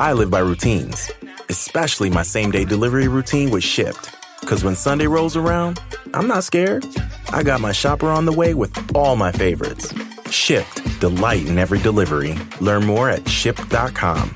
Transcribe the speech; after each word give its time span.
I 0.00 0.14
live 0.14 0.30
by 0.30 0.38
routines, 0.38 1.10
especially 1.50 2.08
my 2.08 2.22
same 2.22 2.50
day 2.50 2.64
delivery 2.64 3.06
routine 3.06 3.50
with 3.50 3.62
Shipt. 3.62 4.16
Because 4.40 4.64
when 4.64 4.74
Sunday 4.74 5.06
rolls 5.06 5.36
around, 5.36 5.78
I'm 6.14 6.26
not 6.26 6.42
scared. 6.42 6.86
I 7.34 7.42
got 7.42 7.60
my 7.60 7.72
shopper 7.72 8.06
on 8.06 8.24
the 8.24 8.32
way 8.32 8.54
with 8.54 8.72
all 8.96 9.14
my 9.14 9.30
favorites. 9.30 9.92
Shipt, 10.30 11.00
delight 11.00 11.46
in 11.46 11.58
every 11.58 11.80
delivery. 11.80 12.34
Learn 12.62 12.86
more 12.86 13.10
at 13.10 13.28
shipt.com. 13.28 14.34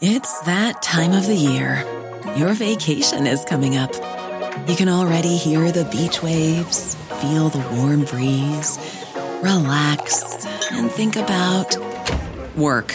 It's 0.00 0.40
that 0.42 0.80
time 0.82 1.14
of 1.14 1.26
the 1.26 1.34
year. 1.34 1.84
Your 2.36 2.52
vacation 2.52 3.26
is 3.26 3.44
coming 3.44 3.76
up. 3.76 3.92
You 4.68 4.76
can 4.76 4.88
already 4.88 5.36
hear 5.36 5.72
the 5.72 5.84
beach 5.86 6.22
waves, 6.22 6.94
feel 7.20 7.48
the 7.48 7.66
warm 7.74 8.04
breeze, 8.04 8.78
relax, 9.42 10.46
and 10.70 10.88
think 10.92 11.16
about 11.16 11.76
work. 12.56 12.94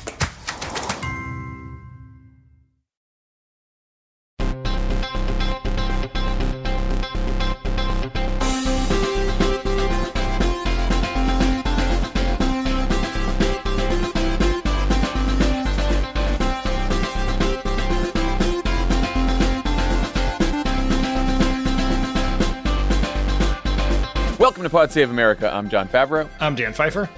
Pod 24.71 24.89
Save 24.89 25.09
America. 25.09 25.53
I'm 25.53 25.69
Jon 25.69 25.89
Favreau. 25.89 26.29
I'm 26.39 26.55
Dan 26.55 26.71
Pfeiffer. 26.71 27.09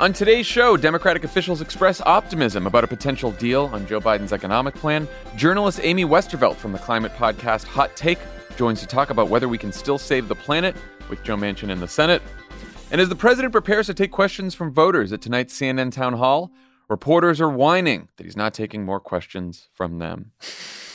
On 0.00 0.12
today's 0.12 0.44
show, 0.44 0.76
Democratic 0.76 1.22
officials 1.22 1.60
express 1.60 2.00
optimism 2.00 2.66
about 2.66 2.82
a 2.82 2.88
potential 2.88 3.30
deal 3.30 3.70
on 3.72 3.86
Joe 3.86 4.00
Biden's 4.00 4.32
economic 4.32 4.74
plan. 4.74 5.06
Journalist 5.36 5.78
Amy 5.84 6.04
Westervelt 6.04 6.56
from 6.56 6.72
the 6.72 6.78
climate 6.78 7.12
podcast 7.14 7.62
Hot 7.64 7.94
Take 7.94 8.18
joins 8.56 8.80
to 8.80 8.88
talk 8.88 9.10
about 9.10 9.28
whether 9.28 9.48
we 9.48 9.56
can 9.56 9.70
still 9.70 9.98
save 9.98 10.26
the 10.26 10.34
planet 10.34 10.74
with 11.08 11.22
Joe 11.22 11.36
Manchin 11.36 11.70
in 11.70 11.78
the 11.78 11.86
Senate. 11.86 12.22
And 12.90 13.00
as 13.00 13.08
the 13.08 13.14
president 13.14 13.52
prepares 13.52 13.86
to 13.86 13.94
take 13.94 14.10
questions 14.10 14.56
from 14.56 14.72
voters 14.72 15.12
at 15.12 15.22
tonight's 15.22 15.56
CNN 15.56 15.92
town 15.92 16.14
hall, 16.14 16.50
reporters 16.88 17.40
are 17.40 17.48
whining 17.48 18.08
that 18.16 18.24
he's 18.24 18.36
not 18.36 18.52
taking 18.52 18.84
more 18.84 18.98
questions 18.98 19.68
from 19.72 20.00
them. 20.00 20.32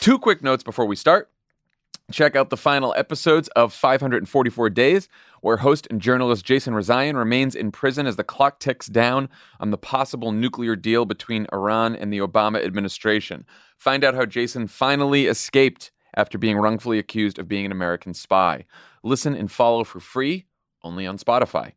Two 0.00 0.18
quick 0.18 0.42
notes 0.42 0.62
before 0.62 0.84
we 0.84 0.94
start. 0.94 1.30
Check 2.10 2.36
out 2.36 2.50
the 2.50 2.56
final 2.56 2.92
episodes 2.96 3.48
of 3.48 3.72
544 3.72 4.70
Days, 4.70 5.08
where 5.42 5.58
host 5.58 5.86
and 5.90 6.00
journalist 6.00 6.44
Jason 6.44 6.72
Rezaian 6.72 7.16
remains 7.16 7.54
in 7.54 7.70
prison 7.70 8.06
as 8.06 8.16
the 8.16 8.24
clock 8.24 8.58
ticks 8.58 8.86
down 8.86 9.28
on 9.60 9.70
the 9.70 9.76
possible 9.76 10.32
nuclear 10.32 10.74
deal 10.74 11.04
between 11.04 11.46
Iran 11.52 11.94
and 11.94 12.12
the 12.12 12.18
Obama 12.18 12.64
administration. 12.64 13.44
Find 13.76 14.02
out 14.04 14.14
how 14.14 14.24
Jason 14.24 14.68
finally 14.68 15.26
escaped 15.26 15.90
after 16.14 16.38
being 16.38 16.56
wrongfully 16.56 16.98
accused 16.98 17.38
of 17.38 17.48
being 17.48 17.66
an 17.66 17.72
American 17.72 18.14
spy. 18.14 18.64
Listen 19.02 19.34
and 19.34 19.50
follow 19.50 19.84
for 19.84 20.00
free 20.00 20.46
only 20.82 21.06
on 21.06 21.18
Spotify. 21.18 21.72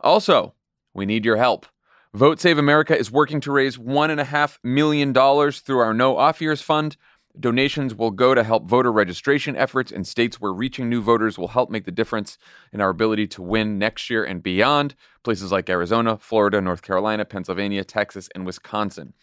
Also, 0.00 0.54
we 0.92 1.04
need 1.04 1.24
your 1.24 1.36
help. 1.36 1.66
Vote 2.14 2.38
Save 2.38 2.58
America 2.58 2.96
is 2.96 3.10
working 3.10 3.40
to 3.40 3.50
raise 3.50 3.76
$1.5 3.76 4.58
million 4.62 5.12
through 5.12 5.78
our 5.80 5.92
No 5.92 6.16
Off 6.16 6.40
Years 6.40 6.62
Fund. 6.62 6.96
Donations 7.38 7.94
will 7.94 8.12
go 8.12 8.34
to 8.34 8.44
help 8.44 8.68
voter 8.68 8.92
registration 8.92 9.56
efforts 9.56 9.90
in 9.90 10.04
states 10.04 10.40
where 10.40 10.52
reaching 10.52 10.88
new 10.88 11.02
voters 11.02 11.36
will 11.36 11.48
help 11.48 11.68
make 11.68 11.84
the 11.84 11.90
difference 11.90 12.38
in 12.72 12.80
our 12.80 12.90
ability 12.90 13.26
to 13.26 13.42
win 13.42 13.76
next 13.78 14.08
year 14.08 14.24
and 14.24 14.42
beyond. 14.42 14.94
Places 15.24 15.50
like 15.50 15.68
Arizona, 15.68 16.16
Florida, 16.16 16.60
North 16.60 16.82
Carolina, 16.82 17.24
Pennsylvania, 17.24 17.82
Texas, 17.82 18.28
and 18.34 18.46
Wisconsin. 18.46 19.14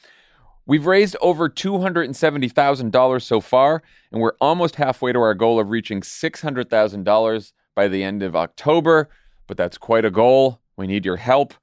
We've 0.66 0.86
raised 0.86 1.16
over 1.22 1.50
$270,000 1.50 3.22
so 3.22 3.42
far, 3.42 3.82
and 4.12 4.22
we're 4.22 4.36
almost 4.42 4.76
halfway 4.76 5.14
to 5.14 5.20
our 5.20 5.34
goal 5.34 5.60
of 5.60 5.70
reaching 5.70 6.02
$600,000 6.02 7.54
by 7.76 7.88
the 7.88 8.04
end 8.04 8.24
of 8.24 8.36
October. 8.36 9.10
But 9.48 9.58
that's 9.58 9.78
quite 9.78 10.06
a 10.06 10.12
goal. 10.12 10.60
We 10.76 10.86
need 10.86 11.06
your 11.06 11.18
help. 11.18 11.54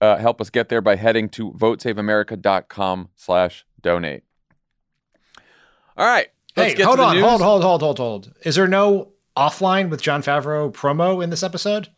Uh, 0.00 0.16
help 0.18 0.40
us 0.40 0.50
get 0.50 0.68
there 0.68 0.80
by 0.80 0.96
heading 0.96 1.28
to 1.30 1.52
votesaveamerica.com 1.52 3.08
slash 3.14 3.64
donate. 3.80 4.24
All 5.96 6.06
right. 6.06 6.28
Let's 6.56 6.74
hey, 6.74 6.82
hold 6.82 7.00
on, 7.00 7.16
news. 7.16 7.24
hold, 7.24 7.42
hold, 7.42 7.62
hold, 7.62 7.82
hold, 7.82 7.98
hold. 7.98 8.34
Is 8.42 8.54
there 8.54 8.68
no 8.68 9.12
offline 9.36 9.90
with 9.90 10.00
Jon 10.00 10.22
Favreau 10.22 10.72
promo 10.72 11.22
in 11.22 11.30
this 11.30 11.42
episode? 11.42 11.88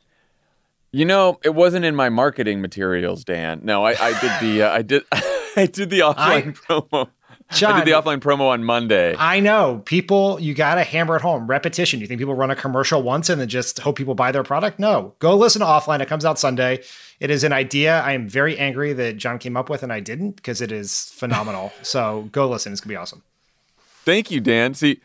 You 0.93 1.05
know, 1.05 1.39
it 1.45 1.55
wasn't 1.55 1.84
in 1.84 1.95
my 1.95 2.09
marketing 2.09 2.62
materials, 2.62 3.25
Dan. 3.25 3.61
No, 3.62 3.85
I, 3.85 3.91
I 4.01 4.21
did 4.21 4.33
the 4.41 4.62
uh, 4.62 4.71
I 4.71 4.83
did 4.83 5.05
I 5.56 5.67
did 5.67 5.91
the 5.91 6.01
offline 6.01 6.56
promo. 6.56 7.11
Jon, 7.51 7.75
I 7.75 7.85
did 7.85 7.93
the 7.93 8.01
offline 8.01 8.19
promo 8.19 8.49
on 8.49 8.65
Monday. 8.65 9.15
I 9.19 9.41
know 9.41 9.83
people. 9.85 10.41
You 10.41 10.55
got 10.55 10.77
to 10.77 10.85
hammer 10.85 11.17
it 11.17 11.23
home. 11.23 11.47
Repetition. 11.47 12.01
You 12.01 12.06
think 12.06 12.19
people 12.19 12.35
run 12.35 12.51
a 12.51 12.56
commercial 12.56 13.03
once 13.03 13.29
and 13.29 13.41
then 13.41 13.49
just 13.49 13.79
hope 13.81 13.97
people 13.97 14.15
buy 14.15 14.33
their 14.33 14.43
product? 14.43 14.79
No. 14.79 15.15
Go 15.19 15.37
listen 15.37 15.61
to 15.61 15.67
offline. 15.67 16.01
It 16.01 16.09
comes 16.09 16.25
out 16.25 16.39
Sunday. 16.39 16.83
It 17.21 17.31
is 17.31 17.45
an 17.45 17.53
idea 17.53 18.01
I 18.01 18.12
am 18.12 18.29
very 18.29 18.59
angry 18.59 18.93
that 18.95 19.17
John 19.17 19.39
came 19.39 19.56
up 19.56 19.71
with 19.71 19.83
and 19.83 19.93
I 19.93 20.01
didn't 20.01 20.33
because 20.33 20.61
it 20.61 20.73
is 20.73 21.11
phenomenal. 21.15 21.73
so 21.83 22.29
go 22.33 22.49
listen. 22.49 22.73
It's 22.73 22.81
gonna 22.81 22.93
be 22.93 22.97
awesome. 22.97 23.23
Thank 24.06 24.31
you, 24.31 24.41
Dan. 24.41 24.72
See, 24.72 25.00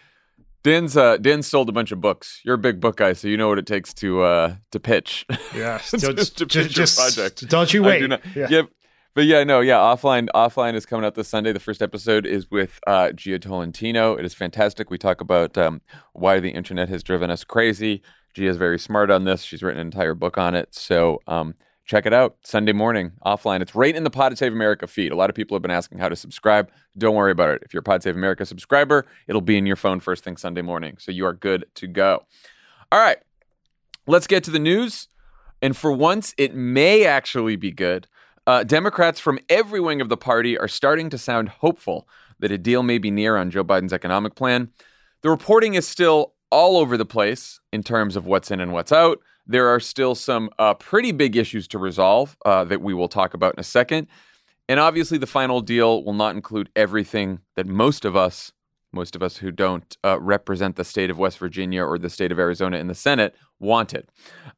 Dan's 0.64 0.96
uh, 0.96 1.18
Dan 1.18 1.42
sold 1.42 1.70
a 1.70 1.72
bunch 1.72 1.92
of 1.92 2.00
books. 2.00 2.40
You're 2.46 2.56
a 2.56 2.60
big 2.60 2.80
book 2.80 2.98
guy, 2.98 3.14
so 3.14 3.28
you 3.28 3.36
know 3.36 3.50
what 3.50 3.58
it 3.58 3.66
takes 3.66 3.94
to 3.96 4.22
uh, 4.22 4.56
to 4.72 4.80
pitch. 4.80 5.26
Yeah. 5.56 5.78
to, 5.90 6.14
Just- 6.14 6.38
to 6.38 6.46
pitch 6.46 6.78
your 6.78 6.88
project. 6.88 7.48
don't 7.50 7.74
you 7.74 7.84
wait. 7.84 8.08
do 8.08 8.18
Yeah. 8.36 8.48
yeah. 8.50 8.62
But 9.14 9.26
yeah, 9.26 9.44
no, 9.44 9.60
yeah. 9.60 9.76
Offline, 9.76 10.30
offline 10.34 10.74
is 10.74 10.86
coming 10.86 11.06
out 11.06 11.16
this 11.16 11.28
Sunday. 11.28 11.52
The 11.52 11.60
first 11.60 11.82
episode 11.82 12.26
is 12.26 12.50
with 12.50 12.80
uh, 12.88 13.10
Jia 13.14 13.42
Tolentino. 13.42 14.16
It 14.16 14.24
is 14.24 14.34
fantastic. 14.34 14.90
We 14.90 14.98
talk 14.98 15.20
about 15.20 15.58
um, 15.58 15.82
why 16.14 16.40
the 16.40 16.52
internet 16.52 16.88
has 16.88 17.04
driven 17.04 17.30
us 17.30 17.44
crazy. 17.44 18.04
Jia's 18.38 18.56
very 18.56 18.80
smart 18.80 19.12
on 19.12 19.26
this. 19.26 19.42
She's 19.42 19.62
written 19.62 19.82
an 19.82 19.88
entire 19.88 20.14
book 20.14 20.38
on 20.38 20.56
it. 20.56 20.74
So 20.74 21.20
um, 21.28 21.56
check 21.92 22.06
it 22.06 22.14
out 22.14 22.38
Sunday 22.46 22.72
morning 22.72 23.12
offline. 23.26 23.62
It's 23.62 23.76
right 23.76 23.94
in 23.94 24.06
the 24.06 24.10
Pod 24.10 24.38
Save 24.38 24.54
America 24.54 24.88
feed. 24.88 25.12
A 25.12 25.16
lot 25.16 25.30
of 25.30 25.36
people 25.36 25.56
have 25.56 25.62
been 25.62 25.72
asking 25.72 25.98
how 25.98 26.08
to 26.08 26.16
subscribe. 26.16 26.72
Don't 26.98 27.16
worry 27.16 27.34
about 27.34 27.50
it. 27.50 27.64
If 27.66 27.74
you're 27.74 27.82
a 27.82 27.84
Pod 27.84 28.02
Save 28.02 28.16
America 28.16 28.46
subscriber, 28.46 29.06
it'll 29.28 29.42
be 29.42 29.58
in 29.58 29.66
your 29.66 29.76
phone 29.76 30.00
first 30.00 30.24
thing 30.24 30.38
Sunday 30.38 30.62
morning. 30.62 30.96
So 31.00 31.12
you 31.12 31.26
are 31.26 31.34
good 31.34 31.66
to 31.76 31.88
go. 31.88 32.24
All 32.94 33.00
right, 33.00 33.18
let's 34.08 34.26
get 34.26 34.42
to 34.46 34.52
the 34.52 34.58
news. 34.58 35.10
And 35.62 35.76
for 35.76 35.92
once, 35.92 36.34
it 36.38 36.56
may 36.56 37.06
actually 37.06 37.58
be 37.58 37.72
good. 37.72 38.08
Uh, 38.48 38.64
Democrats 38.64 39.20
from 39.20 39.38
every 39.50 39.82
wing 39.82 40.00
of 40.00 40.08
the 40.08 40.16
party 40.16 40.58
are 40.58 40.70
starting 40.70 41.10
to 41.10 41.18
sound 41.18 41.50
hopeful 41.50 42.08
that 42.40 42.54
a 42.54 42.58
deal 42.58 42.84
may 42.84 43.00
be 43.00 43.12
near 43.12 43.36
on 43.36 43.52
Joe 43.52 43.66
Biden's 43.66 43.92
economic 43.92 44.36
plan. 44.36 44.70
The 45.24 45.30
reporting 45.30 45.74
is 45.74 45.86
still 45.86 46.36
all 46.52 46.78
over 46.78 46.96
the 46.96 47.06
place 47.06 47.60
in 47.74 47.84
terms 47.84 48.16
of 48.16 48.26
what's 48.26 48.50
in 48.50 48.62
and 48.62 48.72
what's 48.72 48.94
out. 48.94 49.20
There 49.48 49.68
are 49.68 49.80
still 49.80 50.16
some 50.16 50.50
uh, 50.60 50.74
pretty 50.76 51.12
big 51.12 51.36
issues 51.36 51.68
to 51.70 51.80
resolve 51.80 52.38
uh, 52.46 52.64
that 52.66 52.82
we 52.82 52.94
will 52.94 53.08
talk 53.08 53.34
about 53.34 53.56
in 53.56 53.60
a 53.60 53.64
second. 53.64 54.08
And 54.70 54.80
obviously, 54.80 55.18
the 55.18 55.28
final 55.28 55.62
deal 55.62 56.04
will 56.04 56.14
not 56.14 56.36
include 56.36 56.70
everything 56.76 57.40
that 57.56 57.68
most 57.68 58.06
of 58.06 58.16
us, 58.16 58.54
most 58.94 59.16
of 59.16 59.24
us 59.24 59.38
who 59.38 59.52
don't 59.52 59.98
uh, 60.04 60.20
represent 60.20 60.76
the 60.76 60.86
state 60.86 61.10
of 61.10 61.18
West 61.18 61.38
Virginia 61.40 61.84
or 61.84 61.98
the 61.98 62.10
state 62.10 62.32
of 62.32 62.40
Arizona 62.40 62.78
in 62.78 62.88
the 62.88 62.96
Senate, 62.96 63.36
wanted. 63.60 64.08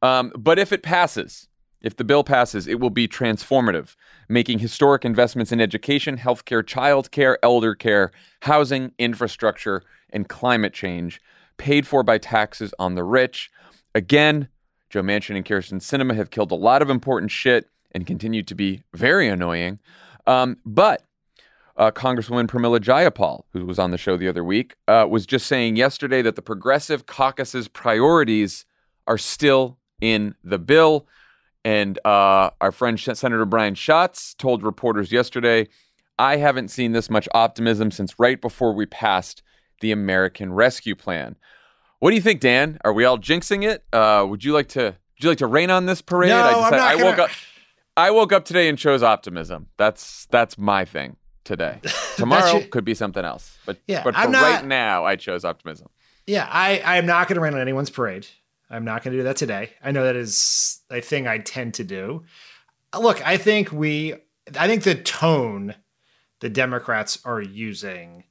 Um, 0.01 0.31
but 0.37 0.59
if 0.59 0.71
it 0.71 0.83
passes, 0.83 1.47
if 1.81 1.97
the 1.97 2.03
bill 2.03 2.23
passes, 2.23 2.67
it 2.67 2.79
will 2.79 2.89
be 2.89 3.07
transformative, 3.07 3.95
making 4.29 4.59
historic 4.59 5.03
investments 5.03 5.51
in 5.51 5.59
education, 5.59 6.17
healthcare, 6.17 6.63
childcare, 6.63 7.35
elder 7.43 7.75
care, 7.75 8.11
housing, 8.41 8.91
infrastructure, 8.97 9.83
and 10.11 10.29
climate 10.29 10.73
change, 10.73 11.19
paid 11.57 11.85
for 11.85 12.03
by 12.03 12.17
taxes 12.17 12.73
on 12.79 12.95
the 12.95 13.03
rich. 13.03 13.51
Again, 13.93 14.47
Joe 14.93 15.01
Manchin 15.01 15.35
and 15.35 15.43
Kyrsten 15.43 15.81
Sinema 15.81 16.15
have 16.15 16.29
killed 16.29 16.51
a 16.51 16.55
lot 16.55 16.83
of 16.83 16.89
important 16.91 17.31
shit 17.31 17.67
and 17.93 18.05
continue 18.05 18.43
to 18.43 18.53
be 18.53 18.83
very 18.93 19.27
annoying. 19.27 19.79
Um, 20.27 20.57
but 20.67 21.01
uh, 21.77 21.89
Congresswoman 21.89 22.45
Pramila 22.45 22.77
Jayapal, 22.79 23.41
who 23.53 23.65
was 23.65 23.79
on 23.79 23.89
the 23.89 23.97
show 23.97 24.17
the 24.17 24.27
other 24.27 24.43
week, 24.43 24.75
uh, 24.87 25.07
was 25.09 25.25
just 25.25 25.47
saying 25.47 25.77
yesterday 25.77 26.21
that 26.21 26.35
the 26.35 26.43
Progressive 26.43 27.07
Caucus's 27.07 27.67
priorities 27.67 28.65
are 29.07 29.17
still 29.17 29.79
in 29.99 30.35
the 30.43 30.59
bill. 30.59 31.07
And 31.65 31.97
uh, 32.05 32.51
our 32.61 32.71
friend 32.71 32.99
Senator 32.99 33.45
Brian 33.45 33.73
Schatz 33.73 34.35
told 34.35 34.61
reporters 34.61 35.11
yesterday, 35.11 35.69
I 36.19 36.37
haven't 36.37 36.67
seen 36.67 36.91
this 36.91 37.09
much 37.09 37.27
optimism 37.33 37.89
since 37.89 38.19
right 38.19 38.39
before 38.39 38.75
we 38.75 38.85
passed 38.85 39.41
the 39.81 39.91
American 39.91 40.53
Rescue 40.53 40.93
Plan. 40.93 41.35
What 42.03 42.09
do 42.09 42.17
you 42.17 42.21
think, 42.21 42.41
Dan? 42.41 42.79
Are 42.83 42.91
we 42.91 43.05
all 43.05 43.17
jinxing 43.17 43.63
it? 43.63 43.81
Uh, 43.93 44.25
would 44.27 44.43
you 44.43 44.51
like 44.51 44.67
to? 44.69 44.81
Would 44.83 45.23
you 45.23 45.29
like 45.29 45.37
to 45.37 45.47
rain 45.47 45.69
on 45.69 45.85
this 45.85 46.01
parade? 46.01 46.31
No, 46.31 46.37
I, 46.37 46.65
I'm 46.65 46.71
not 46.71 46.73
I 46.73 46.95
woke 46.95 47.15
gonna- 47.15 47.23
up. 47.23 47.29
I 47.95 48.11
woke 48.11 48.33
up 48.33 48.43
today 48.43 48.67
and 48.67 48.77
chose 48.77 49.01
optimism. 49.01 49.67
That's 49.77 50.25
that's 50.25 50.57
my 50.57 50.83
thing. 50.83 51.15
today. 51.45 51.79
Tomorrow 52.17 52.59
should- 52.59 52.71
could 52.71 52.83
be 52.83 52.93
something 52.93 53.23
else. 53.23 53.57
But 53.65 53.77
Yeah, 53.87 54.03
but 54.03 54.15
for 54.15 54.27
not- 54.27 54.41
right 54.41 54.65
now, 54.65 55.05
I 55.05 55.15
chose 55.15 55.45
optimism. 55.45 55.87
Yeah, 56.27 56.45
I, 56.51 56.79
I 56.79 56.97
am 56.97 57.05
not 57.05 57.29
going 57.29 57.35
to 57.35 57.41
rain 57.41 57.53
on 57.53 57.61
anyone's 57.61 57.89
parade. 57.89 58.27
I'm 58.69 58.83
not 58.83 59.01
going 59.01 59.13
to 59.13 59.19
do 59.19 59.23
that 59.23 59.37
today. 59.37 59.69
I 59.81 59.91
know 59.91 60.03
that 60.03 60.17
is 60.17 60.81
a 60.91 60.99
thing 60.99 61.25
I 61.25 61.37
tend 61.37 61.73
to 61.75 61.85
do. 61.85 62.25
Look, 62.99 63.25
I 63.25 63.37
think 63.37 63.71
we, 63.71 64.15
I 64.59 64.67
think 64.67 64.83
the 64.83 64.95
tone 64.95 65.75
the 66.41 66.49
Democrats 66.49 67.19
are 67.23 67.39
using 67.41 68.25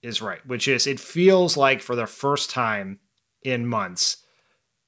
is 0.00 0.22
right, 0.22 0.46
which 0.46 0.68
is 0.68 0.86
it 0.86 1.00
feels 1.00 1.56
like 1.56 1.80
for 1.82 1.96
the 1.96 2.06
first 2.06 2.50
time 2.50 3.00
in 3.46 3.66
months, 3.66 4.18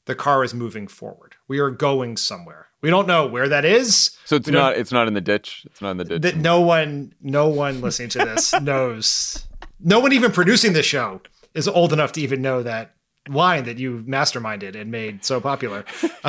the 0.06 0.14
car 0.14 0.42
is 0.44 0.52
moving 0.54 0.88
forward. 0.88 1.36
We 1.46 1.58
are 1.60 1.70
going 1.70 2.16
somewhere. 2.16 2.66
We 2.80 2.90
don't 2.90 3.06
know 3.08 3.26
where 3.26 3.48
that 3.48 3.64
is. 3.64 4.16
So 4.24 4.36
it's 4.36 4.48
don't- 4.48 4.76
it's 4.78 4.92
not 4.92 5.08
in 5.08 5.14
the 5.14 5.20
ditch. 5.20 5.64
It's 5.66 5.80
not 5.82 5.90
in 5.92 5.96
the 5.98 6.04
ditch. 6.04 6.22
that 6.22 6.36
no 6.36 6.60
one 6.60 7.12
no 7.20 7.48
one 7.48 7.80
listening 7.80 8.08
to 8.10 8.18
this 8.18 8.52
knows 8.62 9.46
no 9.80 10.00
one 10.00 10.12
even 10.12 10.32
producing 10.32 10.72
this 10.72 10.86
show 10.86 11.20
is 11.54 11.66
old 11.68 11.92
enough 11.92 12.12
to 12.12 12.20
even 12.20 12.40
know 12.42 12.62
that 12.62 12.94
line 13.28 13.64
that 13.64 13.78
you 13.78 14.04
masterminded 14.06 14.74
and 14.80 14.90
made 14.90 15.24
so 15.24 15.40
popular 15.40 15.84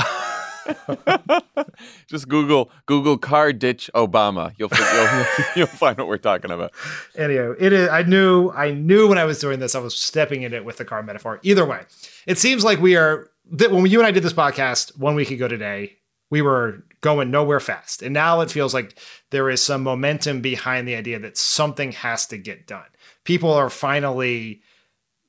Just 2.07 2.27
Google 2.27 2.71
Google 2.85 3.17
car 3.17 3.53
ditch 3.53 3.89
Obama. 3.95 4.53
You'll 4.57 4.69
you'll, 4.71 5.45
you'll 5.55 5.67
find 5.67 5.97
what 5.97 6.07
we're 6.07 6.17
talking 6.17 6.51
about. 6.51 6.71
anyway 7.17 7.53
it 7.59 7.73
is 7.73 7.89
i 7.89 8.03
knew 8.03 8.49
i 8.51 8.71
knew 8.71 9.07
when 9.07 9.17
i 9.17 9.23
was 9.23 9.39
doing 9.39 9.59
this 9.59 9.75
i 9.75 9.79
was 9.79 9.95
stepping 9.95 10.43
in 10.43 10.53
it 10.53 10.65
with 10.65 10.77
the 10.77 10.85
car 10.85 11.01
metaphor 11.03 11.39
either 11.43 11.65
way 11.65 11.81
it 12.25 12.37
seems 12.37 12.63
like 12.63 12.79
we 12.79 12.95
are 12.95 13.29
that 13.51 13.71
when 13.71 13.85
you 13.85 13.99
and 13.99 14.07
i 14.07 14.11
did 14.11 14.23
this 14.23 14.33
podcast 14.33 14.97
one 14.97 15.15
week 15.15 15.31
ago 15.31 15.47
today 15.47 15.95
we 16.29 16.41
were 16.41 16.83
going 17.01 17.31
nowhere 17.31 17.59
fast 17.59 18.01
and 18.01 18.13
now 18.13 18.41
it 18.41 18.51
feels 18.51 18.73
like 18.73 18.97
there 19.31 19.49
is 19.49 19.61
some 19.63 19.83
momentum 19.83 20.41
behind 20.41 20.87
the 20.87 20.95
idea 20.95 21.19
that 21.19 21.37
something 21.37 21.91
has 21.91 22.27
to 22.27 22.37
get 22.37 22.67
done 22.67 22.85
people 23.23 23.51
are 23.51 23.69
finally 23.69 24.61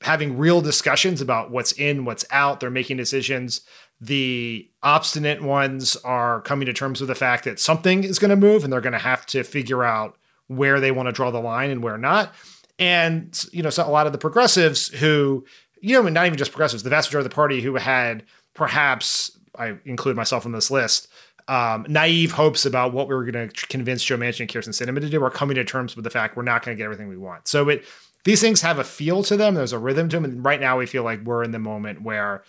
having 0.01 0.37
real 0.37 0.61
discussions 0.61 1.21
about 1.21 1.51
what's 1.51 1.71
in, 1.73 2.05
what's 2.05 2.25
out. 2.31 2.59
They're 2.59 2.69
making 2.71 2.97
decisions. 2.97 3.61
The 4.01 4.67
obstinate 4.81 5.41
ones 5.43 5.95
are 5.97 6.41
coming 6.41 6.65
to 6.65 6.73
terms 6.73 6.99
with 6.99 7.07
the 7.07 7.15
fact 7.15 7.43
that 7.43 7.59
something 7.59 8.03
is 8.03 8.19
going 8.19 8.29
to 8.29 8.35
move 8.35 8.63
and 8.63 8.73
they're 8.73 8.81
going 8.81 8.93
to 8.93 8.99
have 8.99 9.25
to 9.27 9.43
figure 9.43 9.83
out 9.83 10.17
where 10.47 10.79
they 10.79 10.91
want 10.91 11.07
to 11.07 11.13
draw 11.13 11.31
the 11.31 11.39
line 11.39 11.69
and 11.69 11.83
where 11.83 11.97
not. 11.97 12.33
And, 12.79 13.39
you 13.53 13.61
know, 13.61 13.69
so 13.69 13.87
a 13.87 13.89
lot 13.89 14.07
of 14.07 14.11
the 14.11 14.17
progressives 14.17 14.87
who, 14.87 15.45
you 15.81 15.93
know, 15.93 16.09
not 16.09 16.25
even 16.25 16.37
just 16.37 16.51
progressives, 16.51 16.83
the 16.83 16.89
vast 16.89 17.09
majority 17.09 17.27
of 17.27 17.31
the 17.31 17.35
party 17.35 17.61
who 17.61 17.75
had 17.75 18.23
perhaps, 18.55 19.37
I 19.57 19.75
include 19.85 20.15
myself 20.15 20.45
in 20.45 20.51
this 20.51 20.71
list, 20.71 21.07
um, 21.47 21.85
naive 21.87 22.31
hopes 22.31 22.65
about 22.65 22.93
what 22.93 23.07
we 23.07 23.13
were 23.13 23.23
going 23.23 23.49
to 23.49 23.67
convince 23.67 24.03
Joe 24.03 24.17
Manchin 24.17 24.41
and 24.41 24.49
Kyrsten 24.49 24.69
Sinema 24.69 24.99
to 24.99 25.09
do 25.09 25.23
are 25.23 25.29
coming 25.29 25.55
to 25.55 25.63
terms 25.63 25.95
with 25.95 26.03
the 26.03 26.09
fact 26.09 26.35
we're 26.35 26.43
not 26.43 26.65
going 26.65 26.75
to 26.75 26.79
get 26.79 26.85
everything 26.85 27.07
we 27.07 27.17
want. 27.17 27.47
So 27.47 27.69
it 27.69 27.85
these 28.23 28.39
things 28.39 28.61
have 28.61 28.77
a 28.77 28.83
feel 28.83 29.23
to 29.23 29.35
them. 29.35 29.55
There's 29.55 29.73
a 29.73 29.79
rhythm 29.79 30.07
to 30.09 30.17
them, 30.17 30.25
and 30.25 30.45
right 30.45 30.61
now 30.61 30.77
we 30.77 30.85
feel 30.85 31.03
like 31.03 31.23
we're 31.23 31.43
in 31.43 31.51
the 31.51 31.59
moment 31.59 32.03
where 32.03 32.43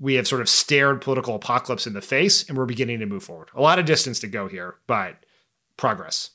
we 0.00 0.14
have 0.14 0.26
sort 0.26 0.40
of 0.40 0.48
stared 0.48 1.00
political 1.00 1.34
apocalypse 1.34 1.86
in 1.86 1.92
the 1.92 2.02
face, 2.02 2.48
and 2.48 2.56
we're 2.56 2.66
beginning 2.66 3.00
to 3.00 3.06
move 3.06 3.24
forward. 3.24 3.48
A 3.54 3.60
lot 3.60 3.78
of 3.78 3.84
distance 3.84 4.18
to 4.20 4.26
go 4.26 4.48
here, 4.48 4.76
but 4.86 5.16
progress. 5.76 6.30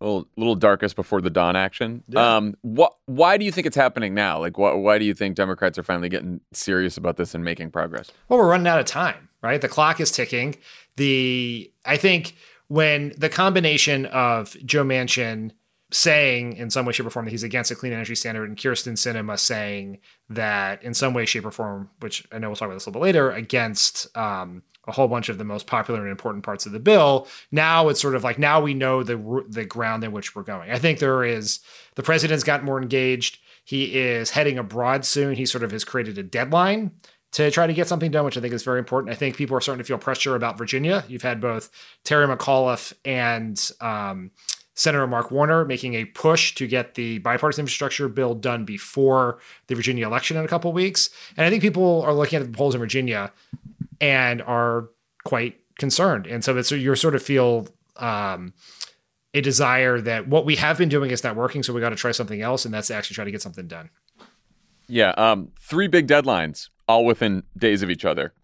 A 0.00 0.04
little, 0.04 0.28
little 0.36 0.54
darkest 0.54 0.96
before 0.96 1.20
the 1.20 1.28
dawn 1.28 1.56
action. 1.56 2.02
Yeah. 2.08 2.36
Um, 2.36 2.54
what? 2.62 2.94
Why 3.04 3.36
do 3.36 3.44
you 3.44 3.52
think 3.52 3.66
it's 3.66 3.76
happening 3.76 4.14
now? 4.14 4.38
Like, 4.38 4.54
wh- 4.56 4.78
why 4.78 4.98
do 4.98 5.04
you 5.04 5.12
think 5.12 5.36
Democrats 5.36 5.78
are 5.78 5.82
finally 5.82 6.08
getting 6.08 6.40
serious 6.52 6.96
about 6.96 7.18
this 7.18 7.34
and 7.34 7.44
making 7.44 7.70
progress? 7.70 8.10
Well, 8.28 8.38
we're 8.38 8.48
running 8.48 8.66
out 8.66 8.80
of 8.80 8.86
time, 8.86 9.28
right? 9.42 9.60
The 9.60 9.68
clock 9.68 10.00
is 10.00 10.10
ticking. 10.10 10.56
The 10.96 11.70
I 11.84 11.98
think 11.98 12.34
when 12.68 13.12
the 13.18 13.28
combination 13.28 14.06
of 14.06 14.56
Joe 14.64 14.84
Manchin 14.84 15.50
saying 15.92 16.56
in 16.56 16.70
some 16.70 16.86
way, 16.86 16.92
shape, 16.92 17.06
or 17.06 17.10
form 17.10 17.24
that 17.24 17.30
he's 17.30 17.42
against 17.42 17.70
a 17.70 17.74
clean 17.74 17.92
energy 17.92 18.14
standard, 18.14 18.48
and 18.48 18.56
Kyrsten 18.56 18.92
Sinema 18.92 19.38
saying 19.38 19.98
that 20.28 20.82
in 20.82 20.94
some 20.94 21.14
way, 21.14 21.26
shape, 21.26 21.44
or 21.44 21.50
form, 21.50 21.90
which 22.00 22.26
I 22.32 22.38
know 22.38 22.48
we'll 22.48 22.56
talk 22.56 22.66
about 22.66 22.74
this 22.74 22.86
a 22.86 22.90
little 22.90 23.00
bit 23.00 23.06
later, 23.06 23.30
against 23.30 24.16
um, 24.16 24.62
a 24.86 24.92
whole 24.92 25.08
bunch 25.08 25.28
of 25.28 25.38
the 25.38 25.44
most 25.44 25.66
popular 25.66 26.00
and 26.00 26.10
important 26.10 26.44
parts 26.44 26.66
of 26.66 26.72
the 26.72 26.80
bill. 26.80 27.26
Now 27.50 27.88
it's 27.88 28.00
sort 28.00 28.14
of 28.14 28.24
like 28.24 28.38
now 28.38 28.60
we 28.60 28.74
know 28.74 29.02
the 29.02 29.44
the 29.48 29.64
ground 29.64 30.04
in 30.04 30.12
which 30.12 30.34
we're 30.34 30.42
going. 30.42 30.70
I 30.70 30.78
think 30.78 30.98
there 30.98 31.24
is 31.24 31.60
the 31.96 32.02
president's 32.02 32.44
gotten 32.44 32.66
more 32.66 32.80
engaged. 32.80 33.38
He 33.64 33.98
is 33.98 34.30
heading 34.30 34.58
abroad 34.58 35.04
soon. 35.04 35.34
He 35.34 35.46
sort 35.46 35.64
of 35.64 35.70
has 35.70 35.84
created 35.84 36.18
a 36.18 36.22
deadline 36.22 36.92
to 37.32 37.50
try 37.50 37.66
to 37.66 37.72
get 37.72 37.86
something 37.86 38.10
done, 38.10 38.24
which 38.24 38.36
I 38.36 38.40
think 38.40 38.52
is 38.54 38.64
very 38.64 38.80
important. 38.80 39.12
I 39.12 39.16
think 39.16 39.36
people 39.36 39.56
are 39.56 39.60
starting 39.60 39.82
to 39.82 39.86
feel 39.86 39.98
pressure 39.98 40.34
about 40.34 40.58
Virginia. 40.58 41.04
You've 41.06 41.22
had 41.22 41.40
both 41.40 41.70
Terry 42.04 42.26
McAuliffe 42.26 42.92
and 43.04 43.70
um, 43.80 44.32
Senator 44.74 45.06
Mark 45.06 45.30
Warner 45.30 45.64
making 45.64 45.94
a 45.94 46.04
push 46.04 46.54
to 46.54 46.66
get 46.66 46.94
the 46.94 47.18
bipartisan 47.18 47.62
infrastructure 47.62 48.08
bill 48.08 48.34
done 48.34 48.64
before 48.64 49.38
the 49.66 49.74
Virginia 49.74 50.06
election 50.06 50.36
in 50.36 50.44
a 50.44 50.48
couple 50.48 50.72
weeks. 50.72 51.10
And 51.36 51.46
I 51.46 51.50
think 51.50 51.62
people 51.62 52.02
are 52.02 52.14
looking 52.14 52.40
at 52.40 52.46
the 52.46 52.56
polls 52.56 52.74
in 52.74 52.80
Virginia 52.80 53.32
and 54.00 54.40
are 54.42 54.88
quite 55.24 55.60
concerned. 55.78 56.26
And 56.26 56.44
so 56.44 56.56
it's 56.56 56.70
you 56.70 56.94
sort 56.94 57.14
of 57.14 57.22
feel 57.22 57.68
um, 57.96 58.54
a 59.34 59.40
desire 59.40 60.00
that 60.00 60.28
what 60.28 60.44
we 60.44 60.56
have 60.56 60.78
been 60.78 60.88
doing 60.88 61.10
is 61.10 61.22
not 61.22 61.36
working, 61.36 61.62
so 61.62 61.72
we 61.72 61.80
got 61.80 61.90
to 61.90 61.96
try 61.96 62.12
something 62.12 62.40
else, 62.42 62.64
and 62.64 62.72
that's 62.72 62.88
to 62.88 62.94
actually 62.94 63.14
try 63.14 63.24
to 63.24 63.30
get 63.30 63.42
something 63.42 63.66
done. 63.66 63.90
Yeah, 64.88 65.10
um, 65.10 65.52
three 65.60 65.86
big 65.86 66.08
deadlines, 66.08 66.68
all 66.88 67.04
within 67.04 67.44
days 67.56 67.82
of 67.82 67.90
each 67.90 68.04
other. 68.04 68.34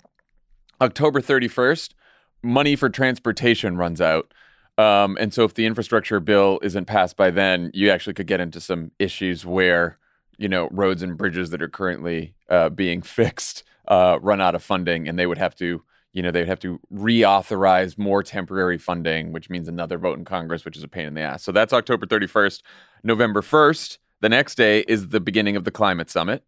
October 0.81 1.21
31st, 1.21 1.95
money 2.43 2.77
for 2.77 2.89
transportation 2.89 3.77
runs 3.77 4.01
out. 4.01 4.33
Um, 4.79 5.17
and 5.19 5.33
so 5.33 5.45
if 5.45 5.55
the 5.55 5.67
infrastructure 5.67 6.21
bill 6.21 6.59
isn't 6.63 6.85
passed 6.85 7.17
by 7.17 7.31
then, 7.31 7.71
you 7.73 7.91
actually 7.91 8.15
could 8.15 8.27
get 8.27 8.41
into 8.41 8.61
some 8.61 8.91
issues 8.99 9.47
where, 9.47 9.99
you 10.37 10.49
know, 10.49 10.69
roads 10.71 11.03
and 11.03 11.17
bridges 11.17 11.51
that 11.51 11.63
are 11.63 11.69
currently 11.69 12.35
uh, 12.51 12.69
being 12.69 13.03
fixed 13.21 13.65
uh, 13.89 14.19
run 14.21 14.41
out 14.41 14.55
of 14.55 14.63
funding 14.63 15.09
and 15.09 15.19
they 15.19 15.27
would 15.27 15.39
have 15.39 15.55
to, 15.57 15.83
you 16.13 16.23
know, 16.23 16.31
they'd 16.31 16.49
have 16.49 16.61
to 16.61 16.81
reauthorize 16.93 17.97
more 17.97 18.23
temporary 18.23 18.79
funding, 18.79 19.33
which 19.33 19.49
means 19.49 19.69
another 19.69 19.97
vote 19.97 20.19
in 20.19 20.25
Congress, 20.25 20.65
which 20.65 20.77
is 20.77 20.83
a 20.83 20.89
pain 20.89 21.07
in 21.07 21.15
the 21.15 21.21
ass. 21.21 21.43
So 21.43 21.53
that's 21.53 21.73
October 21.73 22.07
31st. 22.07 22.63
November 23.03 23.41
1st, 23.41 23.99
the 24.21 24.29
next 24.29 24.57
day 24.57 24.81
is 24.89 25.09
the 25.09 25.21
beginning 25.21 25.57
of 25.57 25.65
the 25.65 25.71
climate 25.71 26.11
summit 26.11 26.43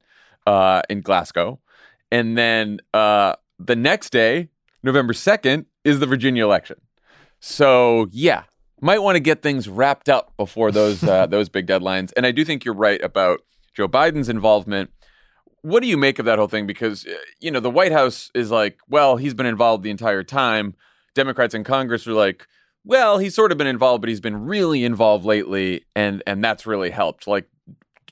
uh, 0.46 0.82
in 0.90 1.00
Glasgow. 1.00 1.60
And 2.10 2.36
then 2.36 2.80
uh, 2.92 3.36
the 3.58 3.76
next 3.76 4.10
day, 4.10 4.48
November 4.82 5.12
2nd, 5.12 5.66
is 5.84 6.00
the 6.00 6.06
Virginia 6.06 6.44
election. 6.44 6.78
So 7.40 8.08
yeah, 8.10 8.44
might 8.80 9.00
want 9.00 9.16
to 9.16 9.20
get 9.20 9.42
things 9.42 9.68
wrapped 9.68 10.08
up 10.08 10.36
before 10.36 10.70
those 10.70 11.02
uh, 11.02 11.26
those 11.30 11.48
big 11.48 11.66
deadlines. 11.66 12.12
And 12.16 12.26
I 12.26 12.32
do 12.32 12.44
think 12.44 12.64
you're 12.64 12.74
right 12.74 13.02
about 13.02 13.40
Joe 13.74 13.88
Biden's 13.88 14.28
involvement. 14.28 14.90
What 15.62 15.80
do 15.80 15.88
you 15.88 15.96
make 15.96 16.18
of 16.18 16.24
that 16.26 16.38
whole 16.38 16.48
thing? 16.48 16.66
Because 16.66 17.06
uh, 17.06 17.14
you 17.40 17.50
know 17.50 17.60
the 17.60 17.70
White 17.70 17.92
House 17.92 18.30
is 18.34 18.50
like, 18.50 18.78
well, 18.88 19.16
he's 19.16 19.34
been 19.34 19.46
involved 19.46 19.82
the 19.82 19.90
entire 19.90 20.22
time. 20.22 20.74
Democrats 21.14 21.54
in 21.54 21.64
Congress 21.64 22.06
are 22.06 22.12
like, 22.12 22.46
well, 22.84 23.18
he's 23.18 23.34
sort 23.34 23.52
of 23.52 23.58
been 23.58 23.66
involved, 23.66 24.00
but 24.00 24.08
he's 24.08 24.20
been 24.20 24.46
really 24.46 24.84
involved 24.84 25.24
lately, 25.24 25.84
and 25.94 26.22
and 26.26 26.44
that's 26.44 26.66
really 26.66 26.90
helped. 26.90 27.26
Like, 27.26 27.48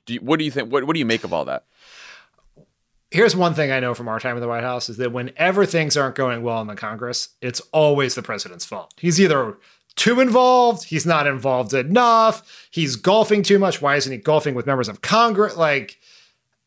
do 0.07 0.15
you, 0.15 0.21
what 0.21 0.39
do 0.39 0.45
you 0.45 0.51
think? 0.51 0.73
What 0.73 0.85
what 0.85 0.95
do 0.95 0.99
you 0.99 1.07
make 1.07 1.25
of 1.25 1.33
all 1.33 1.45
that? 1.47 1.65
Here's 3.17 3.35
one 3.35 3.55
thing 3.55 3.73
I 3.73 3.81
know 3.81 3.95
from 3.95 4.09
our 4.09 4.21
time 4.21 4.37
in 4.37 4.43
the 4.43 4.49
White 4.49 4.63
House 4.63 4.91
is 4.91 4.99
that 4.99 5.11
whenever 5.11 5.65
things 5.65 5.97
aren't 5.97 6.17
going 6.17 6.43
well 6.43 6.61
in 6.61 6.67
the 6.67 6.77
Congress, 6.77 7.31
it's 7.41 7.61
always 7.73 8.15
the 8.15 8.23
president's 8.23 8.67
fault. 8.67 8.93
He's 8.99 9.19
either 9.19 9.57
too 9.97 10.21
involved, 10.21 10.85
he's 10.85 11.07
not 11.07 11.27
involved 11.27 11.73
enough, 11.73 12.69
he's 12.71 12.95
golfing 12.97 13.43
too 13.43 13.59
much. 13.59 13.81
Why 13.81 13.97
isn't 13.97 14.13
he 14.13 14.19
golfing 14.19 14.55
with 14.55 14.67
members 14.67 14.87
of 14.87 15.01
Congress? 15.01 15.57
Like, 15.57 15.99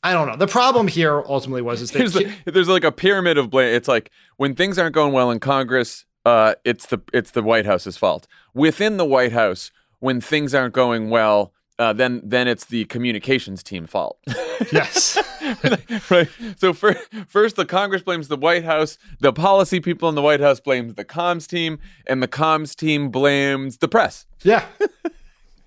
I 0.01 0.11
don't 0.13 0.27
know. 0.27 0.37
The 0.37 0.47
problem 0.47 0.87
here 0.87 1.23
ultimately 1.27 1.61
was 1.61 1.83
is 1.83 1.91
that 1.91 1.99
There's, 1.99 2.15
like, 2.15 2.31
there's 2.45 2.67
like 2.67 2.83
a 2.83 2.91
pyramid 2.91 3.37
of 3.37 3.51
blame. 3.51 3.71
It's 3.75 3.87
like 3.87 4.09
when 4.37 4.55
things 4.55 4.79
aren't 4.79 4.95
going 4.95 5.13
well 5.13 5.29
in 5.29 5.39
Congress, 5.39 6.05
uh, 6.25 6.55
it's 6.65 6.87
the 6.87 6.99
it's 7.13 7.31
the 7.31 7.43
White 7.43 7.67
House's 7.67 7.95
fault. 7.95 8.27
Within 8.55 8.97
the 8.97 9.05
White 9.05 9.33
House, 9.33 9.71
when 9.99 10.19
things 10.19 10.55
aren't 10.55 10.73
going 10.73 11.11
well, 11.11 11.53
uh, 11.79 11.93
then 11.93 12.21
then 12.23 12.47
it's 12.47 12.65
the 12.65 12.85
communications 12.85 13.63
team 13.63 13.87
fault. 13.87 14.19
yes. 14.71 15.17
right. 16.11 16.27
So 16.57 16.73
for, 16.73 16.93
first, 17.27 17.55
the 17.55 17.65
Congress 17.65 18.01
blames 18.03 18.27
the 18.27 18.37
White 18.37 18.65
House. 18.65 18.97
The 19.19 19.33
policy 19.33 19.79
people 19.79 20.09
in 20.09 20.15
the 20.15 20.21
White 20.21 20.41
House 20.41 20.59
blames 20.59 20.95
the 20.95 21.05
comms 21.05 21.47
team, 21.47 21.79
and 22.05 22.21
the 22.21 22.27
comms 22.27 22.75
team 22.75 23.09
blames 23.09 23.77
the 23.77 23.87
press, 23.87 24.25
Yeah. 24.43 24.65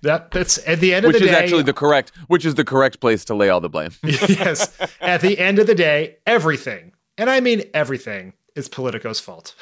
That, 0.03 0.31
that's 0.31 0.59
at 0.67 0.81
the 0.81 0.93
end 0.93 1.05
of 1.05 1.13
which 1.13 1.19
the 1.19 1.29
is 1.29 1.31
day. 1.31 1.37
actually 1.37 1.63
the 1.63 1.71
correct, 1.73 2.11
which 2.27 2.45
is 2.45 2.55
the 2.55 2.65
correct 2.65 2.99
place 2.99 3.23
to 3.25 3.33
lay 3.33 3.47
all 3.47 3.61
the 3.61 3.69
blame. 3.69 3.91
yes. 4.03 4.77
At 4.99 5.21
the 5.21 5.39
end 5.39 5.59
of 5.59 5.67
the 5.67 5.75
day, 5.75 6.17
everything, 6.27 6.91
and 7.17 7.29
I 7.29 7.39
mean 7.39 7.63
everything, 7.73 8.33
is 8.53 8.67
Politico's 8.67 9.21
fault. 9.21 9.55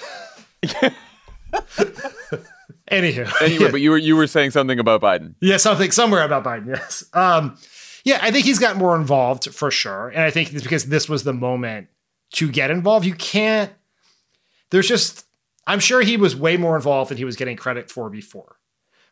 Anywho. 2.92 3.32
anyway, 3.42 3.72
but 3.72 3.82
you 3.82 3.92
were 3.92 3.98
you 3.98 4.16
were 4.16 4.28
saying 4.28 4.52
something 4.52 4.80
about 4.80 5.02
Biden. 5.02 5.36
Yeah, 5.40 5.58
something 5.58 5.92
somewhere 5.92 6.24
about 6.24 6.44
Biden. 6.44 6.68
Yes. 6.68 7.06
Um, 7.14 7.58
yeah, 8.04 8.20
I 8.22 8.32
think 8.32 8.46
he's 8.46 8.60
got 8.60 8.78
more 8.78 8.96
involved 8.96 9.54
for 9.54 9.72
sure, 9.72 10.10
and 10.10 10.22
I 10.22 10.30
think 10.30 10.54
it's 10.54 10.64
because 10.64 10.86
this 10.86 11.08
was 11.08 11.24
the 11.24 11.34
moment 11.34 11.88
to 12.34 12.50
get 12.50 12.72
involved. 12.72 13.06
You 13.06 13.16
can't. 13.16 13.72
There's 14.70 14.88
just. 14.88 15.26
I'm 15.68 15.80
sure 15.80 16.02
he 16.02 16.18
was 16.18 16.36
way 16.36 16.58
more 16.58 16.76
involved 16.76 17.12
than 17.12 17.18
he 17.18 17.26
was 17.26 17.36
getting 17.36 17.56
credit 17.56 17.90
for 17.90 18.10
before, 18.10 18.58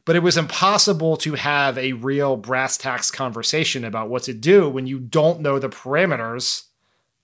but 0.03 0.15
it 0.15 0.23
was 0.23 0.35
impossible 0.35 1.15
to 1.17 1.35
have 1.35 1.77
a 1.77 1.93
real 1.93 2.37
brass 2.37 2.75
tacks 2.75 3.11
conversation 3.11 3.85
about 3.85 4.09
what 4.09 4.23
to 4.23 4.33
do 4.33 4.67
when 4.67 4.87
you 4.87 4.99
don't 4.99 5.41
know 5.41 5.59
the 5.59 5.69
parameters 5.69 6.65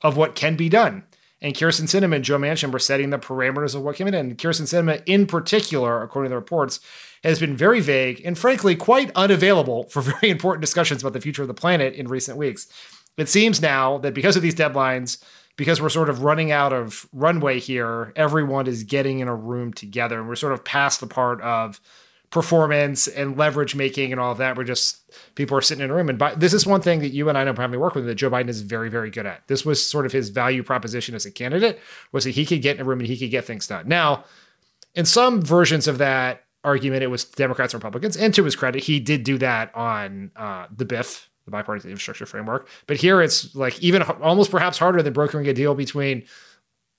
of 0.02 0.16
what 0.16 0.36
can 0.36 0.56
be 0.56 0.70
done. 0.70 1.04
And 1.46 1.54
Kyrsten 1.54 1.84
Sinema 1.84 2.16
and 2.16 2.25
Joe 2.25 2.40
Manchin 2.40 2.72
were 2.72 2.80
setting 2.80 3.12
the 3.12 3.20
parameters 3.20 3.75
of 3.75 3.84
what 3.84 3.98
came 3.98 4.08
in. 4.08 4.16
And 4.16 4.36
Kyrsten 4.36 4.64
Sinema, 4.64 5.04
in 5.06 5.28
particular, 5.28 6.02
according 6.02 6.30
to 6.30 6.34
the 6.34 6.40
reports, 6.40 6.80
has 7.24 7.40
been 7.40 7.56
very 7.56 7.82
vague 7.82 8.20
and 8.25 8.36
frankly 8.36 8.75
quite 8.75 9.12
unavailable 9.14 9.84
for 9.84 10.02
very 10.22 10.32
important 10.32 10.62
discussions 10.62 11.04
about 11.04 11.14
the 11.14 11.22
future 11.22 11.44
of 11.44 11.48
the 11.48 11.54
planet 11.54 11.94
in 11.94 12.08
recent 12.08 12.40
weeks. 12.40 12.66
It 13.16 13.30
seems 13.30 13.62
now 13.62 14.00
that 14.00 14.16
because 14.16 14.36
of 14.36 14.42
these 14.42 14.56
deadlines, 14.56 15.24
because 15.56 15.80
we're 15.80 15.90
sort 15.90 16.10
of 16.10 16.24
running 16.24 16.52
out 16.52 16.74
of 16.74 17.08
runway 17.14 17.60
here, 17.60 18.12
everyone 18.16 18.66
is 18.66 18.84
getting 18.84 19.20
in 19.20 19.28
a 19.28 19.36
room 19.36 19.72
together 19.72 20.18
and 20.18 20.28
we're 20.28 20.36
sort 20.36 20.54
of 20.54 20.66
past 20.66 21.00
the 21.00 21.06
part 21.06 21.42
of 21.42 21.80
performance 22.36 23.08
and 23.08 23.38
leverage 23.38 23.75
making 23.75 24.12
and 24.12 24.20
all 24.20 24.34
of 24.34 24.39
that. 24.39 24.58
We're 24.58 24.65
just 24.65 25.10
people 25.36 25.58
are 25.58 25.62
sitting 25.62 25.86
in 25.86 25.89
a 25.89 25.94
room. 25.94 26.10
And 26.10 26.20
by, 26.20 26.36
this 26.36 26.54
is 26.54 26.68
one 26.68 26.82
thing 26.82 27.00
that 27.00 27.13
you 27.13 27.30
and 27.30 27.38
I 27.38 27.46
know 27.46 27.54
probably 27.54 27.77
work 27.77 27.96
with 27.96 28.06
that 28.08 28.15
Joe 28.15 28.30
Biden 28.30 28.50
is 28.50 28.60
very, 28.60 28.89
very 28.89 29.10
good 29.10 29.25
at. 29.25 29.48
This 29.48 29.63
was 29.63 29.88
sort 29.88 30.06
of 30.06 30.12
his 30.12 30.27
value 30.27 30.62
proposition 30.62 31.15
as 31.15 31.25
a 31.25 31.32
candidate 31.32 31.80
was 32.12 32.25
that 32.25 32.32
he 32.32 32.46
could 32.46 32.62
get 32.62 32.75
in 32.75 32.82
a 32.82 32.84
room 32.84 33.00
and 33.00 33.08
he 33.08 33.18
could 33.18 33.32
get 33.32 33.46
things 33.46 33.68
done. 33.68 33.88
Now, 33.88 34.25
in 34.96 35.06
some 35.06 35.42
versions 35.42 35.88
of 35.88 35.98
that 36.00 36.44
argument, 36.65 37.04
it 37.04 37.08
was 37.08 37.24
Democrats 37.24 37.74
and 37.74 37.82
Republicans. 37.82 38.18
And 38.18 38.34
to 38.34 38.44
his 38.44 38.58
credit, 38.58 38.84
he 38.84 39.00
did 39.00 39.24
do 39.24 39.38
that 39.38 39.74
on 39.74 40.32
uh, 40.36 40.68
the 40.75 40.84
BIF, 40.84 41.30
the 41.46 41.51
bipartisan 41.51 41.89
infrastructure 41.89 42.25
framework. 42.25 42.68
But 42.86 42.98
here 42.98 43.22
it's 43.22 43.56
like 43.56 43.82
even 43.82 44.01
almost 44.01 44.51
perhaps 44.51 44.77
harder 44.77 45.01
than 45.01 45.13
brokering 45.13 45.48
a 45.48 45.54
deal 45.54 45.74
between 45.74 46.25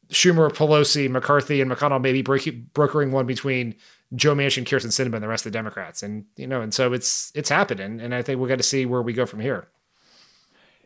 Schumer, 0.09 0.51
Pelosi, 0.51 1.11
McCarthy, 1.11 1.61
and 1.61 1.71
McConnell, 1.71 2.01
maybe 2.01 2.23
brokering 2.23 3.13
one 3.13 3.27
between 3.27 3.75
Joe 4.15 4.35
Manchin, 4.35 4.65
Kyrsten 4.65 4.89
Sinema, 4.89 5.15
and 5.15 5.23
the 5.23 5.29
rest 5.29 5.47
of 5.47 5.53
the 5.53 5.59
Democrats. 5.59 6.03
And 6.03 6.27
you 6.37 6.47
know, 6.47 6.61
and 6.61 6.73
so 6.73 6.93
it's 6.93 7.33
it's 7.35 7.49
happening, 7.49 8.01
and 8.01 8.15
I 8.15 8.23
think 8.23 8.39
we'll 8.39 8.49
get 8.49 8.57
to 8.57 8.63
see 8.63 8.87
where 8.87 9.03
we 9.03 9.13
go 9.13 9.27
from 9.27 9.41
here. 9.41 9.69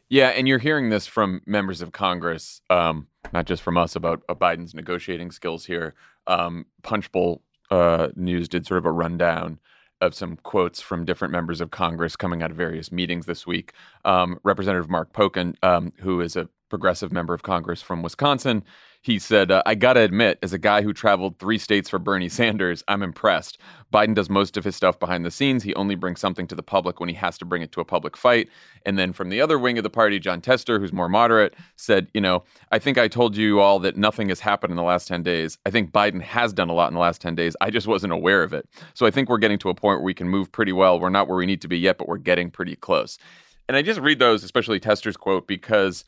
Yeah, 0.09 0.29
and 0.29 0.49
you're 0.49 0.59
hearing 0.59 0.91
this 0.91 1.07
from 1.07 1.41
members 1.47 1.83
of 1.83 1.93
Congress, 1.93 2.63
um, 2.69 3.07
not 3.33 3.47
just 3.47 3.63
from 3.63 3.77
us 3.77 3.95
about 3.95 4.23
uh, 4.29 4.35
Biden's 4.35 4.75
negotiating 4.75 5.31
skills 5.31 5.67
here. 5.67 5.95
Um, 6.27 6.67
Punchbowl 6.83 7.43
uh, 7.71 8.09
News 8.17 8.49
did 8.49 8.67
sort 8.67 8.79
of 8.79 8.87
a 8.87 8.91
rundown 8.91 9.61
of 10.01 10.15
some 10.15 10.37
quotes 10.37 10.81
from 10.81 11.05
different 11.05 11.31
members 11.31 11.61
of 11.61 11.71
Congress 11.71 12.17
coming 12.17 12.43
out 12.43 12.51
of 12.51 12.57
various 12.57 12.91
meetings 12.91 13.27
this 13.27 13.47
week. 13.47 13.73
Um, 14.05 14.41
Representative 14.43 14.91
Mark 14.91 15.13
Pocan, 15.13 15.55
um, 15.63 15.93
who 16.01 16.21
is 16.21 16.37
a 16.37 16.49
progressive 16.71 17.13
member 17.13 17.35
of 17.35 17.43
Congress 17.43 17.83
from 17.83 18.03
Wisconsin, 18.03 18.65
he 19.03 19.19
said, 19.19 19.51
uh, 19.51 19.63
I 19.65 19.75
got 19.75 19.95
to 19.95 20.01
admit, 20.01 20.39
as 20.43 20.53
a 20.53 20.59
guy 20.59 20.83
who 20.83 20.93
traveled 20.93 21.39
three 21.39 21.57
states 21.57 21.89
for 21.89 21.99
Bernie 21.99 22.29
Sanders, 22.29 22.85
I'm 22.87 23.03
impressed. 23.03 23.59
Biden 23.93 24.15
does 24.15 24.29
most 24.29 24.59
of 24.59 24.65
his 24.65 24.77
stuff 24.77 24.99
behind 24.99 25.25
the 25.25 25.31
scenes. 25.31 25.63
He 25.63 25.75
only 25.75 25.95
brings 25.95 26.21
something 26.21 26.47
to 26.49 26.55
the 26.55 26.63
public 26.63 27.01
when 27.01 27.09
he 27.09 27.15
has 27.15 27.39
to 27.39 27.47
bring 27.47 27.63
it 27.63 27.73
to 27.73 27.81
a 27.81 27.85
public 27.85 28.15
fight. 28.15 28.51
And 28.85 28.99
then 28.99 29.15
from 29.15 29.31
the 29.31 29.41
other 29.41 29.59
wing 29.59 29.79
of 29.79 29.85
the 29.85 29.91
party, 29.91 30.19
Jon 30.19 30.43
Tester, 30.43 30.79
who's 30.79 30.93
more 30.93 31.09
moderate, 31.09 31.55
said, 31.77 32.09
You 32.13 32.21
know, 32.21 32.45
I 32.73 32.79
think 32.79 32.99
I 32.99 33.09
told 33.09 33.37
you 33.37 33.61
all 33.61 33.79
that 33.81 33.97
nothing 33.97 34.29
has 34.29 34.41
happened 34.41 34.71
in 34.71 34.77
the 34.77 34.83
last 34.83 35.09
10 35.09 35.23
days. 35.23 35.57
I 35.65 35.71
think 35.71 35.93
Biden 35.93 36.21
has 36.21 36.53
done 36.53 36.69
a 36.69 36.75
lot 36.75 36.89
in 36.89 36.95
the 36.95 37.01
last 37.01 37.23
10 37.23 37.35
days. 37.35 37.57
I 37.63 37.71
just 37.71 37.87
wasn't 37.87 38.13
aware 38.13 38.43
of 38.43 38.53
it. 38.53 38.69
So 38.93 39.07
I 39.07 39.11
think 39.11 39.31
we're 39.31 39.39
getting 39.39 39.59
to 39.61 39.71
a 39.71 39.75
point 39.75 40.01
where 40.01 40.05
we 40.05 40.15
can 40.15 40.29
move 40.29 40.53
pretty 40.53 40.73
well. 40.73 41.01
We're 41.01 41.09
not 41.09 41.27
where 41.27 41.39
we 41.39 41.47
need 41.47 41.63
to 41.63 41.69
be 41.69 41.79
yet, 41.79 41.97
but 41.97 42.07
we're 42.07 42.19
getting 42.19 42.51
pretty 42.51 42.77
close. 42.77 43.19
And 43.67 43.79
I 43.79 43.83
just 43.83 44.01
read 44.01 44.19
those, 44.19 44.45
especially 44.45 44.79
Tester's 44.79 45.17
quote, 45.17 45.47
because 45.47 46.05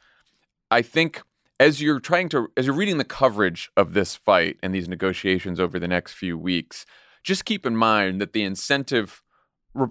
I 0.71 0.83
think 0.83 1.23
as 1.63 1.81
you're 1.81 2.01
trying 2.01 2.29
to 2.29 2.51
as 2.57 2.67
you're 2.67 2.75
reading 2.75 2.99
the 2.99 3.05
coverage 3.05 3.71
of 3.77 3.95
this 3.95 4.17
fight 4.17 4.59
and 4.63 4.75
these 4.75 4.89
negotiations 4.89 5.61
over 5.61 5.79
the 5.79 5.87
next 5.87 6.13
few 6.13 6.37
weeks 6.37 6.85
just 7.23 7.45
keep 7.45 7.65
in 7.65 7.77
mind 7.77 8.21
that 8.21 8.33
the 8.33 8.43
incentive 8.43 9.23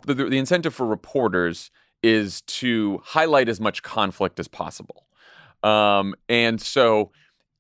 the, 0.06 0.14
the 0.14 0.38
incentive 0.38 0.76
for 0.76 0.86
reporters 0.86 1.72
is 2.04 2.42
to 2.42 3.02
highlight 3.04 3.48
as 3.48 3.60
much 3.60 3.84
conflict 3.84 4.40
as 4.40 4.48
possible. 4.48 5.06
Um, 5.64 6.16
and 6.28 6.60
so 6.60 7.12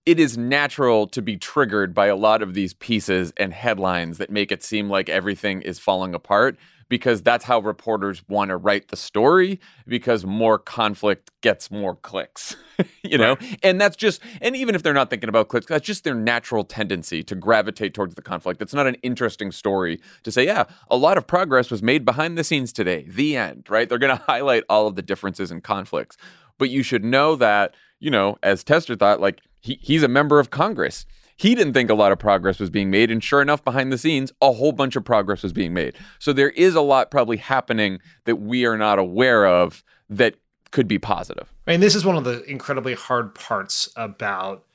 it 0.05 0.19
is 0.19 0.37
natural 0.37 1.07
to 1.07 1.21
be 1.21 1.37
triggered 1.37 1.93
by 1.93 2.07
a 2.07 2.15
lot 2.15 2.41
of 2.41 2.53
these 2.53 2.73
pieces 2.73 3.31
and 3.37 3.53
headlines 3.53 4.17
that 4.17 4.29
make 4.29 4.51
it 4.51 4.63
seem 4.63 4.89
like 4.89 5.09
everything 5.09 5.61
is 5.61 5.79
falling 5.79 6.13
apart 6.13 6.57
because 6.91 7.21
that's 7.21 7.45
how 7.45 7.57
reporters 7.57 8.21
want 8.27 8.49
to 8.49 8.57
write 8.57 8.89
the 8.89 8.97
story 8.97 9.61
because 9.87 10.25
more 10.25 10.59
conflict 10.59 11.31
gets 11.39 11.71
more 11.71 11.95
clicks 11.95 12.57
you 13.03 13.17
know? 13.17 13.35
Right. 13.35 13.59
and 13.63 13.79
that's 13.79 13.95
just 13.95 14.21
and 14.41 14.57
even 14.57 14.75
if 14.75 14.83
they're 14.83 14.93
not 14.93 15.09
thinking 15.09 15.29
about 15.29 15.47
clicks 15.47 15.67
that's 15.67 15.85
just 15.85 16.03
their 16.03 16.13
natural 16.13 16.65
tendency 16.65 17.23
to 17.23 17.33
gravitate 17.33 17.93
towards 17.93 18.15
the 18.15 18.21
conflict. 18.21 18.61
It's 18.61 18.73
not 18.73 18.87
an 18.87 18.95
interesting 18.95 19.53
story 19.53 20.01
to 20.23 20.33
say 20.33 20.45
yeah 20.45 20.65
a 20.89 20.97
lot 20.97 21.17
of 21.17 21.25
progress 21.25 21.71
was 21.71 21.81
made 21.81 22.03
behind 22.03 22.37
the 22.37 22.43
scenes 22.43 22.73
today. 22.73 23.05
The 23.07 23.37
end 23.37 23.67
right? 23.69 23.87
They're 23.87 23.97
going 23.97 24.17
to 24.17 24.23
highlight 24.23 24.65
all 24.69 24.85
of 24.85 24.97
the 24.97 25.01
differences 25.01 25.49
and 25.49 25.63
conflicts. 25.63 26.17
But 26.57 26.69
you 26.69 26.83
should 26.83 27.05
know 27.05 27.37
that 27.37 27.73
you 28.01 28.11
know 28.11 28.37
as 28.43 28.65
tester 28.65 28.97
thought 28.97 29.21
like 29.21 29.39
he, 29.61 29.79
he's 29.81 30.03
a 30.03 30.09
member 30.09 30.41
of 30.41 30.49
congress 30.49 31.05
he 31.41 31.55
didn't 31.55 31.73
think 31.73 31.89
a 31.89 31.95
lot 31.95 32.11
of 32.11 32.19
progress 32.19 32.59
was 32.59 32.69
being 32.69 32.91
made. 32.91 33.09
And 33.09 33.23
sure 33.23 33.41
enough, 33.41 33.63
behind 33.63 33.91
the 33.91 33.97
scenes, 33.97 34.31
a 34.43 34.51
whole 34.51 34.71
bunch 34.71 34.95
of 34.95 35.03
progress 35.03 35.41
was 35.41 35.51
being 35.51 35.73
made. 35.73 35.95
So 36.19 36.33
there 36.33 36.51
is 36.51 36.75
a 36.75 36.81
lot 36.81 37.09
probably 37.09 37.37
happening 37.37 37.97
that 38.25 38.35
we 38.35 38.63
are 38.63 38.77
not 38.77 38.99
aware 38.99 39.47
of 39.47 39.83
that 40.07 40.35
could 40.69 40.87
be 40.87 40.99
positive. 40.99 41.51
I 41.65 41.71
mean, 41.71 41.79
this 41.79 41.95
is 41.95 42.05
one 42.05 42.15
of 42.15 42.25
the 42.25 42.43
incredibly 42.43 42.93
hard 42.93 43.33
parts 43.33 43.91
about 43.95 44.65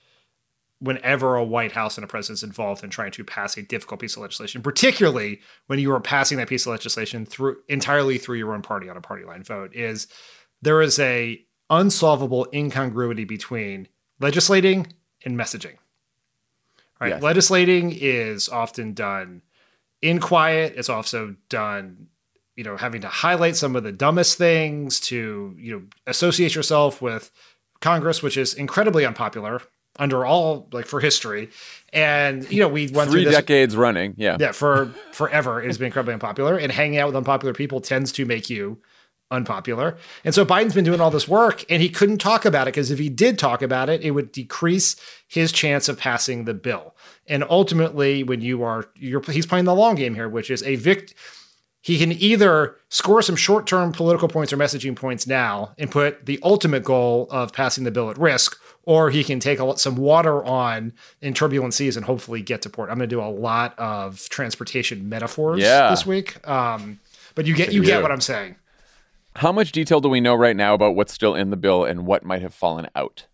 whenever 0.80 1.36
a 1.36 1.44
White 1.44 1.70
House 1.70 1.96
and 1.96 2.04
a 2.04 2.08
president 2.08 2.38
is 2.38 2.42
involved 2.42 2.82
in 2.82 2.90
trying 2.90 3.12
to 3.12 3.22
pass 3.22 3.56
a 3.56 3.62
difficult 3.62 4.00
piece 4.00 4.16
of 4.16 4.22
legislation, 4.22 4.60
particularly 4.60 5.40
when 5.68 5.78
you 5.78 5.92
are 5.92 6.00
passing 6.00 6.36
that 6.38 6.48
piece 6.48 6.66
of 6.66 6.72
legislation 6.72 7.24
through 7.24 7.58
entirely 7.68 8.18
through 8.18 8.38
your 8.38 8.52
own 8.52 8.62
party 8.62 8.88
on 8.88 8.96
a 8.96 9.00
party 9.00 9.24
line 9.24 9.44
vote, 9.44 9.72
is 9.72 10.08
there 10.62 10.82
is 10.82 10.98
a 10.98 11.40
unsolvable 11.70 12.48
incongruity 12.52 13.24
between 13.24 13.86
legislating 14.18 14.88
and 15.24 15.38
messaging 15.38 15.76
right? 17.00 17.10
Yes. 17.10 17.22
Legislating 17.22 17.92
is 17.92 18.48
often 18.48 18.94
done 18.94 19.42
in 20.02 20.20
quiet. 20.20 20.74
It's 20.76 20.88
also 20.88 21.36
done, 21.48 22.08
you 22.56 22.64
know, 22.64 22.76
having 22.76 23.00
to 23.02 23.08
highlight 23.08 23.56
some 23.56 23.76
of 23.76 23.82
the 23.82 23.92
dumbest 23.92 24.38
things 24.38 25.00
to, 25.00 25.54
you 25.58 25.72
know, 25.72 25.82
associate 26.06 26.54
yourself 26.54 27.02
with 27.02 27.30
Congress, 27.80 28.22
which 28.22 28.36
is 28.36 28.54
incredibly 28.54 29.04
unpopular 29.04 29.62
under 29.98 30.24
all 30.24 30.68
like 30.72 30.86
for 30.86 31.00
history. 31.00 31.50
And 31.92 32.50
you 32.50 32.60
know, 32.60 32.68
we 32.68 32.88
went 32.88 33.10
three 33.10 33.22
through 33.22 33.30
this, 33.30 33.40
decades 33.40 33.76
running. 33.76 34.14
Yeah. 34.16 34.36
Yeah, 34.38 34.52
for 34.52 34.92
forever 35.12 35.62
it 35.62 35.66
has 35.66 35.78
been 35.78 35.86
incredibly 35.86 36.14
unpopular. 36.14 36.56
And 36.56 36.70
hanging 36.70 36.98
out 36.98 37.06
with 37.06 37.16
unpopular 37.16 37.54
people 37.54 37.80
tends 37.80 38.12
to 38.12 38.26
make 38.26 38.50
you 38.50 38.78
unpopular. 39.30 39.96
And 40.24 40.34
so 40.34 40.44
Biden's 40.44 40.74
been 40.74 40.84
doing 40.84 41.00
all 41.00 41.10
this 41.10 41.26
work 41.26 41.64
and 41.70 41.82
he 41.82 41.88
couldn't 41.88 42.18
talk 42.18 42.44
about 42.44 42.68
it 42.68 42.74
because 42.74 42.90
if 42.90 42.98
he 42.98 43.08
did 43.08 43.38
talk 43.38 43.62
about 43.62 43.88
it, 43.88 44.02
it 44.02 44.12
would 44.12 44.32
decrease 44.32 44.96
his 45.26 45.52
chance 45.52 45.88
of 45.88 45.98
passing 45.98 46.44
the 46.44 46.54
bill. 46.54 46.94
And 47.26 47.44
ultimately, 47.48 48.22
when 48.22 48.40
you 48.40 48.62
are 48.62 48.88
you're 48.96 49.22
he's 49.22 49.46
playing 49.46 49.64
the 49.64 49.74
long 49.74 49.94
game 49.94 50.14
here, 50.14 50.28
which 50.28 50.50
is 50.50 50.62
a 50.62 50.76
vict 50.76 51.14
he 51.86 51.98
can 51.98 52.10
either 52.10 52.74
score 52.88 53.22
some 53.22 53.36
short-term 53.36 53.92
political 53.92 54.26
points 54.26 54.52
or 54.52 54.56
messaging 54.56 54.96
points 54.96 55.24
now 55.24 55.72
and 55.78 55.88
put 55.88 56.26
the 56.26 56.36
ultimate 56.42 56.82
goal 56.82 57.28
of 57.30 57.52
passing 57.52 57.84
the 57.84 57.92
bill 57.92 58.10
at 58.10 58.18
risk, 58.18 58.58
or 58.82 59.08
he 59.10 59.22
can 59.22 59.38
take 59.38 59.60
a, 59.60 59.78
some 59.78 59.94
water 59.94 60.44
on 60.44 60.92
in 61.20 61.32
turbulent 61.32 61.74
seas 61.74 61.96
and 61.96 62.04
hopefully 62.04 62.42
get 62.42 62.60
to 62.62 62.68
port. 62.68 62.90
I'm 62.90 62.98
going 62.98 63.08
to 63.08 63.14
do 63.14 63.22
a 63.22 63.30
lot 63.30 63.78
of 63.78 64.28
transportation 64.30 65.08
metaphors 65.08 65.60
yeah. 65.60 65.88
this 65.90 66.04
week, 66.04 66.44
um, 66.48 66.98
but 67.36 67.46
you 67.46 67.54
get 67.54 67.72
you 67.72 67.84
get 67.84 68.02
what 68.02 68.10
I'm 68.10 68.20
saying. 68.20 68.56
How 69.36 69.52
much 69.52 69.70
detail 69.70 70.00
do 70.00 70.08
we 70.08 70.20
know 70.20 70.34
right 70.34 70.56
now 70.56 70.74
about 70.74 70.96
what's 70.96 71.12
still 71.12 71.36
in 71.36 71.50
the 71.50 71.56
bill 71.56 71.84
and 71.84 72.04
what 72.04 72.24
might 72.24 72.42
have 72.42 72.52
fallen 72.52 72.88
out? 72.96 73.26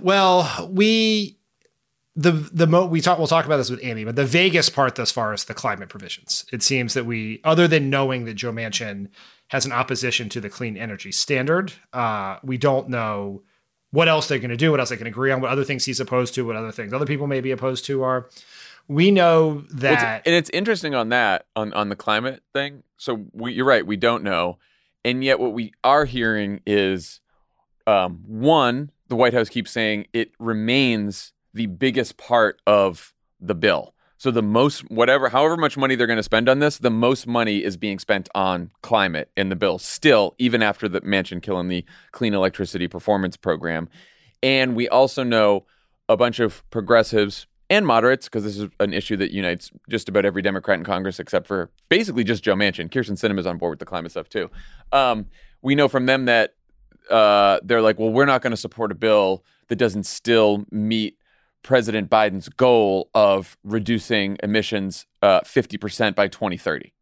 Well, 0.00 0.68
we 0.70 1.38
the 2.14 2.32
the 2.32 2.66
mo 2.66 2.86
we 2.86 3.00
talk 3.00 3.18
we'll 3.18 3.26
talk 3.26 3.44
about 3.44 3.58
this 3.58 3.70
with 3.70 3.80
Amy, 3.82 4.04
but 4.04 4.16
the 4.16 4.24
vaguest 4.24 4.74
part 4.74 4.94
thus 4.94 5.12
far 5.12 5.34
is 5.34 5.44
the 5.44 5.54
climate 5.54 5.88
provisions. 5.88 6.46
It 6.52 6.62
seems 6.62 6.94
that 6.94 7.04
we, 7.04 7.40
other 7.44 7.68
than 7.68 7.90
knowing 7.90 8.24
that 8.24 8.34
Joe 8.34 8.52
Manchin 8.52 9.08
has 9.48 9.66
an 9.66 9.72
opposition 9.72 10.28
to 10.30 10.40
the 10.40 10.48
clean 10.48 10.76
energy 10.76 11.12
standard, 11.12 11.72
uh, 11.92 12.38
we 12.42 12.56
don't 12.58 12.88
know 12.88 13.42
what 13.90 14.08
else 14.08 14.28
they're 14.28 14.38
going 14.38 14.50
to 14.50 14.56
do, 14.56 14.70
what 14.70 14.80
else 14.80 14.88
they 14.88 14.96
can 14.96 15.06
agree 15.06 15.30
on, 15.30 15.40
what 15.40 15.50
other 15.50 15.64
things 15.64 15.84
he's 15.84 16.00
opposed 16.00 16.34
to, 16.34 16.44
what 16.44 16.56
other 16.56 16.72
things 16.72 16.92
other 16.92 17.06
people 17.06 17.26
may 17.26 17.40
be 17.40 17.50
opposed 17.50 17.84
to 17.86 18.02
are. 18.02 18.28
We 18.88 19.10
know 19.10 19.64
that, 19.72 20.02
well, 20.02 20.20
and 20.24 20.34
it's 20.34 20.50
interesting 20.50 20.94
on 20.94 21.10
that 21.10 21.46
on 21.54 21.72
on 21.72 21.88
the 21.88 21.96
climate 21.96 22.42
thing. 22.52 22.82
So 22.96 23.26
we, 23.32 23.52
you're 23.52 23.66
right, 23.66 23.86
we 23.86 23.96
don't 23.96 24.22
know, 24.22 24.58
and 25.04 25.22
yet 25.22 25.38
what 25.38 25.52
we 25.52 25.72
are 25.84 26.04
hearing 26.04 26.60
is 26.66 27.20
um, 27.86 28.22
one, 28.26 28.90
the 29.08 29.16
White 29.16 29.34
House 29.34 29.48
keeps 29.48 29.70
saying 29.70 30.06
it 30.12 30.32
remains 30.38 31.32
the 31.54 31.66
biggest 31.66 32.16
part 32.16 32.60
of 32.66 33.14
the 33.40 33.54
bill. 33.54 33.94
So 34.18 34.30
the 34.30 34.42
most 34.42 34.90
whatever 34.90 35.28
however 35.28 35.56
much 35.56 35.76
money 35.76 35.94
they're 35.94 36.06
going 36.06 36.16
to 36.18 36.22
spend 36.22 36.48
on 36.48 36.58
this, 36.58 36.78
the 36.78 36.90
most 36.90 37.26
money 37.26 37.62
is 37.62 37.76
being 37.76 37.98
spent 37.98 38.28
on 38.34 38.70
climate 38.82 39.30
in 39.36 39.50
the 39.50 39.56
bill 39.56 39.78
still 39.78 40.34
even 40.38 40.62
after 40.62 40.88
the 40.88 41.02
Manchin 41.02 41.42
killing 41.42 41.68
the 41.68 41.84
clean 42.12 42.32
electricity 42.32 42.88
performance 42.88 43.36
program. 43.36 43.88
And 44.42 44.74
we 44.74 44.88
also 44.88 45.22
know 45.22 45.66
a 46.08 46.16
bunch 46.16 46.40
of 46.40 46.68
progressives 46.70 47.46
and 47.68 47.86
moderates, 47.86 48.26
because 48.26 48.44
this 48.44 48.58
is 48.58 48.68
an 48.80 48.92
issue 48.92 49.16
that 49.16 49.32
unites 49.32 49.70
just 49.90 50.08
about 50.08 50.24
every 50.24 50.40
Democrat 50.40 50.78
in 50.78 50.84
Congress 50.84 51.18
except 51.18 51.46
for 51.46 51.70
basically 51.88 52.22
just 52.22 52.44
Joe 52.44 52.54
Manchin. 52.54 52.88
Kyrsten 52.88 53.18
Sinema 53.18 53.40
is 53.40 53.46
on 53.46 53.58
board 53.58 53.70
with 53.70 53.78
the 53.80 53.86
climate 53.86 54.12
stuff 54.12 54.28
too. 54.28 54.50
Um, 54.92 55.26
we 55.62 55.74
know 55.74 55.88
from 55.88 56.06
them 56.06 56.26
that 56.26 56.54
uh, 57.10 57.60
they're 57.62 57.82
like, 57.82 57.98
well, 57.98 58.10
we're 58.10 58.26
not 58.26 58.42
going 58.42 58.52
to 58.52 58.56
support 58.56 58.92
a 58.92 58.94
bill 58.94 59.44
that 59.68 59.76
doesn't 59.76 60.04
still 60.04 60.64
meet 60.70 61.18
President 61.62 62.08
Biden's 62.08 62.48
goal 62.48 63.10
of 63.14 63.56
reducing 63.64 64.36
emissions 64.42 65.06
uh, 65.22 65.40
50% 65.40 66.14
by 66.14 66.28
2030. 66.28 66.92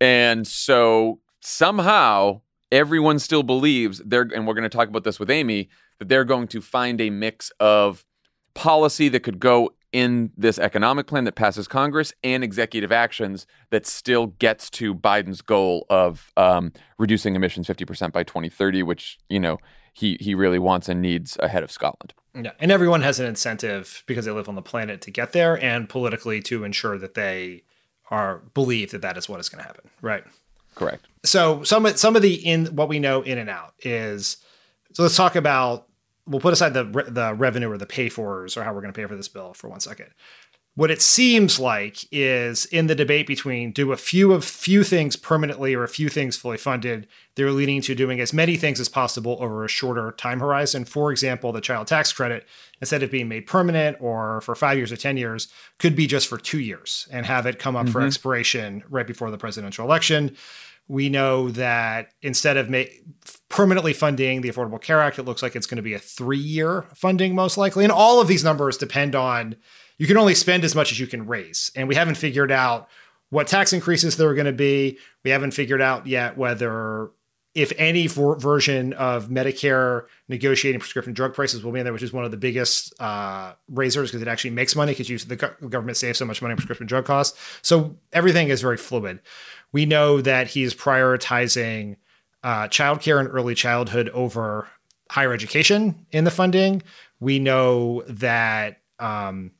And 0.00 0.46
so 0.46 1.20
somehow 1.40 2.40
everyone 2.72 3.18
still 3.18 3.42
believes 3.42 4.00
they're, 4.04 4.28
and 4.34 4.46
we're 4.46 4.54
going 4.54 4.68
to 4.68 4.74
talk 4.74 4.88
about 4.88 5.04
this 5.04 5.20
with 5.20 5.30
Amy, 5.30 5.68
that 5.98 6.08
they're 6.08 6.24
going 6.24 6.48
to 6.48 6.60
find 6.60 7.00
a 7.00 7.10
mix 7.10 7.50
of 7.60 8.04
policy 8.54 9.08
that 9.10 9.20
could 9.20 9.38
go 9.38 9.70
in 9.96 10.30
this 10.36 10.58
economic 10.58 11.06
plan 11.06 11.24
that 11.24 11.36
passes 11.36 11.66
Congress 11.66 12.12
and 12.22 12.44
executive 12.44 12.92
actions 12.92 13.46
that 13.70 13.86
still 13.86 14.26
gets 14.26 14.68
to 14.68 14.94
Biden's 14.94 15.40
goal 15.40 15.86
of 15.88 16.34
um, 16.36 16.74
reducing 16.98 17.34
emissions 17.34 17.66
50% 17.66 18.12
by 18.12 18.22
2030, 18.22 18.82
which, 18.82 19.18
you 19.30 19.40
know, 19.40 19.56
he, 19.94 20.18
he 20.20 20.34
really 20.34 20.58
wants 20.58 20.90
and 20.90 21.00
needs 21.00 21.38
ahead 21.40 21.62
of 21.62 21.70
Scotland. 21.70 22.12
Yeah. 22.34 22.50
And 22.60 22.70
everyone 22.70 23.00
has 23.00 23.18
an 23.18 23.24
incentive 23.24 24.02
because 24.06 24.26
they 24.26 24.32
live 24.32 24.50
on 24.50 24.54
the 24.54 24.60
planet 24.60 25.00
to 25.00 25.10
get 25.10 25.32
there 25.32 25.58
and 25.64 25.88
politically 25.88 26.42
to 26.42 26.64
ensure 26.64 26.98
that 26.98 27.14
they 27.14 27.62
are 28.10 28.42
believe 28.52 28.90
that 28.90 29.00
that 29.00 29.16
is 29.16 29.30
what 29.30 29.40
is 29.40 29.48
going 29.48 29.62
to 29.62 29.66
happen. 29.66 29.88
Right. 30.02 30.24
Correct. 30.74 31.06
So 31.24 31.62
some 31.62 31.86
some 31.96 32.16
of 32.16 32.20
the 32.20 32.34
in 32.34 32.66
what 32.66 32.90
we 32.90 32.98
know 32.98 33.22
in 33.22 33.38
and 33.38 33.48
out 33.48 33.72
is 33.80 34.36
so 34.92 35.04
let's 35.04 35.16
talk 35.16 35.36
about 35.36 35.85
we'll 36.26 36.40
put 36.40 36.52
aside 36.52 36.74
the 36.74 36.84
the 36.84 37.34
revenue 37.34 37.70
or 37.70 37.78
the 37.78 37.86
pay 37.86 38.08
fors 38.08 38.56
or 38.56 38.64
how 38.64 38.72
we're 38.72 38.80
going 38.80 38.92
to 38.92 38.98
pay 38.98 39.06
for 39.06 39.16
this 39.16 39.28
bill 39.28 39.54
for 39.54 39.68
one 39.68 39.80
second. 39.80 40.08
What 40.76 40.90
it 40.90 41.00
seems 41.00 41.58
like 41.58 42.04
is 42.12 42.66
in 42.66 42.86
the 42.86 42.94
debate 42.94 43.26
between 43.26 43.72
do 43.72 43.92
a 43.92 43.96
few 43.96 44.34
of 44.34 44.44
few 44.44 44.84
things 44.84 45.16
permanently 45.16 45.72
or 45.72 45.82
a 45.82 45.88
few 45.88 46.10
things 46.10 46.36
fully 46.36 46.58
funded, 46.58 47.08
they're 47.34 47.50
leaning 47.50 47.80
to 47.80 47.94
doing 47.94 48.20
as 48.20 48.34
many 48.34 48.58
things 48.58 48.78
as 48.78 48.86
possible 48.86 49.38
over 49.40 49.64
a 49.64 49.68
shorter 49.68 50.12
time 50.12 50.38
horizon. 50.38 50.84
For 50.84 51.10
example, 51.10 51.50
the 51.50 51.62
child 51.62 51.86
tax 51.86 52.12
credit, 52.12 52.46
instead 52.82 53.02
of 53.02 53.10
being 53.10 53.26
made 53.26 53.46
permanent 53.46 53.96
or 54.00 54.42
for 54.42 54.54
five 54.54 54.76
years 54.76 54.92
or 54.92 54.98
10 54.98 55.16
years, 55.16 55.48
could 55.78 55.96
be 55.96 56.06
just 56.06 56.28
for 56.28 56.36
two 56.36 56.60
years 56.60 57.08
and 57.10 57.24
have 57.24 57.46
it 57.46 57.58
come 57.58 57.74
up 57.74 57.84
mm-hmm. 57.84 57.92
for 57.92 58.02
expiration 58.02 58.84
right 58.90 59.06
before 59.06 59.30
the 59.30 59.38
presidential 59.38 59.86
election. 59.86 60.36
We 60.88 61.08
know 61.08 61.50
that 61.50 62.10
instead 62.22 62.56
of 62.56 62.70
ma- 62.70 62.84
permanently 63.48 63.92
funding 63.92 64.40
the 64.40 64.50
Affordable 64.50 64.80
Care 64.80 65.00
Act, 65.00 65.18
it 65.18 65.24
looks 65.24 65.42
like 65.42 65.56
it's 65.56 65.66
going 65.66 65.76
to 65.76 65.82
be 65.82 65.94
a 65.94 65.98
three 65.98 66.38
year 66.38 66.86
funding, 66.94 67.34
most 67.34 67.56
likely. 67.56 67.84
And 67.84 67.92
all 67.92 68.20
of 68.20 68.28
these 68.28 68.44
numbers 68.44 68.76
depend 68.76 69.14
on 69.14 69.56
you 69.98 70.06
can 70.06 70.16
only 70.16 70.34
spend 70.34 70.64
as 70.64 70.74
much 70.74 70.92
as 70.92 71.00
you 71.00 71.06
can 71.06 71.26
raise. 71.26 71.70
And 71.74 71.88
we 71.88 71.94
haven't 71.94 72.16
figured 72.16 72.52
out 72.52 72.88
what 73.30 73.46
tax 73.46 73.72
increases 73.72 74.16
there 74.16 74.28
are 74.28 74.34
going 74.34 74.46
to 74.46 74.52
be. 74.52 74.98
We 75.24 75.30
haven't 75.30 75.52
figured 75.52 75.80
out 75.80 76.06
yet 76.06 76.36
whether, 76.36 77.10
if 77.54 77.72
any 77.78 78.06
version 78.06 78.92
of 78.92 79.28
Medicare 79.28 80.04
negotiating 80.28 80.80
prescription 80.80 81.14
drug 81.14 81.32
prices 81.32 81.64
will 81.64 81.72
be 81.72 81.80
in 81.80 81.84
there, 81.84 81.92
which 81.92 82.02
is 82.02 82.12
one 82.12 82.24
of 82.24 82.30
the 82.30 82.36
biggest 82.36 82.92
uh, 83.00 83.54
raisers 83.70 84.10
because 84.10 84.20
it 84.20 84.28
actually 84.28 84.50
makes 84.50 84.76
money 84.76 84.94
because 84.94 85.24
the 85.24 85.36
government 85.36 85.96
saves 85.96 86.18
so 86.18 86.26
much 86.26 86.42
money 86.42 86.52
on 86.52 86.56
prescription 86.56 86.86
drug 86.86 87.06
costs. 87.06 87.38
So 87.62 87.96
everything 88.12 88.48
is 88.48 88.60
very 88.60 88.76
fluid. 88.76 89.20
We 89.72 89.86
know 89.86 90.20
that 90.20 90.48
he's 90.48 90.74
prioritizing 90.74 91.96
uh, 92.42 92.68
childcare 92.68 93.20
and 93.20 93.28
early 93.28 93.54
childhood 93.54 94.08
over 94.10 94.68
higher 95.10 95.32
education 95.32 96.06
in 96.10 96.24
the 96.24 96.30
funding. 96.30 96.82
We 97.20 97.38
know 97.38 98.02
that 98.08 98.80
um, 98.98 99.52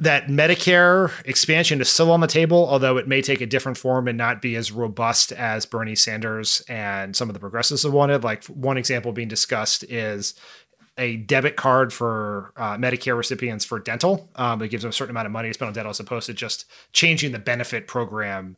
that 0.00 0.28
Medicare 0.28 1.12
expansion 1.26 1.80
is 1.80 1.88
still 1.88 2.10
on 2.10 2.20
the 2.20 2.26
table, 2.26 2.66
although 2.68 2.96
it 2.96 3.06
may 3.06 3.20
take 3.20 3.40
a 3.40 3.46
different 3.46 3.76
form 3.76 4.08
and 4.08 4.16
not 4.16 4.40
be 4.40 4.56
as 4.56 4.72
robust 4.72 5.32
as 5.32 5.66
Bernie 5.66 5.94
Sanders 5.94 6.62
and 6.68 7.14
some 7.14 7.28
of 7.28 7.34
the 7.34 7.40
progressives 7.40 7.82
have 7.82 7.92
wanted. 7.92 8.24
Like 8.24 8.44
one 8.44 8.78
example 8.78 9.12
being 9.12 9.28
discussed 9.28 9.84
is 9.84 10.34
a 10.98 11.16
debit 11.16 11.56
card 11.56 11.92
for 11.92 12.52
uh, 12.56 12.76
Medicare 12.76 13.16
recipients 13.16 13.64
for 13.64 13.78
dental. 13.78 14.28
Um, 14.36 14.62
it 14.62 14.68
gives 14.68 14.82
them 14.82 14.90
a 14.90 14.92
certain 14.92 15.10
amount 15.10 15.26
of 15.26 15.32
money 15.32 15.48
to 15.48 15.54
spend 15.54 15.68
on 15.68 15.74
dental 15.74 15.90
as 15.90 16.00
opposed 16.00 16.26
to 16.26 16.34
just 16.34 16.64
changing 16.92 17.32
the 17.32 17.38
benefit 17.38 17.86
program 17.86 18.56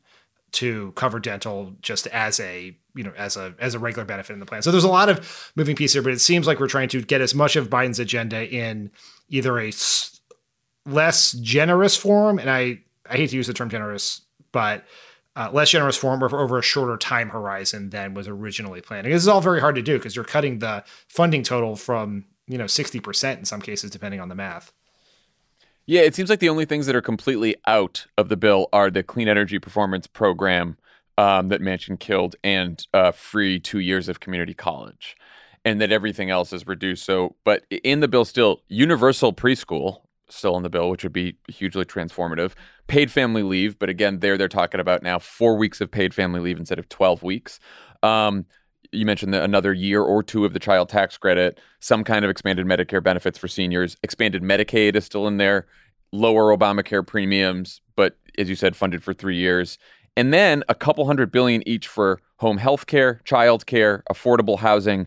to 0.51 0.93
cover 0.93 1.19
dental 1.21 1.75
just 1.83 2.07
as 2.07 2.41
a 2.41 2.75
you 2.95 3.05
know 3.05 3.13
as 3.17 3.37
a 3.37 3.55
as 3.59 3.75
a 3.75 3.79
regular 3.79 4.05
benefit 4.05 4.33
in 4.33 4.41
the 4.41 4.47
plan. 4.47 4.63
So 4.63 4.71
there's 4.71 4.85
a 4.85 4.89
lot 4.89 5.09
of 5.09 5.53
moving 5.57 5.77
pieces 5.77 5.95
here, 5.95 6.03
but 6.03 6.13
it 6.13 6.21
seems 6.21 6.47
like 6.47 6.59
we're 6.59 6.69
trying 6.69 6.89
to 6.91 7.03
get 7.03 7.21
as 7.21 7.35
much 7.35 7.57
of 7.57 7.69
Biden's 7.69 7.99
agenda 7.99 8.49
in 8.49 8.91
either 9.29 9.59
a 9.59 9.73
less 10.87 11.33
generous 11.33 11.97
form, 11.97 12.39
and 12.39 12.51
I 12.51 12.81
I 13.09 13.17
hate 13.17 13.31
to 13.31 13.37
use 13.37 13.47
the 13.47 13.53
term 13.53 13.69
generous, 13.69 14.23
but 14.53 14.85
uh, 15.39 15.49
less 15.53 15.71
generous 15.71 15.97
form 15.97 16.21
over, 16.23 16.59
a 16.59 16.63
shorter 16.63 16.97
time 16.97 17.29
horizon 17.29 17.91
than 17.91 18.13
was 18.13 18.27
originally 18.27 18.81
planned. 18.81 19.07
this 19.07 19.23
is 19.23 19.29
all 19.29 19.41
very 19.41 19.61
hard 19.61 19.77
to 19.77 19.83
do 19.83 19.97
because 19.97 20.17
you're 20.17 20.25
cutting 20.25 20.59
the 20.59 20.83
funding 21.07 21.45
total 21.45 21.77
from 21.77 22.25
you 22.49 22.59
know 22.59 22.67
sixty 22.67 22.99
percent 22.99 23.39
in 23.39 23.45
some 23.45 23.63
cases, 23.63 23.91
depending 23.91 24.21
on 24.21 24.29
the 24.29 24.35
math. 24.35 24.73
Yeah, 25.87 26.01
it 26.03 26.15
seems 26.15 26.29
like 26.29 26.41
the 26.41 26.49
only 26.49 26.65
things 26.65 26.87
that 26.87 26.97
are 26.97 27.01
completely 27.01 27.55
out 27.67 28.07
of 28.19 28.29
the 28.29 28.37
bill 28.37 28.69
are 28.73 28.91
the 28.91 29.03
clean 29.03 29.29
energy 29.29 29.59
performance 29.59 30.07
program 30.07 30.77
um, 31.17 31.49
that 31.49 31.63
Manchin 31.63 31.99
killed 31.99 32.37
and 32.43 32.85
uh, 32.93 33.13
free 33.13 33.59
two 33.61 33.79
years 33.79 34.09
of 34.09 34.21
community 34.21 34.55
college, 34.55 35.17
and 35.65 35.81
that 35.81 35.93
everything 35.93 36.31
else 36.31 36.53
is 36.53 36.67
reduced. 36.67 37.05
So, 37.05 37.37
but 37.45 37.65
in 37.71 38.01
the 38.01 38.09
bill, 38.09 38.25
still 38.25 38.63
universal 38.69 39.33
preschool, 39.33 40.01
still 40.31 40.57
in 40.57 40.63
the 40.63 40.71
bill, 40.71 40.91
which 40.91 41.03
would 41.03 41.13
be 41.13 41.37
hugely 41.49 41.85
transformative. 41.85 42.53
Paid 42.87 43.11
family 43.11 43.43
leave, 43.43 43.79
but 43.79 43.89
again, 43.89 44.21
there 44.21 44.39
they're 44.39 44.49
talking 44.49 44.81
about 44.81 45.03
now 45.03 45.19
four 45.19 45.57
weeks 45.57 45.81
of 45.81 45.91
paid 45.91 46.15
family 46.15 46.41
leave 46.41 46.59
instead 46.59 46.79
of 46.79 46.89
12 46.89 47.23
weeks. 47.23 47.61
Um, 48.03 48.47
you 48.93 49.05
mentioned 49.05 49.35
the, 49.35 49.43
another 49.43 49.73
year 49.73 50.03
or 50.03 50.23
two 50.23 50.45
of 50.45 50.53
the 50.53 50.59
child 50.59 50.89
tax 50.89 51.17
credit, 51.19 51.61
some 51.81 52.05
kind 52.05 52.25
of 52.25 52.31
expanded 52.31 52.67
Medicare 52.67 53.03
benefits 53.03 53.39
for 53.39 53.49
seniors, 53.49 53.97
expanded 54.03 54.43
Medicaid 54.43 54.97
is 54.97 55.05
still 55.05 55.27
in 55.27 55.37
there, 55.37 55.67
lower 56.13 56.57
Obamacare 56.57 57.07
premiums, 57.07 57.81
but 57.97 58.17
as 58.39 58.49
you 58.49 58.55
said, 58.55 58.77
funded 58.77 59.03
for 59.03 59.13
three 59.13 59.37
years. 59.37 59.79
And 60.17 60.33
then 60.33 60.65
a 60.69 60.75
couple 60.75 61.07
hundred 61.07 61.31
billion 61.31 61.67
each 61.69 61.87
for 61.87 62.21
home 62.39 62.59
health 62.59 62.87
care, 62.87 63.21
child 63.25 63.67
care, 63.67 64.03
affordable 64.11 64.59
housing 64.59 65.07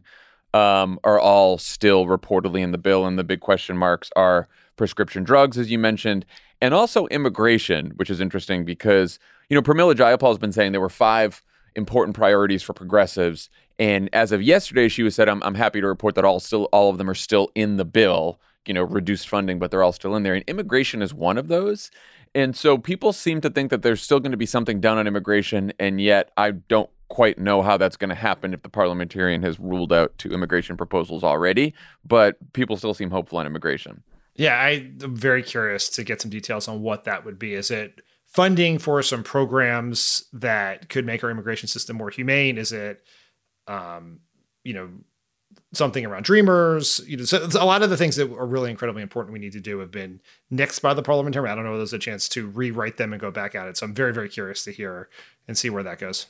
um, 0.54 1.00
are 1.04 1.20
all 1.20 1.58
still 1.58 2.06
reportedly 2.06 2.62
in 2.62 2.72
the 2.72 2.78
bill. 2.78 3.06
And 3.06 3.18
the 3.18 3.24
big 3.24 3.40
question 3.42 3.78
marks 3.78 4.10
are 4.16 4.48
prescription 4.76 5.24
drugs, 5.24 5.58
as 5.58 5.72
you 5.72 5.80
mentioned, 5.80 6.26
and 6.62 6.74
also 6.74 7.08
immigration, 7.08 7.92
which 7.96 8.10
is 8.10 8.22
interesting 8.22 8.66
because, 8.66 9.20
you 9.50 9.56
know, 9.56 9.62
Pramila 9.62 9.96
Jayapal 9.96 10.30
has 10.30 10.38
been 10.38 10.52
saying 10.52 10.72
there 10.72 10.82
were 10.82 10.90
five 10.90 11.44
important 11.76 12.16
priorities 12.16 12.64
for 12.64 12.74
progressives. 12.74 13.50
And 13.80 14.10
as 14.14 14.32
of 14.32 14.42
yesterday, 14.42 14.88
she 14.88 15.04
was 15.04 15.16
said, 15.16 15.30
I'm, 15.30 15.42
I'm 15.44 15.56
happy 15.56 15.82
to 15.82 15.88
report 15.88 16.16
that 16.16 16.26
all 16.26 16.40
still 16.40 16.66
all 16.72 16.90
of 16.90 16.98
them 16.98 17.10
are 17.10 17.16
still 17.16 17.50
in 17.56 17.78
the 17.78 17.86
bill, 17.86 18.40
you 18.66 18.74
know, 18.74 18.84
reduced 18.84 19.28
funding, 19.28 19.60
but 19.60 19.72
they're 19.72 19.84
all 19.84 19.94
still 19.94 20.16
in 20.16 20.24
there. 20.24 20.36
And 20.36 20.44
immigration 20.48 21.02
is 21.02 21.14
one 21.14 21.38
of 21.38 21.48
those. 21.48 21.90
And 22.34 22.56
so 22.56 22.78
people 22.78 23.12
seem 23.12 23.42
to 23.42 23.50
think 23.50 23.72
that 23.72 23.82
there's 23.82 24.02
still 24.02 24.20
going 24.20 24.32
to 24.32 24.38
be 24.38 24.46
something 24.46 24.80
done 24.80 24.98
on 24.98 25.08
immigration, 25.08 25.74
and 25.80 26.00
yet 26.00 26.32
I 26.38 26.52
don't 26.52 26.90
quite 27.10 27.38
know 27.38 27.62
how 27.62 27.76
that's 27.76 27.98
going 27.98 28.10
to 28.10 28.16
happen 28.16 28.54
if 28.54 28.62
the 28.62 28.70
parliamentarian 28.70 29.44
has 29.44 29.60
ruled 29.60 29.92
out 29.92 30.18
two 30.18 30.30
immigration 30.30 30.78
proposals 30.78 31.26
already. 31.26 31.74
But 32.06 32.38
people 32.54 32.78
still 32.78 32.94
seem 32.94 33.10
hopeful 33.10 33.40
on 33.40 33.46
immigration. 33.46 34.02
Yeah, 34.42 34.60
I'm 34.60 34.98
very 34.98 35.44
curious 35.44 35.88
to 35.90 36.04
get 36.04 36.20
some 36.20 36.32
details 36.32 36.68
on 36.68 36.82
what 36.82 37.04
that 37.04 37.26
would 37.26 37.38
be. 37.38 37.54
Is 37.54 37.70
it 37.70 38.02
funding 38.26 38.80
for 38.80 39.04
some 39.04 39.22
programs 39.22 40.26
that 40.34 40.90
could 40.90 41.06
make 41.06 41.24
our 41.24 41.30
immigration 41.30 41.68
system 41.68 41.96
more 41.98 42.10
humane? 42.10 42.58
Is 42.58 42.72
it, 42.72 43.04
um, 43.68 44.22
you 44.64 44.74
know, 44.74 44.90
something 45.74 46.04
around 46.08 46.24
dreamers? 46.24 47.02
You 47.06 47.18
know, 47.18 47.26
so 47.26 47.48
a 47.54 47.66
lot 47.66 47.84
of 47.84 47.92
the 47.92 47.98
things 47.98 48.16
that 48.16 48.32
are 48.32 48.48
really 48.48 48.72
incredibly 48.72 49.04
important 49.04 49.32
we 49.32 49.38
need 49.38 49.52
to 49.52 49.60
do 49.60 49.78
have 49.78 49.92
been 49.92 50.20
nixed 50.52 50.82
by 50.82 50.96
the 50.96 51.04
parliamentarian. 51.04 51.52
I 51.52 51.56
don't 51.56 51.64
know 51.64 51.74
if 51.74 51.78
there's 51.78 51.94
a 51.94 52.00
chance 52.00 52.28
to 52.30 52.48
rewrite 52.48 52.98
them 52.98 53.14
and 53.14 53.22
go 53.22 53.30
back 53.30 53.54
at 53.54 53.68
it. 53.68 53.78
So 53.78 53.86
I'm 53.86 53.94
very, 53.94 54.12
very 54.12 54.28
curious 54.28 54.64
to 54.64 54.72
hear 54.72 55.08
and 55.48 55.56
see 55.56 55.70
where 55.70 55.84
that 55.84 56.00
goes. 56.00 56.26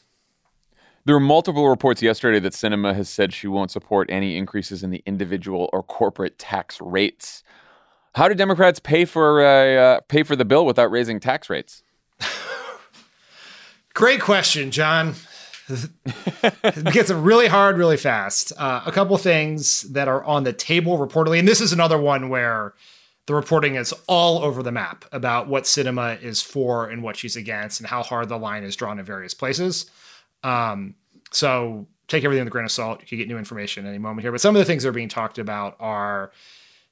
There 1.05 1.15
were 1.15 1.21
multiple 1.21 1.69
reports 1.69 2.01
yesterday 2.01 2.41
that 2.41 2.51
Sinema 2.51 2.93
has 2.93 3.07
said 3.07 3.31
she 3.31 3.47
won't 3.47 3.71
support 3.71 4.11
any 4.11 4.35
increases 4.35 4.83
in 4.83 4.89
the 4.89 5.01
individual 5.05 5.69
or 5.71 5.81
corporate 5.81 6.37
tax 6.37 6.81
rates. 6.81 7.41
How 8.13 8.27
do 8.27 8.35
Democrats 8.35 8.79
pay 8.79 9.05
for 9.05 9.41
uh, 9.41 9.75
uh, 9.75 9.99
pay 10.01 10.23
for 10.23 10.35
the 10.35 10.45
bill 10.45 10.65
without 10.65 10.91
raising 10.91 11.19
tax 11.19 11.49
rates? 11.49 11.83
Great 13.93 14.21
question, 14.21 14.71
Jon. 14.71 15.15
it 15.69 16.93
gets 16.93 17.09
really 17.09 17.47
hard 17.47 17.77
really 17.77 17.95
fast. 17.95 18.51
Uh, 18.57 18.81
a 18.85 18.91
couple 18.91 19.17
things 19.17 19.83
that 19.83 20.09
are 20.09 20.23
on 20.25 20.43
the 20.43 20.51
table 20.51 20.97
reportedly, 20.97 21.39
and 21.39 21.47
this 21.47 21.61
is 21.61 21.71
another 21.71 21.97
one 21.97 22.27
where 22.27 22.73
the 23.27 23.33
reporting 23.33 23.75
is 23.75 23.93
all 24.07 24.43
over 24.43 24.61
the 24.61 24.71
map 24.71 25.05
about 25.13 25.47
what 25.47 25.63
Sinema 25.63 26.21
is 26.21 26.41
for 26.41 26.89
and 26.89 27.03
what 27.03 27.15
she's 27.15 27.37
against, 27.37 27.79
and 27.79 27.87
how 27.87 28.03
hard 28.03 28.27
the 28.27 28.37
line 28.37 28.63
is 28.63 28.75
drawn 28.75 28.99
in 28.99 29.05
various 29.05 29.33
places. 29.33 29.89
Um, 30.43 30.95
so 31.31 31.87
take 32.07 32.25
everything 32.25 32.41
with 32.41 32.49
a 32.49 32.51
grain 32.51 32.65
of 32.65 32.71
salt. 32.71 32.99
You 33.01 33.07
can 33.07 33.17
get 33.19 33.29
new 33.29 33.37
information 33.37 33.85
any 33.85 33.97
moment 33.97 34.23
here. 34.23 34.31
But 34.31 34.41
some 34.41 34.53
of 34.55 34.59
the 34.59 34.65
things 34.65 34.83
that 34.83 34.89
are 34.89 34.93
being 34.93 35.07
talked 35.07 35.37
about 35.37 35.77
are 35.79 36.31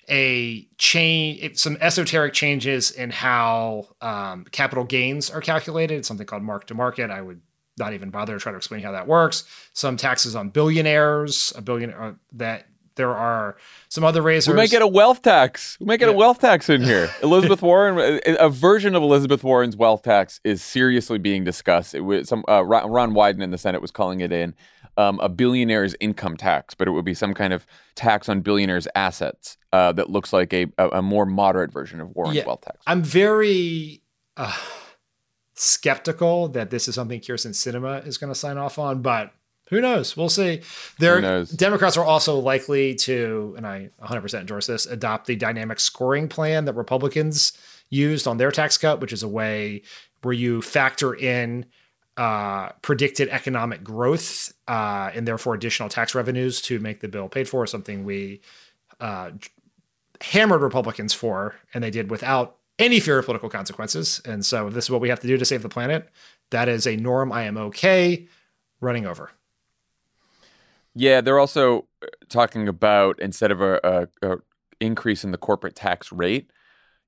a 0.10 0.68
change, 0.78 1.58
some 1.58 1.78
esoteric 1.82 2.34
changes 2.34 2.92
in 2.92 3.12
how 3.12 3.88
um, 4.02 4.46
capital 4.52 4.84
gains 4.84 5.30
are 5.30 5.42
calculated. 5.42 6.00
It's 6.00 6.08
something 6.08 6.26
called 6.26 6.44
mark 6.44 6.68
to 6.68 6.74
market. 6.74 7.12
I 7.12 7.22
would 7.22 7.42
not 7.78 7.94
even 7.94 8.10
bother 8.10 8.34
to 8.34 8.40
try 8.40 8.52
to 8.52 8.58
explain 8.58 8.82
how 8.82 8.92
that 8.92 9.08
works. 9.08 9.46
Some 9.74 9.98
taxes 9.98 10.36
on 10.36 10.50
billionaires, 10.50 11.54
a 11.56 11.62
billion 11.62 11.94
uh, 11.94 12.14
that 12.34 12.68
there 13.00 13.16
are 13.16 13.56
some 13.88 14.04
other 14.04 14.22
raisers. 14.22 14.50
We 14.50 14.58
might 14.58 14.70
get 14.70 14.82
a 14.82 14.88
wealth 14.88 15.22
tax. 15.22 15.78
We 15.80 15.86
might 15.86 16.00
get 16.00 16.10
yeah. 16.10 16.16
a 16.16 16.18
wealth 16.18 16.40
tax 16.40 16.70
in 16.70 16.84
here. 16.84 17.10
Elizabeth 17.24 17.62
Warren, 17.62 18.20
a 18.26 18.50
version 18.50 18.94
of 18.94 19.02
Elizabeth 19.02 19.42
Warren's 19.42 19.78
wealth 19.78 20.04
tax 20.04 20.42
is 20.44 20.62
seriously 20.62 21.18
being 21.18 21.46
discussed. 21.46 21.96
It 21.96 22.02
was 22.02 22.28
some 22.28 22.44
uh, 22.50 22.64
Ron 22.64 23.14
Wyden 23.14 23.42
in 23.42 23.52
the 23.52 23.58
Senate 23.58 23.82
was 23.82 23.90
calling 23.90 24.20
it 24.20 24.34
in 24.34 24.54
um, 24.98 25.18
a 25.22 25.30
billionaire's 25.30 25.96
income 26.02 26.36
tax, 26.36 26.74
but 26.74 26.90
it 26.90 26.92
would 26.92 27.06
be 27.06 27.14
some 27.14 27.34
kind 27.34 27.54
of 27.54 27.66
tax 27.96 28.28
on 28.28 28.42
billionaires' 28.42 28.88
assets 28.96 29.58
uh, 29.72 29.94
that 29.94 30.10
looks 30.10 30.34
like 30.34 30.54
a, 30.54 30.68
a, 30.78 30.90
a, 30.90 31.02
more 31.02 31.26
moderate 31.26 31.72
version 31.72 32.02
of 32.02 32.14
Warren's 32.16 32.36
yeah, 32.36 32.46
wealth 32.46 32.62
tax. 32.62 32.80
I'm 32.86 33.02
very 33.02 34.02
uh, 34.36 34.58
skeptical 35.54 36.50
that 36.50 36.70
this 36.70 36.90
is 36.90 36.96
something 36.96 37.22
Kyrsten 37.22 37.52
Sinema 37.52 38.06
is 38.06 38.18
going 38.18 38.32
to 38.32 38.38
sign 38.38 38.58
off 38.58 38.78
on, 38.78 39.02
but 39.02 39.32
who 39.70 39.82
knows? 39.82 40.18
We'll 40.18 40.30
see. 40.30 40.62
There, 40.98 41.46
Democrats 41.46 41.96
are 41.96 42.04
also 42.04 42.40
likely 42.40 42.96
to, 42.96 43.54
and 43.56 43.68
I 43.68 43.90
100% 44.04 44.40
endorse 44.40 44.68
this, 44.68 44.86
adopt 44.86 45.28
the 45.28 45.36
dynamic 45.36 45.80
scoring 45.80 46.28
plan 46.28 46.66
that 46.66 46.74
Republicans 46.74 47.54
used 47.90 48.28
on 48.28 48.38
their 48.38 48.52
tax 48.52 48.78
cut, 48.78 49.00
which 49.00 49.14
is 49.14 49.24
a 49.24 49.28
way 49.28 49.84
where 50.22 50.34
you 50.34 50.62
factor 50.62 51.14
in 51.14 51.66
uh, 52.18 52.70
predicted 52.82 53.30
economic 53.30 53.84
growth 53.84 54.54
uh, 54.68 55.12
and 55.14 55.28
therefore 55.28 55.54
additional 55.54 55.88
tax 55.88 56.14
revenues 56.14 56.62
to 56.62 56.80
make 56.80 57.00
the 57.00 57.08
bill 57.08 57.30
paid 57.30 57.48
for, 57.48 57.66
something 57.66 58.04
we 58.04 58.42
uh, 59.00 59.32
hammered 60.22 60.62
Republicans 60.62 61.14
for, 61.14 61.56
and 61.74 61.84
they 61.84 61.92
did 61.92 62.10
without 62.10 62.58
any 62.78 63.00
fear 63.00 63.20
of 63.20 63.26
political 63.26 63.50
consequences. 63.50 64.20
And 64.26 64.46
so, 64.46 64.68
if 64.68 64.74
this 64.74 64.86
is 64.86 64.90
what 64.90 65.02
we 65.02 65.10
have 65.10 65.20
to 65.20 65.28
do 65.28 65.38
to 65.38 65.46
save 65.46 65.62
the 65.62 65.70
planet, 65.70 66.10
that 66.50 66.68
is 66.68 66.88
a 66.88 66.96
norm 66.96 67.32
I 67.32 67.44
am 67.44 67.58
okay 67.58 68.28
running 68.82 69.06
over. 69.06 69.32
Yeah, 70.96 71.22
they're 71.22 71.40
also 71.40 71.88
uh, 72.04 72.08
talking 72.30 72.68
about 72.68 73.20
instead 73.20 73.52
of 73.52 73.62
a, 73.62 74.08
a, 74.22 74.32
a 74.32 74.38
increase 74.80 75.24
in 75.24 75.32
the 75.32 75.38
corporate 75.38 75.76
tax 75.76 76.12
rate, 76.12 76.52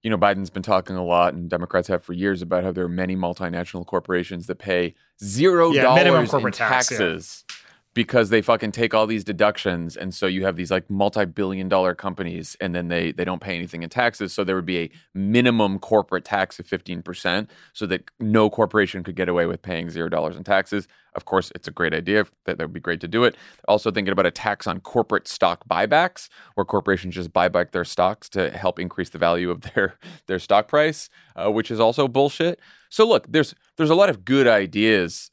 you 0.03 0.09
know, 0.09 0.17
Biden's 0.17 0.49
been 0.49 0.63
talking 0.63 0.95
a 0.95 1.05
lot, 1.05 1.33
and 1.33 1.49
Democrats 1.49 1.87
have 1.87 2.03
for 2.03 2.13
years 2.13 2.41
about 2.41 2.63
how 2.63 2.71
there 2.71 2.85
are 2.85 2.89
many 2.89 3.15
multinational 3.15 3.85
corporations 3.85 4.47
that 4.47 4.55
pay 4.55 4.95
zero 5.23 5.73
dollars 5.73 6.31
yeah, 6.31 6.37
in 6.39 6.51
taxes. 6.51 7.45
yeah 7.47 7.55
because 7.93 8.29
they 8.29 8.41
fucking 8.41 8.71
take 8.71 8.93
all 8.93 9.05
these 9.05 9.23
deductions 9.23 9.97
and 9.97 10.13
so 10.13 10.25
you 10.25 10.45
have 10.45 10.55
these 10.55 10.71
like 10.71 10.89
multi-billion 10.89 11.67
dollar 11.67 11.93
companies 11.93 12.55
and 12.61 12.73
then 12.73 12.87
they 12.87 13.11
they 13.11 13.25
don't 13.25 13.41
pay 13.41 13.55
anything 13.55 13.83
in 13.83 13.89
taxes 13.89 14.33
so 14.33 14.43
there 14.43 14.55
would 14.55 14.65
be 14.65 14.79
a 14.79 14.91
minimum 15.13 15.77
corporate 15.79 16.23
tax 16.23 16.59
of 16.59 16.67
15% 16.67 17.47
so 17.73 17.85
that 17.85 18.09
no 18.19 18.49
corporation 18.49 19.03
could 19.03 19.15
get 19.15 19.27
away 19.27 19.45
with 19.45 19.61
paying 19.61 19.89
zero 19.89 20.09
dollars 20.09 20.37
in 20.37 20.43
taxes. 20.43 20.87
Of 21.13 21.25
course 21.25 21.51
it's 21.53 21.67
a 21.67 21.71
great 21.71 21.93
idea 21.93 22.25
that, 22.45 22.57
that 22.57 22.63
would 22.63 22.73
be 22.73 22.79
great 22.79 23.01
to 23.01 23.07
do 23.07 23.25
it. 23.25 23.35
Also 23.67 23.91
thinking 23.91 24.13
about 24.13 24.25
a 24.25 24.31
tax 24.31 24.67
on 24.67 24.79
corporate 24.79 25.27
stock 25.27 25.67
buybacks 25.67 26.29
where 26.55 26.63
corporations 26.63 27.15
just 27.15 27.33
buy 27.33 27.49
back 27.49 27.71
their 27.71 27.83
stocks 27.83 28.29
to 28.29 28.51
help 28.51 28.79
increase 28.79 29.09
the 29.09 29.17
value 29.17 29.51
of 29.51 29.61
their 29.73 29.95
their 30.27 30.39
stock 30.39 30.67
price 30.67 31.09
uh, 31.35 31.51
which 31.51 31.71
is 31.71 31.79
also 31.79 32.07
bullshit. 32.07 32.59
So 32.89 33.05
look 33.07 33.29
there's 33.29 33.53
there's 33.77 33.89
a 33.89 33.95
lot 33.95 34.09
of 34.09 34.23
good 34.23 34.47
ideas 34.47 35.30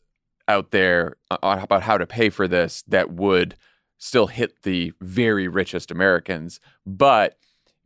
out 0.48 0.70
there 0.70 1.16
uh, 1.30 1.36
about 1.62 1.82
how 1.82 1.98
to 1.98 2.06
pay 2.06 2.30
for 2.30 2.48
this 2.48 2.82
that 2.88 3.12
would 3.12 3.54
still 3.98 4.26
hit 4.26 4.62
the 4.62 4.92
very 5.00 5.48
richest 5.48 5.90
Americans, 5.90 6.60
but 6.86 7.36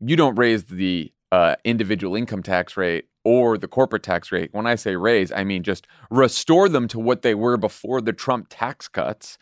you 0.01 0.17
don't 0.17 0.37
raise 0.37 0.65
the 0.65 1.13
uh, 1.33 1.57
individual 1.65 2.15
income 2.15 2.43
tax 2.43 2.77
rate 2.77 3.07
or 3.25 3.57
the 3.57 3.69
corporate 3.69 4.03
tax 4.03 4.31
rate. 4.33 4.51
When 4.53 4.67
I 4.67 4.75
say 4.75 4.97
raise, 4.97 5.33
I 5.33 5.45
mean 5.45 5.63
just 5.63 5.87
restore 6.11 6.69
them 6.69 6.89
to 6.89 6.99
what 6.99 7.23
they 7.23 7.35
were 7.35 7.57
before 7.57 8.01
the 8.01 8.13
Trump 8.13 8.49
tax 8.51 8.89
cuts. 8.89 9.39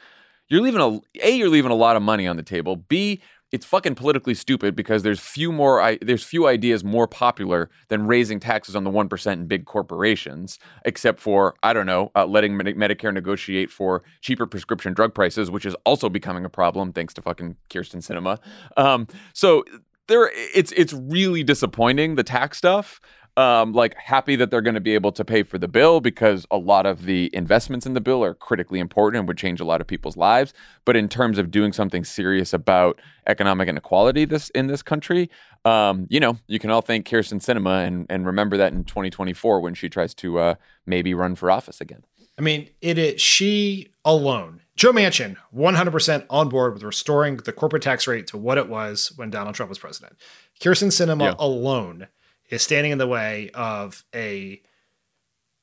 You're 0.49 0.63
leaving 0.63 0.81
a 0.81 1.01
a 1.25 1.31
you're 1.31 1.49
leaving 1.49 1.71
a 1.71 1.77
lot 1.77 1.97
of 1.97 2.03
money 2.03 2.27
on 2.27 2.37
the 2.37 2.43
table. 2.43 2.77
B 2.77 3.21
it's 3.53 3.67
fucking 3.67 3.95
politically 3.95 4.35
stupid 4.35 4.77
because 4.77 5.03
there's 5.03 5.21
few 5.21 5.53
more 5.53 5.97
there's 6.03 6.23
few 6.23 6.47
ideas 6.47 6.85
more 6.85 7.07
popular 7.07 7.71
than 7.89 8.07
raising 8.07 8.41
taxes 8.41 8.77
on 8.77 8.85
the 8.85 8.91
1% 8.91 9.33
in 9.33 9.47
big 9.47 9.65
corporations 9.65 10.59
except 10.85 11.21
for 11.21 11.55
i 11.63 11.73
don't 11.73 11.87
know 11.87 12.11
uh, 12.15 12.27
letting 12.27 12.55
medicare 12.55 13.13
negotiate 13.13 13.71
for 13.71 14.03
cheaper 14.21 14.47
prescription 14.47 14.93
drug 14.93 15.15
prices 15.15 15.51
which 15.51 15.67
is 15.67 15.75
also 15.85 16.09
becoming 16.09 16.45
a 16.45 16.49
problem 16.49 16.93
thanks 16.93 17.15
to 17.15 17.23
fucking 17.23 17.57
Kyrsten 17.69 18.01
Sinema. 18.01 18.39
Um, 18.77 19.07
so 19.33 19.65
there 20.09 20.31
it's 20.35 20.73
it's 20.73 20.93
really 20.93 21.45
disappointing 21.45 22.17
the 22.17 22.25
tax 22.25 22.59
stuff 22.59 23.01
um, 23.41 23.73
like 23.73 23.97
happy 23.97 24.37
that 24.37 24.51
they're 24.51 24.61
going 24.61 24.75
to 24.75 24.83
be 24.83 24.93
able 24.93 25.13
to 25.13 25.25
pay 25.25 25.43
for 25.43 25.57
the 25.57 25.67
bill 25.67 26.01
because 26.01 26.47
a 26.51 26.59
lot 26.59 26.85
of 26.85 27.07
the 27.07 27.31
investments 27.33 27.87
in 27.87 27.95
the 27.95 28.01
bill 28.01 28.23
are 28.23 28.35
critically 28.35 28.79
important 28.79 29.19
and 29.19 29.27
would 29.27 29.39
change 29.39 29.61
a 29.61 29.65
lot 29.65 29.81
of 29.81 29.87
people's 29.87 30.17
lives. 30.17 30.53
But 30.85 30.95
in 30.95 31.09
terms 31.09 31.39
of 31.39 31.51
doing 31.51 31.73
something 31.73 32.05
serious 32.05 32.53
about 32.53 33.01
economic 33.27 33.69
inequality 33.69 34.27
this 34.27 34.51
in 34.51 34.67
this 34.67 34.83
country, 34.83 35.31
um, 35.65 36.07
you 36.11 36.21
know, 36.21 36.37
you 36.49 36.59
can 36.59 36.71
all 36.71 36.83
thank 36.83 37.09
Kyrsten 37.09 37.41
Sinema 37.41 37.87
and 37.87 38.07
and 38.11 38.27
remember 38.27 38.59
that 38.59 38.75
in 38.75 38.85
2024 38.85 39.61
when 39.61 39.73
she 39.73 39.89
tries 39.89 40.13
to 40.17 40.39
uh, 40.39 40.55
maybe 40.85 41.15
run 41.15 41.35
for 41.35 41.51
office 41.51 41.81
again. 41.81 42.05
I 42.37 42.43
mean, 42.43 42.69
it 42.83 42.99
is 42.99 43.23
she 43.23 43.89
alone. 44.05 44.61
Joe 44.77 44.93
Manchin, 44.93 45.37
100% 45.55 46.27
on 46.31 46.49
board 46.49 46.73
with 46.73 46.83
restoring 46.83 47.37
the 47.37 47.53
corporate 47.53 47.83
tax 47.83 48.07
rate 48.07 48.27
to 48.29 48.39
what 48.39 48.57
it 48.57 48.67
was 48.69 49.13
when 49.17 49.29
Donald 49.29 49.55
Trump 49.55 49.69
was 49.69 49.79
president. 49.79 50.17
Kyrsten 50.59 50.89
Sinema 50.89 51.25
yeah. 51.25 51.35
alone 51.39 52.09
is 52.51 52.63
standing 52.63 52.93
in 52.93 52.99
the 52.99 53.07
way 53.07 53.51
of 53.55 54.05
a 54.15 54.61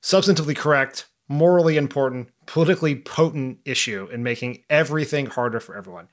substantively 0.01 0.55
correct, 0.55 1.07
morally 1.27 1.77
important, 1.77 2.29
politically 2.45 2.95
potent 2.95 3.59
issue 3.65 4.07
and 4.11 4.23
making 4.23 4.63
everything 4.69 5.25
harder 5.25 5.59
for 5.59 5.75
everyone. 5.75 6.07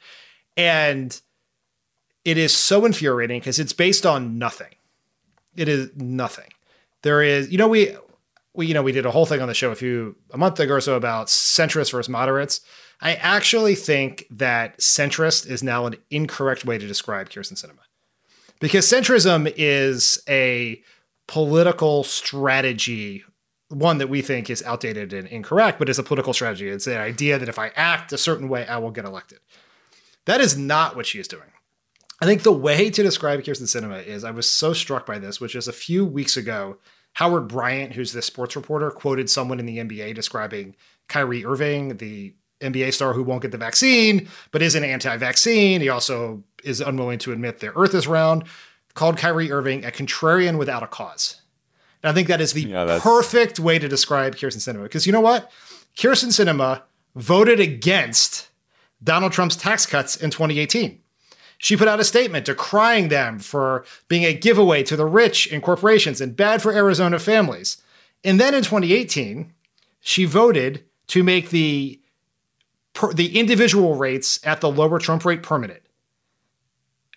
And 0.56 1.18
it 2.24 2.38
is 2.38 2.56
so 2.56 2.84
infuriating 2.84 3.40
because 3.40 3.58
it's 3.58 3.72
based 3.72 4.04
on 4.04 4.38
nothing. 4.38 4.74
It 5.56 5.68
is 5.68 5.90
nothing. 5.94 6.50
There 7.02 7.22
is, 7.22 7.50
you 7.50 7.58
know, 7.58 7.68
we 7.68 7.96
we 8.54 8.66
you 8.66 8.74
know 8.74 8.82
we 8.82 8.92
did 8.92 9.06
a 9.06 9.10
whole 9.10 9.26
thing 9.26 9.40
on 9.40 9.48
the 9.48 9.54
show 9.54 9.70
a 9.70 9.74
few 9.74 10.16
a 10.32 10.38
month 10.38 10.58
ago 10.58 10.74
or 10.74 10.80
so 10.80 10.94
about 10.94 11.26
centrists 11.28 11.92
versus 11.92 12.08
moderates. 12.08 12.60
I 13.00 13.14
actually 13.16 13.74
think 13.74 14.24
that 14.30 14.78
centrist 14.78 15.46
is 15.46 15.62
now 15.62 15.86
an 15.86 15.96
incorrect 16.10 16.64
way 16.64 16.78
to 16.78 16.86
describe 16.86 17.28
Kyrsten 17.28 17.54
Sinema 17.54 17.83
because 18.60 18.86
centrism 18.86 19.52
is 19.56 20.22
a 20.28 20.82
political 21.26 22.04
strategy 22.04 23.24
one 23.70 23.98
that 23.98 24.08
we 24.08 24.22
think 24.22 24.50
is 24.50 24.62
outdated 24.62 25.12
and 25.12 25.26
incorrect 25.28 25.78
but 25.78 25.88
it's 25.88 25.98
a 25.98 26.02
political 26.02 26.32
strategy. 26.32 26.68
It's 26.68 26.84
the 26.84 26.98
idea 26.98 27.38
that 27.38 27.48
if 27.48 27.58
i 27.58 27.68
act 27.76 28.12
a 28.12 28.18
certain 28.18 28.48
way 28.48 28.66
i 28.66 28.78
will 28.78 28.90
get 28.90 29.04
elected. 29.04 29.40
That 30.26 30.40
is 30.40 30.56
not 30.56 30.96
what 30.96 31.06
she 31.06 31.18
is 31.18 31.28
doing. 31.28 31.50
I 32.20 32.26
think 32.26 32.42
the 32.42 32.52
way 32.52 32.88
to 32.90 33.02
describe 33.02 33.40
Kyrsten 33.40 33.62
Sinema 33.62 34.04
is 34.04 34.24
i 34.24 34.30
was 34.30 34.50
so 34.50 34.72
struck 34.72 35.06
by 35.06 35.18
this 35.18 35.40
which 35.40 35.54
is 35.54 35.66
a 35.66 35.72
few 35.72 36.04
weeks 36.04 36.36
ago 36.36 36.76
howard 37.14 37.48
bryant 37.48 37.94
who's 37.94 38.12
the 38.12 38.22
sports 38.22 38.56
reporter 38.56 38.90
quoted 38.90 39.30
someone 39.30 39.58
in 39.58 39.66
the 39.66 39.78
nba 39.78 40.14
describing 40.14 40.76
kyrie 41.08 41.44
irving 41.44 41.96
the 41.96 42.34
NBA 42.60 42.94
star 42.94 43.12
who 43.12 43.22
won't 43.22 43.42
get 43.42 43.50
the 43.50 43.58
vaccine, 43.58 44.28
but 44.50 44.62
is 44.62 44.74
an 44.74 44.84
anti 44.84 45.16
vaccine. 45.16 45.80
He 45.80 45.88
also 45.88 46.42
is 46.64 46.80
unwilling 46.80 47.18
to 47.20 47.32
admit 47.32 47.60
the 47.60 47.76
earth 47.76 47.94
is 47.94 48.06
round, 48.06 48.44
called 48.94 49.16
Kyrie 49.16 49.52
Irving 49.52 49.84
a 49.84 49.90
contrarian 49.90 50.58
without 50.58 50.82
a 50.82 50.86
cause. 50.86 51.40
And 52.02 52.10
I 52.10 52.14
think 52.14 52.28
that 52.28 52.40
is 52.40 52.52
the 52.52 52.62
yeah, 52.62 52.98
perfect 53.00 53.58
way 53.58 53.78
to 53.78 53.88
describe 53.88 54.36
Kyrsten 54.36 54.58
Sinema. 54.58 54.84
Because 54.84 55.06
you 55.06 55.12
know 55.12 55.20
what? 55.20 55.50
Kyrsten 55.96 56.28
Sinema 56.28 56.82
voted 57.14 57.60
against 57.60 58.48
Donald 59.02 59.32
Trump's 59.32 59.56
tax 59.56 59.86
cuts 59.86 60.16
in 60.16 60.30
2018. 60.30 61.00
She 61.58 61.76
put 61.76 61.88
out 61.88 62.00
a 62.00 62.04
statement 62.04 62.46
decrying 62.46 63.08
them 63.08 63.38
for 63.38 63.84
being 64.08 64.24
a 64.24 64.34
giveaway 64.34 64.82
to 64.82 64.96
the 64.96 65.06
rich 65.06 65.50
and 65.50 65.62
corporations 65.62 66.20
and 66.20 66.36
bad 66.36 66.60
for 66.60 66.72
Arizona 66.72 67.18
families. 67.18 67.80
And 68.22 68.40
then 68.40 68.54
in 68.54 68.62
2018, 68.62 69.52
she 70.00 70.24
voted 70.24 70.84
to 71.08 71.22
make 71.22 71.50
the 71.50 72.00
per, 72.92 73.12
the 73.12 73.38
individual 73.38 73.94
rates 73.94 74.40
at 74.44 74.60
the 74.60 74.70
lower 74.70 74.98
Trump 74.98 75.24
rate 75.24 75.42
permanent. 75.42 75.80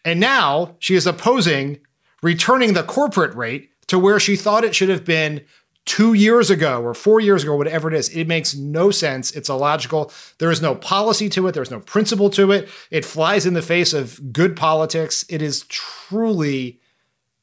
And 0.07 0.21
now 0.21 0.77
she 0.79 0.95
is 0.95 1.05
opposing 1.05 1.81
returning 2.23 2.71
the 2.71 2.83
corporate 2.83 3.35
rate 3.35 3.71
to 3.87 3.99
where 3.99 4.21
she 4.21 4.37
thought 4.37 4.63
it 4.63 4.73
should 4.73 4.87
have 4.87 5.03
been 5.03 5.43
two 5.83 6.13
years 6.13 6.49
ago 6.49 6.81
or 6.81 6.93
four 6.93 7.19
years 7.19 7.43
ago, 7.43 7.57
whatever 7.57 7.89
it 7.89 7.93
is. 7.93 8.07
It 8.15 8.25
makes 8.25 8.55
no 8.55 8.89
sense. 8.89 9.31
It's 9.31 9.49
illogical. 9.49 10.13
There 10.37 10.49
is 10.49 10.61
no 10.61 10.75
policy 10.75 11.27
to 11.31 11.45
it, 11.47 11.51
there's 11.51 11.71
no 11.71 11.81
principle 11.81 12.29
to 12.31 12.53
it. 12.53 12.69
It 12.89 13.03
flies 13.03 13.45
in 13.45 13.53
the 13.53 13.61
face 13.61 13.91
of 13.91 14.31
good 14.31 14.55
politics. 14.55 15.25
It 15.27 15.41
is 15.41 15.65
truly 15.67 16.79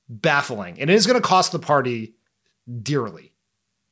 baffling. 0.09 0.81
And 0.81 0.89
it 0.89 0.95
is 0.95 1.07
going 1.07 1.21
to 1.21 1.29
cost 1.29 1.53
the 1.53 1.59
party 1.59 2.15
dearly. 2.83 3.35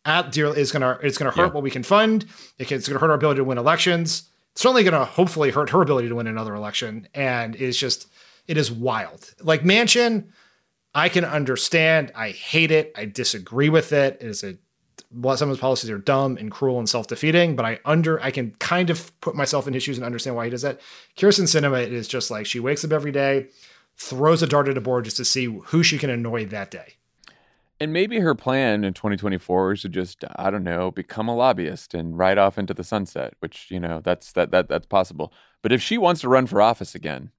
At 0.07 0.33
dearly, 0.33 0.63
it's 0.63 0.73
going 0.73 0.81
to 0.81 0.99
it's 1.07 1.19
going 1.19 1.31
to 1.31 1.37
hurt 1.37 1.49
yeah. 1.49 1.53
what 1.53 1.63
we 1.63 1.71
can 1.71 1.83
fund. 1.83 2.25
It's 2.59 2.71
going 2.71 2.81
to 2.81 2.99
hurt 2.99 3.11
our 3.11 3.17
ability 3.17 3.39
to 3.39 3.45
win 3.45 3.59
elections 3.59 4.31
It's 4.53 4.63
certainly 4.63 4.83
going 4.83 4.99
to 4.99 5.05
hopefully 5.05 5.51
hurt 5.51 5.69
her 5.71 5.83
ability 5.83 6.09
to 6.09 6.15
win 6.15 6.27
another 6.27 6.55
election. 6.55 7.07
And 7.13 7.55
it's 7.55 7.77
just 7.77 8.09
It 8.47 8.57
is 8.57 8.71
wild. 8.71 9.35
Like 9.41 9.63
Manchin, 9.63 10.29
I 10.95 11.09
can 11.09 11.25
understand. 11.25 12.13
I 12.15 12.31
hate 12.31 12.71
it. 12.71 12.93
I 12.97 13.07
disagree 13.07 13.69
with 13.69 13.93
it. 13.93 14.19
It 14.21 14.27
is 14.27 14.45
a 14.45 14.57
some 15.37 15.49
of 15.49 15.57
his 15.57 15.59
policies 15.59 15.91
are 15.91 15.99
dumb 15.99 16.39
and 16.39 16.51
cruel 16.51 16.79
and 16.79 16.89
self-defeating, 16.89 17.55
but 17.55 17.67
I 17.67 17.79
under 17.85 18.21
I 18.21 18.31
can 18.31 18.53
kind 18.59 18.89
of 18.91 19.19
put 19.21 19.35
myself 19.35 19.69
in 19.69 19.75
his 19.75 19.83
shoes 19.83 19.99
and 19.99 20.07
understand 20.07 20.37
why 20.37 20.45
he 20.45 20.51
does 20.51 20.63
that. 20.63 20.81
Kyrsten 21.17 21.45
Sinema 21.45 21.83
it 21.83 21.93
is 21.93 22.09
just 22.09 22.31
like 22.31 22.47
she 22.47 22.61
wakes 22.61 22.85
up 22.85 22.93
every 22.93 23.13
day, 23.13 23.49
throws 23.97 24.43
a 24.43 24.47
dart 24.47 24.69
at 24.69 24.79
a 24.79 24.81
board 24.81 25.05
just 25.05 25.19
to 25.19 25.25
see 25.25 25.45
who 25.67 25.83
she 25.83 25.99
can 25.99 26.11
annoy 26.11 26.47
that 26.47 26.71
day. 26.71 26.95
And 27.79 27.93
maybe 27.93 28.21
her 28.21 28.35
plan 28.35 28.85
in 28.85 28.95
2024 28.95 29.73
is 29.73 29.83
to 29.83 29.89
just 29.89 30.25
I 30.37 30.51
don't 30.51 30.65
know 30.65 30.91
become 30.91 31.29
a 31.29 31.37
lobbyist 31.37 31.95
and 31.95 32.17
ride 32.17 32.39
off 32.39 32.57
into 32.57 32.75
the 32.75 32.85
sunset, 32.85 33.35
which 33.41 33.71
you 33.71 33.81
know 33.81 34.01
that's 34.03 34.33
that 34.33 34.51
that 34.53 34.69
that's 34.69 34.87
possible. 34.87 35.33
But 35.63 35.73
if 35.73 35.83
she 35.83 35.99
wants 35.99 36.23
to 36.23 36.29
run 36.29 36.47
for 36.47 36.63
office 36.63 36.95
again, 36.95 37.31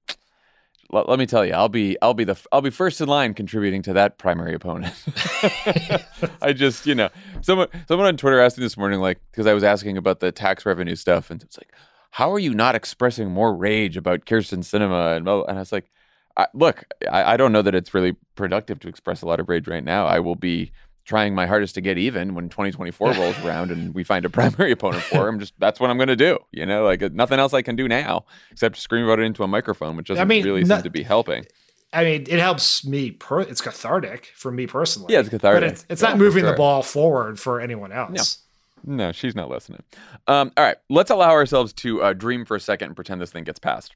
let, 0.94 1.08
let 1.08 1.18
me 1.18 1.26
tell 1.26 1.44
you, 1.44 1.52
I'll 1.52 1.68
be 1.68 1.96
I'll 2.00 2.14
be 2.14 2.24
the 2.24 2.38
I'll 2.52 2.62
be 2.62 2.70
first 2.70 3.00
in 3.00 3.08
line 3.08 3.34
contributing 3.34 3.82
to 3.82 3.92
that 3.94 4.16
primary 4.16 4.54
opponent. 4.54 4.94
I 6.40 6.52
just 6.54 6.86
you 6.86 6.94
know 6.94 7.10
someone 7.40 7.68
someone 7.88 8.06
on 8.06 8.16
Twitter 8.16 8.40
asked 8.40 8.56
me 8.56 8.64
this 8.64 8.76
morning 8.76 9.00
like 9.00 9.18
because 9.32 9.46
I 9.46 9.54
was 9.54 9.64
asking 9.64 9.96
about 9.96 10.20
the 10.20 10.30
tax 10.30 10.64
revenue 10.64 10.94
stuff 10.94 11.30
and 11.30 11.42
it's 11.42 11.58
like 11.58 11.72
how 12.12 12.32
are 12.32 12.38
you 12.38 12.54
not 12.54 12.76
expressing 12.76 13.28
more 13.28 13.54
rage 13.54 13.96
about 13.96 14.24
Kyrsten 14.24 14.60
Sinema 14.60 15.16
and 15.16 15.26
and 15.26 15.58
I 15.58 15.60
was 15.60 15.72
like 15.72 15.90
I, 16.36 16.46
look 16.54 16.84
I, 17.10 17.34
I 17.34 17.36
don't 17.36 17.52
know 17.52 17.62
that 17.62 17.74
it's 17.74 17.92
really 17.92 18.14
productive 18.36 18.78
to 18.80 18.88
express 18.88 19.20
a 19.20 19.26
lot 19.26 19.40
of 19.40 19.48
rage 19.48 19.66
right 19.66 19.84
now. 19.84 20.06
I 20.06 20.20
will 20.20 20.36
be 20.36 20.70
trying 21.04 21.34
my 21.34 21.46
hardest 21.46 21.74
to 21.74 21.80
get 21.80 21.98
even 21.98 22.34
when 22.34 22.48
2024 22.48 23.12
rolls 23.14 23.38
around 23.44 23.70
and 23.70 23.94
we 23.94 24.04
find 24.04 24.24
a 24.24 24.30
primary 24.30 24.72
opponent 24.72 25.02
for 25.02 25.28
him. 25.28 25.38
Just 25.38 25.54
that's 25.58 25.80
what 25.80 25.90
I'm 25.90 25.96
going 25.96 26.08
to 26.08 26.16
do. 26.16 26.38
You 26.52 26.66
know, 26.66 26.84
like 26.84 27.00
nothing 27.12 27.38
else 27.38 27.54
I 27.54 27.62
can 27.62 27.76
do 27.76 27.88
now 27.88 28.24
except 28.50 28.76
scream 28.76 29.04
about 29.04 29.20
it 29.20 29.24
into 29.24 29.42
a 29.42 29.48
microphone, 29.48 29.96
which 29.96 30.08
doesn't 30.08 30.20
I 30.20 30.24
mean, 30.24 30.44
really 30.44 30.64
not, 30.64 30.76
seem 30.76 30.82
to 30.84 30.90
be 30.90 31.02
helping. 31.02 31.44
I 31.92 32.04
mean, 32.04 32.22
it 32.22 32.40
helps 32.40 32.84
me. 32.84 33.12
Per- 33.12 33.42
it's 33.42 33.60
cathartic 33.60 34.32
for 34.34 34.50
me 34.50 34.66
personally. 34.66 35.12
Yeah, 35.12 35.20
it's 35.20 35.28
cathartic. 35.28 35.60
But 35.60 35.70
it's, 35.70 35.86
it's 35.88 36.02
yeah, 36.02 36.08
not 36.10 36.18
moving 36.18 36.42
sure. 36.42 36.50
the 36.50 36.56
ball 36.56 36.82
forward 36.82 37.38
for 37.38 37.60
anyone 37.60 37.92
else. 37.92 38.38
No, 38.84 38.96
no 38.96 39.12
she's 39.12 39.36
not 39.36 39.48
listening. 39.48 39.82
Um, 40.26 40.52
all 40.56 40.64
right, 40.64 40.76
let's 40.90 41.10
allow 41.10 41.30
ourselves 41.30 41.72
to 41.74 42.02
uh, 42.02 42.12
dream 42.12 42.44
for 42.44 42.56
a 42.56 42.60
second 42.60 42.88
and 42.88 42.96
pretend 42.96 43.20
this 43.20 43.30
thing 43.30 43.44
gets 43.44 43.60
passed. 43.60 43.94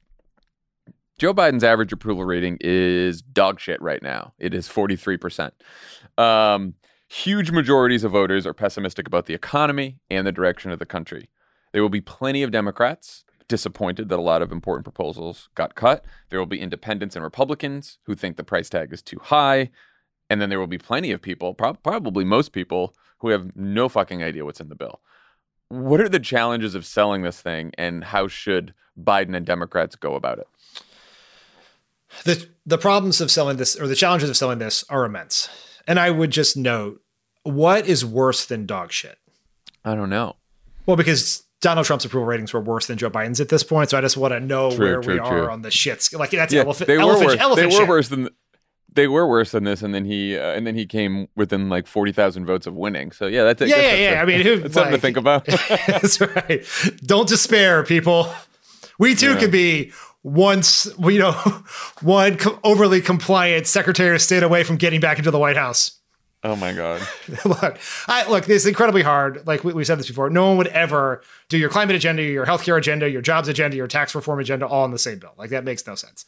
Joe 1.19 1.33
Biden's 1.33 1.65
average 1.65 1.91
approval 1.91 2.23
rating 2.23 2.57
is 2.61 3.21
dog 3.21 3.59
shit 3.59 3.81
right 3.81 4.01
now. 4.01 4.31
It 4.39 4.53
is 4.53 4.69
43%. 4.69 5.51
Um, 6.17 6.75
Huge 7.09 7.49
majorities 7.49 8.03
of 8.03 8.11
voters 8.11 8.45
are 8.45 8.53
pessimistic 8.53 9.07
about 9.07 9.25
the 9.25 9.33
economy 9.33 9.97
and 10.11 10.27
the 10.27 10.31
direction 10.31 10.69
of 10.69 10.77
the 10.77 10.85
country. 10.85 11.29
There 11.73 11.81
will 11.81 11.89
be 11.89 12.01
plenty 12.01 12.43
of 12.43 12.51
Democrats 12.51 13.25
disappointed 13.47 14.09
that 14.09 14.19
a 14.19 14.21
lot 14.21 14.43
of 14.43 14.51
important 14.51 14.83
proposals 14.83 15.49
got 15.55 15.73
cut. 15.73 16.05
There 16.29 16.37
will 16.37 16.45
be 16.45 16.61
independents 16.61 17.15
and 17.15 17.23
Republicans 17.23 17.97
who 18.03 18.13
think 18.13 18.37
the 18.37 18.43
price 18.43 18.69
tag 18.69 18.93
is 18.93 19.01
too 19.01 19.17
high. 19.23 19.71
And 20.29 20.39
then 20.39 20.49
there 20.49 20.59
will 20.59 20.67
be 20.67 20.77
plenty 20.77 21.11
of 21.11 21.19
people, 21.19 21.55
pro- 21.55 21.73
probably 21.73 22.23
most 22.23 22.51
people, 22.51 22.93
who 23.17 23.29
have 23.29 23.55
no 23.55 23.89
fucking 23.89 24.23
idea 24.23 24.45
what's 24.45 24.61
in 24.61 24.69
the 24.69 24.75
bill. 24.75 25.01
What 25.69 26.01
are 26.01 26.09
the 26.09 26.19
challenges 26.19 26.75
of 26.75 26.85
selling 26.85 27.23
this 27.23 27.41
thing, 27.41 27.71
and 27.77 28.03
how 28.03 28.27
should 28.27 28.75
Biden 28.99 29.35
and 29.35 29.47
Democrats 29.47 29.95
go 29.95 30.13
about 30.13 30.37
it? 30.37 30.47
The 32.23 32.49
the 32.65 32.77
problems 32.77 33.19
of 33.19 33.29
selling 33.29 33.57
this, 33.57 33.75
or 33.75 33.87
the 33.87 33.95
challenges 33.95 34.29
of 34.29 34.37
selling 34.37 34.59
this, 34.59 34.83
are 34.89 35.05
immense. 35.05 35.49
And 35.89 35.99
I 35.99 36.11
would 36.11 36.29
just 36.29 36.55
note 36.55 37.01
what 37.41 37.87
is 37.87 38.05
worse 38.05 38.45
than 38.45 38.67
dog 38.67 38.91
shit? 38.91 39.17
I 39.83 39.95
don't 39.95 40.11
know. 40.11 40.35
Well, 40.85 40.95
because 40.95 41.43
Donald 41.61 41.87
Trump's 41.87 42.05
approval 42.05 42.27
ratings 42.27 42.53
were 42.53 42.61
worse 42.61 42.85
than 42.85 42.99
Joe 42.99 43.09
Biden's 43.09 43.41
at 43.41 43.49
this 43.49 43.63
point, 43.63 43.89
so 43.89 43.97
I 43.97 44.01
just 44.01 44.15
want 44.15 44.33
to 44.33 44.39
know 44.39 44.69
true, 44.69 44.85
where 44.85 45.01
true, 45.01 45.13
we 45.15 45.19
true. 45.19 45.27
are 45.27 45.49
on 45.49 45.63
the 45.63 45.69
shits. 45.69 46.15
Like 46.17 46.29
that's 46.29 46.53
yeah, 46.53 46.61
elephant. 46.61 46.87
They 46.87 46.95
were 46.95 47.01
elephant, 47.01 47.31
worse. 47.31 47.39
Elephant 47.39 47.71
they 47.71 47.79
were 47.79 47.87
worse 47.87 48.07
than. 48.09 48.29
They 48.91 49.07
were 49.07 49.27
worse 49.27 49.51
than 49.51 49.63
this, 49.63 49.81
and 49.81 49.93
then 49.93 50.05
he 50.05 50.37
uh, 50.37 50.51
and 50.51 50.65
then 50.65 50.75
he 50.75 50.85
came 50.85 51.27
within 51.35 51.69
like 51.69 51.87
forty 51.87 52.11
thousand 52.11 52.45
votes 52.45 52.67
of 52.67 52.75
winning. 52.75 53.11
So 53.11 53.25
yeah, 53.25 53.43
that's 53.43 53.61
yeah, 53.61 53.77
yeah, 53.77 53.95
yeah. 53.95 54.19
A, 54.19 54.21
I 54.21 54.25
mean, 54.25 54.41
who, 54.41 54.53
it's 54.53 54.63
like, 54.63 54.73
something 54.73 54.93
to 54.93 54.99
think 54.99 55.17
about. 55.17 55.45
that's 55.87 56.21
right. 56.21 56.65
Don't 57.03 57.27
despair, 57.27 57.83
people. 57.83 58.31
We 58.99 59.15
too 59.15 59.33
yeah. 59.33 59.39
could 59.39 59.51
be 59.51 59.91
once 60.23 60.87
you 60.99 61.19
know 61.19 61.31
one 62.01 62.37
overly 62.63 63.01
compliant 63.01 63.67
Secretary 63.67 64.15
of 64.15 64.21
State 64.21 64.43
away 64.43 64.63
from 64.63 64.77
getting 64.77 64.99
back 64.99 65.17
into 65.17 65.31
the 65.31 65.39
White 65.39 65.57
House. 65.57 65.99
Oh 66.41 66.55
my 66.55 66.71
god! 66.71 67.05
look, 67.45 67.77
I, 68.07 68.29
look, 68.29 68.45
this 68.45 68.63
is 68.63 68.67
incredibly 68.67 69.01
hard. 69.01 69.45
Like 69.45 69.65
we, 69.65 69.73
we 69.73 69.83
said 69.83 69.99
this 69.99 70.07
before, 70.07 70.29
no 70.29 70.47
one 70.47 70.57
would 70.57 70.67
ever 70.67 71.21
do 71.49 71.57
your 71.57 71.69
climate 71.69 71.97
agenda, 71.97 72.23
your 72.23 72.45
healthcare 72.45 72.77
agenda, 72.77 73.09
your 73.09 73.21
jobs 73.21 73.49
agenda, 73.49 73.75
your 73.75 73.87
tax 73.87 74.15
reform 74.15 74.39
agenda 74.39 74.65
all 74.65 74.85
in 74.85 74.91
the 74.91 74.99
same 74.99 75.19
bill. 75.19 75.33
Like 75.37 75.49
that 75.49 75.65
makes 75.65 75.85
no 75.85 75.95
sense. 75.95 76.25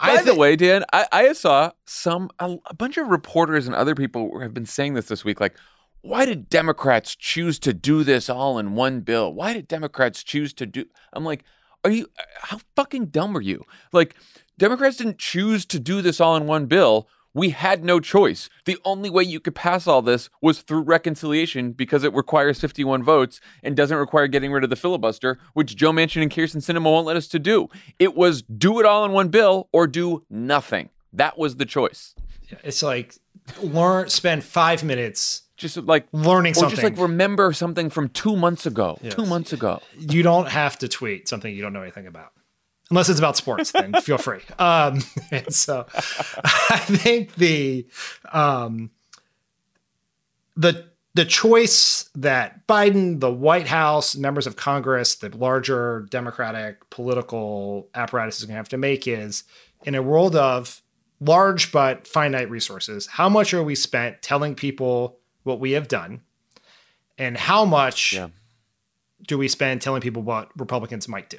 By 0.00 0.14
th- 0.14 0.24
the 0.24 0.34
way, 0.34 0.56
Dan, 0.56 0.84
I, 0.94 1.06
I 1.12 1.32
saw 1.34 1.72
some 1.84 2.30
a, 2.38 2.56
a 2.66 2.74
bunch 2.74 2.96
of 2.96 3.08
reporters 3.08 3.66
and 3.66 3.74
other 3.74 3.94
people 3.94 4.40
have 4.40 4.54
been 4.54 4.64
saying 4.64 4.94
this 4.94 5.08
this 5.08 5.26
week. 5.26 5.40
Like, 5.40 5.56
why 6.00 6.24
did 6.24 6.48
Democrats 6.48 7.14
choose 7.14 7.58
to 7.58 7.74
do 7.74 8.02
this 8.02 8.30
all 8.30 8.58
in 8.58 8.74
one 8.74 9.00
bill? 9.00 9.34
Why 9.34 9.52
did 9.52 9.68
Democrats 9.68 10.24
choose 10.24 10.54
to 10.54 10.64
do? 10.64 10.86
I'm 11.12 11.24
like, 11.26 11.44
are 11.84 11.90
you 11.90 12.06
how 12.42 12.58
fucking 12.76 13.06
dumb 13.06 13.36
are 13.36 13.42
you? 13.42 13.64
Like, 13.92 14.14
Democrats 14.58 14.96
didn't 14.96 15.18
choose 15.18 15.64
to 15.66 15.78
do 15.78 16.02
this 16.02 16.20
all 16.20 16.36
in 16.36 16.46
one 16.46 16.66
bill 16.66 17.08
we 17.32 17.50
had 17.50 17.84
no 17.84 18.00
choice. 18.00 18.48
The 18.64 18.78
only 18.84 19.08
way 19.08 19.22
you 19.22 19.40
could 19.40 19.54
pass 19.54 19.86
all 19.86 20.02
this 20.02 20.30
was 20.40 20.62
through 20.62 20.82
reconciliation 20.82 21.72
because 21.72 22.02
it 22.02 22.12
requires 22.12 22.60
51 22.60 23.04
votes 23.04 23.40
and 23.62 23.76
doesn't 23.76 23.96
require 23.96 24.26
getting 24.26 24.52
rid 24.52 24.64
of 24.64 24.70
the 24.70 24.76
filibuster, 24.76 25.38
which 25.54 25.76
Joe 25.76 25.92
Manchin 25.92 26.22
and 26.22 26.30
Kyrsten 26.30 26.56
Sinema 26.56 26.84
won't 26.84 27.06
let 27.06 27.16
us 27.16 27.28
to 27.28 27.38
do. 27.38 27.68
It 27.98 28.16
was 28.16 28.42
do 28.42 28.80
it 28.80 28.86
all 28.86 29.04
in 29.04 29.12
one 29.12 29.28
bill 29.28 29.68
or 29.72 29.86
do 29.86 30.24
nothing. 30.28 30.90
That 31.12 31.38
was 31.38 31.56
the 31.56 31.66
choice. 31.66 32.14
It's 32.64 32.82
like 32.82 33.14
learn, 33.62 34.08
spend 34.08 34.44
five 34.44 34.82
minutes 34.82 35.42
just 35.60 35.76
like 35.76 36.06
learning 36.12 36.54
something. 36.54 36.70
just 36.70 36.82
like 36.82 36.98
remember 36.98 37.52
something 37.52 37.90
from 37.90 38.08
two 38.08 38.36
months 38.36 38.66
ago. 38.66 38.98
Yes. 39.02 39.14
Two 39.14 39.26
months 39.26 39.52
ago. 39.52 39.80
You 39.98 40.22
don't 40.22 40.48
have 40.48 40.78
to 40.78 40.88
tweet 40.88 41.28
something 41.28 41.54
you 41.54 41.62
don't 41.62 41.72
know 41.72 41.82
anything 41.82 42.06
about 42.06 42.32
unless 42.90 43.08
it's 43.08 43.18
about 43.20 43.36
sports, 43.36 43.72
then 43.72 43.94
feel 44.02 44.18
free. 44.18 44.40
Um, 44.58 45.02
and 45.30 45.54
so 45.54 45.86
I 45.94 46.78
think 46.78 47.34
the 47.36 47.86
um, 48.32 48.90
the 50.56 50.90
the 51.14 51.24
choice 51.24 52.08
that 52.14 52.66
Biden, 52.66 53.20
the 53.20 53.32
White 53.32 53.66
House, 53.66 54.16
members 54.16 54.46
of 54.46 54.56
Congress, 54.56 55.16
the 55.16 55.34
larger 55.36 56.06
Democratic 56.10 56.88
political 56.90 57.88
apparatus 57.94 58.38
is 58.38 58.44
going 58.44 58.54
to 58.54 58.58
have 58.58 58.68
to 58.70 58.78
make 58.78 59.08
is 59.08 59.44
in 59.84 59.94
a 59.94 60.02
world 60.02 60.36
of 60.36 60.82
large 61.20 61.72
but 61.72 62.06
finite 62.06 62.50
resources, 62.50 63.06
how 63.06 63.28
much 63.28 63.52
are 63.54 63.62
we 63.62 63.74
spent 63.74 64.22
telling 64.22 64.54
people 64.54 65.19
what 65.42 65.60
we 65.60 65.72
have 65.72 65.88
done? 65.88 66.22
And 67.18 67.36
how 67.36 67.64
much 67.64 68.14
yeah. 68.14 68.28
do 69.26 69.36
we 69.36 69.48
spend 69.48 69.82
telling 69.82 70.00
people 70.00 70.22
what 70.22 70.50
Republicans 70.56 71.08
might 71.08 71.28
do? 71.28 71.38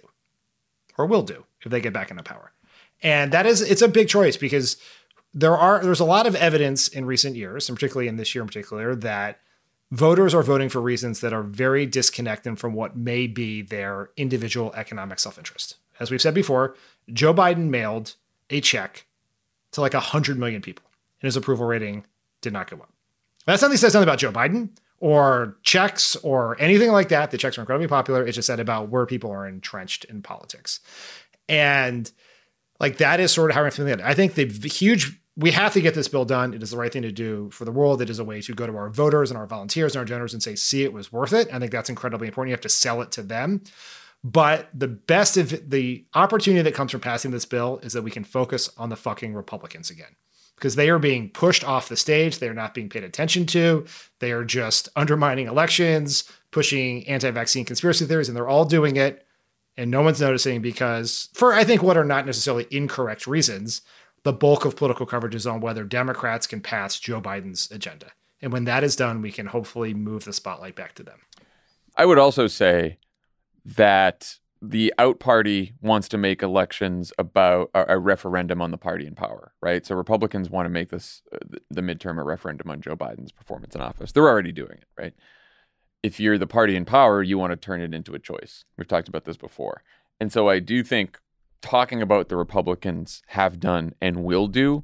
or 0.97 1.05
will 1.05 1.23
do 1.23 1.45
if 1.63 1.71
they 1.71 1.81
get 1.81 1.93
back 1.93 2.11
into 2.11 2.23
power. 2.23 2.51
And 3.01 3.31
that 3.31 3.45
is 3.45 3.61
it's 3.61 3.81
a 3.81 3.87
big 3.87 4.07
choice 4.07 4.37
because 4.37 4.77
there 5.33 5.57
are 5.57 5.83
there's 5.83 5.99
a 5.99 6.05
lot 6.05 6.27
of 6.27 6.35
evidence 6.35 6.87
in 6.87 7.05
recent 7.05 7.35
years, 7.35 7.67
and 7.67 7.75
particularly 7.75 8.07
in 8.07 8.17
this 8.17 8.35
year 8.35 8.41
in 8.41 8.47
particular, 8.47 8.95
that 8.95 9.39
voters 9.89 10.33
are 10.33 10.43
voting 10.43 10.69
for 10.69 10.79
reasons 10.79 11.21
that 11.21 11.33
are 11.33 11.43
very 11.43 11.85
disconnected 11.85 12.59
from 12.59 12.73
what 12.73 12.95
may 12.95 13.27
be 13.27 13.61
their 13.61 14.11
individual 14.17 14.71
economic 14.75 15.19
self-interest. 15.19 15.77
As 15.99 16.11
we've 16.11 16.21
said 16.21 16.33
before, 16.33 16.75
Joe 17.11 17.33
Biden 17.33 17.69
mailed 17.69 18.15
a 18.49 18.61
check 18.61 19.05
to 19.71 19.81
like 19.81 19.93
100 19.93 20.37
million 20.37 20.61
people, 20.61 20.85
and 21.21 21.27
his 21.27 21.35
approval 21.35 21.65
rating 21.65 22.05
did 22.41 22.53
not 22.53 22.69
go 22.69 22.77
up. 22.77 22.90
That's 23.45 23.61
nothing 23.61 23.77
says 23.77 23.93
something 23.93 24.07
about 24.07 24.19
Joe 24.19 24.31
Biden 24.31 24.69
or 24.99 25.57
checks 25.63 26.15
or 26.17 26.55
anything 26.59 26.91
like 26.91 27.09
that. 27.09 27.31
The 27.31 27.37
checks 27.37 27.57
are 27.57 27.61
incredibly 27.61 27.87
popular. 27.87 28.25
It's 28.25 28.35
just 28.35 28.47
said 28.47 28.59
about 28.59 28.89
where 28.89 29.05
people 29.05 29.31
are 29.31 29.47
entrenched 29.47 30.05
in 30.05 30.21
politics. 30.21 30.79
And 31.49 32.11
like 32.79 32.97
that 32.97 33.19
is 33.19 33.31
sort 33.31 33.51
of 33.51 33.55
how 33.55 33.63
I'm 33.63 33.71
feeling. 33.71 34.01
I 34.01 34.13
think 34.13 34.35
the 34.35 34.45
huge 34.45 35.19
we 35.37 35.51
have 35.51 35.73
to 35.73 35.81
get 35.81 35.93
this 35.93 36.07
bill 36.07 36.25
done. 36.25 36.53
It 36.53 36.61
is 36.61 36.71
the 36.71 36.77
right 36.77 36.91
thing 36.91 37.03
to 37.03 37.11
do 37.11 37.49
for 37.51 37.63
the 37.63 37.71
world. 37.71 38.01
It 38.01 38.09
is 38.09 38.19
a 38.19 38.23
way 38.23 38.41
to 38.41 38.53
go 38.53 38.67
to 38.67 38.75
our 38.75 38.89
voters 38.89 39.31
and 39.31 39.37
our 39.37 39.47
volunteers 39.47 39.95
and 39.95 39.99
our 39.99 40.05
donors 40.05 40.33
and 40.33 40.43
say, 40.43 40.55
see, 40.55 40.83
it 40.83 40.91
was 40.91 41.11
worth 41.11 41.31
it. 41.31 41.47
I 41.53 41.59
think 41.59 41.71
that's 41.71 41.89
incredibly 41.89 42.27
important. 42.27 42.49
You 42.49 42.53
have 42.53 42.61
to 42.61 42.69
sell 42.69 43.01
it 43.01 43.11
to 43.13 43.23
them. 43.23 43.63
But 44.23 44.69
the 44.73 44.89
best 44.89 45.37
of 45.37 45.69
the 45.69 46.05
opportunity 46.13 46.61
that 46.63 46.75
comes 46.75 46.91
from 46.91 47.01
passing 47.01 47.31
this 47.31 47.45
bill 47.45 47.79
is 47.81 47.93
that 47.93 48.03
we 48.03 48.11
can 48.11 48.23
focus 48.23 48.69
on 48.77 48.89
the 48.89 48.95
fucking 48.95 49.33
Republicans 49.33 49.89
again 49.89 50.15
because 50.61 50.75
they 50.75 50.91
are 50.91 50.99
being 50.99 51.27
pushed 51.27 51.63
off 51.63 51.89
the 51.89 51.97
stage. 51.97 52.37
They 52.37 52.47
are 52.47 52.53
not 52.53 52.75
being 52.75 52.87
paid 52.87 53.03
attention 53.03 53.47
to. 53.47 53.83
They 54.19 54.31
are 54.31 54.45
just 54.45 54.89
undermining 54.95 55.47
elections, 55.47 56.23
pushing 56.51 57.07
anti 57.07 57.31
vaccine 57.31 57.65
conspiracy 57.65 58.05
theories, 58.05 58.29
and 58.29 58.37
they're 58.37 58.47
all 58.47 58.65
doing 58.65 58.95
it. 58.95 59.25
And 59.75 59.89
no 59.89 60.03
one's 60.03 60.21
noticing 60.21 60.61
because, 60.61 61.29
for 61.33 61.51
I 61.53 61.63
think 61.63 61.81
what 61.81 61.97
are 61.97 62.05
not 62.05 62.27
necessarily 62.27 62.67
incorrect 62.69 63.25
reasons, 63.25 63.81
the 64.21 64.33
bulk 64.33 64.63
of 64.63 64.75
political 64.75 65.07
coverage 65.07 65.33
is 65.33 65.47
on 65.47 65.61
whether 65.61 65.83
Democrats 65.83 66.45
can 66.45 66.61
pass 66.61 66.99
Joe 66.99 67.19
Biden's 67.19 67.71
agenda. 67.71 68.11
And 68.39 68.53
when 68.53 68.65
that 68.65 68.83
is 68.83 68.95
done, 68.95 69.23
we 69.23 69.31
can 69.31 69.47
hopefully 69.47 69.95
move 69.95 70.25
the 70.25 70.33
spotlight 70.33 70.75
back 70.75 70.93
to 70.95 71.03
them. 71.03 71.21
I 71.97 72.05
would 72.05 72.19
also 72.19 72.45
say 72.45 72.99
that 73.65 74.37
the 74.61 74.93
out 74.99 75.19
party 75.19 75.73
wants 75.81 76.07
to 76.09 76.17
make 76.17 76.43
elections 76.43 77.11
about 77.17 77.71
a, 77.73 77.95
a, 77.95 77.97
referendum 77.97 78.61
on 78.61 78.69
the 78.69 78.77
party 78.77 79.07
in 79.07 79.15
power, 79.15 79.53
right? 79.61 79.85
So 79.85 79.95
Republicans 79.95 80.51
want 80.51 80.67
to 80.67 80.69
make 80.69 80.89
this 80.89 81.23
uh, 81.33 81.39
the 81.71 81.81
midterm 81.81 82.19
a 82.19 82.23
referendum 82.23 82.69
on 82.69 82.79
Joe 82.79 82.95
Biden's 82.95 83.31
performance 83.31 83.73
in 83.73 83.81
office. 83.81 84.11
They're 84.11 84.29
already 84.29 84.51
doing 84.51 84.73
it, 84.73 84.85
right? 84.97 85.13
If 86.03 86.19
you're 86.19 86.37
the 86.37 86.47
party 86.47 86.75
in 86.75 86.85
power, 86.85 87.23
you 87.23 87.39
want 87.39 87.51
to 87.51 87.57
turn 87.57 87.81
it 87.81 87.93
into 87.93 88.13
a 88.13 88.19
choice. 88.19 88.63
We've 88.77 88.87
talked 88.87 89.07
about 89.07 89.25
this 89.25 89.37
before. 89.37 89.83
And 90.19 90.31
so 90.31 90.47
I 90.47 90.59
do 90.59 90.83
think 90.83 91.19
talking 91.61 92.01
about 92.01 92.29
the 92.29 92.37
Republicans 92.37 93.23
have 93.27 93.59
done 93.59 93.93
and 93.99 94.23
will 94.23 94.47
do, 94.47 94.83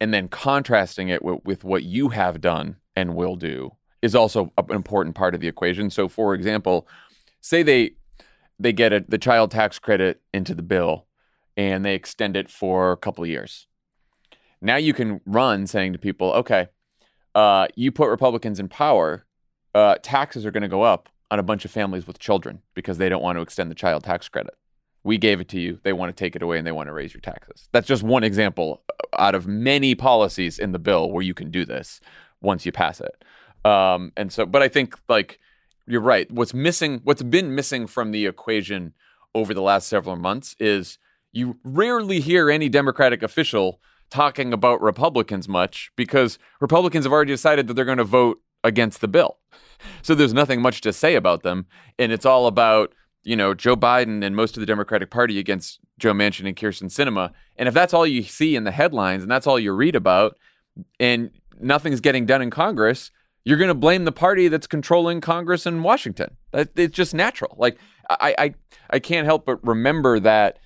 and 0.00 0.12
then 0.12 0.28
contrasting 0.28 1.08
it 1.08 1.22
with, 1.22 1.44
with 1.44 1.64
what 1.64 1.84
you 1.84 2.10
have 2.10 2.40
done 2.40 2.76
and 2.94 3.14
will 3.14 3.36
do 3.36 3.72
is 4.02 4.14
also 4.14 4.52
an 4.58 4.70
important 4.70 5.14
part 5.16 5.34
of 5.34 5.40
the 5.40 5.48
equation. 5.48 5.88
So, 5.88 6.08
for 6.08 6.34
example, 6.34 6.86
say 7.40 7.62
they 7.62 7.92
they 8.58 8.72
get 8.72 8.92
a, 8.92 9.04
the 9.08 9.18
child 9.18 9.50
tax 9.50 9.78
credit 9.78 10.22
into 10.32 10.54
the 10.54 10.62
bill 10.62 11.06
and 11.56 11.84
they 11.84 11.94
extend 11.94 12.36
it 12.36 12.50
for 12.50 12.92
a 12.92 12.96
couple 12.96 13.24
of 13.24 13.30
years. 13.30 13.66
Now 14.60 14.76
you 14.76 14.94
can 14.94 15.20
run 15.26 15.66
saying 15.66 15.92
to 15.92 15.98
people, 15.98 16.32
okay, 16.32 16.68
uh, 17.34 17.68
you 17.74 17.92
put 17.92 18.08
Republicans 18.08 18.60
in 18.60 18.68
power, 18.68 19.26
uh, 19.74 19.96
taxes 20.02 20.46
are 20.46 20.50
going 20.50 20.62
to 20.62 20.68
go 20.68 20.82
up 20.82 21.08
on 21.30 21.38
a 21.38 21.42
bunch 21.42 21.64
of 21.64 21.70
families 21.70 22.06
with 22.06 22.18
children 22.18 22.62
because 22.74 22.98
they 22.98 23.08
don't 23.08 23.22
want 23.22 23.36
to 23.36 23.42
extend 23.42 23.70
the 23.70 23.74
child 23.74 24.04
tax 24.04 24.28
credit. 24.28 24.54
We 25.02 25.18
gave 25.18 25.40
it 25.40 25.48
to 25.50 25.60
you. 25.60 25.80
They 25.82 25.92
want 25.92 26.16
to 26.16 26.18
take 26.18 26.34
it 26.34 26.42
away 26.42 26.58
and 26.58 26.66
they 26.66 26.72
want 26.72 26.86
to 26.86 26.92
raise 26.92 27.12
your 27.12 27.20
taxes. 27.20 27.68
That's 27.72 27.86
just 27.86 28.02
one 28.02 28.24
example 28.24 28.82
out 29.18 29.34
of 29.34 29.46
many 29.46 29.94
policies 29.94 30.58
in 30.58 30.72
the 30.72 30.78
bill 30.78 31.10
where 31.10 31.22
you 31.22 31.34
can 31.34 31.50
do 31.50 31.64
this 31.64 32.00
once 32.40 32.64
you 32.64 32.72
pass 32.72 33.00
it. 33.00 33.68
Um, 33.68 34.12
and 34.16 34.32
so, 34.32 34.46
but 34.46 34.62
I 34.62 34.68
think 34.68 34.98
like 35.08 35.40
you're 35.86 36.00
right. 36.00 36.30
What's 36.30 36.54
missing, 36.54 37.00
what's 37.04 37.22
been 37.22 37.54
missing 37.54 37.86
from 37.86 38.10
the 38.10 38.26
equation 38.26 38.94
over 39.34 39.52
the 39.52 39.62
last 39.62 39.88
several 39.88 40.16
months 40.16 40.54
is 40.58 40.98
you 41.32 41.58
rarely 41.64 42.20
hear 42.20 42.50
any 42.50 42.68
Democratic 42.68 43.22
official 43.22 43.80
talking 44.10 44.52
about 44.52 44.80
Republicans 44.80 45.48
much 45.48 45.90
because 45.96 46.38
Republicans 46.60 47.04
have 47.04 47.12
already 47.12 47.32
decided 47.32 47.66
that 47.66 47.74
they're 47.74 47.84
going 47.84 47.98
to 47.98 48.04
vote 48.04 48.40
against 48.62 49.00
the 49.00 49.08
bill. 49.08 49.38
So 50.02 50.14
there's 50.14 50.32
nothing 50.32 50.62
much 50.62 50.80
to 50.82 50.92
say 50.92 51.16
about 51.16 51.42
them. 51.42 51.66
And 51.98 52.12
it's 52.12 52.24
all 52.24 52.46
about, 52.46 52.94
you 53.24 53.36
know, 53.36 53.54
Joe 53.54 53.76
Biden 53.76 54.24
and 54.24 54.36
most 54.36 54.56
of 54.56 54.60
the 54.60 54.66
Democratic 54.66 55.10
Party 55.10 55.38
against 55.38 55.80
Joe 55.98 56.12
Manchin 56.12 56.46
and 56.46 56.56
Kyrsten 56.56 56.90
Sinema. 56.90 57.32
And 57.56 57.68
if 57.68 57.74
that's 57.74 57.92
all 57.92 58.06
you 58.06 58.22
see 58.22 58.56
in 58.56 58.64
the 58.64 58.70
headlines 58.70 59.22
and 59.22 59.30
that's 59.30 59.46
all 59.46 59.58
you 59.58 59.72
read 59.72 59.96
about, 59.96 60.38
and 60.98 61.30
nothing's 61.60 62.00
getting 62.00 62.26
done 62.26 62.42
in 62.42 62.50
Congress, 62.50 63.10
you're 63.44 63.58
going 63.58 63.68
to 63.68 63.74
blame 63.74 64.04
the 64.04 64.12
party 64.12 64.48
that's 64.48 64.66
controlling 64.66 65.20
Congress 65.20 65.66
in 65.66 65.82
Washington. 65.82 66.36
It's 66.52 66.96
just 66.96 67.14
natural. 67.14 67.54
Like 67.58 67.78
I, 68.08 68.34
I, 68.38 68.54
I 68.90 68.98
can't 68.98 69.26
help 69.26 69.44
but 69.46 69.64
remember 69.66 70.18
that 70.20 70.58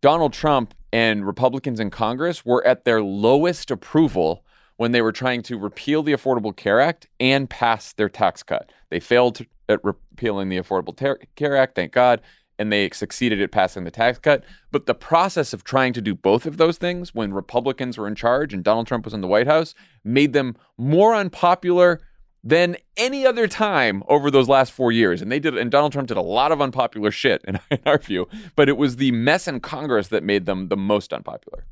Donald 0.00 0.32
Trump 0.32 0.74
and 0.92 1.26
Republicans 1.26 1.80
in 1.80 1.90
Congress 1.90 2.44
were 2.44 2.64
at 2.66 2.84
their 2.84 3.02
lowest 3.02 3.70
approval 3.70 4.44
when 4.76 4.92
they 4.92 5.02
were 5.02 5.12
trying 5.12 5.42
to 5.42 5.58
repeal 5.58 6.02
the 6.02 6.12
Affordable 6.12 6.54
Care 6.54 6.80
Act 6.80 7.08
and 7.20 7.48
pass 7.48 7.92
their 7.92 8.08
tax 8.08 8.42
cut. 8.42 8.70
They 8.90 9.00
failed 9.00 9.40
at 9.68 9.82
repealing 9.82 10.48
the 10.50 10.58
Affordable 10.58 10.96
Care 11.36 11.56
Act, 11.56 11.74
thank 11.74 11.92
God, 11.92 12.20
and 12.58 12.72
they 12.72 12.90
succeeded 12.90 13.40
at 13.40 13.50
passing 13.50 13.84
the 13.84 13.90
tax 13.90 14.18
cut. 14.18 14.44
But 14.70 14.86
the 14.86 14.94
process 14.94 15.52
of 15.52 15.64
trying 15.64 15.92
to 15.94 16.00
do 16.00 16.14
both 16.14 16.46
of 16.46 16.56
those 16.56 16.78
things 16.78 17.14
when 17.14 17.32
Republicans 17.32 17.98
were 17.98 18.06
in 18.06 18.14
charge 18.14 18.54
and 18.54 18.62
Donald 18.62 18.86
Trump 18.86 19.04
was 19.04 19.14
in 19.14 19.20
the 19.20 19.28
White 19.28 19.46
House 19.46 19.74
made 20.04 20.32
them 20.32 20.56
more 20.76 21.14
unpopular 21.14 22.00
than 22.44 22.76
any 22.96 23.26
other 23.26 23.48
time 23.48 24.02
over 24.06 24.30
those 24.30 24.48
last 24.48 24.70
four 24.70 24.92
years. 24.92 25.22
And 25.22 25.32
they 25.32 25.40
did, 25.40 25.56
and 25.56 25.70
Donald 25.70 25.92
Trump 25.92 26.08
did 26.08 26.18
a 26.18 26.22
lot 26.22 26.52
of 26.52 26.60
unpopular 26.60 27.10
shit 27.10 27.42
in, 27.48 27.58
in 27.70 27.78
our 27.86 27.98
view, 27.98 28.28
but 28.54 28.68
it 28.68 28.76
was 28.76 28.96
the 28.96 29.10
mess 29.12 29.48
in 29.48 29.60
Congress 29.60 30.08
that 30.08 30.22
made 30.22 30.44
them 30.46 30.68
the 30.68 30.76
most 30.76 31.12
unpopular. 31.12 31.64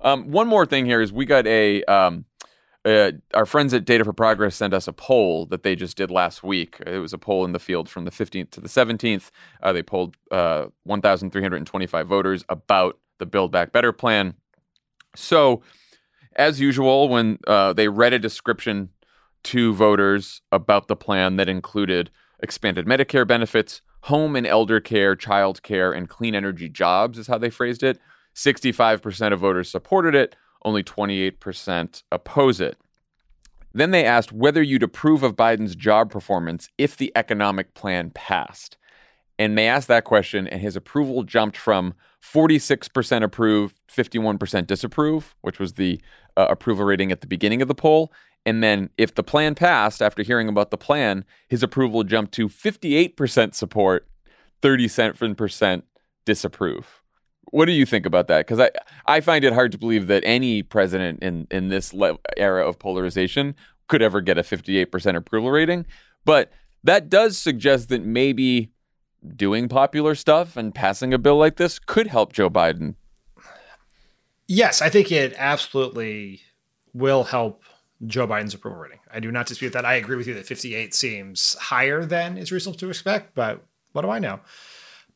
Um, 0.00 0.30
one 0.30 0.46
more 0.46 0.66
thing 0.66 0.86
here 0.86 1.00
is 1.00 1.12
we 1.12 1.24
got 1.24 1.46
a 1.46 1.82
um, 1.84 2.26
uh, 2.84 3.12
our 3.32 3.46
friends 3.46 3.72
at 3.72 3.84
Data 3.84 4.04
for 4.04 4.12
Progress 4.12 4.56
sent 4.56 4.74
us 4.74 4.86
a 4.86 4.92
poll 4.92 5.46
that 5.46 5.62
they 5.62 5.74
just 5.74 5.96
did 5.96 6.10
last 6.10 6.42
week. 6.42 6.78
It 6.86 6.98
was 6.98 7.12
a 7.12 7.18
poll 7.18 7.44
in 7.44 7.52
the 7.52 7.58
field 7.58 7.88
from 7.88 8.04
the 8.04 8.10
15th 8.10 8.50
to 8.50 8.60
the 8.60 8.68
17th. 8.68 9.30
Uh, 9.62 9.72
they 9.72 9.82
polled 9.82 10.16
uh, 10.30 10.66
1,325 10.84 12.06
voters 12.06 12.44
about 12.48 12.98
the 13.18 13.26
Build 13.26 13.50
Back 13.52 13.72
Better 13.72 13.92
plan. 13.92 14.34
So, 15.16 15.62
as 16.36 16.60
usual, 16.60 17.08
when 17.08 17.38
uh, 17.46 17.72
they 17.72 17.88
read 17.88 18.12
a 18.12 18.18
description 18.18 18.90
to 19.44 19.72
voters 19.72 20.42
about 20.52 20.88
the 20.88 20.96
plan 20.96 21.36
that 21.36 21.48
included 21.48 22.10
expanded 22.42 22.86
Medicare 22.86 23.26
benefits, 23.26 23.80
home 24.02 24.36
and 24.36 24.46
elder 24.46 24.80
care, 24.80 25.16
child 25.16 25.62
care, 25.62 25.92
and 25.92 26.08
clean 26.08 26.34
energy 26.34 26.68
jobs, 26.68 27.18
is 27.18 27.28
how 27.28 27.38
they 27.38 27.50
phrased 27.50 27.82
it. 27.82 27.98
65% 28.34 29.32
of 29.32 29.40
voters 29.40 29.70
supported 29.70 30.14
it 30.14 30.34
only 30.64 30.82
28% 30.82 32.02
oppose 32.10 32.60
it. 32.60 32.78
Then 33.72 33.90
they 33.90 34.04
asked 34.04 34.32
whether 34.32 34.62
you'd 34.62 34.84
approve 34.84 35.22
of 35.22 35.34
Biden's 35.34 35.74
job 35.74 36.10
performance 36.10 36.68
if 36.78 36.96
the 36.96 37.12
economic 37.16 37.74
plan 37.74 38.10
passed. 38.10 38.76
And 39.38 39.58
they 39.58 39.66
asked 39.66 39.88
that 39.88 40.04
question, 40.04 40.46
and 40.46 40.60
his 40.60 40.76
approval 40.76 41.24
jumped 41.24 41.56
from 41.56 41.94
46% 42.22 43.22
approve, 43.24 43.74
51% 43.92 44.66
disapprove, 44.68 45.34
which 45.40 45.58
was 45.58 45.74
the 45.74 46.00
uh, 46.36 46.46
approval 46.48 46.84
rating 46.84 47.10
at 47.10 47.20
the 47.20 47.26
beginning 47.26 47.60
of 47.60 47.68
the 47.68 47.74
poll. 47.74 48.12
And 48.46 48.62
then, 48.62 48.90
if 48.96 49.14
the 49.14 49.22
plan 49.22 49.54
passed 49.54 50.02
after 50.02 50.22
hearing 50.22 50.48
about 50.48 50.70
the 50.70 50.78
plan, 50.78 51.24
his 51.48 51.62
approval 51.62 52.04
jumped 52.04 52.32
to 52.34 52.48
58% 52.48 53.54
support, 53.54 54.06
37% 54.62 55.82
disapprove. 56.24 57.02
What 57.54 57.66
do 57.66 57.72
you 57.72 57.86
think 57.86 58.04
about 58.04 58.26
that? 58.26 58.44
Because 58.44 58.58
I, 58.58 58.70
I 59.06 59.20
find 59.20 59.44
it 59.44 59.52
hard 59.52 59.70
to 59.70 59.78
believe 59.78 60.08
that 60.08 60.24
any 60.26 60.64
president 60.64 61.22
in, 61.22 61.46
in 61.52 61.68
this 61.68 61.94
le- 61.94 62.18
era 62.36 62.68
of 62.68 62.80
polarization 62.80 63.54
could 63.86 64.02
ever 64.02 64.20
get 64.20 64.36
a 64.36 64.42
58% 64.42 65.14
approval 65.14 65.52
rating. 65.52 65.86
But 66.24 66.50
that 66.82 67.08
does 67.08 67.38
suggest 67.38 67.90
that 67.90 68.04
maybe 68.04 68.72
doing 69.36 69.68
popular 69.68 70.16
stuff 70.16 70.56
and 70.56 70.74
passing 70.74 71.14
a 71.14 71.18
bill 71.18 71.36
like 71.36 71.54
this 71.54 71.78
could 71.78 72.08
help 72.08 72.32
Joe 72.32 72.50
Biden. 72.50 72.96
Yes, 74.48 74.82
I 74.82 74.88
think 74.88 75.12
it 75.12 75.32
absolutely 75.38 76.40
will 76.92 77.22
help 77.22 77.62
Joe 78.04 78.26
Biden's 78.26 78.54
approval 78.54 78.80
rating. 78.80 78.98
I 79.12 79.20
do 79.20 79.30
not 79.30 79.46
dispute 79.46 79.74
that. 79.74 79.84
I 79.84 79.94
agree 79.94 80.16
with 80.16 80.26
you 80.26 80.34
that 80.34 80.46
58 80.46 80.92
seems 80.92 81.54
higher 81.54 82.04
than 82.04 82.36
is 82.36 82.50
reasonable 82.50 82.80
to 82.80 82.88
expect, 82.88 83.36
but 83.36 83.64
what 83.92 84.02
do 84.02 84.10
I 84.10 84.18
know? 84.18 84.40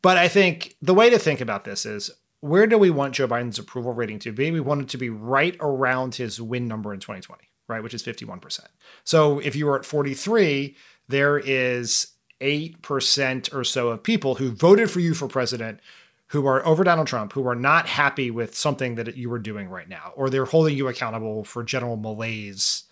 But 0.03 0.17
I 0.17 0.29
think 0.29 0.77
the 0.81 0.95
way 0.95 1.11
to 1.11 1.19
think 1.19 1.41
about 1.41 1.65
this 1.65 1.85
is 1.85 2.13
where 2.41 2.67
do 2.67 2.79
we 2.79 2.91
want 2.91 3.15
Joe 3.15 3.29
Biden's 3.29 3.59
approval 3.59 3.93
rating 3.93 4.19
to 4.21 4.33
be? 4.33 4.51
We 4.51 4.61
want 4.61 4.83
it 4.83 4.89
to 4.91 4.99
be 4.99 5.11
right 5.11 5.57
around 5.61 6.15
his 6.15 6.41
win 6.41 6.69
number 6.69 6.95
in 6.95 7.01
2020, 7.01 7.43
right, 7.69 7.83
which 7.83 7.95
is 7.95 8.03
51%. 8.03 8.61
So 9.05 9.39
if 9.41 9.57
you 9.57 9.67
were 9.67 9.79
at 9.79 9.85
43, 9.85 10.77
there 11.09 11.39
is 11.39 12.13
8% 12.41 13.55
or 13.55 13.65
so 13.65 13.89
of 13.89 14.03
people 14.03 14.37
who 14.37 14.51
voted 14.51 14.91
for 14.91 15.01
you 15.01 15.15
for 15.15 15.27
president 15.27 15.81
who 16.29 16.47
are 16.47 16.65
over 16.67 16.85
Donald 16.85 17.07
Trump, 17.07 17.33
who 17.33 17.47
are 17.49 17.55
not 17.55 17.87
happy 17.87 18.31
with 18.31 18.55
something 18.55 18.97
that 18.97 19.17
you 19.17 19.31
were 19.31 19.39
doing 19.39 19.69
right 19.69 19.89
now, 19.89 20.13
or 20.15 20.29
they're 20.29 20.45
holding 20.45 20.77
you 20.77 20.87
accountable 20.87 21.43
for 21.43 21.65
general 21.65 21.97
malaise 21.97 22.85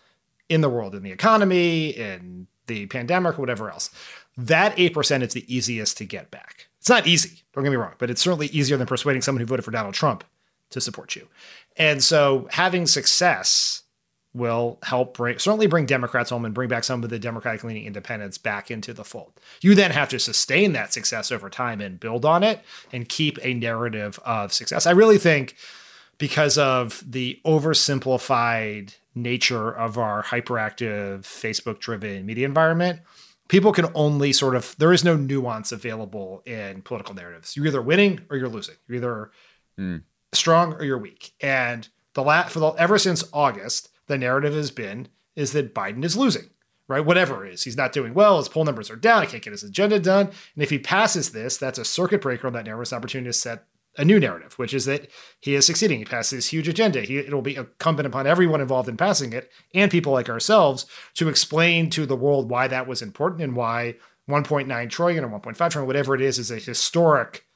in 0.49 0.63
the 0.63 0.71
world, 0.71 0.95
in 0.95 1.03
the 1.03 1.13
economy, 1.13 1.91
in 1.91 2.47
the 2.67 2.87
pandemic, 2.87 3.39
whatever 3.39 3.71
else. 3.71 3.91
That 4.37 4.75
8% 4.77 5.23
is 5.23 5.35
the 5.35 5.55
easiest 5.55 5.99
to 5.99 6.05
get 6.05 6.31
back. 6.31 6.66
It's 6.87 6.91
not 6.91 7.09
easy, 7.09 7.43
don't 7.53 7.65
get 7.65 7.71
me 7.71 7.77
wrong, 7.77 7.95
but 7.99 8.11
it's 8.11 8.21
certainly 8.21 8.47
easier 8.47 8.77
than 8.77 8.87
persuading 8.87 9.21
someone 9.21 9.41
who 9.41 9.47
voted 9.47 9.65
for 9.65 9.73
Donald 9.73 9.95
Trump 9.95 10.23
to 10.71 10.81
support 10.81 11.17
you. 11.17 11.27
And 11.77 12.01
so 12.01 12.47
having 12.53 12.87
success 12.87 13.83
will 14.33 14.79
help 14.85 15.17
bring 15.17 15.37
certainly 15.41 15.67
bring 15.67 15.87
Democrats 15.87 16.31
home 16.31 16.45
and 16.45 16.55
bring 16.55 16.69
back 16.69 16.85
some 16.85 17.03
of 17.03 17.11
the 17.11 17.19
Democratic 17.19 17.65
leaning 17.65 17.87
independents 17.87 18.39
back 18.39 18.71
into 18.71 18.93
the 18.93 19.03
fold. 19.03 19.33
You 19.61 19.75
then 19.75 19.91
have 19.91 20.09
to 20.11 20.21
sustain 20.21 20.75
that 20.75 20.93
success 20.93 21.33
over 21.33 21.51
time 21.51 21.81
and 21.81 21.99
build 21.99 22.25
on 22.25 22.45
it 22.45 22.61
and 22.93 23.09
keep 23.09 23.37
a 23.43 23.53
narrative 23.53 24.21
of 24.25 24.53
success. 24.53 24.87
I 24.87 24.93
really 24.93 25.19
think 25.19 25.57
because 26.19 26.57
of 26.57 27.03
the 27.05 27.41
oversimplified 27.45 28.95
nature 29.13 29.73
of 29.73 29.99
our 29.99 30.23
hyperactive 30.23 31.23
Facebook 31.23 31.81
driven 31.81 32.25
media 32.25 32.47
environment, 32.47 33.01
people 33.49 33.73
can 33.73 33.87
only 33.95 34.33
sort 34.33 34.55
of 34.55 34.75
there 34.79 34.93
is 34.93 35.05
no 35.05 35.17
nuance 35.17 35.73
available 35.73 36.43
in 36.47 36.83
political 36.83 37.15
narratives. 37.15 37.57
You're 37.57 37.67
either 37.67 37.83
winning 37.83 38.21
or 38.31 38.37
you're 38.37 38.49
losing. 38.49 38.77
You're 38.89 38.97
either 38.99 39.31
mm. 39.79 40.03
strong 40.33 40.75
or 40.75 40.85
you're 40.85 40.99
weak. 40.99 41.33
And 41.41 41.89
the 42.15 42.23
last 42.23 42.53
for 42.53 42.61
the 42.61 42.69
ever 42.73 42.99
since 42.99 43.25
August, 43.33 43.91
the 44.07 44.19
narrative 44.19 44.55
has 44.55 44.71
been 44.71 45.09
is 45.35 45.53
that 45.53 45.75
Biden 45.75 46.05
is 46.05 46.17
losing. 46.17 46.51
Right, 46.89 47.05
whatever 47.05 47.45
it 47.45 47.53
is, 47.53 47.65
he's 47.65 47.77
not 47.77 47.91
doing 47.91 48.15
well. 48.15 48.39
His 48.39 48.49
poll 48.49 48.65
numbers 48.65 48.93
are 48.93 48.97
down. 48.97 49.23
He 49.23 49.29
can't 49.29 49.43
get 49.43 49.51
his 49.51 49.65
agenda 49.65 49.99
done. 49.99 50.27
And 50.27 50.63
if 50.63 50.71
he 50.71 50.79
passes 50.79 51.33
this, 51.33 51.57
that's 51.57 51.81
a 51.81 51.85
circuit 51.85 52.21
breaker 52.21 52.47
on 52.47 52.53
that 52.53 52.65
narrative. 52.65 52.83
It's 52.83 52.93
an 52.93 52.99
opportunity 52.99 53.29
to 53.29 53.33
set 53.33 53.65
a 53.99 54.05
new 54.05 54.21
narrative, 54.21 54.59
which 54.59 54.75
is 54.75 54.85
that 54.85 55.09
he 55.41 55.55
is 55.55 55.67
succeeding. 55.67 55.99
He 55.99 56.05
passes 56.05 56.31
this 56.31 56.53
huge 56.53 56.69
agenda. 56.69 57.01
He, 57.01 57.19
it'll 57.19 57.43
be 57.43 57.57
incumbent 57.57 58.07
upon 58.07 58.27
everyone 58.27 58.61
involved 58.61 58.89
in 58.89 58.97
passing 58.97 59.33
it 59.33 59.51
and 59.75 59.91
people 59.91 60.13
like 60.13 60.29
ourselves 60.29 60.87
to 61.15 61.29
explain 61.29 61.91
to 61.91 62.07
the 62.07 62.17
world 62.17 62.51
why 62.51 62.69
that 62.69 62.87
was 62.87 63.03
important 63.03 63.43
and 63.43 63.57
why 63.57 63.97
1.9 64.29 64.91
trillion 64.91 65.25
or 65.25 65.29
1.5 65.29 65.71
trillion, 65.71 65.87
whatever 65.87 66.15
it 66.15 66.21
is, 66.21 66.39
is 66.39 66.51
a 66.51 66.57
historic 66.57 67.47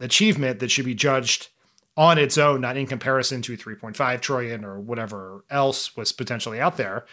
achievement 0.00 0.58
that 0.58 0.70
should 0.70 0.84
be 0.84 0.94
judged 0.94 1.48
on 1.96 2.18
its 2.18 2.36
own, 2.38 2.60
not 2.60 2.76
in 2.76 2.86
comparison 2.86 3.40
to 3.42 3.56
3.5 3.56 4.20
trillion 4.20 4.64
or 4.64 4.80
whatever 4.80 5.44
else 5.50 5.96
was 5.96 6.12
potentially 6.12 6.60
out 6.60 6.76
there. 6.76 7.04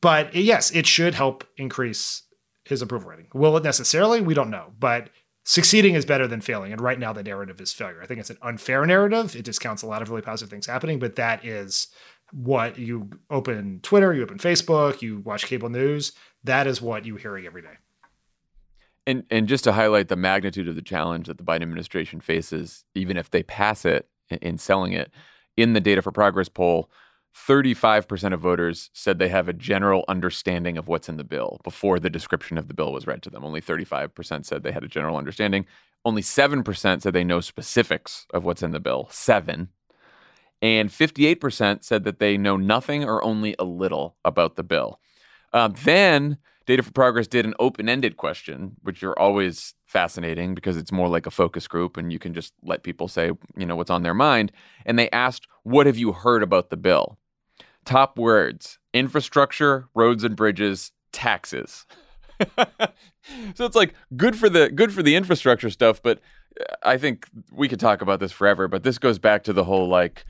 But 0.00 0.34
yes, 0.34 0.70
it 0.70 0.86
should 0.86 1.14
help 1.14 1.44
increase 1.56 2.22
his 2.64 2.82
approval 2.82 3.10
rating. 3.10 3.28
Will 3.32 3.56
it 3.56 3.64
necessarily? 3.64 4.20
We 4.20 4.34
don't 4.34 4.50
know. 4.50 4.72
But 4.78 5.10
succeeding 5.48 5.94
is 5.94 6.04
better 6.04 6.26
than 6.26 6.42
failing. 6.42 6.72
And 6.72 6.80
right 6.80 6.98
now, 6.98 7.14
the 7.14 7.22
narrative 7.22 7.58
is 7.58 7.72
failure. 7.72 8.02
I 8.02 8.06
think 8.06 8.20
it's 8.20 8.28
an 8.28 8.36
unfair 8.42 8.84
narrative. 8.84 9.34
It 9.34 9.46
discounts 9.46 9.82
a 9.82 9.86
lot 9.86 10.02
of 10.02 10.10
really 10.10 10.20
positive 10.20 10.50
things 10.50 10.66
happening, 10.66 10.98
but 10.98 11.16
that 11.16 11.42
is 11.42 11.86
what 12.32 12.78
you 12.78 13.08
open 13.30 13.80
Twitter, 13.82 14.12
you 14.12 14.22
open 14.22 14.36
Facebook, 14.36 15.00
you 15.00 15.20
watch 15.20 15.46
cable 15.46 15.70
news. 15.70 16.12
That 16.44 16.66
is 16.66 16.82
what 16.82 17.06
you're 17.06 17.16
hearing 17.16 17.46
every 17.46 17.62
day. 17.62 17.78
And 19.06 19.24
and 19.30 19.48
just 19.48 19.64
to 19.64 19.72
highlight 19.72 20.08
the 20.08 20.16
magnitude 20.16 20.68
of 20.68 20.74
the 20.74 20.82
challenge 20.82 21.28
that 21.28 21.38
the 21.38 21.44
Biden 21.44 21.62
administration 21.62 22.20
faces, 22.20 22.84
even 22.94 23.16
if 23.16 23.30
they 23.30 23.42
pass 23.42 23.86
it 23.86 24.06
in 24.28 24.58
selling 24.58 24.92
it, 24.92 25.10
in 25.56 25.72
the 25.72 25.80
Data 25.80 26.02
for 26.02 26.12
Progress 26.12 26.50
poll, 26.50 26.90
35% 27.46 28.32
of 28.32 28.40
voters 28.40 28.90
said 28.92 29.18
they 29.18 29.28
have 29.28 29.48
a 29.48 29.52
general 29.52 30.04
understanding 30.08 30.76
of 30.76 30.88
what's 30.88 31.08
in 31.08 31.16
the 31.16 31.24
bill 31.24 31.60
before 31.62 31.98
the 31.98 32.10
description 32.10 32.58
of 32.58 32.68
the 32.68 32.74
bill 32.74 32.92
was 32.92 33.06
read 33.06 33.22
to 33.22 33.30
them. 33.30 33.44
Only 33.44 33.60
35% 33.60 34.44
said 34.44 34.62
they 34.62 34.72
had 34.72 34.84
a 34.84 34.88
general 34.88 35.16
understanding. 35.16 35.66
Only 36.04 36.22
7% 36.22 37.02
said 37.02 37.12
they 37.12 37.24
know 37.24 37.40
specifics 37.40 38.26
of 38.34 38.44
what's 38.44 38.62
in 38.62 38.72
the 38.72 38.80
bill. 38.80 39.08
Seven. 39.10 39.68
And 40.60 40.90
58% 40.90 41.84
said 41.84 42.04
that 42.04 42.18
they 42.18 42.36
know 42.36 42.56
nothing 42.56 43.04
or 43.04 43.22
only 43.22 43.54
a 43.58 43.64
little 43.64 44.16
about 44.24 44.56
the 44.56 44.64
bill. 44.64 45.00
Uh, 45.52 45.68
then 45.68 46.38
Data 46.66 46.82
for 46.82 46.92
Progress 46.92 47.26
did 47.26 47.46
an 47.46 47.54
open 47.58 47.88
ended 47.88 48.16
question, 48.16 48.76
which 48.82 49.02
are 49.02 49.18
always 49.18 49.74
fascinating 49.86 50.54
because 50.54 50.76
it's 50.76 50.92
more 50.92 51.08
like 51.08 51.24
a 51.24 51.30
focus 51.30 51.66
group 51.66 51.96
and 51.96 52.12
you 52.12 52.18
can 52.18 52.34
just 52.34 52.52
let 52.62 52.82
people 52.82 53.08
say, 53.08 53.30
you 53.56 53.64
know, 53.64 53.76
what's 53.76 53.90
on 53.90 54.02
their 54.02 54.12
mind. 54.12 54.52
And 54.84 54.98
they 54.98 55.08
asked, 55.10 55.46
What 55.62 55.86
have 55.86 55.96
you 55.96 56.12
heard 56.12 56.42
about 56.42 56.68
the 56.68 56.76
bill? 56.76 57.16
Top 57.88 58.18
words 58.18 58.78
infrastructure, 58.92 59.88
roads 59.94 60.22
and 60.22 60.36
bridges, 60.36 60.92
taxes. 61.10 61.86
so 63.54 63.64
it's 63.64 63.74
like 63.74 63.94
good 64.14 64.36
for 64.36 64.50
the 64.50 64.68
good 64.68 64.92
for 64.92 65.02
the 65.02 65.16
infrastructure 65.16 65.70
stuff, 65.70 66.02
but 66.02 66.20
I 66.82 66.98
think 66.98 67.26
we 67.50 67.66
could 67.66 67.80
talk 67.80 68.02
about 68.02 68.20
this 68.20 68.30
forever, 68.30 68.68
but 68.68 68.82
this 68.82 68.98
goes 68.98 69.18
back 69.18 69.42
to 69.44 69.54
the 69.54 69.64
whole 69.64 69.88
like 69.88 70.26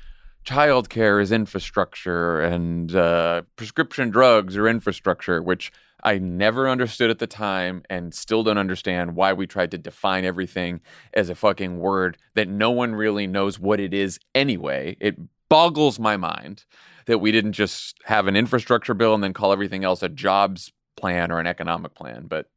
childcare 0.46 1.20
is 1.20 1.32
infrastructure 1.32 2.40
and 2.40 2.94
uh, 2.94 3.42
prescription 3.56 4.10
drugs 4.10 4.56
are 4.56 4.68
infrastructure, 4.68 5.42
which 5.42 5.72
I 6.04 6.18
never 6.18 6.68
understood 6.68 7.10
at 7.10 7.18
the 7.18 7.26
time 7.26 7.82
and 7.90 8.14
still 8.14 8.44
don't 8.44 8.56
understand 8.56 9.16
why 9.16 9.32
we 9.32 9.48
tried 9.48 9.72
to 9.72 9.78
define 9.78 10.24
everything 10.24 10.80
as 11.12 11.28
a 11.28 11.34
fucking 11.34 11.80
word 11.80 12.18
that 12.36 12.48
no 12.48 12.70
one 12.70 12.94
really 12.94 13.26
knows 13.26 13.58
what 13.58 13.80
it 13.80 13.92
is 13.92 14.20
anyway. 14.32 14.96
It 15.00 15.16
boggles 15.48 15.98
my 15.98 16.16
mind 16.16 16.64
that 17.06 17.18
we 17.18 17.32
didn't 17.32 17.52
just 17.52 17.96
have 18.04 18.26
an 18.26 18.36
infrastructure 18.36 18.94
bill 18.94 19.14
and 19.14 19.24
then 19.24 19.32
call 19.32 19.52
everything 19.52 19.84
else 19.84 20.02
a 20.02 20.08
jobs 20.08 20.72
plan 20.96 21.30
or 21.30 21.40
an 21.40 21.46
economic 21.46 21.94
plan, 21.94 22.26
but 22.26 22.48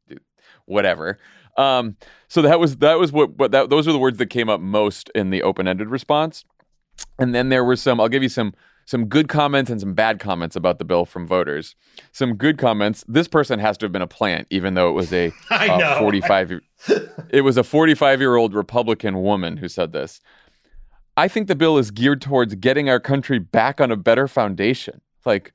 whatever. 0.66 1.18
Um, 1.56 1.96
so 2.28 2.42
that 2.42 2.60
was 2.60 2.76
that 2.78 2.98
was 2.98 3.12
what, 3.12 3.36
what 3.38 3.50
that 3.52 3.70
those 3.70 3.86
are 3.86 3.92
the 3.92 3.98
words 3.98 4.18
that 4.18 4.26
came 4.26 4.48
up 4.48 4.60
most 4.60 5.10
in 5.14 5.30
the 5.30 5.42
open-ended 5.42 5.88
response. 5.88 6.44
And 7.18 7.34
then 7.34 7.48
there 7.48 7.64
were 7.64 7.76
some 7.76 8.00
I'll 8.00 8.08
give 8.08 8.22
you 8.22 8.28
some 8.28 8.54
some 8.84 9.06
good 9.06 9.28
comments 9.28 9.70
and 9.70 9.80
some 9.80 9.94
bad 9.94 10.18
comments 10.18 10.56
about 10.56 10.78
the 10.78 10.84
bill 10.84 11.04
from 11.04 11.26
voters. 11.26 11.76
Some 12.10 12.34
good 12.34 12.58
comments. 12.58 13.04
This 13.06 13.28
person 13.28 13.58
has 13.60 13.78
to 13.78 13.86
have 13.86 13.92
been 13.92 14.02
a 14.02 14.08
plant, 14.08 14.48
even 14.50 14.74
though 14.74 14.88
it 14.88 14.92
was 14.92 15.12
a 15.12 15.32
uh, 15.50 15.98
45 15.98 16.60
it 17.30 17.42
was 17.42 17.56
a 17.56 17.64
45 17.64 18.20
year 18.20 18.36
old 18.36 18.54
Republican 18.54 19.22
woman 19.22 19.56
who 19.56 19.68
said 19.68 19.92
this. 19.92 20.20
I 21.16 21.28
think 21.28 21.48
the 21.48 21.56
bill 21.56 21.78
is 21.78 21.90
geared 21.90 22.22
towards 22.22 22.54
getting 22.54 22.88
our 22.88 23.00
country 23.00 23.38
back 23.38 23.80
on 23.80 23.90
a 23.90 23.96
better 23.96 24.26
foundation. 24.26 25.00
Like, 25.24 25.52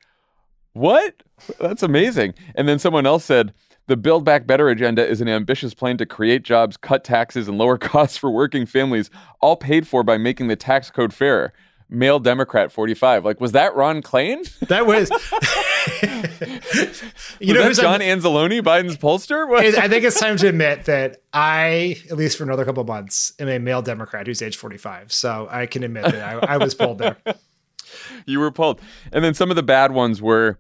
what? 0.74 1.24
That's 1.60 1.84
amazing. 1.84 2.36
And 2.56 2.68
then 2.68 2.80
someone 2.80 3.06
else 3.06 3.26
said, 3.26 3.54
the 3.88 3.98
Build 3.98 4.26
Back 4.26 4.46
Better 4.46 4.68
agenda 4.68 5.08
is 5.08 5.22
an 5.22 5.30
ambitious 5.30 5.74
plan 5.74 5.98
to 5.98 6.06
create 6.06 6.44
jobs, 6.44 6.76
cut 6.76 7.04
taxes, 7.04 7.48
and 7.48 7.58
lower 7.58 7.78
costs 7.78 8.18
for 8.18 8.30
working 8.30 8.66
families, 8.66 9.10
all 9.42 9.56
paid 9.56 9.88
for 9.88 10.04
by 10.04 10.18
making 10.18 10.48
the 10.48 10.56
tax 10.56 10.92
code 10.92 11.14
fairer 11.14 11.54
male 11.90 12.20
Democrat 12.20 12.72
45. 12.72 13.26
Like, 13.26 13.40
was 13.40 13.54
that 13.54 13.76
Ron 13.76 14.02
Klain? 14.02 14.48
That 14.68 14.86
was. 14.86 15.10
you 17.40 17.54
was 17.54 17.78
know, 17.78 17.84
John 17.84 18.02
I'm, 18.02 18.20
Anzalone, 18.20 18.62
Biden's 18.62 18.98
pollster? 18.98 19.58
I 19.58 19.88
think 19.88 20.04
it's 20.04 20.20
time 20.20 20.38
to 20.38 20.48
admit 20.50 20.86
that 20.86 21.22
I, 21.34 21.98
at 22.10 22.18
least 22.18 22.38
for 22.38 22.44
another 22.44 22.66
couple 22.66 22.84
months, 22.84 23.34
am 23.40 23.48
a 23.48 23.60
male 23.60 23.82
Democrat 23.82 24.28
who's 24.28 24.42
age 24.42 24.58
45. 24.58 25.12
So 25.12 25.48
I 25.50 25.66
can 25.66 25.84
admit 25.84 26.04
that 26.04 26.44
I, 26.44 26.56
I 26.56 26.58
was 26.58 26.76
polled 26.76 27.00
there. 27.00 27.18
you 28.26 28.40
were 28.40 28.52
polled. 28.52 28.82
And 29.12 29.24
then 29.24 29.34
some 29.34 29.50
of 29.50 29.56
the 29.56 29.64
bad 29.64 29.92
ones 29.92 30.22
were 30.22 30.60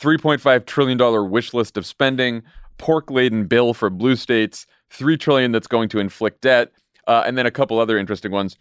$3.5 0.00 0.66
trillion 0.66 1.30
wish 1.30 1.54
list 1.54 1.76
of 1.76 1.86
spending, 1.86 2.42
pork 2.78 3.10
laden 3.10 3.46
bill 3.46 3.74
for 3.74 3.90
blue 3.90 4.16
states, 4.16 4.66
3 4.90 5.16
trillion 5.16 5.52
that's 5.52 5.68
going 5.68 5.88
to 5.90 6.00
inflict 6.00 6.40
debt, 6.40 6.72
uh, 7.06 7.22
and 7.26 7.38
then 7.38 7.46
a 7.46 7.50
couple 7.50 7.78
other 7.78 7.98
interesting 7.98 8.32
ones 8.32 8.56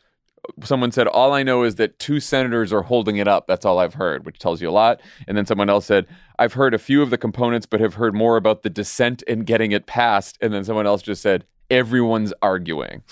someone 0.64 0.92
said, 0.92 1.08
All 1.08 1.34
I 1.34 1.44
know 1.44 1.64
is 1.64 1.76
that 1.76 2.00
two 2.00 2.20
senators 2.20 2.74
are 2.74 2.82
holding 2.82 3.18
it 3.18 3.28
up. 3.28 3.48
That's 3.48 3.66
all 3.66 3.80
I've 3.80 3.94
heard, 3.94 4.26
which 4.26 4.40
tells 4.40 4.62
you 4.62 4.70
a 4.70 4.72
lot. 4.72 5.02
And 5.28 5.38
then 5.38 5.46
someone 5.46 5.70
else 5.70 5.86
said, 5.86 6.08
I've 6.40 6.54
heard 6.54 6.74
a 6.74 6.80
few 6.80 7.02
of 7.02 7.10
the 7.10 7.18
components, 7.18 7.66
but 7.66 7.80
have 7.80 7.96
heard 7.96 8.14
more 8.14 8.38
about 8.38 8.64
the 8.64 8.70
dissent 8.70 9.22
in 9.24 9.42
getting 9.42 9.72
it 9.72 9.86
passed. 9.86 10.38
And 10.42 10.54
then 10.54 10.64
someone 10.64 10.88
else 10.88 11.02
just 11.02 11.22
said, 11.22 11.46
Everyone's 11.70 12.34
arguing, 12.42 13.04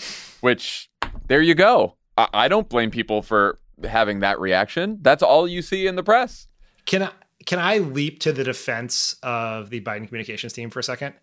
which 0.42 0.90
there 1.28 1.42
you 1.42 1.56
go. 1.56 1.96
I, 2.18 2.28
I 2.34 2.48
don't 2.48 2.70
blame 2.70 2.92
people 2.92 3.22
for 3.22 3.60
having 3.84 4.20
that 4.20 4.40
reaction. 4.40 5.00
That's 5.02 5.24
all 5.24 5.48
you 5.48 5.62
see 5.62 5.88
in 5.88 5.96
the 5.96 6.04
press. 6.04 6.48
Can 6.86 7.04
I, 7.04 7.12
can 7.46 7.60
I 7.60 7.80
leap 7.80 8.20
to 8.20 8.32
the 8.32 8.44
defense 8.44 9.16
of 9.24 9.70
the 9.70 9.82
Biden 9.82 10.08
communications 10.08 10.54
team 10.54 10.70
for 10.70 10.80
a 10.80 10.84
second? 10.84 11.16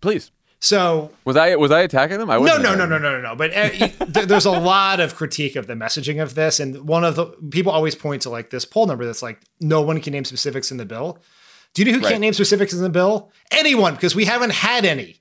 Please. 0.00 0.30
So 0.62 1.10
was 1.24 1.36
I 1.36 1.56
was 1.56 1.70
I 1.70 1.80
attacking 1.80 2.18
them? 2.18 2.28
I 2.28 2.36
no 2.36 2.58
no 2.58 2.74
no 2.74 2.84
no 2.84 2.98
no 2.98 2.98
no 2.98 3.20
no. 3.20 3.34
But 3.34 3.56
uh, 3.56 3.88
there's 4.06 4.44
a 4.44 4.50
lot 4.50 5.00
of 5.00 5.16
critique 5.16 5.56
of 5.56 5.66
the 5.66 5.72
messaging 5.72 6.22
of 6.22 6.34
this, 6.34 6.60
and 6.60 6.86
one 6.86 7.02
of 7.02 7.16
the 7.16 7.26
people 7.50 7.72
always 7.72 7.94
point 7.94 8.22
to 8.22 8.30
like 8.30 8.50
this 8.50 8.66
poll 8.66 8.86
number 8.86 9.06
that's 9.06 9.22
like 9.22 9.40
no 9.58 9.80
one 9.80 10.00
can 10.00 10.12
name 10.12 10.26
specifics 10.26 10.70
in 10.70 10.76
the 10.76 10.84
bill. 10.84 11.18
Do 11.72 11.82
you 11.82 11.86
know 11.86 11.96
who 11.96 12.04
right. 12.04 12.10
can't 12.10 12.20
name 12.20 12.34
specifics 12.34 12.74
in 12.74 12.82
the 12.82 12.90
bill? 12.90 13.30
Anyone, 13.50 13.94
because 13.94 14.14
we 14.14 14.26
haven't 14.26 14.52
had 14.52 14.84
any. 14.84 15.16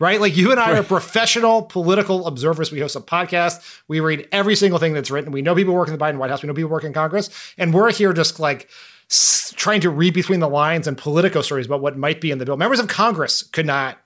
Right? 0.00 0.18
Like 0.18 0.34
you 0.34 0.50
and 0.50 0.58
I 0.58 0.78
are 0.78 0.82
professional 0.82 1.60
political 1.60 2.26
observers. 2.26 2.72
We 2.72 2.80
host 2.80 2.96
a 2.96 3.00
podcast. 3.00 3.82
We 3.86 4.00
read 4.00 4.26
every 4.32 4.56
single 4.56 4.78
thing 4.78 4.94
that's 4.94 5.10
written. 5.10 5.30
We 5.30 5.42
know 5.42 5.54
people 5.54 5.74
work 5.74 5.88
in 5.88 5.96
the 5.96 6.02
Biden 6.02 6.16
White 6.16 6.30
House. 6.30 6.42
We 6.42 6.46
know 6.46 6.54
people 6.54 6.70
work 6.70 6.84
in 6.84 6.94
Congress. 6.94 7.28
And 7.58 7.74
we're 7.74 7.92
here 7.92 8.14
just 8.14 8.40
like 8.40 8.70
trying 9.10 9.82
to 9.82 9.90
read 9.90 10.14
between 10.14 10.40
the 10.40 10.48
lines 10.48 10.86
and 10.86 10.96
Politico 10.96 11.42
stories 11.42 11.66
about 11.66 11.82
what 11.82 11.98
might 11.98 12.22
be 12.22 12.30
in 12.30 12.38
the 12.38 12.46
bill. 12.46 12.56
Members 12.56 12.80
of 12.80 12.88
Congress 12.88 13.42
could 13.42 13.66
not 13.66 13.99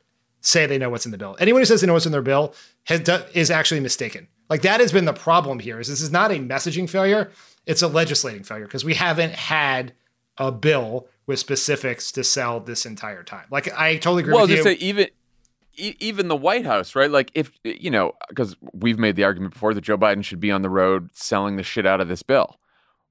say 0.47 0.67
they 0.67 0.79
know 0.79 0.91
what's 0.91 1.07
in 1.07 1.13
the 1.13 1.19
bill. 1.19 1.37
Anyone 1.41 1.61
who 1.61 1.67
says 1.67 1.81
they 1.81 1.87
know 1.87 1.95
what's 1.95 2.07
in 2.07 2.13
their 2.13 2.23
bill 2.23 2.55
has 2.85 3.01
is 3.35 3.51
actually 3.51 3.81
mistaken. 3.81 4.29
Like 4.49 4.63
that 4.63 4.81
has 4.81 4.93
been 4.93 5.05
the 5.05 5.13
problem 5.13 5.59
here. 5.59 5.81
Is 5.81 5.89
this 5.89 6.01
is 6.01 6.13
not 6.13 6.31
a 6.31 6.35
messaging 6.35 6.89
failure; 6.89 7.31
it's 7.67 7.83
a 7.83 7.89
legislating 7.89 8.43
failure 8.43 8.67
because 8.67 8.85
we 8.85 8.95
haven't 8.95 9.33
had 9.33 9.93
a 10.37 10.53
bill 10.53 11.09
with 11.27 11.39
specifics 11.39 12.13
to 12.13 12.23
sell 12.25 12.61
this 12.61 12.85
entire 12.85 13.23
time. 13.23 13.47
Like 13.51 13.73
I 13.79 13.97
totally 13.97 14.23
agree 14.23 14.35
well, 14.35 14.43
with 14.43 14.51
you. 14.51 14.57
Well, 14.57 14.65
just 14.65 14.81
say 14.81 14.87
even 14.87 15.09
even 15.77 16.29
the 16.29 16.37
White 16.37 16.67
House, 16.67 16.95
right? 16.95 17.11
Like 17.11 17.31
if 17.35 17.53
you 17.65 17.91
know, 17.91 18.13
because 18.29 18.57
we've 18.73 18.99
made 18.99 19.17
the 19.17 19.25
argument 19.25 19.55
before 19.55 19.75
that 19.75 19.81
Joe 19.81 19.99
Biden 19.99 20.25
should 20.25 20.41
be 20.41 20.51
on 20.51 20.63
the 20.63 20.71
road 20.71 21.11
selling 21.15 21.57
the 21.57 21.63
shit 21.63 21.87
out 21.87 22.01
of 22.01 22.09
this 22.09 22.23
bill. 22.23 22.59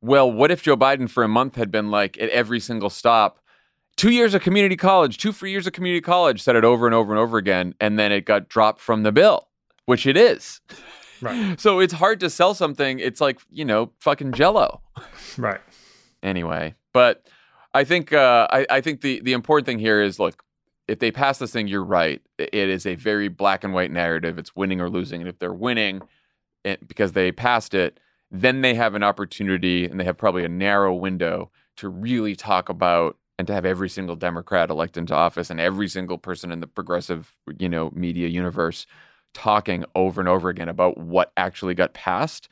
Well, 0.02 0.32
what 0.32 0.52
if 0.52 0.62
Joe 0.62 0.78
Biden 0.78 1.10
for 1.10 1.24
a 1.24 1.30
month 1.30 1.56
had 1.56 1.72
been 1.72 1.90
like 1.90 2.18
at 2.20 2.30
every 2.30 2.60
single 2.60 2.90
stop? 2.90 3.40
Two 3.98 4.12
years 4.12 4.34
of 4.34 4.42
community 4.42 4.76
college, 4.76 5.18
two 5.18 5.32
free 5.32 5.52
years 5.52 5.68
of 5.68 5.74
community 5.74 6.02
college, 6.02 6.42
said 6.42 6.56
it 6.56 6.64
over 6.64 6.86
and 6.86 6.96
over 6.96 7.12
and 7.12 7.20
over 7.20 7.38
again, 7.38 7.76
and 7.80 7.98
then 7.98 8.12
it 8.12 8.26
got 8.26 8.50
dropped 8.50 8.82
from 8.82 9.04
the 9.04 9.12
bill, 9.12 9.48
which 9.86 10.06
it 10.06 10.18
is. 10.18 10.62
Right. 11.22 11.58
So 11.60 11.80
it's 11.80 11.94
hard 11.94 12.20
to 12.20 12.30
sell 12.30 12.54
something. 12.54 13.00
It's 13.00 13.22
like, 13.22 13.40
you 13.50 13.64
know, 13.64 13.92
fucking 14.00 14.34
jello. 14.34 14.82
Right. 15.38 15.62
Anyway, 16.22 16.76
but 16.92 17.26
I 17.74 17.86
think 17.86 18.12
uh, 18.12 18.48
I, 18.52 18.66
I 18.70 18.82
think 18.82 19.02
the, 19.02 19.22
the 19.22 19.34
important 19.34 19.66
thing 19.66 19.80
here 19.80 20.02
is 20.02 20.20
look, 20.20 20.44
if 20.88 21.00
they 21.00 21.12
pass 21.12 21.38
this 21.38 21.52
thing, 21.52 21.68
you're 21.68 21.84
right. 21.84 22.22
It 22.38 22.54
is 22.54 22.86
a 22.86 22.96
very 22.96 23.30
black 23.30 23.64
and 23.64 23.74
white 23.74 23.92
narrative. 23.92 24.38
It's 24.38 24.56
winning 24.56 24.82
or 24.82 24.90
losing. 24.90 25.22
And 25.22 25.30
if 25.30 25.40
they're 25.40 25.54
winning 25.54 26.02
it, 26.66 26.86
because 26.88 27.14
they 27.14 27.32
passed 27.32 27.74
it, 27.74 28.00
then 28.32 28.62
they 28.62 28.74
have 28.76 28.96
an 28.96 29.04
opportunity 29.04 29.86
and 29.86 30.00
they 30.00 30.04
have 30.04 30.18
probably 30.18 30.44
a 30.44 30.50
narrow 30.50 30.94
window 30.94 31.52
to 31.78 31.88
really 31.88 32.36
talk 32.36 32.68
about 32.70 33.18
and 33.38 33.48
to 33.48 33.54
have 33.54 33.66
every 33.66 33.90
single 33.90 34.16
Democrat 34.16 34.70
elected 34.70 35.02
into 35.02 35.16
office 35.16 35.50
and 35.50 35.60
every 35.60 35.88
single 35.88 36.18
person 36.18 36.52
in 36.52 36.60
the 36.60 36.68
progressive, 36.68 37.36
you 37.58 37.70
know, 37.70 37.92
media 37.94 38.28
universe 38.28 38.86
talking 39.34 39.84
over 39.96 40.22
and 40.22 40.30
over 40.30 40.50
again 40.50 40.70
about 40.70 40.98
what 40.98 41.32
actually 41.38 41.74
got 41.74 41.94
passed 41.94 42.50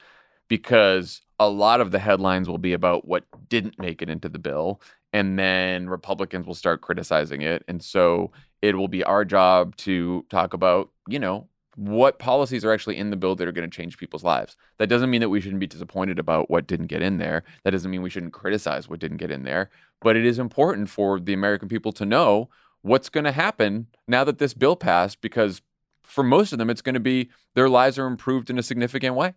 because 0.47 1.21
a 1.39 1.47
lot 1.47 1.81
of 1.81 1.91
the 1.91 1.99
headlines 1.99 2.49
will 2.49 2.57
be 2.57 2.73
about 2.73 3.07
what 3.07 3.25
didn't 3.49 3.79
make 3.79 4.01
it 4.01 4.09
into 4.09 4.29
the 4.29 4.39
bill 4.39 4.81
and 5.13 5.37
then 5.37 5.89
Republicans 5.89 6.47
will 6.47 6.55
start 6.55 6.81
criticizing 6.81 7.41
it. 7.41 7.63
And 7.67 7.83
so 7.83 8.31
it 8.61 8.75
will 8.75 8.87
be 8.87 9.03
our 9.03 9.25
job 9.25 9.75
to 9.77 10.25
talk 10.29 10.53
about, 10.53 10.89
you 11.07 11.19
know, 11.19 11.47
what 11.75 12.19
policies 12.19 12.65
are 12.65 12.71
actually 12.71 12.97
in 12.97 13.09
the 13.09 13.15
bill 13.15 13.35
that 13.35 13.47
are 13.47 13.51
going 13.51 13.69
to 13.69 13.75
change 13.75 13.97
people's 13.97 14.23
lives. 14.23 14.57
That 14.77 14.87
doesn't 14.87 15.09
mean 15.09 15.21
that 15.21 15.29
we 15.29 15.39
shouldn't 15.39 15.59
be 15.59 15.67
disappointed 15.67 16.19
about 16.19 16.49
what 16.49 16.67
didn't 16.67 16.87
get 16.87 17.01
in 17.01 17.17
there. 17.17 17.43
That 17.63 17.71
doesn't 17.71 17.89
mean 17.89 18.01
we 18.01 18.09
shouldn't 18.09 18.33
criticize 18.33 18.89
what 18.89 18.99
didn't 18.99 19.17
get 19.17 19.31
in 19.31 19.43
there. 19.43 19.69
But 20.01 20.15
it 20.15 20.25
is 20.25 20.39
important 20.39 20.89
for 20.89 21.19
the 21.19 21.33
American 21.33 21.69
people 21.69 21.91
to 21.93 22.05
know 22.05 22.49
what's 22.81 23.09
going 23.09 23.23
to 23.23 23.31
happen 23.31 23.87
now 24.07 24.23
that 24.23 24.39
this 24.39 24.53
bill 24.53 24.75
passed 24.75 25.21
because 25.21 25.61
for 26.03 26.23
most 26.23 26.51
of 26.51 26.59
them, 26.59 26.69
it's 26.69 26.81
going 26.81 26.93
to 26.93 26.99
be 26.99 27.29
their 27.55 27.69
lives 27.69 27.97
are 27.97 28.05
improved 28.05 28.49
in 28.49 28.59
a 28.59 28.63
significant 28.63 29.15
way. 29.15 29.33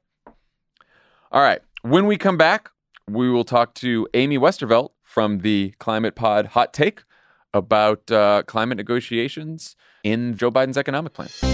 All 1.31 1.43
right. 1.43 1.61
When 1.83 2.07
we 2.07 2.17
come 2.17 2.37
back, 2.37 2.71
we 3.09 3.31
will 3.31 3.45
talk 3.45 3.75
to 3.75 4.09
Amy 4.15 4.39
Westervelt 4.39 4.91
from 5.03 5.41
the 5.41 5.75
Climate 5.79 6.15
Pod 6.15 6.47
Hot 6.47 6.73
Take 6.73 7.05
about 7.53 8.11
uh, 8.11 8.43
climate 8.47 8.77
negotiations 8.77 9.77
in 10.03 10.37
Joe 10.37 10.51
Biden's 10.51 10.79
economic 10.79 11.13
plan. 11.13 11.54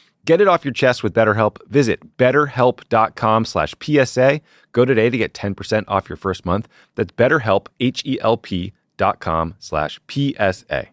Get 0.25 0.39
it 0.39 0.47
off 0.47 0.63
your 0.63 0.73
chest 0.73 1.03
with 1.03 1.13
BetterHelp. 1.13 1.57
Visit 1.67 2.17
betterhelp.com 2.17 3.45
slash 3.45 3.73
PSA. 3.81 4.41
Go 4.71 4.85
today 4.85 5.09
to 5.09 5.17
get 5.17 5.33
10% 5.33 5.83
off 5.87 6.09
your 6.09 6.17
first 6.17 6.45
month. 6.45 6.67
That's 6.95 7.11
betterhelp, 7.13 7.67
H-E-L-P 7.79 8.73
dot 8.97 9.19
com 9.19 9.55
slash 9.57 9.99
PSA. 10.07 10.89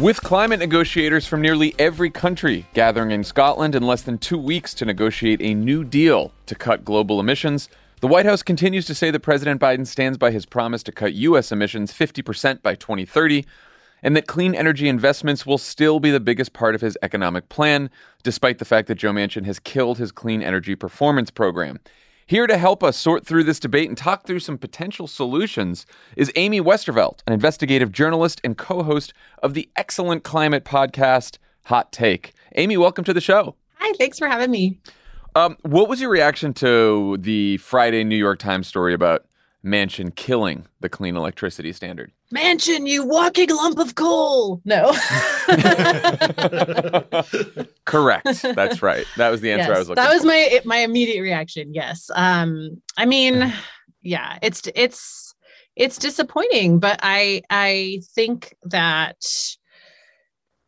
With 0.00 0.22
climate 0.22 0.60
negotiators 0.60 1.26
from 1.26 1.42
nearly 1.42 1.74
every 1.78 2.08
country 2.08 2.66
gathering 2.72 3.10
in 3.10 3.22
Scotland 3.22 3.74
in 3.74 3.82
less 3.82 4.00
than 4.00 4.16
two 4.16 4.38
weeks 4.38 4.72
to 4.74 4.86
negotiate 4.86 5.42
a 5.42 5.52
new 5.52 5.84
deal 5.84 6.32
to 6.46 6.54
cut 6.54 6.86
global 6.86 7.20
emissions, 7.20 7.68
the 8.00 8.06
White 8.06 8.24
House 8.24 8.42
continues 8.42 8.86
to 8.86 8.94
say 8.94 9.10
that 9.10 9.20
President 9.20 9.60
Biden 9.60 9.86
stands 9.86 10.16
by 10.16 10.30
his 10.30 10.46
promise 10.46 10.82
to 10.84 10.92
cut 10.92 11.12
U.S. 11.12 11.52
emissions 11.52 11.92
50% 11.92 12.62
by 12.62 12.76
2030 12.76 13.44
and 14.02 14.16
that 14.16 14.26
clean 14.26 14.54
energy 14.54 14.88
investments 14.88 15.44
will 15.46 15.58
still 15.58 16.00
be 16.00 16.10
the 16.10 16.20
biggest 16.20 16.52
part 16.52 16.74
of 16.74 16.80
his 16.80 16.96
economic 17.02 17.48
plan, 17.48 17.90
despite 18.22 18.58
the 18.58 18.64
fact 18.64 18.88
that 18.88 18.96
Joe 18.96 19.12
Manchin 19.12 19.44
has 19.46 19.58
killed 19.58 19.98
his 19.98 20.12
clean 20.12 20.42
energy 20.42 20.74
performance 20.74 21.30
program. 21.30 21.80
Here 22.26 22.46
to 22.46 22.56
help 22.56 22.84
us 22.84 22.96
sort 22.96 23.26
through 23.26 23.42
this 23.42 23.58
debate 23.58 23.88
and 23.88 23.98
talk 23.98 24.24
through 24.24 24.38
some 24.38 24.56
potential 24.56 25.08
solutions 25.08 25.84
is 26.16 26.30
Amy 26.36 26.60
Westervelt, 26.60 27.22
an 27.26 27.32
investigative 27.32 27.90
journalist 27.90 28.40
and 28.44 28.56
co 28.56 28.84
host 28.84 29.12
of 29.42 29.54
the 29.54 29.68
excellent 29.74 30.22
climate 30.22 30.64
podcast, 30.64 31.38
Hot 31.64 31.90
Take. 31.90 32.32
Amy, 32.54 32.76
welcome 32.76 33.02
to 33.04 33.12
the 33.12 33.20
show. 33.20 33.56
Hi, 33.74 33.92
thanks 33.98 34.16
for 34.16 34.28
having 34.28 34.52
me. 34.52 34.78
Um, 35.34 35.56
what 35.62 35.88
was 35.88 36.00
your 36.00 36.10
reaction 36.10 36.52
to 36.54 37.16
the 37.18 37.56
Friday 37.56 38.04
New 38.04 38.16
York 38.16 38.38
Times 38.38 38.68
story 38.68 38.94
about 38.94 39.24
Manchin 39.64 40.14
killing 40.14 40.66
the 40.80 40.88
clean 40.88 41.16
electricity 41.16 41.72
standard? 41.72 42.12
Manchin, 42.34 42.86
you 42.86 43.04
walking 43.04 43.50
lump 43.50 43.78
of 43.78 43.94
coal. 43.94 44.62
No. 44.64 44.92
Correct. 47.84 48.42
That's 48.42 48.82
right. 48.82 49.04
That 49.16 49.30
was 49.30 49.40
the 49.40 49.52
answer 49.52 49.68
yes, 49.68 49.76
I 49.76 49.78
was 49.78 49.88
looking 49.88 50.02
for. 50.02 50.08
That 50.08 50.14
was 50.14 50.22
for. 50.22 50.28
my 50.28 50.60
my 50.64 50.78
immediate 50.78 51.22
reaction. 51.22 51.74
Yes. 51.74 52.10
Um 52.14 52.80
I 52.96 53.04
mean, 53.04 53.52
yeah, 54.02 54.38
it's 54.42 54.62
it's 54.74 55.34
it's 55.76 55.98
disappointing, 55.98 56.78
but 56.78 57.00
I 57.02 57.42
I 57.50 58.02
think 58.14 58.54
that 58.64 59.16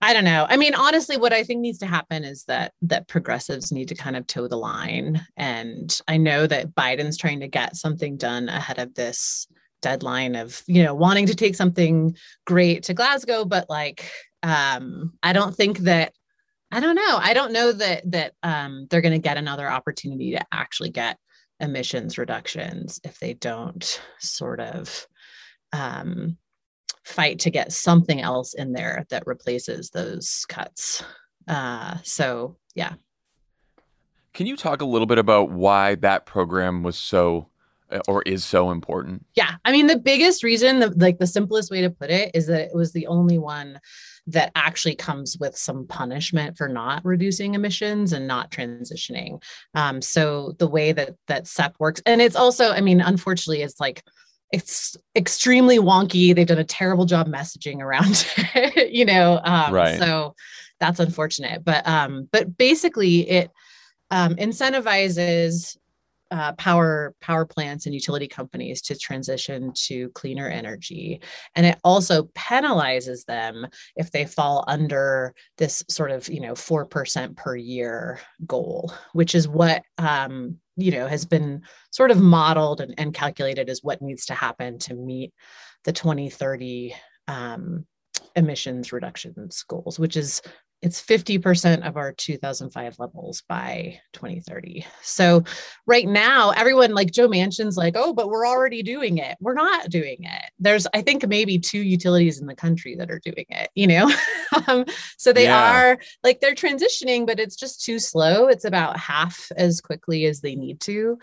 I 0.03 0.13
don't 0.13 0.25
know. 0.25 0.47
I 0.49 0.57
mean, 0.57 0.75
honestly, 0.75 1.17
what 1.17 1.33
I 1.33 1.45
think 1.45 1.61
needs 1.61 1.79
to 1.79 1.87
happen 1.87 2.25
is 2.25 2.43
that 2.45 2.73
that 2.83 3.07
progressives 3.07 3.71
need 3.71 3.87
to 3.87 3.95
kind 3.95 4.17
of 4.17 4.27
toe 4.27 4.49
the 4.49 4.57
line. 4.57 5.25
And 5.37 5.97
I 6.09 6.17
know 6.17 6.49
that 6.49 6.75
Biden's 6.75 7.17
trying 7.17 7.39
to 7.39 7.47
get 7.47 7.77
something 7.77 8.17
done 8.17 8.49
ahead 8.49 8.81
of 8.81 8.95
this 8.95 9.47
deadline 9.81 10.35
of, 10.35 10.61
you 10.67 10.83
know, 10.83 10.93
wanting 10.93 11.27
to 11.27 11.37
take 11.37 11.55
something 11.55 12.17
great 12.47 12.83
to 12.85 12.95
Glasgow, 12.95 13.45
but 13.45 13.71
like 13.71 14.11
um, 14.43 15.13
I 15.23 15.33
don't 15.33 15.55
think 15.55 15.79
that 15.79 16.13
I 16.73 16.81
don't 16.81 16.97
know. 16.97 17.19
I 17.21 17.33
don't 17.33 17.53
know 17.53 17.71
that 17.71 18.11
that 18.11 18.33
um, 18.43 18.89
they're 18.91 19.03
going 19.03 19.13
to 19.13 19.19
get 19.21 19.37
another 19.37 19.71
opportunity 19.71 20.33
to 20.33 20.45
actually 20.51 20.91
get 20.91 21.17
emissions 21.61 22.19
reductions 22.19 22.99
if 23.05 23.21
they 23.21 23.35
don't 23.35 24.01
sort 24.19 24.59
of 24.59 25.07
um, 25.73 26.39
fight 27.05 27.39
to 27.41 27.51
get 27.51 27.73
something 27.73 28.21
else 28.21 28.55
in 28.55 28.73
there 28.73 29.05
that 29.11 29.27
replaces 29.27 29.91
those 29.91 30.45
cuts. 30.49 31.03
Uh, 31.49 31.97
so 32.03 32.57
yeah. 32.75 32.95
Can 34.35 34.47
you 34.47 34.57
talk 34.57 34.81
a 34.81 34.87
little 34.87 35.07
bit 35.07 35.19
about 35.19 35.51
why 35.51 35.97
that 35.97 36.25
program 36.25 36.83
was 36.83 36.97
so 36.97 37.49
uh, 37.91 38.01
or 38.09 38.23
is 38.23 38.45
so 38.45 38.71
important? 38.71 39.27
Yeah. 39.35 39.57
I 39.65 39.73
mean, 39.73 39.87
the 39.87 39.99
biggest 39.99 40.43
reason, 40.43 40.81
the, 40.81 40.89
like 40.97 41.19
the 41.19 41.27
simplest 41.27 41.71
way 41.71 41.83
to 41.83 41.91
put 41.91 42.11
it, 42.11 42.31
is 42.35 42.47
that 42.47 42.63
it 42.63 42.75
was 42.75 42.93
the 42.93 43.07
only 43.07 43.39
one 43.39 43.79
that 44.27 44.53
actually 44.55 44.95
comes 44.95 45.37
with 45.39 45.57
some 45.57 45.87
punishment 45.87 46.57
for 46.57 46.69
not 46.69 47.05
reducing 47.05 47.55
emissions 47.55 48.13
and 48.13 48.27
not 48.27 48.51
transitioning. 48.51 49.43
Um, 49.75 50.01
so 50.01 50.55
the 50.59 50.69
way 50.69 50.93
that 50.93 51.17
that 51.27 51.47
SEP 51.47 51.75
works, 51.79 52.01
and 52.07 52.23
it's 52.23 52.37
also, 52.37 52.71
I 52.71 52.81
mean, 52.81 53.01
unfortunately, 53.01 53.63
it's 53.63 53.81
like 53.81 54.05
it's 54.53 54.97
extremely 55.17 55.79
wonky. 55.79 56.35
They've 56.35 56.47
done 56.47 56.59
a 56.59 56.65
terrible 56.65 57.07
job 57.07 57.27
messaging 57.27 57.81
around 57.81 58.27
it, 58.55 58.93
you 58.93 59.05
know. 59.05 59.41
Um, 59.43 59.73
Right. 59.73 59.99
So 59.99 60.35
that's 60.79 61.01
unfortunate. 61.01 61.65
But 61.65 61.87
um, 61.87 62.29
but 62.31 62.57
basically, 62.57 63.29
it 63.29 63.51
um, 64.11 64.37
incentivizes 64.37 65.77
uh, 66.31 66.53
power 66.55 67.15
power 67.21 67.45
plants 67.45 67.87
and 67.87 67.95
utility 67.95 68.27
companies 68.27 68.81
to 68.83 68.97
transition 68.97 69.73
to 69.75 70.09
cleaner 70.11 70.49
energy, 70.49 71.21
and 71.55 71.65
it 71.65 71.79
also 71.85 72.25
penalizes 72.35 73.25
them 73.27 73.67
if 73.97 74.11
they 74.11 74.25
fall 74.25 74.65
under 74.67 75.35
this 75.59 75.85
sort 75.89 76.11
of 76.11 76.29
you 76.29 76.41
know 76.41 76.55
four 76.55 76.85
percent 76.85 77.37
per 77.37 77.55
year 77.55 78.19
goal, 78.47 78.93
which 79.13 79.35
is 79.35 79.47
what 79.47 79.83
um, 79.99 80.59
you 80.77 80.91
know 80.91 81.07
has 81.07 81.25
been 81.25 81.63
sort 81.91 82.11
of 82.11 82.21
modeled 82.21 82.81
and, 82.81 82.95
and 82.99 83.15
calculated 83.15 83.69
as 83.69 83.83
what 83.83 84.03
needs 84.03 84.27
to 84.27 84.35
happen 84.35 84.79
to 84.79 84.95
meet 84.95 85.33
the 85.85 85.93
2030 85.93 86.95
um, 87.29 87.87
emissions 88.37 88.93
reductions 88.93 89.65
goals, 89.69 89.99
which 89.99 90.17
is 90.17 90.43
it's 90.83 91.01
50% 91.01 91.87
of 91.87 91.97
our 91.97 92.13
2005 92.13 92.99
levels 92.99 93.43
by 93.49 94.01
2030. 94.15 94.85
So 95.01 95.45
right 95.87 96.09
now, 96.09 96.51
everyone 96.51 96.91
like 96.93 97.13
Joe 97.13 97.29
Manchin's 97.29 97.77
like, 97.77 97.95
oh, 97.97 98.13
but 98.13 98.29
we're 98.29 98.47
already 98.47 98.83
doing 98.83 99.19
it. 99.19 99.37
We're 99.41 99.55
not 99.55 99.91
doing 99.91 100.19
it. 100.25 100.51
There's, 100.59 100.89
I 100.93 101.01
think, 101.03 101.27
maybe 101.29 101.59
two 101.61 101.79
utilities 101.79 102.41
in 102.41 102.49
the 102.49 102.57
country 102.57 102.97
that 102.97 103.13
are 103.13 103.21
doing 103.21 103.47
it, 103.49 103.71
you 103.77 103.87
know? 103.87 104.13
um, 104.67 104.85
so 105.17 105.33
they 105.33 105.45
Yeah. 105.45 105.73
are 105.73 105.99
like 106.25 106.41
they're 106.41 106.55
transitioning, 106.55 107.27
but 107.27 107.39
it's 107.39 107.57
just 107.57 107.85
too 107.85 108.01
slow. 108.01 108.49
It's 108.49 108.65
about 108.65 108.99
half 108.99 109.53
as 109.57 109.81
quickly 109.81 110.27
as 110.27 110.41
they 110.41 110.57
need 110.57 110.81
to. 110.81 111.17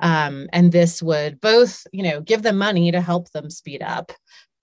Um, 0.00 0.46
and 0.52 0.70
this 0.70 1.02
would 1.02 1.40
both, 1.40 1.86
you 1.90 2.02
know, 2.02 2.20
give 2.20 2.42
them 2.42 2.58
money 2.58 2.92
to 2.92 3.00
help 3.00 3.30
them 3.30 3.48
speed 3.48 3.82
up, 3.82 4.12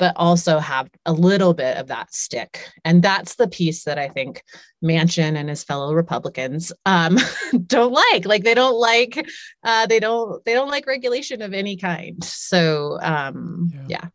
but 0.04 0.14
also 0.18 0.60
have 0.60 0.90
a 1.06 1.14
little 1.14 1.54
bit 1.54 1.78
of 1.78 1.88
that 1.88 2.14
stick. 2.14 2.70
And 2.84 3.02
that's 3.02 3.36
the 3.36 3.48
piece 3.48 3.86
that 3.86 3.98
I 3.98 4.10
think 4.10 4.44
Manchin 4.84 5.38
and 5.38 5.48
his 5.48 5.64
fellow 5.64 5.94
Republicans 5.94 6.74
um, 6.86 7.18
don't 7.68 7.94
like. 7.94 8.26
Like 8.26 8.44
they 8.44 8.54
don't 8.54 8.78
like 8.78 9.26
uh, 9.64 9.86
they 9.88 10.02
don't 10.02 10.44
they 10.44 10.54
don't 10.54 10.68
like 10.70 10.86
regulation 10.88 11.42
of 11.42 11.54
any 11.54 11.78
kind. 11.78 12.22
So 12.22 13.00
um, 13.02 13.72
Yeah. 13.74 13.86
yeah. 13.88 14.06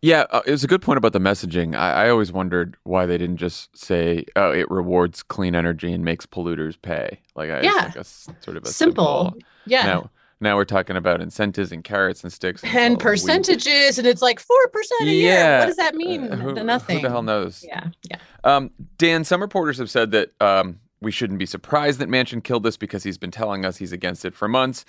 Yeah, 0.00 0.24
uh, 0.30 0.40
it 0.46 0.50
was 0.50 0.64
a 0.64 0.66
good 0.66 0.82
point 0.82 0.98
about 0.98 1.12
the 1.14 1.18
messaging. 1.18 1.74
I, 1.74 2.04
I 2.06 2.10
always 2.10 2.30
wondered 2.32 2.76
why 2.84 3.04
they 3.06 3.16
didn't 3.18 3.38
just 3.38 3.76
say, 3.76 4.24
"Oh, 4.36 4.50
it 4.50 4.70
rewards 4.70 5.22
clean 5.22 5.54
energy 5.54 5.92
and 5.92 6.04
makes 6.04 6.26
polluters 6.26 6.76
pay." 6.80 7.20
Like, 7.34 7.50
I, 7.50 7.60
Yeah. 7.62 7.70
like 7.86 7.96
a 7.96 8.00
s- 8.00 8.28
sort 8.40 8.56
of 8.58 8.64
a 8.64 8.66
Simple. 8.68 9.24
simple. 9.32 9.38
Yeah. 9.66 9.86
Now, 9.86 10.10
now 10.44 10.54
we're 10.56 10.64
talking 10.64 10.96
about 10.96 11.20
incentives 11.20 11.72
and 11.72 11.82
carrots 11.82 12.22
and 12.22 12.32
sticks 12.32 12.62
it's 12.62 12.72
all 12.72 12.80
and 12.80 12.94
weed. 12.94 13.00
percentages, 13.00 13.98
and 13.98 14.06
it's 14.06 14.22
like 14.22 14.38
four 14.38 14.68
percent 14.68 15.08
a 15.08 15.12
year. 15.12 15.34
Yeah. 15.34 15.58
What 15.60 15.66
does 15.66 15.76
that 15.76 15.96
mean? 15.96 16.32
Uh, 16.32 16.36
who, 16.36 16.52
Nothing. 16.52 16.98
Who 16.98 17.02
the 17.02 17.10
hell 17.10 17.22
knows? 17.22 17.64
Yeah, 17.66 17.88
yeah. 18.08 18.18
Um, 18.44 18.70
Dan, 18.98 19.24
some 19.24 19.40
reporters 19.40 19.78
have 19.78 19.90
said 19.90 20.12
that 20.12 20.30
um, 20.40 20.78
we 21.00 21.10
shouldn't 21.10 21.38
be 21.38 21.46
surprised 21.46 21.98
that 21.98 22.08
Manchin 22.08 22.44
killed 22.44 22.62
this 22.62 22.76
because 22.76 23.02
he's 23.02 23.18
been 23.18 23.30
telling 23.32 23.64
us 23.64 23.76
he's 23.76 23.92
against 23.92 24.24
it 24.24 24.34
for 24.34 24.46
months. 24.46 24.84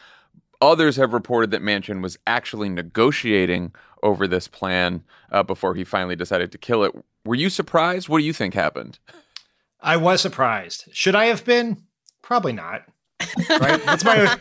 Others 0.61 0.95
have 0.95 1.13
reported 1.13 1.51
that 1.51 1.61
Manchin 1.61 2.01
was 2.01 2.17
actually 2.27 2.69
negotiating 2.69 3.73
over 4.03 4.27
this 4.27 4.47
plan 4.47 5.03
uh, 5.31 5.43
before 5.43 5.75
he 5.75 5.83
finally 5.83 6.15
decided 6.15 6.51
to 6.51 6.57
kill 6.57 6.83
it. 6.83 6.93
Were 7.25 7.35
you 7.35 7.49
surprised? 7.49 8.07
What 8.07 8.19
do 8.19 8.23
you 8.23 8.33
think 8.33 8.53
happened? 8.53 8.99
I 9.81 9.97
was 9.97 10.21
surprised. 10.21 10.85
Should 10.91 11.15
I 11.15 11.25
have 11.25 11.43
been? 11.43 11.83
Probably 12.21 12.53
not. 12.53 12.83
Right? 13.49 13.81
That's 13.85 14.03
my 14.03 14.21
own. 14.21 14.37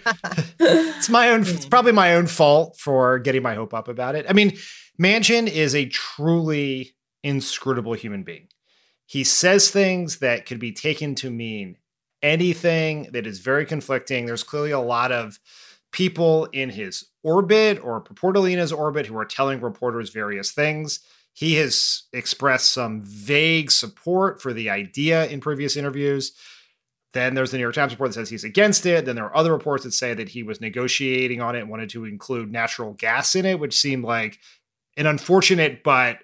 It's 0.59 1.09
my 1.09 1.31
own. 1.31 1.43
It's 1.43 1.67
probably 1.67 1.93
my 1.93 2.15
own 2.15 2.27
fault 2.27 2.79
for 2.79 3.19
getting 3.19 3.43
my 3.43 3.55
hope 3.55 3.75
up 3.75 3.89
about 3.89 4.15
it. 4.15 4.27
I 4.29 4.33
mean, 4.33 4.57
Manchin 5.01 5.49
is 5.49 5.75
a 5.75 5.87
truly 5.87 6.95
inscrutable 7.23 7.95
human 7.95 8.23
being. 8.23 8.49
He 9.07 9.25
says 9.25 9.71
things 9.71 10.19
that 10.19 10.47
could 10.47 10.59
be 10.59 10.73
taken 10.73 11.15
to 11.17 11.31
mean 11.31 11.77
anything 12.23 13.11
that 13.13 13.27
is 13.27 13.41
very 13.41 13.67
conflicting. 13.67 14.27
There's 14.27 14.43
clearly 14.43 14.71
a 14.71 14.81
lot 14.81 15.13
of 15.13 15.39
people 15.93 16.47
in 16.47 16.71
his 16.71 17.07
orbit 17.23 17.79
or 17.85 18.03
purportedly 18.03 18.53
in 18.53 18.59
his 18.59 18.73
orbit 18.73 19.07
who 19.07 19.17
are 19.17 19.25
telling 19.25 19.61
reporters 19.61 20.11
various 20.11 20.53
things. 20.53 21.01
He 21.33 21.55
has 21.57 22.05
expressed 22.13 22.71
some 22.71 23.03
vague 23.03 23.71
support 23.71 24.41
for 24.41 24.53
the 24.53 24.71
idea 24.71 25.27
in 25.27 25.41
previous 25.41 25.77
interviews. 25.77 26.33
Then 27.15 27.35
there's 27.35 27.53
the 27.53 27.57
New 27.57 27.63
York 27.63 27.75
Times 27.75 27.93
report 27.93 28.11
that 28.11 28.15
says 28.15 28.29
he's 28.29 28.45
against 28.45 28.85
it. 28.85 29.07
Then 29.07 29.17
there 29.17 29.25
are 29.25 29.37
other 29.37 29.53
reports 29.53 29.85
that 29.85 29.93
say 29.93 30.13
that 30.15 30.29
he 30.29 30.43
was 30.43 30.61
negotiating 30.61 31.41
on 31.41 31.57
it 31.57 31.61
and 31.61 31.71
wanted 31.71 31.89
to 31.91 32.05
include 32.05 32.53
natural 32.53 32.93
gas 32.93 33.35
in 33.35 33.47
it, 33.47 33.59
which 33.59 33.79
seemed 33.79 34.05
like 34.05 34.39
an 34.97 35.07
unfortunate 35.07 35.83
but 35.83 36.19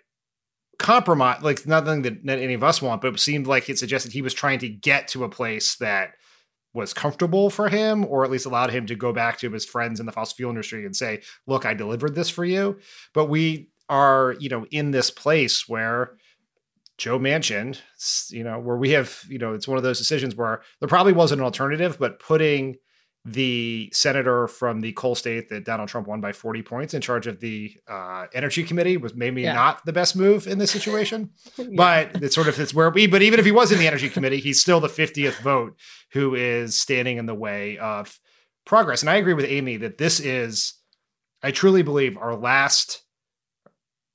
compromise, 0.78 1.42
like 1.42 1.66
nothing 1.66 2.02
that, 2.02 2.18
any 2.28 2.54
of 2.54 2.64
us 2.64 2.82
want, 2.82 3.02
but 3.02 3.14
it 3.14 3.20
seemed 3.20 3.46
like 3.46 3.70
it 3.70 3.78
suggested 3.78 4.12
he 4.12 4.22
was 4.22 4.34
trying 4.34 4.58
to 4.58 4.68
get 4.68 5.08
to 5.08 5.24
a 5.24 5.28
place 5.28 5.76
that 5.76 6.14
was 6.72 6.92
comfortable 6.92 7.50
for 7.50 7.68
him, 7.68 8.04
or 8.06 8.24
at 8.24 8.30
least 8.30 8.46
allowed 8.46 8.70
him 8.70 8.86
to 8.86 8.94
go 8.94 9.12
back 9.12 9.38
to 9.38 9.50
his 9.50 9.66
friends 9.66 10.00
in 10.00 10.06
the 10.06 10.12
fossil 10.12 10.36
fuel 10.36 10.50
industry 10.50 10.84
and 10.84 10.96
say, 10.96 11.20
look, 11.46 11.66
I 11.66 11.74
delivered 11.74 12.14
this 12.14 12.30
for 12.30 12.44
you. 12.44 12.78
But 13.12 13.26
we 13.26 13.70
are, 13.88 14.36
you 14.38 14.48
know, 14.48 14.66
in 14.70 14.90
this 14.90 15.10
place 15.10 15.68
where 15.68 16.16
Joe 17.00 17.18
Manchin, 17.18 17.80
you 18.30 18.44
know, 18.44 18.58
where 18.60 18.76
we 18.76 18.90
have, 18.90 19.22
you 19.26 19.38
know, 19.38 19.54
it's 19.54 19.66
one 19.66 19.78
of 19.78 19.82
those 19.82 19.96
decisions 19.96 20.36
where 20.36 20.60
there 20.80 20.88
probably 20.88 21.14
wasn't 21.14 21.40
an 21.40 21.46
alternative, 21.46 21.96
but 21.98 22.18
putting 22.20 22.76
the 23.24 23.88
senator 23.92 24.46
from 24.46 24.80
the 24.82 24.92
coal 24.92 25.14
state 25.14 25.48
that 25.48 25.64
Donald 25.64 25.88
Trump 25.88 26.06
won 26.06 26.20
by 26.20 26.32
40 26.32 26.62
points 26.62 26.92
in 26.92 27.00
charge 27.00 27.26
of 27.26 27.40
the 27.40 27.72
uh, 27.88 28.26
energy 28.34 28.62
committee 28.64 28.98
was 28.98 29.14
maybe 29.14 29.40
Yeah. 29.42 29.54
not 29.54 29.82
the 29.86 29.92
best 29.94 30.14
move 30.14 30.46
in 30.46 30.58
this 30.58 30.70
situation. 30.70 31.30
But 31.74 32.22
it's 32.22 32.34
sort 32.34 32.48
of 32.48 32.60
it's 32.60 32.74
where 32.74 32.90
we. 32.90 33.06
But 33.06 33.22
even 33.22 33.38
if 33.40 33.46
he 33.46 33.52
was 33.52 33.72
in 33.72 33.78
the 33.78 33.86
energy 33.86 34.10
committee, 34.10 34.40
he's 34.40 34.60
still 34.60 34.80
the 34.80 34.88
50th 34.88 35.40
vote 35.40 35.78
who 36.12 36.34
is 36.34 36.78
standing 36.78 37.16
in 37.16 37.24
the 37.24 37.34
way 37.34 37.78
of 37.78 38.18
progress. 38.66 39.00
And 39.02 39.08
I 39.08 39.16
agree 39.16 39.34
with 39.34 39.46
Amy 39.46 39.78
that 39.78 39.96
this 39.96 40.20
is, 40.20 40.74
I 41.42 41.50
truly 41.50 41.82
believe, 41.82 42.18
our 42.18 42.36
last 42.36 43.02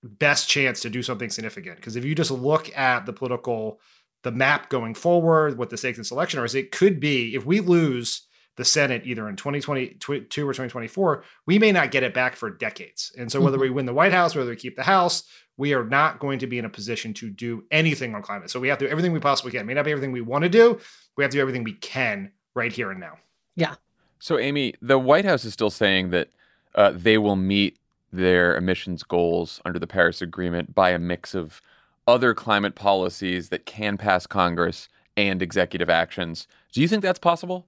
best 0.09 0.47
chance 0.49 0.81
to 0.81 0.89
do 0.89 1.03
something 1.03 1.29
significant. 1.29 1.77
Because 1.77 1.95
if 1.95 2.05
you 2.05 2.15
just 2.15 2.31
look 2.31 2.75
at 2.77 3.05
the 3.05 3.13
political, 3.13 3.79
the 4.23 4.31
map 4.31 4.69
going 4.69 4.93
forward, 4.93 5.57
what 5.57 5.69
the 5.69 5.77
stakes 5.77 5.97
in 5.97 6.03
selection 6.03 6.39
are, 6.39 6.45
is 6.45 6.55
it 6.55 6.71
could 6.71 6.99
be 6.99 7.35
if 7.35 7.45
we 7.45 7.59
lose 7.59 8.27
the 8.57 8.65
Senate 8.65 9.01
either 9.05 9.27
in 9.27 9.35
2022 9.35 10.47
or 10.47 10.53
2024, 10.53 11.23
we 11.45 11.59
may 11.59 11.71
not 11.71 11.91
get 11.91 12.03
it 12.03 12.13
back 12.13 12.35
for 12.35 12.49
decades. 12.49 13.11
And 13.17 13.29
so 13.29 13.41
whether 13.41 13.59
we 13.59 13.69
win 13.69 13.85
the 13.85 13.93
White 13.93 14.13
House, 14.13 14.33
whether 14.33 14.49
we 14.49 14.55
keep 14.55 14.77
the 14.77 14.83
House, 14.83 15.23
we 15.57 15.73
are 15.73 15.83
not 15.83 16.19
going 16.19 16.39
to 16.39 16.47
be 16.47 16.57
in 16.57 16.65
a 16.65 16.69
position 16.69 17.13
to 17.15 17.29
do 17.29 17.65
anything 17.71 18.15
on 18.15 18.21
climate. 18.21 18.49
So 18.49 18.59
we 18.59 18.69
have 18.69 18.77
to 18.79 18.85
do 18.85 18.91
everything 18.91 19.11
we 19.11 19.19
possibly 19.19 19.51
can. 19.51 19.61
It 19.61 19.65
may 19.65 19.73
not 19.73 19.85
be 19.85 19.91
everything 19.91 20.11
we 20.11 20.21
want 20.21 20.43
to 20.43 20.49
do. 20.49 20.79
We 21.17 21.23
have 21.23 21.31
to 21.31 21.37
do 21.37 21.41
everything 21.41 21.63
we 21.63 21.73
can 21.73 22.31
right 22.53 22.71
here 22.71 22.91
and 22.91 22.99
now. 22.99 23.17
Yeah. 23.55 23.75
So, 24.19 24.37
Amy, 24.37 24.73
the 24.81 24.97
White 24.97 25.25
House 25.25 25.45
is 25.45 25.53
still 25.53 25.69
saying 25.69 26.09
that 26.11 26.29
uh, 26.73 26.91
they 26.95 27.17
will 27.17 27.35
meet 27.35 27.77
their 28.16 28.55
emissions 28.55 29.03
goals 29.03 29.61
under 29.66 29.80
the 29.80 29.88
Paris 29.88 30.22
Agreement 30.22 30.74
by 30.74 30.91
a 30.91 30.99
mix 30.99 31.36
of 31.36 31.61
other 32.07 32.34
climate 32.34 32.76
policies 32.76 33.49
that 33.49 33.66
can 33.66 33.97
pass 33.97 34.28
Congress 34.28 34.88
and 35.18 35.41
executive 35.41 35.89
actions. 35.89 36.47
Do 36.72 36.82
you 36.82 36.88
think 36.88 37.01
that's 37.01 37.20
possible? 37.20 37.68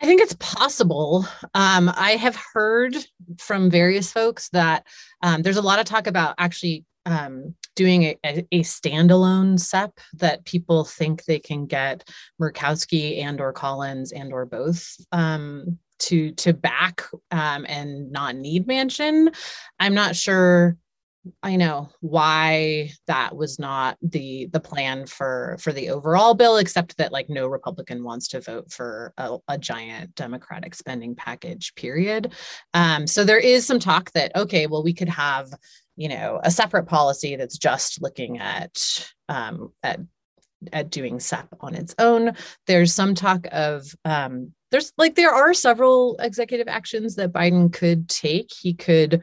I 0.00 0.06
think 0.06 0.20
it's 0.20 0.36
possible. 0.38 1.26
Um, 1.54 1.90
I 1.96 2.12
have 2.12 2.36
heard 2.36 2.96
from 3.38 3.70
various 3.70 4.12
folks 4.12 4.48
that 4.50 4.86
um, 5.22 5.42
there's 5.42 5.56
a 5.56 5.62
lot 5.62 5.78
of 5.78 5.86
talk 5.86 6.06
about 6.06 6.34
actually 6.38 6.84
um, 7.06 7.54
doing 7.74 8.04
a, 8.04 8.18
a, 8.24 8.62
standalone 8.62 9.60
SEP 9.60 9.98
that 10.14 10.44
people 10.44 10.84
think 10.84 11.24
they 11.24 11.38
can 11.38 11.66
get 11.66 12.08
Murkowski 12.40 13.22
and 13.22 13.40
or 13.40 13.52
Collins 13.52 14.12
and 14.12 14.32
or 14.32 14.46
both 14.46 14.96
um, 15.12 15.78
to 16.08 16.32
to 16.32 16.52
back 16.52 17.02
um, 17.30 17.64
and 17.68 18.10
not 18.10 18.36
need 18.36 18.66
Manchin. 18.66 19.34
I'm 19.78 19.94
not 19.94 20.16
sure 20.16 20.76
I 21.42 21.56
know 21.56 21.88
why 22.00 22.90
that 23.06 23.34
was 23.34 23.58
not 23.58 23.96
the 24.02 24.46
the 24.52 24.60
plan 24.60 25.06
for 25.06 25.56
for 25.58 25.72
the 25.72 25.90
overall 25.90 26.34
bill, 26.34 26.58
except 26.58 26.96
that 26.98 27.12
like 27.12 27.30
no 27.30 27.46
Republican 27.46 28.04
wants 28.04 28.28
to 28.28 28.40
vote 28.40 28.70
for 28.70 29.14
a, 29.16 29.38
a 29.48 29.58
giant 29.58 30.14
Democratic 30.14 30.74
spending 30.74 31.14
package. 31.14 31.74
Period. 31.76 32.34
Um, 32.74 33.06
so 33.06 33.24
there 33.24 33.38
is 33.38 33.66
some 33.66 33.78
talk 33.78 34.12
that 34.12 34.36
okay, 34.36 34.66
well 34.66 34.84
we 34.84 34.92
could 34.92 35.08
have 35.08 35.48
you 35.96 36.08
know 36.08 36.40
a 36.42 36.50
separate 36.50 36.86
policy 36.86 37.36
that's 37.36 37.56
just 37.58 38.02
looking 38.02 38.38
at 38.38 38.76
um, 39.28 39.72
at 39.82 40.00
at 40.72 40.90
doing 40.90 41.20
SEP 41.20 41.48
on 41.60 41.74
its 41.74 41.94
own. 41.98 42.32
There's 42.66 42.94
some 42.94 43.14
talk 43.14 43.46
of 43.50 43.94
um, 44.04 44.52
there's 44.74 44.92
like 44.98 45.14
there 45.14 45.30
are 45.30 45.54
several 45.54 46.16
executive 46.18 46.66
actions 46.66 47.14
that 47.14 47.32
Biden 47.32 47.72
could 47.72 48.08
take. 48.08 48.50
He 48.52 48.74
could 48.74 49.22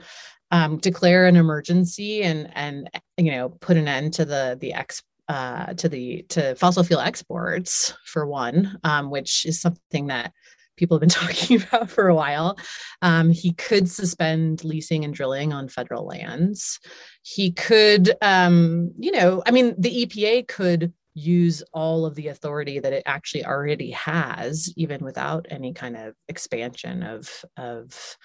um, 0.49 0.77
declare 0.77 1.25
an 1.25 1.35
emergency 1.35 2.23
and 2.23 2.49
and 2.55 2.89
you 3.17 3.31
know 3.31 3.49
put 3.49 3.75
an 3.75 3.85
end 3.85 4.13
to 4.13 4.23
the 4.23 4.57
the 4.61 4.73
ex 4.73 5.03
uh, 5.27 5.73
to 5.73 5.89
the 5.89 6.25
to 6.29 6.55
fossil 6.55 6.85
fuel 6.85 7.01
exports 7.01 7.93
for 8.05 8.25
one, 8.25 8.79
um, 8.85 9.09
which 9.09 9.45
is 9.45 9.59
something 9.59 10.07
that 10.07 10.31
people 10.77 10.95
have 10.95 11.01
been 11.01 11.09
talking 11.27 11.61
about 11.61 11.89
for 11.89 12.07
a 12.07 12.15
while. 12.15 12.57
Um, 13.01 13.29
he 13.29 13.51
could 13.51 13.89
suspend 13.89 14.63
leasing 14.63 15.03
and 15.03 15.13
drilling 15.13 15.51
on 15.51 15.67
federal 15.67 16.05
lands. 16.05 16.79
He 17.23 17.51
could, 17.51 18.13
um, 18.21 18.93
you 18.97 19.11
know, 19.11 19.43
I 19.45 19.51
mean, 19.51 19.75
the 19.77 20.05
EPA 20.05 20.47
could 20.47 20.93
use 21.13 21.63
all 21.73 22.05
of 22.05 22.15
the 22.15 22.29
authority 22.29 22.79
that 22.79 22.93
it 22.93 23.03
actually 23.05 23.45
already 23.45 23.91
has, 23.91 24.71
even 24.77 25.03
without 25.03 25.45
any 25.49 25.73
kind 25.73 25.97
of 25.97 26.15
expansion 26.27 27.03
of 27.03 27.29
of 27.57 28.17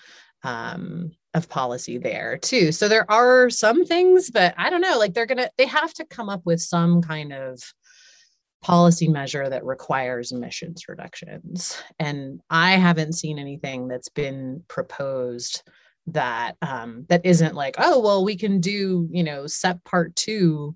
um, 0.42 1.10
of 1.34 1.48
policy 1.48 1.98
there 1.98 2.38
too. 2.38 2.72
So 2.72 2.88
there 2.88 3.10
are 3.10 3.50
some 3.50 3.84
things, 3.84 4.30
but 4.30 4.54
I 4.56 4.70
don't 4.70 4.80
know. 4.80 4.98
Like 4.98 5.12
they're 5.12 5.26
gonna, 5.26 5.50
they 5.58 5.66
have 5.66 5.92
to 5.94 6.04
come 6.04 6.28
up 6.28 6.42
with 6.44 6.60
some 6.60 7.02
kind 7.02 7.32
of 7.32 7.60
policy 8.62 9.08
measure 9.08 9.48
that 9.48 9.64
requires 9.64 10.32
emissions 10.32 10.84
reductions. 10.88 11.80
And 11.98 12.40
I 12.48 12.72
haven't 12.72 13.14
seen 13.14 13.38
anything 13.38 13.88
that's 13.88 14.08
been 14.08 14.62
proposed 14.68 15.62
that 16.08 16.56
um, 16.62 17.04
that 17.08 17.26
isn't 17.26 17.54
like, 17.54 17.76
oh 17.78 18.00
well, 18.00 18.24
we 18.24 18.36
can 18.36 18.60
do 18.60 19.08
you 19.10 19.24
know 19.24 19.46
set 19.46 19.82
part 19.84 20.14
two, 20.16 20.74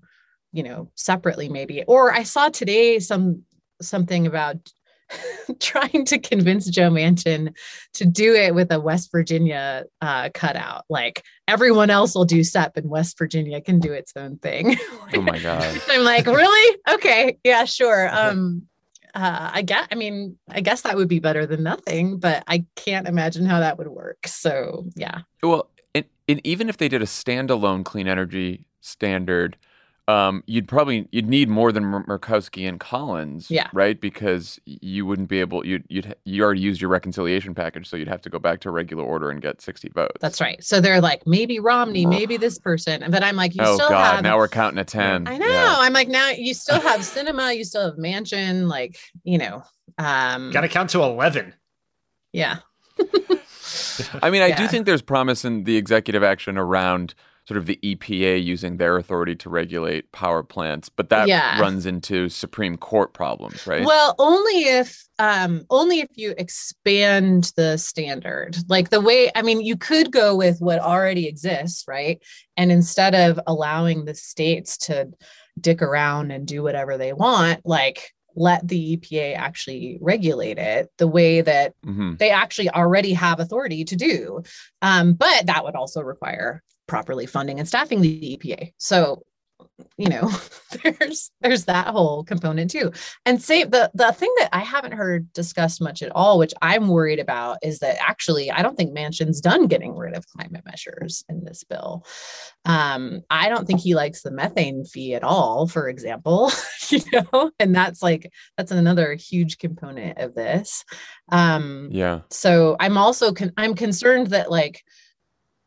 you 0.51 0.63
know 0.63 0.91
separately 0.95 1.49
maybe. 1.49 1.83
Or 1.87 2.13
I 2.13 2.23
saw 2.23 2.49
today 2.49 2.99
some 2.99 3.43
something 3.81 4.27
about 4.27 4.57
trying 5.59 6.05
to 6.05 6.17
convince 6.19 6.69
Joe 6.69 6.89
Manchin 6.89 7.55
to 7.93 8.05
do 8.05 8.33
it 8.33 8.55
with 8.55 8.71
a 8.71 8.79
West 8.79 9.11
Virginia 9.11 9.85
uh, 10.01 10.29
cutout. 10.33 10.85
Like 10.89 11.23
everyone 11.47 11.89
else 11.89 12.15
will 12.15 12.25
do 12.25 12.43
SEP 12.43 12.77
and 12.77 12.89
West 12.89 13.17
Virginia 13.17 13.61
can 13.61 13.79
do 13.79 13.91
its 13.91 14.13
own 14.15 14.37
thing. 14.37 14.77
Oh 15.13 15.21
my 15.21 15.39
God. 15.39 15.81
I'm 15.89 16.03
like, 16.03 16.25
really? 16.25 16.77
Okay, 16.89 17.37
yeah, 17.43 17.65
sure. 17.65 18.09
Um, 18.15 18.63
uh, 19.13 19.51
I 19.53 19.61
guess. 19.61 19.87
I 19.91 19.95
mean, 19.95 20.37
I 20.49 20.61
guess 20.61 20.81
that 20.81 20.95
would 20.95 21.09
be 21.09 21.19
better 21.19 21.45
than 21.45 21.63
nothing, 21.63 22.17
but 22.17 22.43
I 22.47 22.65
can't 22.75 23.07
imagine 23.07 23.45
how 23.45 23.59
that 23.59 23.77
would 23.77 23.89
work. 23.89 24.25
So 24.25 24.85
yeah, 24.95 25.19
Well, 25.43 25.69
and, 25.93 26.05
and 26.27 26.39
even 26.45 26.69
if 26.69 26.77
they 26.77 26.87
did 26.87 27.01
a 27.01 27.05
standalone 27.05 27.83
clean 27.83 28.07
energy 28.07 28.67
standard, 28.79 29.57
um, 30.07 30.43
you'd 30.47 30.67
probably 30.67 31.07
you'd 31.11 31.27
need 31.27 31.47
more 31.47 31.71
than 31.71 31.83
Murkowski 31.83 32.67
and 32.67 32.79
Collins, 32.79 33.51
yeah. 33.51 33.67
right? 33.71 33.99
Because 33.99 34.59
you 34.65 35.05
wouldn't 35.05 35.29
be 35.29 35.39
able 35.39 35.65
you'd 35.65 35.85
you'd 35.89 36.15
you 36.25 36.43
already 36.43 36.61
used 36.61 36.81
your 36.81 36.89
reconciliation 36.89 37.53
package, 37.53 37.87
so 37.87 37.95
you'd 37.95 38.07
have 38.07 38.21
to 38.21 38.29
go 38.29 38.39
back 38.39 38.59
to 38.61 38.71
regular 38.71 39.03
order 39.03 39.29
and 39.29 39.41
get 39.41 39.61
sixty 39.61 39.89
votes. 39.89 40.17
That's 40.19 40.41
right. 40.41 40.61
So 40.63 40.81
they're 40.81 41.01
like 41.01 41.25
maybe 41.27 41.59
Romney, 41.59 42.05
maybe 42.05 42.37
this 42.37 42.57
person, 42.57 43.03
but 43.09 43.23
I'm 43.23 43.35
like, 43.35 43.55
you 43.55 43.61
oh 43.63 43.75
still 43.75 43.89
god, 43.89 44.15
have. 44.15 44.23
now 44.23 44.37
we're 44.37 44.47
counting 44.47 44.77
to 44.77 44.83
ten. 44.83 45.27
I 45.27 45.37
know. 45.37 45.47
Yeah. 45.47 45.75
I'm 45.77 45.93
like 45.93 46.07
now 46.07 46.29
you 46.29 46.53
still 46.53 46.81
have 46.81 47.01
Sinema, 47.01 47.55
you 47.55 47.63
still 47.63 47.85
have 47.85 47.95
Manchin, 47.95 48.67
like 48.67 48.97
you 49.23 49.37
know. 49.37 49.63
Um, 49.97 50.51
Got 50.51 50.61
to 50.61 50.69
count 50.69 50.89
to 50.91 51.03
eleven. 51.03 51.53
Yeah. 52.33 52.57
I 54.21 54.29
mean, 54.29 54.41
I 54.41 54.51
do 54.51 54.67
think 54.67 54.85
there's 54.85 55.01
promise 55.01 55.45
in 55.45 55.63
the 55.63 55.77
executive 55.77 56.23
action 56.23 56.57
around 56.57 57.13
sort 57.47 57.57
of 57.57 57.65
the 57.65 57.79
EPA 57.83 58.43
using 58.43 58.77
their 58.77 58.97
authority 58.97 59.35
to 59.35 59.49
regulate 59.49 60.11
power 60.11 60.43
plants, 60.43 60.89
but 60.89 61.09
that 61.09 61.27
Yeah. 61.27 61.59
runs 61.59 61.85
into 61.85 62.29
Supreme 62.29 62.77
Court 62.77 63.13
problems, 63.13 63.65
right? 63.67 63.83
Well, 63.85 64.15
only 64.19 64.63
if 64.65 65.05
um 65.19 65.65
only 65.69 65.99
if 66.01 66.09
you 66.15 66.33
expand 66.37 67.51
the 67.55 67.77
standard. 67.77 68.57
Like 68.67 68.89
the 68.89 69.01
way 69.01 69.31
I 69.35 69.41
mean 69.41 69.61
you 69.61 69.75
could 69.77 70.11
go 70.11 70.35
with 70.35 70.59
what 70.59 70.79
already 70.79 71.27
exists, 71.27 71.85
right? 71.87 72.21
And 72.57 72.71
instead 72.71 73.15
of 73.15 73.39
allowing 73.47 74.05
the 74.05 74.15
states 74.15 74.77
to 74.79 75.09
dick 75.59 75.81
around 75.81 76.31
and 76.31 76.47
do 76.47 76.63
whatever 76.63 76.97
they 76.97 77.13
want, 77.13 77.61
like 77.65 78.11
let 78.35 78.65
the 78.67 78.97
EPA 78.97 79.35
actually 79.35 79.97
regulate 80.01 80.57
it 80.57 80.89
the 80.97 81.07
way 81.07 81.41
that 81.41 81.73
hmm 81.83 82.13
they 82.19 82.29
actually 82.29 82.69
already 82.69 83.13
have 83.13 83.39
authority 83.39 83.83
to 83.85 83.95
do. 83.95 84.43
Um, 84.81 85.13
but 85.13 85.47
that 85.47 85.63
would 85.63 85.75
also 85.75 86.01
require 86.01 86.61
properly 86.91 87.25
funding 87.25 87.57
and 87.57 87.67
staffing 87.67 88.01
the 88.01 88.37
EPA. 88.37 88.73
So, 88.77 89.23
you 89.97 90.09
know, 90.09 90.29
there's 90.83 91.31
there's 91.39 91.63
that 91.65 91.87
whole 91.87 92.25
component 92.25 92.69
too. 92.69 92.91
And 93.25 93.41
say 93.41 93.63
the 93.63 93.89
the 93.93 94.11
thing 94.11 94.33
that 94.39 94.49
I 94.51 94.59
haven't 94.59 94.91
heard 94.91 95.31
discussed 95.31 95.79
much 95.81 96.03
at 96.03 96.11
all, 96.13 96.37
which 96.37 96.53
I'm 96.61 96.89
worried 96.89 97.19
about, 97.19 97.59
is 97.63 97.79
that 97.79 97.95
actually 98.01 98.51
I 98.51 98.61
don't 98.61 98.75
think 98.75 98.93
Manchin's 98.93 99.39
done 99.39 99.67
getting 99.67 99.95
rid 99.95 100.17
of 100.17 100.27
climate 100.27 100.65
measures 100.65 101.23
in 101.29 101.45
this 101.45 101.63
bill. 101.63 102.05
Um, 102.65 103.21
I 103.29 103.47
don't 103.47 103.65
think 103.65 103.79
he 103.79 103.95
likes 103.95 104.21
the 104.21 104.31
methane 104.31 104.83
fee 104.83 105.15
at 105.15 105.23
all, 105.23 105.65
for 105.67 105.87
example. 105.87 106.51
you 106.89 106.99
know, 107.13 107.51
and 107.57 107.73
that's 107.73 108.03
like 108.03 108.29
that's 108.57 108.71
another 108.73 109.13
huge 109.13 109.57
component 109.59 110.17
of 110.19 110.35
this. 110.35 110.83
Um, 111.31 111.87
Yeah. 111.91 112.19
so 112.29 112.75
i'm 112.81 112.97
also 112.97 113.31
con- 113.31 113.53
i'm 113.55 113.73
concerned 113.73 114.27
that 114.27 114.51
like 114.51 114.83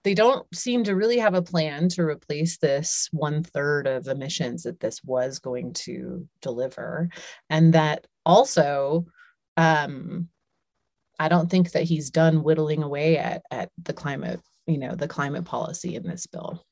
they 0.05 0.15
don't 0.15 0.47
seem 0.55 0.85
to 0.85 0.95
really 0.95 1.19
have 1.19 1.35
a 1.35 1.43
plan 1.43 1.89
to 1.89 2.03
replace 2.03 2.59
this 2.59 3.09
one 3.13 3.43
third 3.43 3.87
of 3.87 4.07
emissions 4.07 4.63
that 4.63 4.81
this 4.81 5.03
was 5.03 5.39
going 5.39 5.73
to 5.73 6.29
deliver 6.41 7.09
and 7.51 7.73
that 7.73 8.07
also 8.25 9.05
um 9.57 10.29
i 11.19 11.29
don't 11.29 11.51
think 11.51 11.73
that 11.73 11.85
he's 11.85 12.11
done 12.11 12.43
whittling 12.43 12.83
away 12.83 13.19
at 13.19 13.43
at 13.51 13.71
the 13.83 13.93
climate 13.93 14.41
you 14.67 14.79
know 14.79 14.95
the 14.95 15.09
climate 15.09 15.45
policy 15.45 15.97
in 15.97 16.07
this 16.07 16.27
bill 16.27 16.65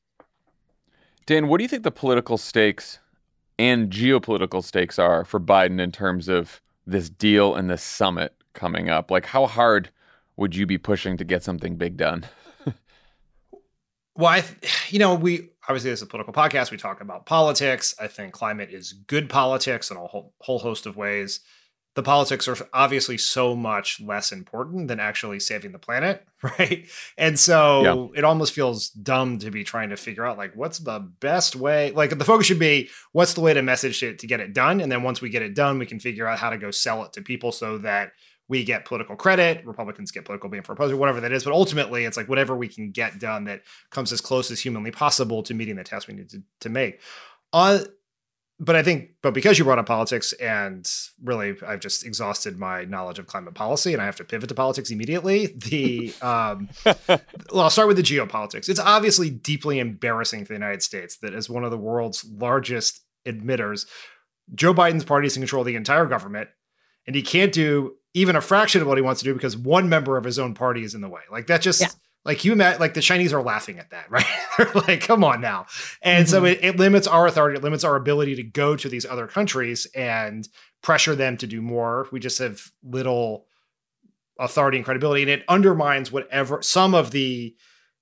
Dan, 1.24 1.46
what 1.46 1.58
do 1.58 1.64
you 1.64 1.68
think 1.68 1.84
the 1.84 1.92
political 1.92 2.36
stakes 2.36 2.98
and 3.58 3.90
geopolitical 3.90 4.62
stakes 4.64 4.98
are 4.98 5.24
for 5.24 5.38
Biden 5.38 5.80
in 5.80 5.92
terms 5.92 6.28
of 6.28 6.60
this 6.86 7.08
deal 7.08 7.54
and 7.54 7.70
this 7.70 7.82
summit 7.82 8.34
coming 8.54 8.88
up? 8.88 9.10
Like, 9.10 9.26
how 9.26 9.46
hard 9.46 9.90
would 10.36 10.56
you 10.56 10.66
be 10.66 10.78
pushing 10.78 11.16
to 11.18 11.24
get 11.24 11.44
something 11.44 11.76
big 11.76 11.96
done? 11.96 12.26
Well, 14.16 14.30
I, 14.30 14.40
th- 14.40 14.88
you 14.92 14.98
know, 14.98 15.14
we 15.14 15.50
obviously 15.68 15.90
this 15.90 16.00
is 16.00 16.02
a 16.02 16.06
political 16.06 16.32
podcast. 16.32 16.70
We 16.70 16.76
talk 16.76 17.00
about 17.00 17.26
politics. 17.26 17.94
I 18.00 18.08
think 18.08 18.32
climate 18.32 18.70
is 18.72 18.92
good 18.92 19.28
politics 19.28 19.90
in 19.90 19.96
a 19.96 20.06
whole, 20.06 20.32
whole 20.40 20.58
host 20.58 20.86
of 20.86 20.96
ways. 20.96 21.40
The 21.94 22.02
politics 22.02 22.48
are 22.48 22.56
obviously 22.72 23.18
so 23.18 23.54
much 23.54 24.00
less 24.00 24.32
important 24.32 24.88
than 24.88 24.98
actually 24.98 25.40
saving 25.40 25.72
the 25.72 25.78
planet, 25.78 26.26
right? 26.42 26.86
And 27.18 27.38
so 27.38 28.12
it 28.14 28.24
almost 28.24 28.54
feels 28.54 28.88
dumb 28.88 29.38
to 29.40 29.50
be 29.50 29.62
trying 29.62 29.90
to 29.90 29.98
figure 29.98 30.24
out 30.24 30.38
like 30.38 30.56
what's 30.56 30.78
the 30.78 31.00
best 31.00 31.54
way. 31.54 31.90
Like 31.90 32.16
the 32.16 32.24
focus 32.24 32.46
should 32.46 32.58
be 32.58 32.88
what's 33.12 33.34
the 33.34 33.42
way 33.42 33.52
to 33.52 33.60
message 33.60 34.02
it 34.02 34.20
to 34.20 34.26
get 34.26 34.40
it 34.40 34.54
done, 34.54 34.80
and 34.80 34.90
then 34.90 35.02
once 35.02 35.20
we 35.20 35.28
get 35.28 35.42
it 35.42 35.54
done, 35.54 35.78
we 35.78 35.84
can 35.84 36.00
figure 36.00 36.26
out 36.26 36.38
how 36.38 36.48
to 36.48 36.56
go 36.56 36.70
sell 36.70 37.04
it 37.04 37.12
to 37.12 37.20
people 37.20 37.52
so 37.52 37.76
that 37.78 38.12
we 38.48 38.64
get 38.64 38.84
political 38.84 39.16
credit. 39.16 39.64
Republicans 39.64 40.10
get 40.10 40.24
political 40.24 40.50
blame 40.50 40.62
for 40.62 40.72
opposing, 40.72 40.98
whatever 40.98 41.20
that 41.20 41.32
is. 41.32 41.44
But 41.44 41.52
ultimately, 41.52 42.04
it's 42.04 42.16
like 42.16 42.28
whatever 42.28 42.56
we 42.56 42.68
can 42.68 42.90
get 42.90 43.18
done 43.18 43.44
that 43.44 43.62
comes 43.90 44.12
as 44.12 44.20
close 44.20 44.50
as 44.50 44.60
humanly 44.60 44.90
possible 44.90 45.42
to 45.44 45.54
meeting 45.54 45.76
the 45.76 45.84
task 45.84 46.08
we 46.08 46.14
need 46.14 46.30
to, 46.30 46.42
to 46.60 46.68
make. 46.68 47.00
Uh, 47.52 47.80
but 48.62 48.76
I 48.76 48.82
think, 48.84 49.10
but 49.22 49.34
because 49.34 49.58
you 49.58 49.64
brought 49.64 49.80
up 49.80 49.86
politics, 49.86 50.32
and 50.34 50.88
really, 51.22 51.56
I've 51.66 51.80
just 51.80 52.06
exhausted 52.06 52.58
my 52.58 52.84
knowledge 52.84 53.18
of 53.18 53.26
climate 53.26 53.54
policy, 53.54 53.92
and 53.92 54.00
I 54.00 54.04
have 54.04 54.16
to 54.16 54.24
pivot 54.24 54.48
to 54.50 54.54
politics 54.54 54.90
immediately. 54.90 55.46
The 55.46 56.14
um, 56.22 56.68
well, 56.84 57.64
I'll 57.64 57.70
start 57.70 57.88
with 57.88 57.96
the 57.96 58.04
geopolitics. 58.04 58.68
It's 58.68 58.78
obviously 58.78 59.30
deeply 59.30 59.80
embarrassing 59.80 60.44
for 60.44 60.48
the 60.52 60.58
United 60.58 60.82
States 60.82 61.16
that 61.18 61.34
as 61.34 61.50
one 61.50 61.64
of 61.64 61.72
the 61.72 61.78
world's 61.78 62.24
largest 62.24 63.00
emitters, 63.26 63.86
Joe 64.54 64.74
Biden's 64.74 65.04
party 65.04 65.26
is 65.26 65.36
in 65.36 65.42
control 65.42 65.62
of 65.62 65.66
the 65.66 65.74
entire 65.74 66.06
government, 66.06 66.48
and 67.06 67.16
he 67.16 67.22
can't 67.22 67.52
do 67.52 67.96
even 68.14 68.36
a 68.36 68.40
fraction 68.40 68.82
of 68.82 68.88
what 68.88 68.98
he 68.98 69.02
wants 69.02 69.20
to 69.20 69.24
do 69.24 69.34
because 69.34 69.56
one 69.56 69.88
member 69.88 70.16
of 70.16 70.24
his 70.24 70.38
own 70.38 70.54
party 70.54 70.84
is 70.84 70.94
in 70.94 71.00
the 71.00 71.08
way. 71.08 71.22
Like 71.30 71.46
that 71.46 71.62
just 71.62 71.80
Yeah. 71.80 71.88
like 72.24 72.44
you 72.44 72.54
met 72.54 72.78
like 72.78 72.94
the 72.94 73.00
Chinese 73.00 73.32
are 73.32 73.42
laughing 73.42 73.78
at 73.78 73.90
that, 73.90 74.10
right? 74.10 74.26
They're 74.58 74.72
like, 74.72 75.00
come 75.00 75.24
on 75.24 75.40
now. 75.40 75.66
And 76.02 76.28
so 76.28 76.38
mm-hmm. 76.38 76.46
it, 76.46 76.58
it 76.62 76.76
limits 76.78 77.06
our 77.06 77.26
authority, 77.26 77.58
it 77.58 77.64
limits 77.64 77.84
our 77.84 77.96
ability 77.96 78.36
to 78.36 78.42
go 78.42 78.76
to 78.76 78.88
these 78.88 79.06
other 79.06 79.26
countries 79.26 79.86
and 79.94 80.48
pressure 80.82 81.14
them 81.14 81.36
to 81.38 81.46
do 81.46 81.62
more. 81.62 82.08
We 82.12 82.20
just 82.20 82.38
have 82.38 82.70
little 82.82 83.46
authority 84.38 84.78
and 84.78 84.84
credibility, 84.84 85.22
and 85.22 85.30
it 85.30 85.44
undermines 85.48 86.10
whatever 86.10 86.60
some 86.62 86.94
of 86.94 87.12
the 87.12 87.54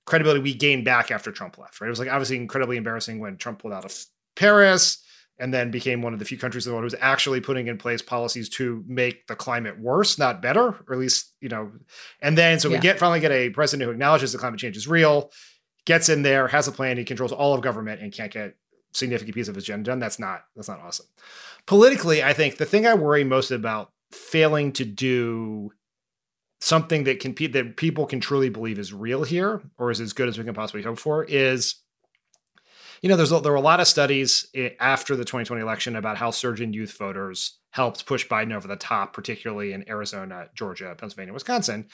credibility 0.06 0.40
we 0.40 0.54
gained 0.54 0.84
back 0.84 1.10
after 1.10 1.30
Trump 1.30 1.58
left. 1.58 1.80
Right? 1.80 1.86
It 1.86 1.90
was 1.90 1.98
like 1.98 2.10
obviously 2.10 2.36
incredibly 2.36 2.76
embarrassing 2.76 3.20
when 3.20 3.36
Trump 3.36 3.60
pulled 3.60 3.74
out 3.74 3.84
of 3.84 3.96
Paris 4.34 5.04
and 5.40 5.52
then 5.52 5.70
became 5.70 6.02
one 6.02 6.12
of 6.12 6.18
the 6.18 6.24
few 6.24 6.38
countries 6.38 6.66
in 6.66 6.70
the 6.70 6.74
world 6.74 6.82
who 6.82 6.94
was 6.94 7.00
actually 7.00 7.40
putting 7.40 7.66
in 7.66 7.78
place 7.78 8.02
policies 8.02 8.48
to 8.50 8.84
make 8.86 9.26
the 9.26 9.34
climate 9.34 9.80
worse, 9.80 10.18
not 10.18 10.42
better, 10.42 10.76
or 10.86 10.92
at 10.92 10.98
least 10.98 11.32
you 11.40 11.48
know. 11.48 11.72
And 12.20 12.36
then 12.36 12.60
so 12.60 12.68
we 12.68 12.78
get 12.78 12.98
finally 12.98 13.20
get 13.20 13.32
a 13.32 13.50
president 13.50 13.86
who 13.86 13.92
acknowledges 13.92 14.32
that 14.32 14.38
climate 14.38 14.60
change 14.60 14.76
is 14.76 14.86
real, 14.86 15.30
gets 15.86 16.08
in 16.08 16.22
there, 16.22 16.48
has 16.48 16.68
a 16.68 16.72
plan, 16.72 16.98
he 16.98 17.04
controls 17.04 17.32
all 17.32 17.54
of 17.54 17.62
government, 17.62 18.00
and 18.00 18.12
can't 18.12 18.32
get 18.32 18.56
significant 18.92 19.34
piece 19.34 19.48
of 19.48 19.54
his 19.54 19.64
agenda 19.64 19.90
done. 19.90 19.98
That's 19.98 20.18
not 20.18 20.44
that's 20.54 20.68
not 20.68 20.80
awesome. 20.80 21.06
Politically, 21.66 22.22
I 22.22 22.32
think 22.32 22.58
the 22.58 22.66
thing 22.66 22.86
I 22.86 22.94
worry 22.94 23.24
most 23.24 23.50
about 23.50 23.92
failing 24.12 24.72
to 24.72 24.84
do 24.84 25.72
something 26.60 27.04
that 27.04 27.20
can 27.20 27.34
that 27.52 27.76
people 27.76 28.06
can 28.06 28.20
truly 28.20 28.50
believe 28.50 28.78
is 28.78 28.92
real 28.92 29.24
here 29.24 29.62
or 29.78 29.90
is 29.90 30.00
as 30.00 30.12
good 30.12 30.28
as 30.28 30.38
we 30.38 30.44
can 30.44 30.54
possibly 30.54 30.82
hope 30.82 30.98
for 30.98 31.24
is 31.24 31.76
you 33.00 33.08
know 33.08 33.16
there's 33.16 33.32
a- 33.32 33.40
there 33.40 33.52
were 33.52 33.58
a 33.58 33.62
lot 33.62 33.80
of 33.80 33.88
studies 33.88 34.46
eh, 34.54 34.70
after 34.80 35.16
the 35.16 35.24
2020 35.24 35.62
election 35.62 35.96
about 35.96 36.16
how 36.16 36.30
surgeon 36.30 36.72
youth 36.72 36.96
voters 36.96 37.58
helped 37.70 38.06
push 38.06 38.26
Biden 38.26 38.52
over 38.52 38.68
the 38.68 38.76
top 38.76 39.12
particularly 39.12 39.72
in 39.72 39.88
Arizona, 39.88 40.48
Georgia, 40.54 40.94
Pennsylvania, 40.96 41.32
Wisconsin 41.32 41.86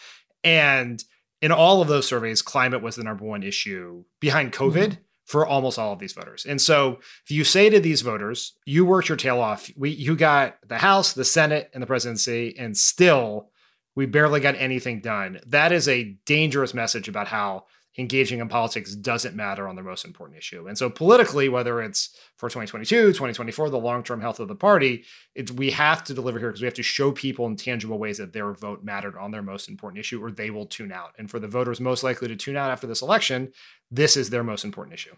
and 0.44 1.02
in 1.42 1.52
all 1.52 1.82
of 1.82 1.88
those 1.88 2.06
surveys 2.06 2.42
climate 2.42 2.82
was 2.82 2.96
the 2.96 3.04
number 3.04 3.24
one 3.24 3.42
issue 3.42 4.04
behind 4.20 4.52
mm-hmm. 4.52 4.78
COVID 4.78 4.98
for 5.26 5.44
almost 5.44 5.78
all 5.78 5.92
of 5.92 5.98
these 5.98 6.12
voters. 6.12 6.46
And 6.46 6.60
so 6.62 6.98
if 7.24 7.30
you 7.30 7.42
say 7.44 7.68
to 7.68 7.80
these 7.80 8.00
voters, 8.00 8.52
you 8.64 8.86
worked 8.86 9.08
your 9.08 9.16
tail 9.16 9.40
off, 9.40 9.68
we 9.76 9.90
you 9.90 10.16
got 10.16 10.56
the 10.66 10.78
House, 10.78 11.12
the 11.12 11.24
Senate, 11.24 11.68
and 11.74 11.82
the 11.82 11.86
presidency, 11.86 12.56
and 12.56 12.76
still 12.76 13.50
we 13.96 14.06
barely 14.06 14.40
got 14.40 14.54
anything 14.56 15.00
done. 15.00 15.40
That 15.46 15.72
is 15.72 15.88
a 15.88 16.16
dangerous 16.26 16.74
message 16.74 17.08
about 17.08 17.28
how 17.28 17.64
engaging 17.98 18.40
in 18.40 18.48
politics 18.48 18.94
doesn't 18.94 19.34
matter 19.34 19.66
on 19.66 19.74
the 19.76 19.82
most 19.82 20.04
important 20.04 20.38
issue. 20.38 20.68
And 20.68 20.76
so 20.76 20.90
politically, 20.90 21.48
whether 21.48 21.80
it's 21.80 22.16
for 22.36 22.48
2022, 22.48 23.08
2024, 23.12 23.70
the 23.70 23.78
long-term 23.78 24.20
health 24.20 24.38
of 24.38 24.48
the 24.48 24.54
party, 24.54 25.04
it's 25.34 25.50
we 25.50 25.70
have 25.70 26.04
to 26.04 26.12
deliver 26.14 26.38
here 26.38 26.48
because 26.48 26.60
we 26.60 26.66
have 26.66 26.74
to 26.74 26.82
show 26.82 27.10
people 27.10 27.46
in 27.46 27.56
tangible 27.56 27.98
ways 27.98 28.18
that 28.18 28.32
their 28.34 28.52
vote 28.52 28.84
mattered 28.84 29.16
on 29.16 29.30
their 29.30 29.42
most 29.42 29.68
important 29.70 29.98
issue 29.98 30.22
or 30.22 30.30
they 30.30 30.50
will 30.50 30.66
tune 30.66 30.92
out. 30.92 31.14
And 31.18 31.30
for 31.30 31.38
the 31.38 31.48
voters 31.48 31.80
most 31.80 32.02
likely 32.04 32.28
to 32.28 32.36
tune 32.36 32.56
out 32.56 32.70
after 32.70 32.86
this 32.86 33.00
election, 33.02 33.52
this 33.90 34.16
is 34.16 34.28
their 34.30 34.44
most 34.44 34.64
important 34.64 34.94
issue. 34.94 35.14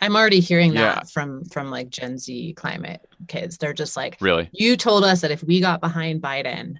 i'm 0.00 0.14
already 0.16 0.40
hearing 0.40 0.74
that 0.74 0.96
Yeah. 0.96 1.02
from 1.12 1.44
from 1.46 1.70
like 1.70 1.88
gen 1.90 2.18
z 2.18 2.52
climate 2.54 3.00
kids 3.28 3.56
they're 3.56 3.72
just 3.72 3.96
like 3.96 4.16
Really? 4.20 4.48
you 4.52 4.76
told 4.76 5.04
us 5.04 5.20
that 5.22 5.30
if 5.30 5.42
we 5.42 5.60
got 5.60 5.80
behind 5.80 6.20
biden 6.22 6.76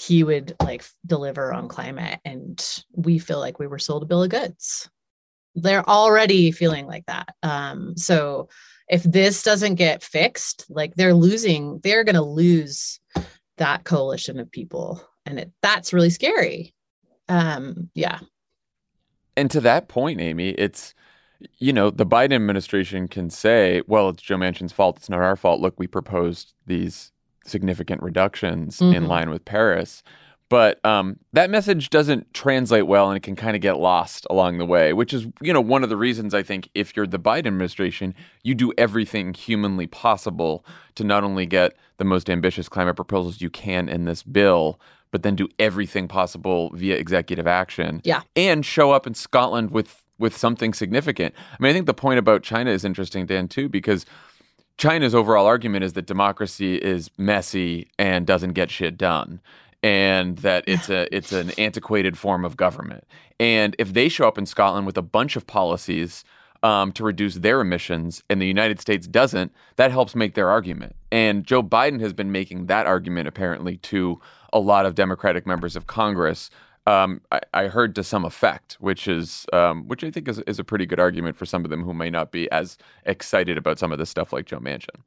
he 0.00 0.24
would 0.24 0.54
like 0.62 0.84
deliver 1.06 1.52
on 1.52 1.68
climate 1.68 2.20
and 2.24 2.82
we 2.94 3.18
feel 3.18 3.38
like 3.38 3.58
we 3.58 3.66
were 3.66 3.78
sold 3.78 4.02
a 4.02 4.06
bill 4.06 4.22
of 4.22 4.30
goods 4.30 4.88
they're 5.56 5.88
already 5.88 6.50
feeling 6.52 6.86
like 6.86 7.04
that 7.06 7.34
um 7.42 7.96
so 7.96 8.48
if 8.88 9.02
this 9.04 9.42
doesn't 9.42 9.74
get 9.74 10.02
fixed 10.02 10.64
like 10.68 10.94
they're 10.94 11.14
losing 11.14 11.80
they're 11.82 12.04
going 12.04 12.14
to 12.14 12.22
lose 12.22 13.00
that 13.58 13.84
coalition 13.84 14.38
of 14.40 14.50
people 14.50 15.06
and 15.26 15.38
it 15.38 15.52
that's 15.62 15.92
really 15.92 16.10
scary 16.10 16.74
um 17.28 17.90
yeah 17.94 18.20
And 19.36 19.50
to 19.52 19.60
that 19.62 19.88
point, 19.88 20.20
Amy, 20.20 20.50
it's 20.50 20.94
you 21.58 21.72
know, 21.72 21.90
the 21.90 22.04
Biden 22.06 22.34
administration 22.34 23.08
can 23.08 23.30
say, 23.30 23.82
well, 23.86 24.10
it's 24.10 24.22
Joe 24.22 24.36
Manchin's 24.36 24.72
fault. 24.72 24.98
It's 24.98 25.08
not 25.08 25.20
our 25.20 25.36
fault. 25.36 25.60
Look, 25.60 25.78
we 25.78 25.86
proposed 25.86 26.52
these 26.66 27.12
significant 27.44 28.02
reductions 28.02 28.78
mm-hmm. 28.78 28.94
in 28.94 29.06
line 29.08 29.30
with 29.30 29.44
Paris. 29.44 30.02
But 30.50 30.84
um, 30.84 31.16
that 31.32 31.48
message 31.48 31.90
doesn't 31.90 32.34
translate 32.34 32.88
well 32.88 33.08
and 33.08 33.16
it 33.16 33.22
can 33.22 33.36
kind 33.36 33.54
of 33.54 33.62
get 33.62 33.78
lost 33.78 34.26
along 34.28 34.58
the 34.58 34.66
way, 34.66 34.92
which 34.92 35.14
is, 35.14 35.28
you 35.40 35.52
know, 35.52 35.60
one 35.60 35.84
of 35.84 35.90
the 35.90 35.96
reasons 35.96 36.34
I 36.34 36.42
think 36.42 36.68
if 36.74 36.96
you're 36.96 37.06
the 37.06 37.20
Biden 37.20 37.46
administration, 37.46 38.16
you 38.42 38.56
do 38.56 38.72
everything 38.76 39.32
humanly 39.32 39.86
possible 39.86 40.64
to 40.96 41.04
not 41.04 41.22
only 41.22 41.46
get 41.46 41.76
the 41.98 42.04
most 42.04 42.28
ambitious 42.28 42.68
climate 42.68 42.96
proposals 42.96 43.40
you 43.40 43.48
can 43.48 43.88
in 43.88 44.06
this 44.06 44.24
bill, 44.24 44.80
but 45.12 45.22
then 45.22 45.36
do 45.36 45.48
everything 45.60 46.08
possible 46.08 46.70
via 46.74 46.96
executive 46.96 47.46
action. 47.46 48.00
Yeah. 48.02 48.22
And 48.34 48.66
show 48.66 48.90
up 48.90 49.06
in 49.06 49.14
Scotland 49.14 49.70
with 49.70 50.02
with 50.18 50.36
something 50.36 50.74
significant. 50.74 51.34
I 51.52 51.62
mean, 51.62 51.70
I 51.70 51.72
think 51.72 51.86
the 51.86 51.94
point 51.94 52.18
about 52.18 52.42
China 52.42 52.70
is 52.70 52.84
interesting, 52.84 53.24
Dan, 53.24 53.48
too, 53.48 53.70
because 53.70 54.04
China's 54.80 55.14
overall 55.14 55.44
argument 55.44 55.84
is 55.84 55.92
that 55.92 56.06
democracy 56.06 56.76
is 56.76 57.10
messy 57.18 57.86
and 57.98 58.26
doesn't 58.26 58.54
get 58.54 58.70
shit 58.70 58.96
done. 58.96 59.42
And 59.82 60.38
that 60.38 60.64
it's 60.66 60.88
a 60.88 61.06
it's 61.14 61.32
an 61.32 61.50
antiquated 61.58 62.16
form 62.16 62.46
of 62.46 62.56
government. 62.56 63.04
And 63.38 63.76
if 63.78 63.92
they 63.92 64.08
show 64.08 64.26
up 64.26 64.38
in 64.38 64.46
Scotland 64.46 64.86
with 64.86 64.96
a 64.96 65.02
bunch 65.02 65.36
of 65.36 65.46
policies 65.46 66.24
um, 66.62 66.92
to 66.92 67.04
reduce 67.04 67.34
their 67.34 67.60
emissions 67.60 68.22
and 68.30 68.40
the 68.40 68.46
United 68.46 68.80
States 68.80 69.06
doesn't, 69.06 69.52
that 69.76 69.90
helps 69.90 70.14
make 70.14 70.32
their 70.34 70.48
argument. 70.48 70.96
And 71.12 71.44
Joe 71.44 71.62
Biden 71.62 72.00
has 72.00 72.14
been 72.14 72.32
making 72.32 72.66
that 72.66 72.86
argument 72.86 73.28
apparently 73.28 73.76
to 73.78 74.18
a 74.50 74.60
lot 74.60 74.86
of 74.86 74.94
Democratic 74.94 75.46
members 75.46 75.76
of 75.76 75.88
Congress 75.88 76.48
um, 76.90 77.20
I, 77.30 77.40
I, 77.54 77.68
heard 77.68 77.94
to 77.94 78.04
some 78.04 78.24
effect, 78.24 78.76
which 78.80 79.06
is 79.06 79.46
um, 79.52 79.86
which 79.86 80.02
I 80.02 80.10
think 80.10 80.28
is, 80.28 80.40
is 80.40 80.58
a 80.58 80.64
pretty 80.64 80.86
good 80.86 80.98
argument 80.98 81.36
for 81.36 81.46
some 81.46 81.64
of 81.64 81.70
them 81.70 81.84
who 81.84 81.94
may 81.94 82.10
not 82.10 82.32
be 82.32 82.50
as 82.50 82.78
excited 83.06 83.56
about 83.56 83.78
some 83.78 83.92
of 83.92 83.98
this 83.98 84.10
stuff 84.10 84.32
like 84.32 84.46
Joe 84.46 84.58
Manchin, 84.58 85.00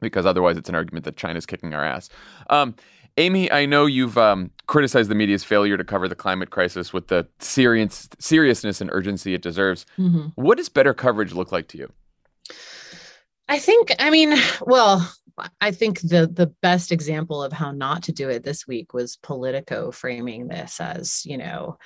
because 0.00 0.24
otherwise 0.24 0.56
it's 0.56 0.68
an 0.68 0.74
argument 0.74 1.04
that 1.04 1.16
China's 1.16 1.46
kicking 1.46 1.74
our 1.74 1.84
ass. 1.84 2.10
Um, 2.48 2.74
Amy, 3.16 3.50
I 3.50 3.66
know 3.66 3.86
you've 3.86 4.18
um, 4.18 4.50
criticized 4.66 5.10
the 5.10 5.14
media's 5.14 5.44
failure 5.44 5.76
to 5.76 5.84
cover 5.84 6.08
the 6.08 6.16
climate 6.16 6.50
crisis 6.50 6.92
with 6.92 7.08
the 7.08 7.26
serious, 7.38 8.08
seriousness 8.18 8.80
and 8.80 8.90
urgency 8.92 9.34
it 9.34 9.42
deserves. 9.42 9.86
Mm-hmm. 9.98 10.28
What 10.34 10.58
does 10.58 10.68
better 10.68 10.94
coverage 10.94 11.32
look 11.32 11.52
like 11.52 11.68
to 11.68 11.78
you? 11.78 11.92
I 13.48 13.58
think, 13.58 13.92
I 13.98 14.10
mean, 14.10 14.34
well, 14.62 15.08
I 15.60 15.72
think 15.72 16.00
the 16.00 16.26
the 16.26 16.52
best 16.62 16.92
example 16.92 17.42
of 17.42 17.52
how 17.52 17.72
not 17.72 18.04
to 18.04 18.12
do 18.12 18.28
it 18.28 18.44
this 18.44 18.66
week 18.66 18.94
was 18.94 19.16
Politico 19.16 19.90
framing 19.90 20.48
this 20.48 20.80
as 20.80 21.24
you 21.26 21.38
know 21.38 21.78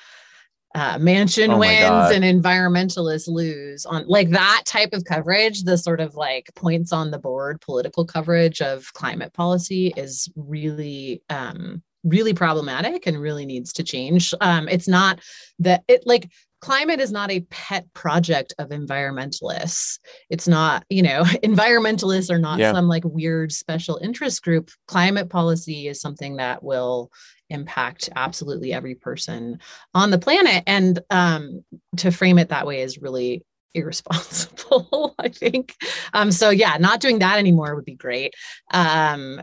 uh, 0.74 0.98
Manchin 0.98 1.54
oh 1.54 1.58
wins 1.58 1.88
God. 1.88 2.14
and 2.14 2.24
environmentalists 2.24 3.26
lose 3.26 3.86
on 3.86 4.06
like 4.06 4.30
that 4.30 4.64
type 4.66 4.92
of 4.92 5.04
coverage. 5.04 5.64
The 5.64 5.78
sort 5.78 6.00
of 6.00 6.14
like 6.14 6.50
points 6.54 6.92
on 6.92 7.10
the 7.10 7.18
board 7.18 7.60
political 7.60 8.04
coverage 8.04 8.60
of 8.60 8.92
climate 8.92 9.32
policy 9.32 9.92
is 9.96 10.30
really 10.36 11.22
um, 11.30 11.82
really 12.04 12.34
problematic 12.34 13.06
and 13.06 13.20
really 13.20 13.46
needs 13.46 13.72
to 13.74 13.82
change. 13.82 14.34
Um, 14.40 14.68
it's 14.68 14.88
not 14.88 15.20
that 15.60 15.84
it 15.88 16.02
like 16.06 16.30
climate 16.60 17.00
is 17.00 17.12
not 17.12 17.30
a 17.30 17.40
pet 17.50 17.92
project 17.94 18.54
of 18.58 18.70
environmentalists. 18.70 19.98
It's 20.30 20.48
not, 20.48 20.84
you 20.88 21.02
know, 21.02 21.22
environmentalists 21.42 22.30
are 22.30 22.38
not 22.38 22.58
yeah. 22.58 22.72
some 22.72 22.88
like 22.88 23.04
weird 23.04 23.52
special 23.52 23.98
interest 24.02 24.42
group. 24.42 24.70
Climate 24.86 25.28
policy 25.28 25.88
is 25.88 26.00
something 26.00 26.36
that 26.36 26.62
will 26.62 27.10
impact 27.50 28.10
absolutely 28.14 28.72
every 28.72 28.94
person 28.94 29.58
on 29.94 30.10
the 30.10 30.18
planet. 30.18 30.64
And 30.66 31.00
um, 31.10 31.64
to 31.96 32.10
frame 32.10 32.38
it 32.38 32.50
that 32.50 32.66
way 32.66 32.82
is 32.82 32.98
really 32.98 33.44
irresponsible 33.74 35.14
i 35.18 35.28
think 35.28 35.74
um 36.14 36.32
so 36.32 36.48
yeah 36.48 36.78
not 36.80 37.00
doing 37.00 37.18
that 37.18 37.38
anymore 37.38 37.74
would 37.74 37.84
be 37.84 37.94
great 37.94 38.32
um 38.72 39.42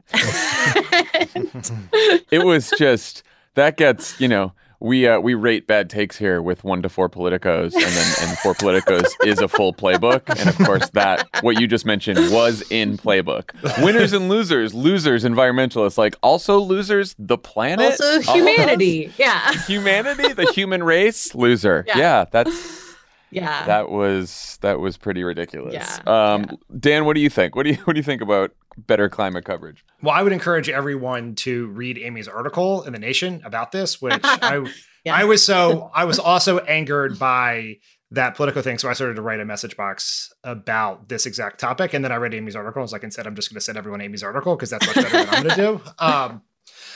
it 2.32 2.44
was 2.44 2.74
just 2.78 3.22
that 3.54 3.78
gets 3.78 4.20
you 4.20 4.28
know 4.28 4.52
we 4.86 5.08
uh, 5.08 5.20
we 5.20 5.34
rate 5.34 5.66
bad 5.66 5.90
takes 5.90 6.16
here 6.16 6.42
with 6.44 6.64
one 6.64 6.84
to 6.84 6.90
four 6.90 7.10
politicos, 7.10 7.74
and 7.74 7.84
then 7.84 8.16
and 8.22 8.38
four 8.38 8.54
politicos 8.54 9.08
is 9.26 9.40
a 9.40 9.48
full 9.48 9.74
playbook, 9.74 10.22
and 10.40 10.48
of 10.48 10.58
course 10.60 10.88
that 10.92 11.28
what 11.42 11.60
you 11.60 11.68
just 11.68 11.88
mentioned 11.88 12.32
was 12.32 12.64
in 12.70 12.96
playbook. 12.96 13.50
Winners 13.84 14.14
and 14.14 14.30
losers, 14.30 14.76
losers, 14.76 15.24
environmentalists, 15.24 15.98
like 15.98 16.16
also 16.22 16.60
losers, 16.60 17.16
the 17.18 17.38
planet, 17.38 18.00
also 18.00 18.22
humanity, 18.34 19.12
yeah, 19.18 19.54
humanity, 19.68 20.34
the 20.34 20.52
human 20.54 20.84
race, 20.84 21.34
loser, 21.34 21.84
yeah, 21.88 21.98
yeah 21.98 22.26
that's 22.32 22.86
yeah. 23.32 23.66
that 23.66 23.90
was 23.90 24.60
that 24.62 24.80
was 24.80 24.98
pretty 24.98 25.24
ridiculous. 25.24 25.74
Yeah, 25.74 26.34
um 26.34 26.46
yeah. 26.48 26.56
dan 26.80 27.06
what 27.06 27.16
do 27.16 27.22
you 27.22 27.30
think? 27.32 27.56
What 27.56 27.64
do 27.64 27.72
you 27.72 27.78
what 27.86 27.94
do 27.94 28.00
you 28.00 28.04
think 28.04 28.22
about 28.22 28.52
better 28.78 29.10
climate 29.10 29.46
coverage. 29.46 29.84
Well 30.02 30.14
i 30.14 30.22
would 30.22 30.34
encourage 30.34 30.70
everyone 30.70 31.36
to 31.36 31.68
read 31.68 31.98
amy's 31.98 32.28
article 32.28 32.84
in 32.84 32.94
the 32.94 33.00
nation 33.00 33.42
about 33.44 33.72
this 33.72 34.02
which 34.02 34.20
i 34.24 34.66
yeah. 35.04 35.16
i 35.16 35.24
was 35.24 35.46
so 35.46 35.92
i 35.94 36.06
was 36.06 36.20
also 36.20 36.60
angered 36.60 37.18
by 37.20 37.78
that 38.12 38.36
political 38.36 38.62
thing. 38.62 38.78
So 38.78 38.90
i 38.90 38.94
started 38.94 39.16
to 39.16 39.22
write 39.22 39.40
a 39.40 39.46
message 39.46 39.76
box 39.76 40.32
about 40.44 41.10
this 41.10 41.26
exact 41.26 41.60
topic. 41.60 41.94
And 41.94 42.04
then 42.04 42.12
i 42.12 42.16
read 42.16 42.34
amy's 42.34 42.56
article. 42.56 42.82
I 42.82 42.84
was 42.84 42.94
like 42.94 43.04
instead 43.04 43.28
i'm 43.28 43.36
just 43.36 43.50
going 43.50 43.58
to 43.58 43.62
send 43.62 43.78
everyone 43.78 44.02
amy's 44.02 44.24
article 44.24 44.56
because 44.56 44.70
that's 44.70 44.86
much 44.86 44.96
better 44.96 45.10
than 45.10 45.30
i'm 45.30 45.44
going 45.44 45.56
to 45.56 45.62
do. 45.62 45.82
Um 46.00 46.42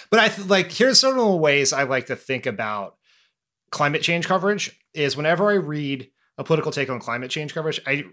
but 0.09 0.19
i 0.19 0.27
th- 0.27 0.47
like 0.47 0.71
here's 0.71 0.99
some 0.99 1.11
of 1.11 1.17
the 1.17 1.35
ways 1.35 1.71
i 1.73 1.83
like 1.83 2.07
to 2.07 2.15
think 2.15 2.45
about 2.45 2.95
climate 3.71 4.01
change 4.01 4.27
coverage 4.27 4.79
is 4.93 5.15
whenever 5.15 5.49
i 5.49 5.53
read 5.53 6.09
a 6.39 6.43
political 6.43 6.71
take 6.71 6.89
on 6.89 6.99
climate 6.99 7.29
change 7.29 7.53
coverage, 7.53 7.81
I 7.85 8.05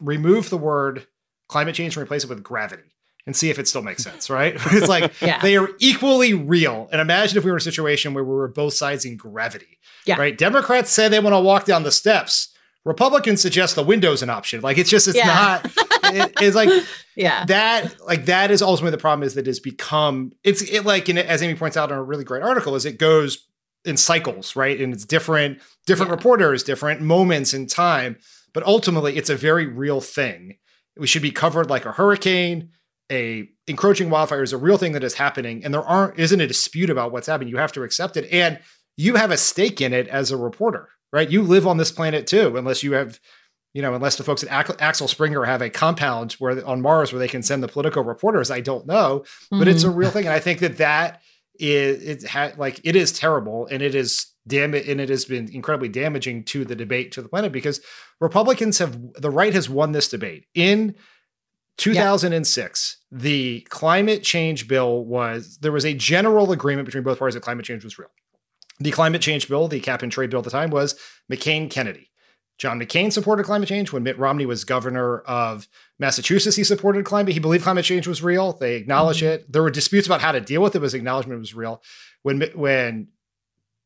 remove 0.00 0.50
the 0.50 0.58
word 0.58 1.06
climate 1.48 1.76
change 1.76 1.96
and 1.96 2.02
replace 2.02 2.24
it 2.24 2.28
with 2.28 2.42
gravity 2.42 2.82
and 3.28 3.36
see 3.36 3.50
if 3.50 3.58
it 3.58 3.68
still 3.68 3.82
makes 3.82 4.02
sense, 4.02 4.30
right? 4.30 4.54
it's 4.72 4.88
like 4.88 5.12
yeah. 5.20 5.38
they 5.42 5.54
are 5.58 5.68
equally 5.80 6.32
real. 6.32 6.88
And 6.90 6.98
imagine 6.98 7.36
if 7.36 7.44
we 7.44 7.50
were 7.50 7.58
in 7.58 7.60
a 7.60 7.62
situation 7.62 8.14
where 8.14 8.24
we 8.24 8.34
were 8.34 8.48
both 8.48 8.72
sides 8.72 9.04
in 9.04 9.18
gravity, 9.18 9.78
yeah. 10.06 10.18
right? 10.18 10.36
Democrats 10.36 10.90
say 10.90 11.08
they 11.08 11.20
want 11.20 11.34
to 11.34 11.40
walk 11.40 11.66
down 11.66 11.82
the 11.82 11.92
steps. 11.92 12.48
Republicans 12.86 13.42
suggest 13.42 13.76
the 13.76 13.82
window's 13.82 14.22
an 14.22 14.30
option. 14.30 14.62
Like 14.62 14.78
it's 14.78 14.88
just, 14.88 15.08
it's 15.08 15.18
yeah. 15.18 15.26
not, 15.26 15.66
it, 16.04 16.32
it's 16.40 16.56
like, 16.56 16.70
yeah, 17.16 17.44
that, 17.44 18.00
like 18.06 18.24
that 18.24 18.50
is 18.50 18.62
ultimately 18.62 18.92
the 18.92 18.98
problem 18.98 19.26
is 19.26 19.34
that 19.34 19.46
it's 19.46 19.60
become, 19.60 20.32
it's 20.42 20.62
it 20.62 20.86
like, 20.86 21.10
in, 21.10 21.18
as 21.18 21.42
Amy 21.42 21.54
points 21.54 21.76
out 21.76 21.92
in 21.92 21.98
a 21.98 22.02
really 22.02 22.24
great 22.24 22.42
article, 22.42 22.76
is 22.76 22.86
it 22.86 22.98
goes 22.98 23.46
in 23.84 23.98
cycles, 23.98 24.56
right? 24.56 24.80
And 24.80 24.94
it's 24.94 25.04
different, 25.04 25.58
different 25.84 26.08
yeah. 26.08 26.16
reporters, 26.16 26.62
different 26.62 27.02
moments 27.02 27.52
in 27.52 27.66
time. 27.66 28.16
But 28.54 28.62
ultimately, 28.62 29.18
it's 29.18 29.28
a 29.28 29.36
very 29.36 29.66
real 29.66 30.00
thing. 30.00 30.56
We 30.96 31.06
should 31.06 31.20
be 31.20 31.30
covered 31.30 31.68
like 31.68 31.84
a 31.84 31.92
hurricane. 31.92 32.70
A 33.10 33.48
encroaching 33.66 34.10
wildfire 34.10 34.42
is 34.42 34.52
a 34.52 34.58
real 34.58 34.78
thing 34.78 34.92
that 34.92 35.04
is 35.04 35.14
happening, 35.14 35.64
and 35.64 35.72
there 35.72 35.82
aren't 35.82 36.18
isn't 36.18 36.40
a 36.40 36.46
dispute 36.46 36.90
about 36.90 37.12
what's 37.12 37.26
happening. 37.26 37.48
You 37.48 37.58
have 37.58 37.72
to 37.72 37.82
accept 37.82 38.16
it, 38.16 38.30
and 38.30 38.58
you 38.96 39.14
have 39.14 39.30
a 39.30 39.36
stake 39.36 39.80
in 39.80 39.92
it 39.92 40.08
as 40.08 40.30
a 40.30 40.36
reporter, 40.36 40.88
right? 41.12 41.30
You 41.30 41.42
live 41.42 41.66
on 41.66 41.78
this 41.78 41.92
planet 41.92 42.26
too, 42.26 42.56
unless 42.56 42.82
you 42.82 42.92
have 42.92 43.18
you 43.74 43.82
know, 43.82 43.94
unless 43.94 44.16
the 44.16 44.24
folks 44.24 44.42
at 44.42 44.80
Axel 44.80 45.08
Springer 45.08 45.44
have 45.44 45.62
a 45.62 45.70
compound 45.70 46.32
where 46.34 46.66
on 46.66 46.80
Mars 46.80 47.12
where 47.12 47.20
they 47.20 47.28
can 47.28 47.42
send 47.42 47.62
the 47.62 47.68
political 47.68 48.02
reporters, 48.02 48.50
I 48.50 48.60
don't 48.60 48.86
know, 48.86 49.24
but 49.50 49.58
mm-hmm. 49.58 49.68
it's 49.68 49.84
a 49.84 49.90
real 49.90 50.10
thing, 50.10 50.24
and 50.24 50.34
I 50.34 50.40
think 50.40 50.60
that 50.60 50.78
that 50.78 51.22
is 51.58 52.24
it, 52.24 52.28
had 52.28 52.58
like 52.58 52.80
it 52.84 52.96
is 52.96 53.12
terrible 53.12 53.66
and 53.66 53.82
it 53.82 53.94
is 53.94 54.26
damn 54.46 54.74
it 54.74 54.88
and 54.88 55.00
it 55.00 55.08
has 55.08 55.24
been 55.24 55.48
incredibly 55.52 55.88
damaging 55.88 56.44
to 56.44 56.64
the 56.64 56.76
debate 56.76 57.12
to 57.12 57.22
the 57.22 57.28
planet 57.28 57.52
because 57.52 57.80
Republicans 58.20 58.78
have 58.78 58.96
the 59.14 59.30
right 59.30 59.52
has 59.52 59.68
won 59.68 59.92
this 59.92 60.08
debate 60.08 60.46
in 60.54 60.94
2006 61.78 62.96
yeah. 63.10 63.18
the 63.18 63.60
climate 63.70 64.22
change 64.22 64.68
bill 64.68 65.04
was 65.04 65.58
there 65.58 65.72
was 65.72 65.86
a 65.86 65.94
general 65.94 66.52
agreement 66.52 66.86
between 66.86 67.02
both 67.02 67.18
parties 67.18 67.34
that 67.34 67.40
climate 67.40 67.64
change 67.64 67.84
was 67.84 67.98
real 67.98 68.10
the 68.80 68.90
climate 68.90 69.22
change 69.22 69.48
bill 69.48 69.68
the 69.68 69.80
cap 69.80 70.02
and 70.02 70.12
trade 70.12 70.30
bill 70.30 70.40
at 70.40 70.44
the 70.44 70.50
time 70.50 70.70
was 70.70 70.98
McCain 71.30 71.70
Kennedy 71.70 72.08
John 72.58 72.80
McCain 72.80 73.12
supported 73.12 73.44
climate 73.44 73.68
change. 73.68 73.92
When 73.92 74.02
Mitt 74.02 74.18
Romney 74.18 74.44
was 74.44 74.64
governor 74.64 75.20
of 75.20 75.68
Massachusetts, 76.00 76.56
he 76.56 76.64
supported 76.64 77.04
climate. 77.04 77.32
He 77.32 77.38
believed 77.38 77.62
climate 77.62 77.84
change 77.84 78.08
was 78.08 78.20
real. 78.20 78.52
They 78.52 78.74
acknowledged 78.74 79.22
mm-hmm. 79.22 79.44
it. 79.44 79.52
There 79.52 79.62
were 79.62 79.70
disputes 79.70 80.08
about 80.08 80.20
how 80.20 80.32
to 80.32 80.40
deal 80.40 80.60
with 80.60 80.74
it, 80.74 80.80
but 80.80 80.84
his 80.84 80.94
acknowledgement 80.94 81.38
was 81.38 81.54
real. 81.54 81.82
When 82.22 82.42
when 82.54 83.08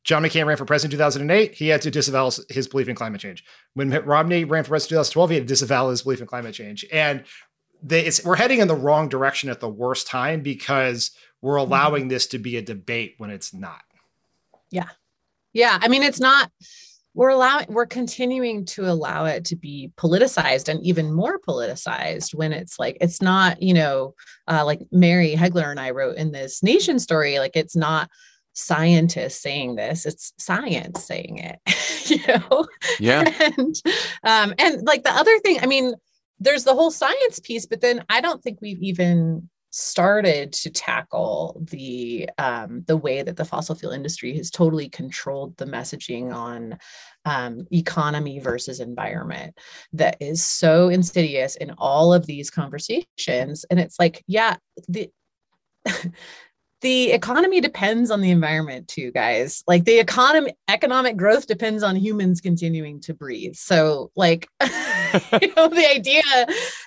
John 0.05 0.23
McCain 0.23 0.47
ran 0.47 0.57
for 0.57 0.65
president 0.65 0.95
in 0.95 0.99
2008, 0.99 1.55
he 1.55 1.69
had 1.69 1.83
to 1.83 1.91
disavow 1.91 2.31
his 2.49 2.67
belief 2.67 2.89
in 2.89 2.97
climate 2.97 3.21
change. 3.21 3.45
When 3.75 3.91
Mitt 3.91 4.07
Romney 4.07 4.45
ran 4.45 4.65
for 4.65 4.71
president 4.71 4.99
in 4.99 5.05
2012, 5.05 5.31
he 5.31 5.37
had 5.37 5.45
to 5.45 5.49
disavow 5.49 5.91
his 5.91 6.03
belief 6.03 6.21
in 6.21 6.27
climate 6.27 6.55
change. 6.55 6.85
And 6.91 7.25
they, 7.83 8.11
we're 8.25 8.37
heading 8.37 8.61
in 8.61 8.69
the 8.69 8.75
wrong 8.75 9.09
direction 9.09 9.51
at 9.51 9.61
the 9.61 9.69
worst 9.69 10.07
time 10.07 10.41
because 10.41 11.11
we're 11.41 11.57
mm-hmm. 11.57 11.73
allowing 11.73 12.03
mm-hmm. 12.03 12.11
this 12.11 12.27
to 12.29 12.39
be 12.39 12.57
a 12.57 12.63
debate 12.63 13.15
when 13.19 13.31
it's 13.31 13.53
not. 13.53 13.83
Yeah. 14.71 14.89
Yeah. 15.53 15.79
I 15.81 15.89
mean, 15.89 16.03
it's 16.03 16.21
not 16.21 16.51
we're 17.15 17.29
allowing 17.29 17.67
we're 17.69 17.87
continuing 17.87 18.65
to 18.65 18.87
allow 18.87 19.25
it 19.27 19.45
to 19.45 19.57
be 19.57 19.93
politicized 19.97 20.69
and 20.69 20.83
even 20.83 21.13
more 21.13 21.39
politicized 21.39 22.35
when 22.35 22.53
it's 22.53 22.79
like 22.79 22.97
it's 23.01 23.21
not 23.21 23.61
you 23.63 23.75
know 23.75 24.15
uh, 24.49 24.65
like 24.65 24.81
mary 24.91 25.35
heglar 25.35 25.71
and 25.71 25.81
i 25.81 25.91
wrote 25.91 26.17
in 26.17 26.33
this 26.33 26.63
nation 26.63 26.99
story 26.99 27.39
like 27.39 27.55
it's 27.55 27.77
not 27.77 28.09
scientists 28.55 29.41
saying 29.43 29.77
this 29.77 30.07
it's 30.07 30.33
science 30.39 31.05
saying 31.05 31.39
it 31.39 31.59
you 32.11 32.19
know 32.27 32.67
yeah 32.99 33.31
and 33.59 33.83
um 34.25 34.55
and 34.59 34.83
like 34.87 35.05
the 35.05 35.11
other 35.11 35.39
thing 35.41 35.59
i 35.61 35.67
mean 35.67 35.95
there's 36.43 36.65
the 36.65 36.75
whole 36.75 36.91
science 36.91 37.39
piece 37.41 37.67
but 37.67 37.81
then 37.81 38.05
i 38.09 38.21
don't 38.21 38.43
think 38.43 38.59
we've 38.61 38.83
even 38.83 39.49
started 39.73 40.53
to 40.53 40.71
tackle 40.71 41.57
the 41.71 42.29
um, 42.37 42.85
the 42.87 42.97
way 42.97 43.23
that 43.23 43.37
the 43.37 43.45
fossil 43.45 43.75
fuel 43.75 43.93
industry 43.93 44.37
has 44.37 44.51
totally 44.51 44.89
controlled 44.91 45.57
the 45.57 45.65
messaging 45.65 46.33
on 46.33 46.79
um, 47.25 47.67
economy 47.73 48.39
versus 48.39 48.81
environment 48.81 49.57
that 49.95 50.19
is 50.21 50.45
so 50.45 50.91
insidious 50.91 51.57
in 51.57 51.73
all 51.79 52.13
of 52.13 52.27
these 52.27 52.51
conversations. 52.51 53.65
And 53.71 53.81
it's 53.81 53.99
like 53.99 54.23
yeah 54.27 54.57
the 54.89 55.11
the 56.83 57.13
economy 57.13 57.61
depends 57.61 58.11
on 58.11 58.21
the 58.21 58.31
environment 58.31 58.89
too 58.89 59.11
guys. 59.13 59.65
Like 59.67 59.85
the 59.85 59.99
economy 59.99 60.53
economic 60.69 61.17
growth 61.17 61.47
depends 61.47 61.83
on 61.83 61.97
humans 61.97 62.41
continuing 62.41 63.01
to 63.03 63.15
breathe. 63.15 63.55
So 63.55 64.11
like 64.17 64.49
you 64.63 65.55
know 65.57 65.69
the 65.69 65.89
idea 65.91 66.23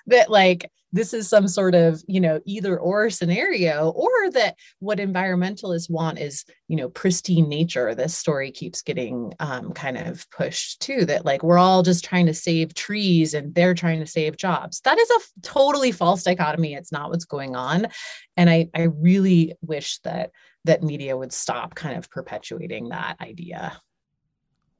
that 0.07 0.29
like 0.29 0.69
this 0.95 1.13
is 1.13 1.27
some 1.27 1.47
sort 1.49 1.75
of 1.75 2.01
you 2.07 2.21
know 2.21 2.39
either 2.45 2.79
or 2.79 3.09
scenario 3.09 3.89
or 3.89 4.31
that 4.31 4.55
what 4.79 4.97
environmentalists 4.97 5.89
want 5.89 6.17
is 6.17 6.45
you 6.69 6.77
know 6.77 6.87
pristine 6.89 7.49
nature. 7.49 7.93
This 7.93 8.17
story 8.17 8.49
keeps 8.49 8.81
getting 8.81 9.33
um, 9.41 9.73
kind 9.73 9.97
of 9.97 10.27
pushed 10.31 10.79
too 10.81 11.03
that 11.05 11.25
like 11.25 11.43
we're 11.43 11.57
all 11.57 11.83
just 11.83 12.05
trying 12.05 12.25
to 12.27 12.33
save 12.33 12.73
trees 12.73 13.33
and 13.33 13.53
they're 13.53 13.73
trying 13.73 13.99
to 13.99 14.07
save 14.07 14.37
jobs. 14.37 14.79
That 14.81 14.97
is 14.97 15.09
a 15.09 15.15
f- 15.15 15.31
totally 15.41 15.91
false 15.91 16.23
dichotomy. 16.23 16.75
It's 16.75 16.93
not 16.93 17.09
what's 17.09 17.25
going 17.25 17.55
on. 17.57 17.87
And 18.37 18.49
i 18.49 18.69
i 18.73 18.83
really 18.83 19.53
wish 19.61 19.99
that 19.99 20.31
that 20.63 20.81
media 20.81 21.17
would 21.17 21.33
stop 21.33 21.75
kind 21.75 21.97
of 21.97 22.09
perpetuating 22.09 22.89
that 22.89 23.17
idea. 23.19 23.79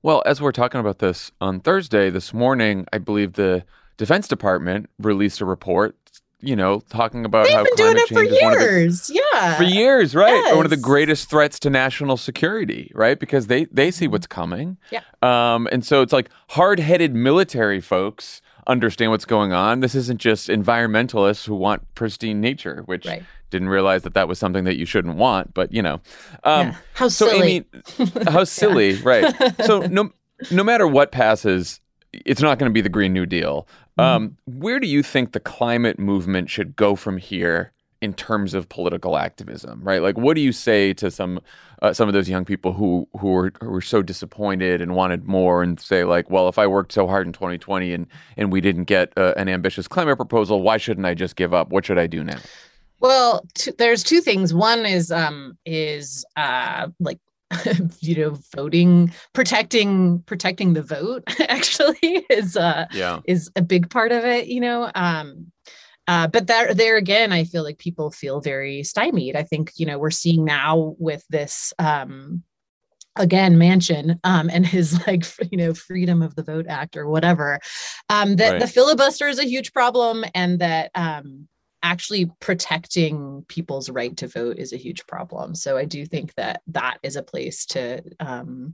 Well 0.02 0.24
as 0.26 0.40
we're 0.40 0.54
talking 0.54 0.80
about 0.80 1.00
this 1.00 1.32
on 1.42 1.60
thursday 1.60 2.10
this 2.10 2.34
morning 2.34 2.86
i 2.94 3.00
believe 3.00 3.34
the 3.34 3.66
defense 3.98 4.28
department 4.28 4.90
released 5.00 5.42
a 5.42 5.46
report 5.46 5.96
you 6.42 6.56
know, 6.56 6.80
talking 6.90 7.26
about 7.26 7.46
They've 7.48 7.56
how 7.56 7.64
been 7.64 7.76
climate 7.76 7.96
doing 7.96 7.98
it 7.98 8.08
for 8.08 8.24
change 8.24 8.34
is 8.38 8.44
one 8.44 8.54
of 8.54 8.60
the 8.60 8.66
years. 8.66 9.10
yeah. 9.34 9.58
for 9.58 9.64
years, 9.64 10.14
right? 10.14 10.56
One 10.56 10.64
of 10.64 10.70
the 10.70 10.78
greatest 10.78 11.28
threats 11.28 11.58
to 11.62 11.72
national 11.72 12.18
security, 12.18 12.92
right? 12.94 13.20
Because 13.20 13.48
they 13.48 13.66
they 13.72 13.90
see 13.90 14.08
what's 14.08 14.28
coming. 14.28 14.78
Yeah. 14.92 15.02
Um, 15.24 15.68
and 15.72 15.84
so 15.84 16.04
it's 16.04 16.14
like 16.14 16.30
hard-headed 16.50 17.16
military 17.16 17.82
folks 17.82 18.44
understand 18.68 19.10
what's 19.10 19.26
going 19.26 19.54
on. 19.54 19.80
This 19.80 19.96
isn't 19.96 20.20
just 20.22 20.50
environmentalists 20.50 21.48
who 21.48 21.56
want 21.56 21.82
pristine 21.96 22.42
nature, 22.42 22.84
which 22.86 23.08
Right. 23.08 23.24
didn't 23.50 23.70
realize 23.70 24.04
that 24.04 24.14
that 24.14 24.28
was 24.28 24.38
something 24.38 24.66
that 24.66 24.78
you 24.78 24.86
shouldn't 24.86 25.16
want. 25.16 25.54
But 25.56 25.72
you 25.74 25.82
know, 25.82 25.96
um, 26.44 26.68
Yeah. 26.68 26.76
How 26.94 27.08
so 27.08 27.28
silly. 27.28 27.66
Amy, 27.98 28.12
how 28.28 28.44
silly, 28.44 28.96
right? 29.02 29.34
So 29.66 29.80
no 29.90 30.12
no 30.52 30.64
matter 30.64 30.86
what 30.88 31.12
passes, 31.12 31.80
it's 32.14 32.42
not 32.42 32.60
going 32.60 32.70
to 32.70 32.74
be 32.74 32.82
the 32.82 32.90
Green 32.90 33.14
New 33.14 33.26
Deal. 33.26 33.68
Um, 33.98 34.38
where 34.46 34.80
do 34.80 34.88
you 34.88 35.04
think 35.04 35.32
the 35.32 35.40
climate 35.40 36.00
movement 36.00 36.50
should 36.50 36.76
go 36.76 36.96
from 36.96 37.18
here 37.18 37.72
in 38.02 38.14
terms 38.14 38.54
of 38.54 38.68
political 38.68 39.18
activism? 39.18 39.82
Right, 39.84 40.02
like 40.02 40.18
what 40.18 40.36
do 40.36 40.42
you 40.42 40.52
say 40.52 40.94
to 40.94 41.10
some 41.10 41.40
uh, 41.82 41.94
some 41.94 42.08
of 42.08 42.14
those 42.14 42.30
young 42.30 42.46
people 42.46 42.74
who 42.74 43.08
who 43.20 43.30
were 43.30 43.52
who 43.62 43.70
were 43.70 43.82
so 43.82 44.02
disappointed 44.02 44.82
and 44.82 44.96
wanted 44.96 45.26
more, 45.26 45.64
and 45.64 45.80
say 45.80 46.04
like, 46.04 46.30
well, 46.30 46.50
if 46.50 46.58
I 46.60 46.68
worked 46.68 46.92
so 46.92 47.08
hard 47.08 47.26
in 47.28 47.34
2020 47.34 47.94
and 47.94 48.08
and 48.38 48.52
we 48.52 48.62
didn't 48.62 48.86
get 48.86 49.14
uh, 49.18 49.34
an 49.38 49.48
ambitious 49.50 49.88
climate 49.88 50.18
proposal, 50.18 50.62
why 50.62 50.78
shouldn't 50.78 51.06
I 51.06 51.14
just 51.14 51.36
give 51.36 51.54
up? 51.54 51.70
What 51.70 51.86
should 51.86 51.98
I 51.98 52.08
do 52.08 52.24
now? 52.24 52.40
Well, 53.00 53.46
t- 53.54 53.74
there's 53.78 54.04
two 54.04 54.22
things. 54.22 54.54
One 54.54 54.86
is 54.86 55.12
um 55.12 55.58
is 55.66 56.26
uh 56.36 56.88
like 57.00 57.20
you 58.00 58.16
know 58.16 58.38
voting 58.56 59.14
protecting 59.34 60.20
protecting 60.26 60.74
the 60.74 60.82
vote 60.82 61.24
actually 61.48 62.26
is 62.30 62.58
uh 62.58 62.86
Yeah, 62.94 63.20
is 63.26 63.52
a 63.56 63.62
big 63.62 63.90
part 63.90 64.12
of 64.12 64.26
it, 64.26 64.48
you 64.48 64.60
know. 64.62 64.92
Um 64.96 65.52
uh, 66.08 66.28
but 66.28 66.46
there, 66.46 66.72
there 66.76 66.98
again, 66.98 67.32
I 67.32 67.46
feel 67.46 67.64
like 67.64 67.80
people 67.80 68.12
feel 68.12 68.40
very 68.40 68.84
stymied. 68.84 69.36
I 69.36 69.42
think 69.44 69.72
you 69.76 69.86
know 69.88 69.98
we're 69.98 70.12
seeing 70.12 70.46
now 70.46 70.96
with 71.00 71.26
this 71.30 71.74
um, 71.80 72.44
again 73.16 73.56
Manchin 73.56 74.20
um, 74.24 74.50
and 74.52 74.66
his 74.66 75.02
like 75.08 75.26
you 75.52 75.58
know 75.58 75.74
Freedom 75.74 76.22
of 76.22 76.36
the 76.36 76.44
Vote 76.44 76.68
Act 76.70 76.96
or 76.96 77.08
whatever 77.08 77.60
um, 78.10 78.36
that 78.36 78.52
Right. 78.52 78.62
the 78.62 78.68
filibuster 78.68 79.28
is 79.28 79.40
a 79.40 79.46
huge 79.48 79.74
problem 79.74 80.24
and 80.36 80.60
that 80.60 80.92
um, 80.96 81.48
actually 81.86 82.32
protecting 82.40 83.46
people's 83.48 83.90
right 83.90 84.18
to 84.18 84.28
vote 84.28 84.58
is 84.58 84.74
a 84.74 84.78
huge 84.78 85.06
problem. 85.06 85.54
So 85.54 85.78
I 85.78 85.86
do 85.86 86.06
think 86.06 86.34
that 86.34 86.62
that 86.68 86.98
is 87.04 87.16
a 87.16 87.24
place 87.24 87.66
to 87.68 88.02
um, 88.20 88.74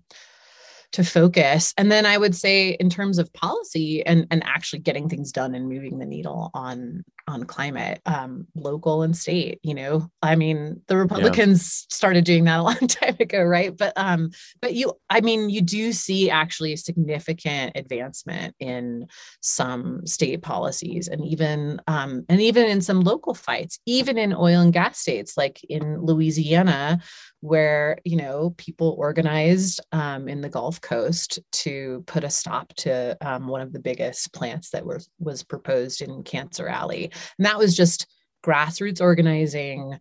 to 0.93 1.03
focus. 1.03 1.73
And 1.77 1.91
then 1.91 2.05
I 2.05 2.17
would 2.17 2.35
say 2.35 2.71
in 2.71 2.89
terms 2.89 3.17
of 3.17 3.31
policy 3.33 4.05
and 4.05 4.27
and 4.31 4.43
actually 4.43 4.79
getting 4.79 5.07
things 5.07 5.31
done 5.31 5.55
and 5.55 5.69
moving 5.69 5.99
the 5.99 6.05
needle 6.05 6.51
on 6.53 7.03
on 7.27 7.45
climate, 7.45 8.01
um, 8.05 8.47
local 8.55 9.03
and 9.03 9.15
state. 9.15 9.59
You 9.63 9.73
know, 9.73 10.09
I 10.21 10.35
mean, 10.35 10.81
the 10.87 10.97
Republicans 10.97 11.85
started 11.89 12.25
doing 12.25 12.43
that 12.45 12.59
a 12.59 12.63
long 12.71 12.87
time 12.87 13.15
ago, 13.19 13.41
right? 13.43 13.75
But 13.75 13.93
um, 13.95 14.31
but 14.61 14.73
you, 14.73 14.93
I 15.09 15.21
mean, 15.21 15.49
you 15.49 15.61
do 15.61 15.93
see 15.93 16.29
actually 16.29 16.75
significant 16.75 17.73
advancement 17.75 18.55
in 18.59 19.07
some 19.41 20.05
state 20.05 20.41
policies 20.41 21.07
and 21.07 21.23
even 21.25 21.81
um, 21.87 22.25
and 22.29 22.41
even 22.41 22.65
in 22.67 22.81
some 22.81 23.01
local 23.01 23.33
fights, 23.33 23.79
even 23.85 24.17
in 24.17 24.33
oil 24.33 24.61
and 24.61 24.73
gas 24.73 24.99
states 24.99 25.37
like 25.37 25.63
in 25.69 26.01
Louisiana, 26.01 26.99
where 27.41 27.97
you 28.05 28.15
know 28.15 28.53
people 28.57 28.95
organized 28.97 29.81
um, 29.91 30.29
in 30.29 30.41
the 30.41 30.49
Gulf 30.49 30.79
Coast 30.79 31.39
to 31.51 32.03
put 32.07 32.23
a 32.23 32.29
stop 32.29 32.73
to 32.75 33.17
um, 33.21 33.47
one 33.47 33.61
of 33.61 33.73
the 33.73 33.79
biggest 33.79 34.31
plants 34.33 34.69
that 34.69 34.85
was 34.85 35.09
was 35.19 35.43
proposed 35.43 36.01
in 36.01 36.23
Cancer 36.23 36.67
Alley, 36.67 37.11
and 37.37 37.45
that 37.45 37.57
was 37.57 37.75
just 37.75 38.07
grassroots 38.45 39.01
organizing 39.01 39.99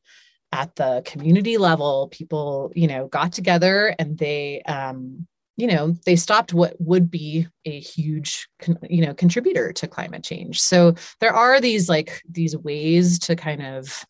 at 0.53 0.75
the 0.77 1.03
community 1.05 1.57
level. 1.57 2.09
People, 2.11 2.71
you 2.75 2.87
know, 2.87 3.09
got 3.09 3.33
together 3.33 3.95
and 3.99 4.17
they. 4.17 4.63
Um, 4.63 5.27
you 5.57 5.67
know 5.67 5.95
they 6.07 6.17
stopped 6.17 6.55
what 6.55 6.75
would 6.81 7.11
be 7.11 7.47
a 7.67 7.79
huge 7.79 8.49
you 8.89 9.05
know 9.05 9.13
contributor 9.13 9.75
to 9.75 9.87
climate 9.87 10.25
change 10.25 10.59
so 10.59 10.95
there 11.19 11.35
are 11.35 11.61
these 11.61 11.87
like 11.87 12.23
these 12.31 12.57
ways 12.57 13.19
to 13.19 13.37
kind 13.37 13.61
of 13.61 14.07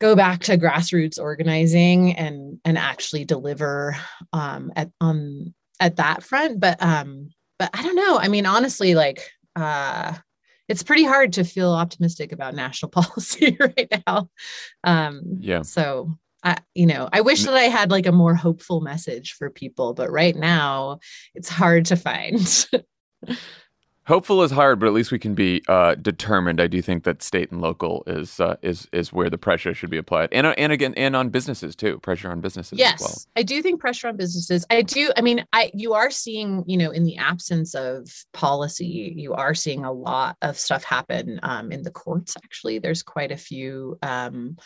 go 0.00 0.14
back 0.14 0.40
to 0.40 0.56
grassroots 0.58 1.18
organizing 1.20 2.12
and 2.16 2.58
and 2.64 2.78
actually 2.78 3.24
deliver 3.24 3.96
um 4.32 4.72
at 4.76 4.90
um 5.00 5.54
at 5.80 5.96
that 5.96 6.22
front 6.22 6.60
but 6.60 6.80
um 6.82 7.28
but 7.58 7.70
i 7.74 7.82
don't 7.82 7.96
know 7.96 8.18
i 8.18 8.28
mean 8.28 8.46
honestly 8.46 8.94
like 8.94 9.30
uh 9.56 10.12
it's 10.68 10.82
pretty 10.82 11.04
hard 11.04 11.32
to 11.32 11.44
feel 11.44 11.70
optimistic 11.70 12.32
about 12.32 12.54
national 12.54 12.90
policy 12.98 13.56
right 13.60 14.02
now 14.06 14.28
um 14.84 15.22
Yeah. 15.40 15.62
so 15.62 16.16
I, 16.44 16.58
you 16.72 16.86
know, 16.86 17.08
I 17.12 17.22
wish 17.22 17.42
that 17.42 17.54
I 17.54 17.64
had 17.64 17.90
like 17.90 18.06
a 18.06 18.12
more 18.12 18.32
hopeful 18.32 18.80
message 18.80 19.32
for 19.32 19.50
people, 19.50 19.92
but 19.92 20.08
right 20.12 20.36
now 20.36 21.00
it's 21.34 21.48
hard 21.48 21.86
to 21.86 21.96
find. 21.96 22.38
Hopeful 24.08 24.42
is 24.42 24.50
hard, 24.50 24.80
but 24.80 24.86
at 24.86 24.92
least 24.92 25.12
we 25.12 25.18
can 25.18 25.34
be 25.34 25.62
uh, 25.68 25.94
determined. 25.94 26.60
I 26.60 26.66
do 26.66 26.82
think 26.82 27.04
that 27.04 27.22
state 27.22 27.52
and 27.52 27.60
local 27.60 28.02
is 28.06 28.40
uh, 28.40 28.56
is 28.62 28.88
is 28.92 29.12
where 29.12 29.30
the 29.30 29.38
pressure 29.38 29.74
should 29.74 29.90
be 29.90 29.98
applied, 29.98 30.30
and 30.32 30.46
uh, 30.46 30.54
and 30.58 30.72
again, 30.72 30.94
and 30.96 31.14
on 31.14 31.28
businesses 31.28 31.76
too. 31.76 31.98
Pressure 32.00 32.30
on 32.30 32.40
businesses 32.40 32.78
yes 32.78 32.94
as 32.94 33.00
well. 33.00 33.40
i 33.40 33.42
do 33.42 33.60
think 33.62 33.80
pressure 33.80 34.08
on 34.08 34.16
businesses 34.16 34.64
i 34.70 34.82
do 34.82 35.10
i 35.16 35.20
mean 35.20 35.44
i 35.52 35.70
you 35.74 35.94
are 35.94 36.10
seeing 36.10 36.64
you 36.66 36.76
know 36.76 36.90
in 36.90 37.04
the 37.04 37.16
absence 37.16 37.74
of 37.74 38.08
policy 38.32 39.12
you 39.16 39.34
are 39.34 39.54
seeing 39.54 39.84
a 39.84 39.92
lot 39.92 40.36
of 40.42 40.58
stuff 40.58 40.84
happen 40.84 41.40
um, 41.42 41.72
in 41.72 41.82
the 41.82 41.90
courts 41.90 42.36
actually 42.44 42.78
there's 42.78 43.02
quite 43.02 43.32
a 43.32 43.36
few 43.36 43.98
um, 44.02 44.56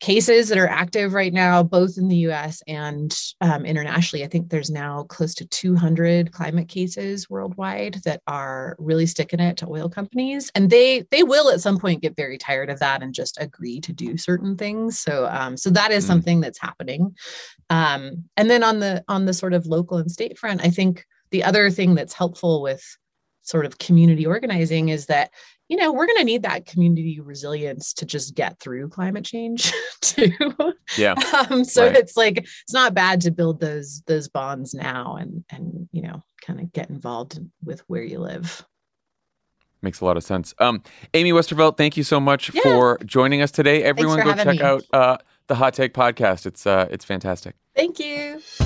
cases 0.00 0.48
that 0.50 0.58
are 0.58 0.68
active 0.68 1.14
right 1.14 1.32
now 1.32 1.62
both 1.62 1.96
in 1.96 2.08
the 2.08 2.16
us 2.16 2.62
and 2.66 3.16
um, 3.40 3.64
internationally. 3.64 4.24
I 4.24 4.28
think 4.28 4.50
there's 4.50 4.70
now 4.70 5.04
close 5.04 5.34
to 5.36 5.46
200 5.46 6.32
climate 6.32 6.68
cases 6.68 7.30
worldwide 7.30 8.00
that 8.04 8.20
are 8.26 8.76
really 8.78 9.06
sticking 9.06 9.40
it 9.40 9.56
to 9.58 9.68
oil 9.68 9.88
companies. 9.88 10.50
And 10.54 10.68
they 10.68 11.06
they 11.10 11.22
will 11.22 11.48
at 11.50 11.62
some 11.62 11.78
point 11.78 12.02
get 12.02 12.14
very 12.16 12.36
tired 12.36 12.68
of 12.68 12.78
that 12.80 13.02
and 13.02 13.14
just 13.14 13.38
agree 13.40 13.80
to 13.80 13.92
do 13.92 14.16
certain 14.18 14.56
things. 14.56 14.98
So 14.98 15.26
um, 15.30 15.56
so 15.56 15.70
that 15.70 15.90
is 15.90 16.04
Mm. 16.04 16.08
something 16.08 16.40
that's 16.42 16.60
happening. 16.60 17.14
Um, 17.70 18.24
and 18.36 18.50
then 18.50 18.62
on 18.62 18.80
the 18.80 19.02
on 19.08 19.24
the 19.24 19.32
sort 19.32 19.54
of 19.54 19.66
local 19.66 19.96
and 19.96 20.10
state 20.10 20.38
front 20.38 20.60
i 20.64 20.70
think 20.70 21.04
the 21.30 21.42
other 21.42 21.70
thing 21.70 21.94
that's 21.94 22.12
helpful 22.12 22.62
with 22.62 22.84
sort 23.42 23.66
of 23.66 23.78
community 23.78 24.26
organizing 24.26 24.88
is 24.88 25.06
that 25.06 25.30
you 25.68 25.76
know 25.76 25.92
we're 25.92 26.06
going 26.06 26.18
to 26.18 26.24
need 26.24 26.42
that 26.42 26.64
community 26.66 27.20
resilience 27.20 27.92
to 27.94 28.06
just 28.06 28.34
get 28.34 28.58
through 28.60 28.88
climate 28.88 29.24
change 29.24 29.72
too 30.00 30.30
Yeah, 30.96 31.14
um, 31.50 31.64
so 31.64 31.86
Right. 31.86 31.96
it's 31.96 32.16
like 32.16 32.38
it's 32.38 32.72
not 32.72 32.94
bad 32.94 33.20
to 33.22 33.30
build 33.30 33.60
those 33.60 34.02
those 34.06 34.28
bonds 34.28 34.74
now 34.74 35.16
and 35.16 35.44
and 35.50 35.88
you 35.92 36.02
know 36.02 36.22
kind 36.40 36.60
of 36.60 36.72
get 36.72 36.88
involved 36.90 37.38
with 37.64 37.80
where 37.88 38.02
you 38.02 38.18
live 38.20 38.64
makes 39.82 40.00
a 40.00 40.04
lot 40.04 40.16
of 40.16 40.24
sense. 40.24 40.52
Um, 40.58 40.82
Amy 41.14 41.32
Westervelt, 41.32 41.76
thank 41.76 41.96
you 41.96 42.02
so 42.02 42.18
much 42.18 42.52
Yeah. 42.52 42.62
for 42.62 42.98
joining 43.04 43.40
us 43.42 43.52
today. 43.52 43.84
Everyone, 43.84 44.18
go 44.20 44.34
check 44.34 44.46
me. 44.56 44.62
out 44.62 44.82
uh, 44.92 45.16
the 45.46 45.54
Hot 45.54 45.74
Take 45.74 45.94
podcast. 45.94 46.44
It's 46.46 46.66
uh, 46.66 46.88
it's 46.90 47.04
fantastic. 47.04 47.54
Thank 47.76 48.00
you. 48.00 48.65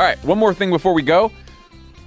All 0.00 0.06
right, 0.06 0.24
one 0.24 0.38
more 0.38 0.54
thing 0.54 0.70
before 0.70 0.94
we 0.94 1.02
go. 1.02 1.30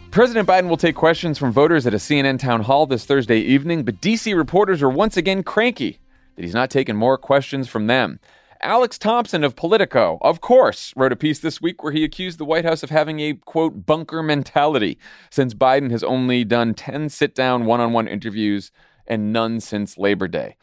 President 0.09 0.49
Biden 0.49 0.67
will 0.67 0.77
take 0.77 0.95
questions 0.95 1.37
from 1.37 1.51
voters 1.51 1.85
at 1.85 1.93
a 1.93 1.97
CNN 1.97 2.39
town 2.39 2.61
hall 2.61 2.87
this 2.87 3.05
Thursday 3.05 3.37
evening, 3.37 3.83
but 3.83 4.01
DC 4.01 4.35
reporters 4.35 4.81
are 4.81 4.89
once 4.89 5.15
again 5.15 5.43
cranky 5.43 5.99
that 6.35 6.41
he's 6.43 6.55
not 6.55 6.71
taking 6.71 6.95
more 6.95 7.19
questions 7.19 7.69
from 7.69 7.85
them. 7.85 8.19
Alex 8.61 8.97
Thompson 8.97 9.43
of 9.43 9.55
Politico, 9.55 10.17
of 10.21 10.41
course, 10.41 10.91
wrote 10.95 11.11
a 11.11 11.15
piece 11.15 11.37
this 11.37 11.61
week 11.61 11.83
where 11.83 11.93
he 11.93 12.03
accused 12.03 12.39
the 12.39 12.45
White 12.45 12.65
House 12.65 12.81
of 12.81 12.89
having 12.89 13.19
a 13.19 13.35
quote 13.35 13.85
bunker 13.85 14.23
mentality 14.23 14.97
since 15.29 15.53
Biden 15.53 15.91
has 15.91 16.03
only 16.03 16.43
done 16.43 16.73
10 16.73 17.09
sit 17.09 17.35
down 17.35 17.65
one 17.65 17.79
on 17.79 17.93
one 17.93 18.07
interviews 18.07 18.71
and 19.05 19.31
none 19.31 19.59
since 19.59 19.99
Labor 19.99 20.27
Day, 20.27 20.55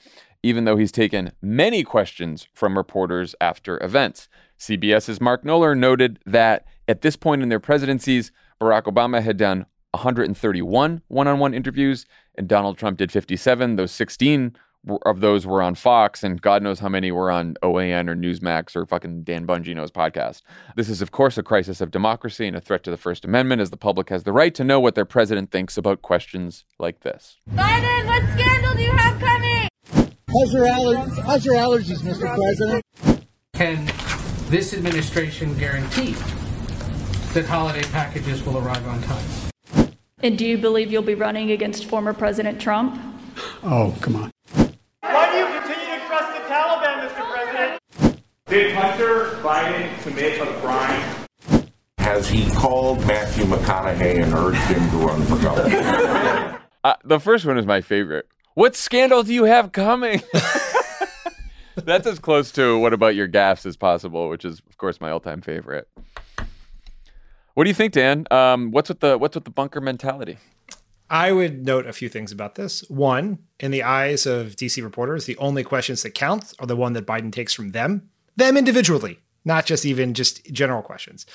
even 0.42 0.64
though 0.64 0.76
he's 0.76 0.90
taken 0.90 1.30
many 1.40 1.84
questions 1.84 2.48
from 2.52 2.76
reporters 2.76 3.36
after 3.40 3.80
events. 3.84 4.28
CBS's 4.58 5.20
Mark 5.20 5.44
Knoller 5.44 5.78
noted 5.78 6.18
that 6.26 6.66
at 6.90 7.02
this 7.02 7.14
point 7.14 7.40
in 7.40 7.48
their 7.48 7.60
presidencies, 7.60 8.32
Barack 8.60 8.82
Obama 8.82 9.22
had 9.22 9.36
done 9.36 9.64
131 9.92 11.02
one 11.06 11.28
on 11.28 11.38
one 11.38 11.54
interviews, 11.54 12.04
and 12.36 12.48
Donald 12.48 12.78
Trump 12.78 12.98
did 12.98 13.12
57. 13.12 13.76
Those 13.76 13.92
16 13.92 14.56
of 15.06 15.20
those 15.20 15.46
were 15.46 15.62
on 15.62 15.76
Fox, 15.76 16.24
and 16.24 16.42
God 16.42 16.64
knows 16.64 16.80
how 16.80 16.88
many 16.88 17.12
were 17.12 17.30
on 17.30 17.54
OAN 17.62 18.08
or 18.08 18.16
Newsmax 18.16 18.74
or 18.74 18.86
fucking 18.86 19.22
Dan 19.22 19.46
Bongino's 19.46 19.92
podcast. 19.92 20.42
This 20.74 20.88
is, 20.88 21.00
of 21.00 21.12
course, 21.12 21.38
a 21.38 21.44
crisis 21.44 21.80
of 21.80 21.92
democracy 21.92 22.48
and 22.48 22.56
a 22.56 22.60
threat 22.60 22.82
to 22.84 22.90
the 22.90 22.96
First 22.96 23.24
Amendment, 23.24 23.60
as 23.60 23.70
the 23.70 23.76
public 23.76 24.08
has 24.08 24.24
the 24.24 24.32
right 24.32 24.54
to 24.54 24.64
know 24.64 24.80
what 24.80 24.96
their 24.96 25.04
president 25.04 25.52
thinks 25.52 25.76
about 25.76 26.02
questions 26.02 26.64
like 26.80 27.00
this. 27.00 27.36
Biden, 27.52 28.06
what 28.06 28.22
scandal 28.32 28.74
do 28.74 28.82
you 28.82 28.96
have 28.96 29.20
coming? 29.20 29.68
How's 30.26 30.52
your, 30.52 30.66
aller- 30.66 31.22
how's 31.24 31.44
your 31.44 31.54
allergies, 31.54 31.98
Mr. 31.98 32.34
President? 32.34 32.84
Can 33.52 33.86
this 34.48 34.74
administration 34.74 35.56
guarantee 35.58 36.16
that 37.34 37.46
holiday 37.46 37.82
packages 37.90 38.44
will 38.44 38.58
arrive 38.58 38.86
on 38.88 39.00
time? 39.02 39.90
And 40.22 40.36
do 40.36 40.44
you 40.44 40.58
believe 40.58 40.92
you'll 40.92 41.02
be 41.02 41.14
running 41.14 41.50
against 41.52 41.86
former 41.86 42.12
President 42.12 42.60
Trump? 42.60 43.00
Oh, 43.62 43.96
come 44.00 44.16
on. 44.16 44.30
Why 45.00 45.30
do 45.30 45.38
you 45.38 45.46
continue 45.46 45.98
to 45.98 46.06
trust 46.06 46.32
the 46.34 46.40
Taliban, 46.52 47.08
Mr. 47.08 47.30
President? 47.30 48.22
Did 48.46 48.74
Hunter 48.74 49.38
Biden 49.42 50.02
commit 50.02 50.40
a 50.40 50.46
crime? 50.60 51.26
Has 51.98 52.28
he 52.28 52.50
called 52.50 52.98
Matthew 53.06 53.44
McConaughey 53.44 54.22
and 54.22 54.34
urged 54.34 54.58
him 54.62 54.90
to 54.90 54.96
run 54.96 55.22
for 55.22 55.36
governor? 55.40 56.60
uh, 56.84 56.94
the 57.04 57.20
first 57.20 57.46
one 57.46 57.56
is 57.56 57.64
my 57.64 57.80
favorite. 57.80 58.26
What 58.54 58.74
scandal 58.74 59.22
do 59.22 59.32
you 59.32 59.44
have 59.44 59.72
coming? 59.72 60.20
That's 61.76 62.06
as 62.06 62.18
close 62.18 62.50
to 62.52 62.78
what 62.78 62.92
about 62.92 63.14
your 63.14 63.28
gaffes 63.28 63.64
as 63.64 63.76
possible, 63.76 64.28
which 64.28 64.44
is, 64.44 64.60
of 64.68 64.76
course, 64.76 65.00
my 65.00 65.10
all-time 65.10 65.40
favorite. 65.40 65.88
What 67.54 67.64
do 67.64 67.70
you 67.70 67.74
think, 67.74 67.92
Dan? 67.92 68.26
Um, 68.30 68.70
what's 68.70 68.88
with 68.88 69.00
the 69.00 69.18
what's 69.18 69.34
with 69.34 69.44
the 69.44 69.50
bunker 69.50 69.80
mentality? 69.80 70.38
I 71.10 71.32
would 71.32 71.66
note 71.66 71.86
a 71.86 71.92
few 71.92 72.08
things 72.08 72.30
about 72.30 72.54
this. 72.54 72.88
One, 72.88 73.38
in 73.58 73.72
the 73.72 73.82
eyes 73.82 74.26
of 74.26 74.54
DC 74.54 74.82
reporters, 74.82 75.24
the 75.24 75.36
only 75.38 75.64
questions 75.64 76.04
that 76.04 76.14
count 76.14 76.52
are 76.60 76.66
the 76.66 76.76
one 76.76 76.92
that 76.92 77.04
Biden 77.04 77.32
takes 77.32 77.52
from 77.52 77.72
them, 77.72 78.08
them 78.36 78.56
individually, 78.56 79.18
not 79.44 79.66
just 79.66 79.84
even 79.84 80.14
just 80.14 80.44
general 80.52 80.82
questions. 80.82 81.26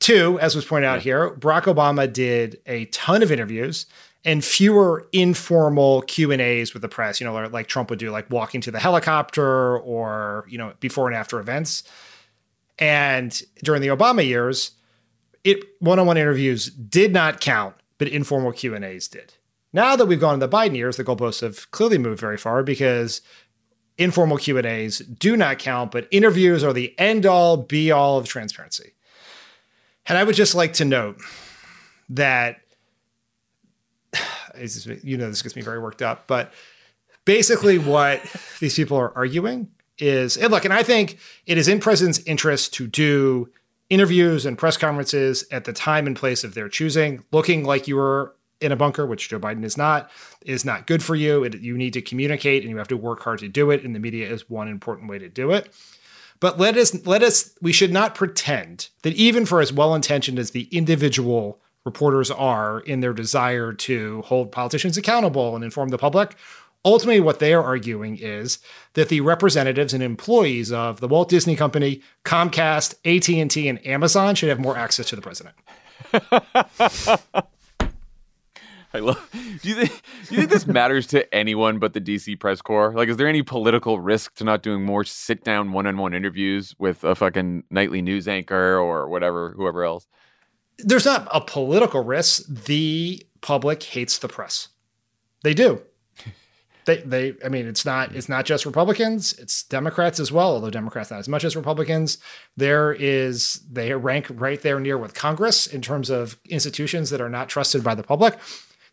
Two, 0.00 0.40
as 0.40 0.56
was 0.56 0.64
pointed 0.64 0.88
out 0.88 1.02
here, 1.02 1.30
Barack 1.36 1.72
Obama 1.72 2.12
did 2.12 2.60
a 2.66 2.86
ton 2.86 3.22
of 3.22 3.30
interviews 3.30 3.86
and 4.24 4.44
fewer 4.44 5.06
informal 5.12 6.02
Q 6.02 6.32
and 6.32 6.42
A's 6.42 6.72
with 6.72 6.82
the 6.82 6.88
press. 6.88 7.20
You 7.20 7.26
know, 7.26 7.34
like 7.46 7.68
Trump 7.68 7.90
would 7.90 8.00
do, 8.00 8.10
like 8.10 8.28
walking 8.28 8.60
to 8.62 8.72
the 8.72 8.80
helicopter 8.80 9.78
or 9.78 10.44
you 10.48 10.58
know 10.58 10.72
before 10.80 11.06
and 11.06 11.16
after 11.16 11.38
events. 11.38 11.84
And 12.80 13.40
during 13.62 13.82
the 13.82 13.88
Obama 13.88 14.26
years, 14.26 14.72
it 15.44 15.64
one-on-one 15.80 16.16
interviews 16.16 16.66
did 16.66 17.12
not 17.12 17.40
count 17.40 17.74
but 18.02 18.08
informal 18.08 18.50
Q 18.50 18.74
and 18.74 18.84
A's 18.84 19.06
did. 19.06 19.34
Now 19.72 19.94
that 19.94 20.06
we've 20.06 20.18
gone 20.18 20.40
to 20.40 20.44
the 20.44 20.52
Biden 20.52 20.74
years, 20.74 20.96
the 20.96 21.04
goalposts 21.04 21.40
have 21.40 21.70
clearly 21.70 21.98
moved 21.98 22.18
very 22.18 22.36
far 22.36 22.64
because 22.64 23.20
informal 23.96 24.38
Q 24.38 24.58
and 24.58 24.66
A's 24.66 24.98
do 24.98 25.36
not 25.36 25.60
count, 25.60 25.92
but 25.92 26.08
interviews 26.10 26.64
are 26.64 26.72
the 26.72 26.98
end 26.98 27.26
all, 27.26 27.56
be 27.56 27.92
all 27.92 28.18
of 28.18 28.26
transparency. 28.26 28.94
And 30.06 30.18
I 30.18 30.24
would 30.24 30.34
just 30.34 30.56
like 30.56 30.72
to 30.72 30.84
note 30.84 31.20
that 32.08 32.56
you 35.04 35.16
know 35.16 35.28
this 35.28 35.42
gets 35.42 35.54
me 35.54 35.62
very 35.62 35.78
worked 35.78 36.02
up, 36.02 36.26
but 36.26 36.52
basically 37.24 37.78
what 37.78 38.20
these 38.58 38.74
people 38.74 38.96
are 38.96 39.16
arguing 39.16 39.68
is, 39.98 40.36
and 40.36 40.50
look, 40.50 40.64
and 40.64 40.74
I 40.74 40.82
think 40.82 41.18
it 41.46 41.56
is 41.56 41.68
in 41.68 41.78
president's 41.78 42.18
interest 42.20 42.74
to 42.74 42.88
do 42.88 43.48
interviews 43.92 44.46
and 44.46 44.56
press 44.56 44.78
conferences 44.78 45.44
at 45.50 45.64
the 45.64 45.72
time 45.72 46.06
and 46.06 46.16
place 46.16 46.44
of 46.44 46.54
their 46.54 46.66
choosing. 46.66 47.22
Looking 47.30 47.62
like 47.62 47.86
you 47.86 47.96
were 47.96 48.34
in 48.58 48.72
a 48.72 48.76
bunker, 48.76 49.04
which 49.04 49.28
Joe 49.28 49.38
Biden 49.38 49.64
is 49.64 49.76
not, 49.76 50.10
is 50.46 50.64
not 50.64 50.86
good 50.86 51.02
for 51.02 51.14
you. 51.14 51.44
It, 51.44 51.60
you 51.60 51.76
need 51.76 51.92
to 51.92 52.00
communicate 52.00 52.62
and 52.62 52.70
you 52.70 52.78
have 52.78 52.88
to 52.88 52.96
work 52.96 53.22
hard 53.22 53.40
to 53.40 53.48
do 53.48 53.70
it. 53.70 53.84
And 53.84 53.94
the 53.94 54.00
media 54.00 54.30
is 54.30 54.48
one 54.48 54.68
important 54.68 55.10
way 55.10 55.18
to 55.18 55.28
do 55.28 55.50
it. 55.50 55.74
But 56.40 56.58
let 56.58 56.76
us 56.76 57.06
let 57.06 57.22
us 57.22 57.56
we 57.60 57.72
should 57.72 57.92
not 57.92 58.14
pretend 58.14 58.88
that 59.02 59.12
even 59.12 59.44
for 59.44 59.60
as 59.60 59.72
well 59.72 59.94
intentioned 59.94 60.38
as 60.38 60.52
the 60.52 60.64
individual 60.72 61.60
reporters 61.84 62.30
are 62.30 62.80
in 62.80 63.00
their 63.00 63.12
desire 63.12 63.72
to 63.72 64.22
hold 64.22 64.50
politicians 64.50 64.96
accountable 64.96 65.54
and 65.54 65.64
inform 65.64 65.90
the 65.90 65.98
public, 65.98 66.34
Ultimately, 66.84 67.20
what 67.20 67.38
they 67.38 67.54
are 67.54 67.62
arguing 67.62 68.18
is 68.18 68.58
that 68.94 69.08
the 69.08 69.20
representatives 69.20 69.94
and 69.94 70.02
employees 70.02 70.72
of 70.72 70.98
the 70.98 71.06
Walt 71.06 71.28
Disney 71.28 71.54
Company, 71.54 72.02
Comcast, 72.24 72.94
AT&T, 73.04 73.68
and 73.68 73.86
Amazon 73.86 74.34
should 74.34 74.48
have 74.48 74.58
more 74.58 74.76
access 74.76 75.06
to 75.10 75.16
the 75.16 75.22
president. 75.22 75.54
I 78.94 78.98
love. 78.98 79.26
Do 79.62 79.68
you 79.68 79.74
think? 79.74 80.02
Do 80.28 80.34
you 80.34 80.40
think 80.40 80.50
this 80.50 80.66
matters 80.66 81.06
to 81.08 81.32
anyone 81.34 81.78
but 81.78 81.94
the 81.94 82.00
DC 82.00 82.38
press 82.38 82.60
corps? 82.60 82.92
Like, 82.94 83.08
is 83.08 83.16
there 83.16 83.28
any 83.28 83.42
political 83.42 84.00
risk 84.00 84.34
to 84.34 84.44
not 84.44 84.62
doing 84.62 84.84
more 84.84 85.04
sit-down 85.04 85.72
one-on-one 85.72 86.12
interviews 86.12 86.74
with 86.78 87.02
a 87.04 87.14
fucking 87.14 87.64
nightly 87.70 88.02
news 88.02 88.28
anchor 88.28 88.76
or 88.76 89.08
whatever, 89.08 89.54
whoever 89.56 89.84
else? 89.84 90.06
There's 90.78 91.06
not 91.06 91.26
a 91.32 91.40
political 91.40 92.04
risk. 92.04 92.42
The 92.48 93.24
public 93.40 93.82
hates 93.82 94.18
the 94.18 94.28
press. 94.28 94.68
They 95.42 95.54
do 95.54 95.80
they 96.84 96.98
they 96.98 97.34
I 97.44 97.48
mean 97.48 97.66
it's 97.66 97.84
not 97.84 98.14
it's 98.14 98.28
not 98.28 98.44
just 98.44 98.66
Republicans, 98.66 99.32
it's 99.34 99.62
Democrats 99.64 100.20
as 100.20 100.32
well, 100.32 100.52
although 100.52 100.70
Democrats 100.70 101.10
not 101.10 101.20
as 101.20 101.28
much 101.28 101.44
as 101.44 101.56
Republicans. 101.56 102.18
There 102.56 102.92
is 102.92 103.60
they 103.70 103.92
rank 103.94 104.26
right 104.30 104.60
there 104.60 104.80
near 104.80 104.98
with 104.98 105.14
Congress 105.14 105.66
in 105.66 105.82
terms 105.82 106.10
of 106.10 106.38
institutions 106.48 107.10
that 107.10 107.20
are 107.20 107.30
not 107.30 107.48
trusted 107.48 107.82
by 107.84 107.94
the 107.94 108.02
public. 108.02 108.38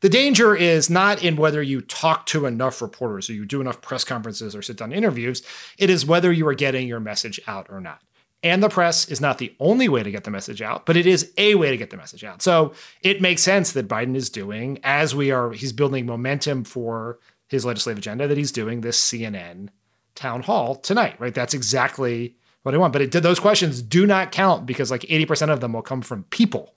The 0.01 0.09
danger 0.09 0.55
is 0.55 0.89
not 0.89 1.21
in 1.23 1.35
whether 1.35 1.61
you 1.61 1.81
talk 1.81 2.25
to 2.27 2.45
enough 2.45 2.81
reporters 2.81 3.29
or 3.29 3.33
you 3.33 3.45
do 3.45 3.59
enough 3.59 3.81
press 3.81 4.05
conferences 4.05 4.55
or 4.55 4.61
sit 4.61 4.77
down 4.77 4.93
interviews. 4.93 5.41
It 5.77 5.89
is 5.89 6.05
whether 6.05 6.31
you 6.31 6.47
are 6.47 6.53
getting 6.53 6.87
your 6.87 7.01
message 7.01 7.39
out 7.47 7.67
or 7.69 7.81
not. 7.81 8.01
And 8.41 8.63
the 8.63 8.69
press 8.69 9.09
is 9.09 9.19
not 9.19 9.37
the 9.37 9.53
only 9.59 9.89
way 9.89 10.01
to 10.01 10.11
get 10.11 10.23
the 10.23 10.31
message 10.31 10.61
out, 10.61 10.85
but 10.85 10.95
it 10.95 11.05
is 11.05 11.33
a 11.37 11.55
way 11.55 11.71
to 11.71 11.77
get 11.77 11.89
the 11.89 11.97
message 11.97 12.23
out. 12.23 12.41
So 12.41 12.73
it 13.01 13.21
makes 13.21 13.41
sense 13.41 13.73
that 13.73 13.89
Biden 13.89 14.15
is 14.15 14.29
doing 14.29 14.79
as 14.83 15.13
we 15.13 15.31
are, 15.31 15.51
he's 15.51 15.73
building 15.73 16.05
momentum 16.05 16.63
for 16.63 17.19
his 17.49 17.65
legislative 17.65 17.97
agenda 17.97 18.27
that 18.27 18.37
he's 18.37 18.51
doing 18.51 18.81
this 18.81 18.99
CNN 19.01 19.69
town 20.15 20.43
hall 20.43 20.75
tonight, 20.75 21.15
right? 21.19 21.33
That's 21.33 21.53
exactly 21.53 22.35
what 22.63 22.75
I 22.75 22.77
want. 22.77 22.93
But 22.93 23.01
it 23.01 23.11
did 23.11 23.23
those 23.23 23.39
questions 23.39 23.81
do 23.81 24.05
not 24.05 24.31
count 24.31 24.65
because 24.65 24.91
like 24.91 25.01
80% 25.01 25.49
of 25.49 25.59
them 25.59 25.73
will 25.73 25.81
come 25.81 26.01
from 26.01 26.23
people, 26.25 26.75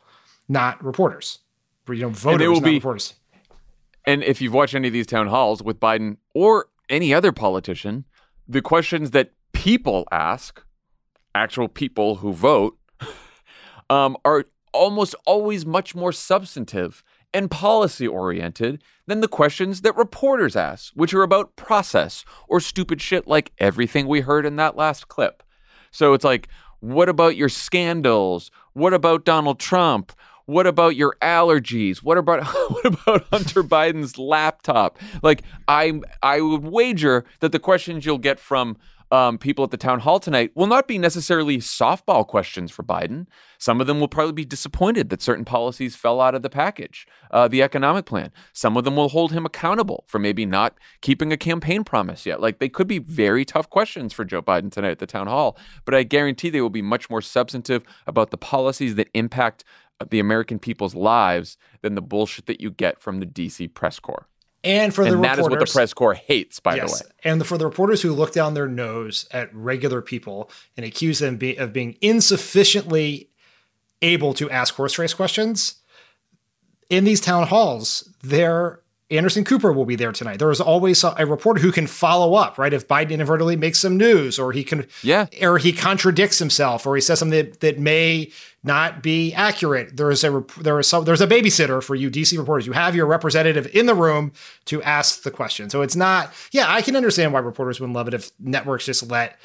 not 0.49 0.83
reporters. 0.83 1.39
You 1.89 1.97
know, 1.97 2.09
voters, 2.09 2.49
will 2.49 2.55
not 2.57 2.65
be, 2.65 2.75
reporters. 2.75 3.15
And 4.07 4.25
if 4.25 4.41
you've 4.41 4.55
watched 4.55 4.75
any 4.75 4.89
of 4.89 4.95
these 4.95 5.07
town 5.07 5.27
halls 5.27 5.63
with 5.63 5.79
Biden 5.79 6.17
or 6.35 6.69
any 6.89 7.13
other 7.13 7.33
politician, 7.33 8.05
the 8.49 8.63
questions 8.63 9.11
that 9.11 9.33
people 9.53 10.07
ask, 10.11 10.65
actual 11.35 11.69
people 11.69 12.17
who 12.17 12.33
vote, 12.33 12.79
um, 13.91 14.17
are 14.25 14.47
almost 14.73 15.15
always 15.27 15.67
much 15.67 15.95
more 15.95 16.13
substantive 16.13 17.05
and 17.35 17.51
policy 17.51 18.07
oriented 18.07 18.83
than 19.07 19.21
the 19.21 19.29
questions 19.29 19.81
that 19.83 19.97
reporters 19.97 20.57
ask, 20.57 20.93
which 20.95 21.15
are 21.15 21.23
about 21.23 21.57
process 21.57 22.25
or 22.49 22.61
stupid 22.61 23.01
shit 23.01 23.27
like 23.27 23.53
everything 23.59 24.07
we 24.07 24.21
heard 24.21 24.47
in 24.47 24.57
that 24.57 24.77
last 24.77 25.09
clip. 25.09 25.43
So 25.91 26.15
it's 26.15 26.25
like, 26.25 26.49
what 26.81 27.09
about 27.09 27.37
your 27.37 27.49
scandals? 27.49 28.51
What 28.73 28.95
about 28.95 29.25
Donald 29.25 29.61
Trump? 29.61 30.13
What 30.47 30.67
about 30.67 30.97
your 30.97 31.17
allergies? 31.23 31.99
What 31.99 32.19
about 32.19 32.45
what 32.71 32.85
about 32.85 33.27
Hunter 33.31 33.63
Biden's 33.63 34.19
laptop? 34.19 34.99
Like 35.23 35.43
I 35.69 36.01
I 36.23 36.41
would 36.41 36.65
wager 36.65 37.25
that 37.41 37.53
the 37.53 37.59
questions 37.59 38.05
you'll 38.05 38.19
get 38.19 38.41
from 38.41 38.77
um, 39.13 39.37
people 39.37 39.63
at 39.63 39.71
the 39.71 39.77
town 39.77 40.01
hall 40.01 40.19
tonight 40.19 40.53
will 40.55 40.67
not 40.67 40.89
be 40.89 40.97
necessarily 40.97 41.59
softball 41.59 42.27
questions 42.27 42.71
for 42.71 42.83
Biden. 42.83 43.27
Some 43.59 43.79
of 43.79 43.87
them 43.87 44.01
will 44.01 44.09
probably 44.09 44.33
be 44.33 44.47
disappointed 44.47 45.11
that 45.11 45.21
certain 45.21 45.45
policies 45.45 45.95
fell 45.95 46.19
out 46.19 46.35
of 46.35 46.41
the 46.41 46.49
package, 46.49 47.07
uh, 47.31 47.47
the 47.47 47.63
economic 47.63 48.07
plan. 48.07 48.33
Some 48.55 48.75
of 48.75 48.85
them 48.85 48.97
will 48.97 49.11
hold 49.11 49.31
him 49.31 49.45
accountable 49.45 50.05
for 50.07 50.19
maybe 50.19 50.47
not 50.47 50.79
keeping 51.03 51.31
a 51.31 51.37
campaign 51.37 51.85
promise 51.85 52.25
yet. 52.25 52.41
Like 52.41 52.59
they 52.59 52.71
could 52.71 52.89
be 52.89 52.99
very 52.99 53.45
tough 53.45 53.69
questions 53.69 54.15
for 54.15 54.25
Joe 54.25 54.41
Biden 54.41 54.73
tonight 54.73 54.93
at 54.93 54.99
the 54.99 55.07
town 55.07 55.27
hall, 55.27 55.59
but 55.85 55.95
I 55.95 56.05
guarantee 56.05 56.49
they 56.49 56.63
will 56.63 56.71
be 56.71 56.83
much 56.83 57.11
more 57.11 57.21
substantive 57.21 57.85
about 58.07 58.31
the 58.31 58.39
policies 58.39 58.95
that 58.95 59.11
impact 59.13 59.63
uh, 60.01 60.07
the 60.11 60.21
American 60.21 60.59
people's 60.59 60.95
lives 60.95 61.59
than 61.83 61.97
the 61.97 62.03
bullshit 62.03 62.47
that 62.47 62.63
you 62.63 62.71
get 62.71 62.99
from 63.03 63.21
the 63.21 63.27
DC 63.27 63.75
press 63.75 64.01
corps. 64.01 64.27
And 64.65 64.95
for 64.95 65.03
and 65.03 65.13
the 65.13 65.17
that 65.23 65.39
is 65.39 65.39
reporters, 65.39 65.61
what 65.61 65.69
the 65.69 65.73
press 65.73 65.93
corps 65.93 66.15
hates, 66.15 66.61
by 66.61 66.77
yes, 66.77 67.01
the 67.01 67.07
way. 67.07 67.13
and 67.25 67.47
for 67.47 67.59
the 67.59 67.65
reporters 67.67 68.03
who 68.03 68.13
look 68.13 68.33
down 68.33 68.55
their 68.55 68.69
nose 68.69 69.27
at 69.33 69.53
regular 69.55 70.01
people 70.01 70.51
and 70.77 70.87
accuse 70.87 71.19
them 71.19 71.37
be, 71.37 71.57
of 71.57 71.73
being 71.73 71.97
insufficiently 72.01 73.29
able 74.03 74.35
to 74.35 74.49
ask 74.51 74.75
horse 74.75 74.99
race 74.99 75.15
questions 75.15 75.83
in 76.93 77.05
these 77.05 77.23
town 77.23 77.47
halls, 77.47 78.09
there 78.23 78.82
Anderson 79.13 79.45
Cooper 79.45 79.73
will 79.73 79.85
be 79.85 79.97
there 79.97 80.13
tonight. 80.13 80.39
There 80.39 80.51
is 80.51 80.61
always 80.61 81.05
a, 81.05 81.15
a 81.19 81.27
reporter 81.27 81.61
who 81.61 81.71
can 81.71 81.87
follow 81.87 82.35
up, 82.35 82.59
right? 82.59 82.73
If 82.73 82.89
Biden 82.89 83.11
inadvertently 83.11 83.57
makes 83.57 83.79
some 83.79 83.97
news, 83.97 84.39
or 84.39 84.53
he 84.53 84.65
can, 84.65 84.87
yeah, 85.03 85.27
or 85.43 85.59
he 85.59 85.73
contradicts 85.73 86.39
himself, 86.39 86.87
or 86.87 86.95
he 86.95 87.01
says 87.01 87.19
something 87.19 87.39
that, 87.39 87.61
that 87.61 87.79
may 87.79 88.31
not 88.65 89.03
be 89.03 89.35
accurate. 89.35 89.97
There 89.97 90.11
is 90.11 90.25
a 90.25 90.45
there 90.61 90.79
is 90.79 90.87
some 90.87 91.05
there's 91.05 91.21
a 91.21 91.27
babysitter 91.27 91.83
for 91.83 91.95
you 91.95 92.11
DC 92.11 92.37
reporters. 92.39 92.67
You 92.67 92.73
have 92.73 92.95
your 92.95 93.07
representative 93.07 93.69
in 93.75 93.87
the 93.87 93.95
room 93.95 94.33
to 94.67 94.83
ask 94.83 95.23
the 95.23 95.31
question. 95.31 95.69
So 95.69 95.83
it's 95.83 95.97
not. 95.97 96.33
Yeah, 96.53 96.67
I 96.69 96.83
can 96.83 96.97
understand 96.97 97.33
why 97.33 97.41
reporters 97.41 97.81
wouldn't 97.81 97.97
love 97.97 98.09
it 98.09 98.15
if 98.15 98.31
networks 98.39 98.87
just 98.87 99.11
let, 99.11 99.39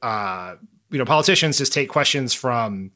uh, 0.00 0.56
you 0.90 0.98
know, 0.98 1.04
politicians 1.04 1.58
just 1.58 1.72
take 1.72 1.88
questions 1.88 2.32
from 2.34 2.90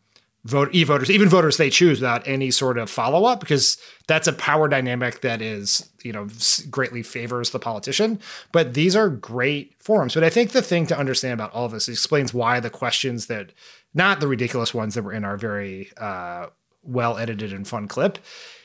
vote 0.47 0.69
e-voters, 0.73 1.11
even 1.11 1.29
voters 1.29 1.57
they 1.57 1.71
choose 1.71 2.01
without 2.01 2.27
any 2.27 2.51
sort 2.51 2.79
of 2.79 2.89
follow-up, 2.89 3.41
because 3.41 3.79
that's 4.07 4.29
a 4.29 4.33
power 4.33 4.69
dynamic 4.69 5.21
that 5.21 5.43
is, 5.43 5.91
you 6.05 6.13
know, 6.13 6.29
greatly 6.71 7.03
favors 7.03 7.51
the 7.51 7.59
politician. 7.59 8.21
But 8.53 8.75
these 8.75 8.95
are 8.95 9.09
great 9.09 9.75
forums. 9.81 10.15
But 10.15 10.25
I 10.25 10.31
think 10.31 10.53
the 10.53 10.63
thing 10.63 10.87
to 10.87 10.99
understand 10.99 11.35
about 11.35 11.53
all 11.53 11.67
of 11.67 11.73
this 11.73 11.89
explains 11.89 12.33
why 12.33 12.61
the 12.61 12.71
questions 12.71 13.27
that, 13.27 13.51
not 13.93 14.21
the 14.21 14.29
ridiculous 14.29 14.73
ones 14.73 14.95
that 14.95 15.03
were 15.03 15.13
in 15.13 15.25
our 15.25 15.37
very 15.37 15.91
uh, 15.97 16.47
well 16.83 17.19
edited 17.19 17.53
and 17.53 17.67
fun 17.67 17.89
clip, 17.89 18.19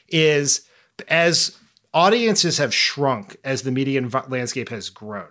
is 0.08 0.68
as 1.08 1.58
audiences 1.94 2.60
have 2.60 2.74
shrunk 2.74 3.38
as 3.44 3.64
the 3.64 3.72
media 3.72 4.08
landscape 4.30 4.70
has 4.70 4.90
grown, 4.90 5.30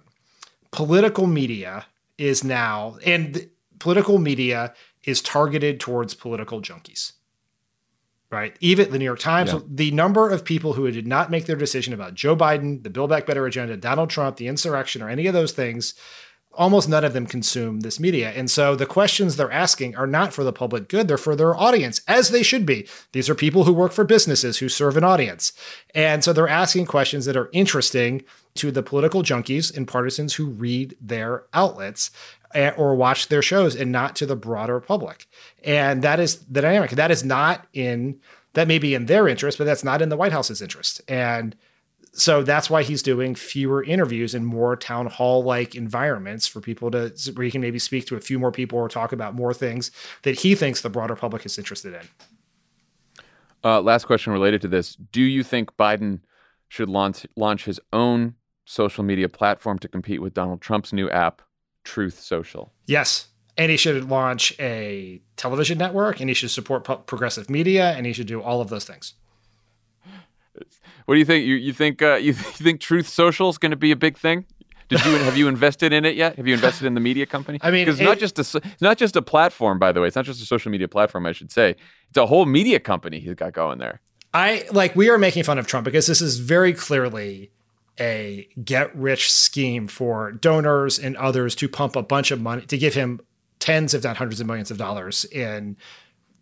political 0.72 1.26
media 1.28 1.86
is 2.18 2.42
now 2.42 2.98
and 3.06 3.48
political 3.78 4.18
media 4.18 4.74
is 5.04 5.22
targeted 5.22 5.80
towards 5.80 6.14
political 6.14 6.60
junkies. 6.60 7.12
Right? 8.30 8.56
Even 8.60 8.92
the 8.92 8.98
New 8.98 9.04
York 9.04 9.18
Times, 9.18 9.52
yeah. 9.52 9.58
the 9.66 9.90
number 9.90 10.30
of 10.30 10.44
people 10.44 10.74
who 10.74 10.88
did 10.92 11.06
not 11.06 11.32
make 11.32 11.46
their 11.46 11.56
decision 11.56 11.92
about 11.92 12.14
Joe 12.14 12.36
Biden, 12.36 12.82
the 12.84 12.90
Build 12.90 13.10
Back 13.10 13.26
Better 13.26 13.44
agenda, 13.44 13.76
Donald 13.76 14.08
Trump, 14.08 14.36
the 14.36 14.46
insurrection, 14.46 15.02
or 15.02 15.08
any 15.08 15.26
of 15.26 15.34
those 15.34 15.50
things, 15.50 15.94
almost 16.52 16.88
none 16.88 17.04
of 17.04 17.12
them 17.12 17.26
consume 17.26 17.80
this 17.80 18.00
media. 18.00 18.30
And 18.30 18.50
so 18.50 18.74
the 18.74 18.86
questions 18.86 19.36
they're 19.36 19.52
asking 19.52 19.96
are 19.96 20.06
not 20.06 20.32
for 20.32 20.44
the 20.44 20.52
public 20.52 20.88
good, 20.88 21.06
they're 21.08 21.16
for 21.16 21.36
their 21.36 21.56
audience, 21.56 22.00
as 22.08 22.30
they 22.30 22.42
should 22.42 22.66
be. 22.66 22.88
These 23.12 23.28
are 23.30 23.34
people 23.34 23.64
who 23.64 23.72
work 23.72 23.92
for 23.92 24.04
businesses 24.04 24.58
who 24.58 24.68
serve 24.68 24.96
an 24.96 25.04
audience. 25.04 25.52
And 25.94 26.24
so 26.24 26.32
they're 26.32 26.48
asking 26.48 26.86
questions 26.86 27.24
that 27.26 27.36
are 27.36 27.50
interesting 27.52 28.22
to 28.56 28.70
the 28.72 28.82
political 28.82 29.22
junkies 29.22 29.74
and 29.74 29.86
partisans 29.86 30.34
who 30.34 30.46
read 30.46 30.96
their 31.00 31.44
outlets 31.54 32.10
or 32.54 32.94
watch 32.94 33.28
their 33.28 33.42
shows 33.42 33.76
and 33.76 33.92
not 33.92 34.16
to 34.16 34.26
the 34.26 34.36
broader 34.36 34.80
public. 34.80 35.26
And 35.62 36.02
that 36.02 36.18
is 36.20 36.38
the 36.46 36.60
dynamic. 36.60 36.90
That 36.92 37.10
is 37.10 37.24
not 37.24 37.66
in 37.72 38.20
that 38.54 38.66
may 38.66 38.78
be 38.78 38.94
in 38.94 39.06
their 39.06 39.28
interest, 39.28 39.58
but 39.58 39.64
that's 39.64 39.84
not 39.84 40.02
in 40.02 40.08
the 40.08 40.16
White 40.16 40.32
House's 40.32 40.60
interest. 40.60 41.00
And 41.06 41.54
so 42.12 42.42
that's 42.42 42.68
why 42.68 42.82
he's 42.82 43.02
doing 43.02 43.36
fewer 43.36 43.84
interviews 43.84 44.34
and 44.34 44.44
more 44.44 44.74
town 44.74 45.06
hall 45.06 45.44
like 45.44 45.76
environments 45.76 46.46
for 46.46 46.60
people 46.60 46.90
to 46.90 47.12
where 47.34 47.44
he 47.44 47.50
can 47.50 47.60
maybe 47.60 47.78
speak 47.78 48.06
to 48.06 48.16
a 48.16 48.20
few 48.20 48.38
more 48.38 48.50
people 48.50 48.78
or 48.78 48.88
talk 48.88 49.12
about 49.12 49.34
more 49.34 49.54
things 49.54 49.92
that 50.22 50.40
he 50.40 50.54
thinks 50.54 50.80
the 50.80 50.90
broader 50.90 51.14
public 51.14 51.46
is 51.46 51.56
interested 51.56 51.94
in. 51.94 52.08
Uh, 53.62 53.80
last 53.80 54.06
question 54.06 54.32
related 54.32 54.60
to 54.62 54.68
this: 54.68 54.96
Do 54.96 55.22
you 55.22 55.44
think 55.44 55.76
Biden 55.76 56.20
should 56.68 56.88
launch 56.88 57.26
launch 57.36 57.64
his 57.66 57.78
own 57.92 58.34
social 58.64 59.04
media 59.04 59.28
platform 59.28 59.78
to 59.78 59.88
compete 59.88 60.22
with 60.22 60.34
Donald 60.34 60.60
Trump's 60.60 60.92
new 60.92 61.10
app, 61.10 61.42
Truth 61.84 62.20
Social? 62.20 62.72
Yes. 62.86 63.28
And 63.56 63.70
he 63.70 63.76
should 63.76 64.08
launch 64.08 64.58
a 64.58 65.20
television 65.36 65.78
network 65.78 66.20
and 66.20 66.30
he 66.30 66.34
should 66.34 66.50
support 66.50 66.84
progressive 67.06 67.50
media 67.50 67.92
and 67.92 68.06
he 68.06 68.12
should 68.12 68.26
do 68.26 68.40
all 68.40 68.60
of 68.60 68.68
those 68.68 68.84
things. 68.84 69.14
What 71.04 71.14
do 71.14 71.18
you 71.18 71.24
think? 71.24 71.44
You, 71.44 71.56
you 71.56 71.72
think 71.72 72.02
uh, 72.02 72.14
you, 72.22 72.32
think 72.32 72.80
Truth 72.80 73.08
Social 73.08 73.48
is 73.48 73.58
going 73.58 73.70
to 73.70 73.76
be 73.76 73.90
a 73.90 73.96
big 73.96 74.16
thing? 74.16 74.46
Did 74.88 75.04
you 75.04 75.12
have 75.18 75.36
you 75.36 75.46
invested 75.46 75.92
in 75.92 76.04
it 76.04 76.16
yet? 76.16 76.36
Have 76.36 76.48
you 76.48 76.54
invested 76.54 76.86
in 76.86 76.94
the 76.94 77.00
media 77.00 77.24
company? 77.24 77.58
I 77.62 77.70
mean, 77.70 77.84
because 77.84 78.00
not 78.00 78.18
just 78.18 78.38
a 78.38 78.58
it's 78.58 78.82
not 78.82 78.98
just 78.98 79.14
a 79.14 79.22
platform, 79.22 79.78
by 79.78 79.92
the 79.92 80.00
way. 80.00 80.08
It's 80.08 80.16
not 80.16 80.24
just 80.24 80.42
a 80.42 80.44
social 80.44 80.70
media 80.70 80.88
platform. 80.88 81.26
I 81.26 81.32
should 81.32 81.52
say 81.52 81.76
it's 82.08 82.16
a 82.16 82.26
whole 82.26 82.44
media 82.44 82.80
company 82.80 83.20
he's 83.20 83.34
got 83.34 83.52
going 83.52 83.78
there. 83.78 84.00
I 84.34 84.66
like 84.72 84.96
we 84.96 85.08
are 85.08 85.18
making 85.18 85.44
fun 85.44 85.58
of 85.58 85.66
Trump 85.68 85.84
because 85.84 86.08
this 86.08 86.20
is 86.20 86.38
very 86.38 86.72
clearly 86.72 87.50
a 88.00 88.48
get 88.64 88.94
rich 88.96 89.30
scheme 89.30 89.86
for 89.86 90.32
donors 90.32 90.98
and 90.98 91.16
others 91.16 91.54
to 91.56 91.68
pump 91.68 91.96
a 91.96 92.02
bunch 92.02 92.30
of 92.30 92.40
money 92.40 92.62
to 92.62 92.78
give 92.78 92.94
him 92.94 93.20
tens, 93.58 93.94
if 93.94 94.02
not 94.02 94.16
hundreds 94.16 94.40
of 94.40 94.46
millions 94.46 94.70
of 94.70 94.78
dollars 94.78 95.24
in 95.26 95.76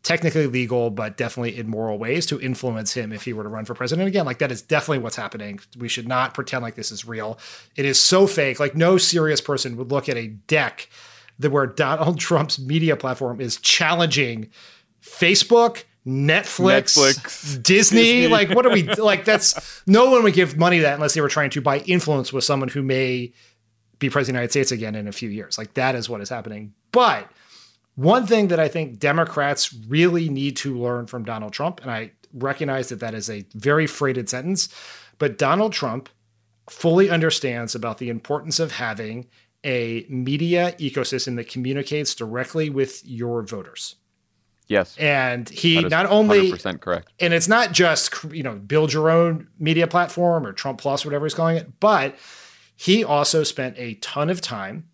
technically 0.02 0.46
legal, 0.46 0.90
but 0.90 1.16
definitely 1.16 1.58
immoral 1.58 1.98
ways 1.98 2.24
to 2.26 2.40
influence 2.40 2.94
him 2.94 3.12
if 3.12 3.24
he 3.24 3.32
were 3.32 3.42
to 3.42 3.48
run 3.48 3.64
for 3.64 3.74
president 3.74 4.08
again. 4.08 4.24
Like 4.24 4.38
that 4.38 4.52
is 4.52 4.62
definitely 4.62 4.98
what's 4.98 5.16
happening. 5.16 5.60
We 5.76 5.88
should 5.88 6.08
not 6.08 6.34
pretend 6.34 6.62
like 6.62 6.76
this 6.76 6.92
is 6.92 7.04
real. 7.04 7.38
It 7.76 7.84
is 7.84 8.00
so 8.00 8.26
fake. 8.26 8.60
Like 8.60 8.76
no 8.76 8.96
serious 8.96 9.40
person 9.40 9.76
would 9.76 9.90
look 9.90 10.08
at 10.08 10.16
a 10.16 10.28
deck 10.28 10.88
that 11.38 11.50
where 11.50 11.66
Donald 11.66 12.18
Trump's 12.20 12.58
media 12.58 12.96
platform 12.96 13.40
is 13.40 13.56
challenging 13.58 14.48
Facebook, 15.02 15.84
Netflix, 16.08 16.96
Netflix 16.96 17.62
Disney, 17.62 18.02
Disney. 18.02 18.28
Like, 18.28 18.50
what 18.50 18.64
are 18.64 18.72
we 18.72 18.82
like? 18.98 19.26
That's 19.26 19.82
no 19.86 20.10
one 20.10 20.22
would 20.22 20.32
give 20.32 20.56
money 20.56 20.78
to 20.78 20.82
that 20.82 20.94
unless 20.94 21.12
they 21.12 21.20
were 21.20 21.28
trying 21.28 21.50
to 21.50 21.60
buy 21.60 21.80
influence 21.80 22.32
with 22.32 22.44
someone 22.44 22.70
who 22.70 22.82
may 22.82 23.32
be 23.98 24.08
president 24.08 24.20
of 24.20 24.26
the 24.26 24.32
United 24.32 24.50
States 24.52 24.72
again 24.72 24.94
in 24.94 25.06
a 25.06 25.12
few 25.12 25.28
years. 25.28 25.58
Like, 25.58 25.74
that 25.74 25.94
is 25.94 26.08
what 26.08 26.22
is 26.22 26.30
happening. 26.30 26.72
But 26.92 27.30
one 27.94 28.26
thing 28.26 28.48
that 28.48 28.58
I 28.58 28.68
think 28.68 28.98
Democrats 28.98 29.74
really 29.74 30.28
need 30.30 30.56
to 30.58 30.78
learn 30.78 31.08
from 31.08 31.24
Donald 31.24 31.52
Trump, 31.52 31.82
and 31.82 31.90
I 31.90 32.12
recognize 32.32 32.88
that 32.88 33.00
that 33.00 33.12
is 33.12 33.28
a 33.28 33.44
very 33.54 33.86
freighted 33.86 34.28
sentence, 34.28 34.68
but 35.18 35.36
Donald 35.36 35.72
Trump 35.72 36.08
fully 36.70 37.10
understands 37.10 37.74
about 37.74 37.98
the 37.98 38.08
importance 38.08 38.60
of 38.60 38.72
having 38.72 39.26
a 39.64 40.06
media 40.08 40.72
ecosystem 40.78 41.36
that 41.36 41.48
communicates 41.48 42.14
directly 42.14 42.70
with 42.70 43.04
your 43.04 43.42
voters. 43.42 43.96
Yes. 44.68 44.96
And 44.98 45.48
he 45.48 45.80
not 45.80 46.06
only 46.06 46.52
100% 46.52 46.80
correct. 46.80 47.10
And 47.18 47.32
it's 47.32 47.48
not 47.48 47.72
just, 47.72 48.12
you 48.30 48.42
know, 48.42 48.54
build 48.54 48.92
your 48.92 49.10
own 49.10 49.48
media 49.58 49.86
platform 49.86 50.46
or 50.46 50.52
Trump 50.52 50.78
Plus, 50.78 51.04
whatever 51.04 51.24
he's 51.24 51.34
calling 51.34 51.56
it, 51.56 51.80
but 51.80 52.16
he 52.76 53.02
also 53.02 53.42
spent 53.42 53.76
a 53.78 53.94
ton 53.94 54.28
of 54.30 54.40
time. 54.40 54.88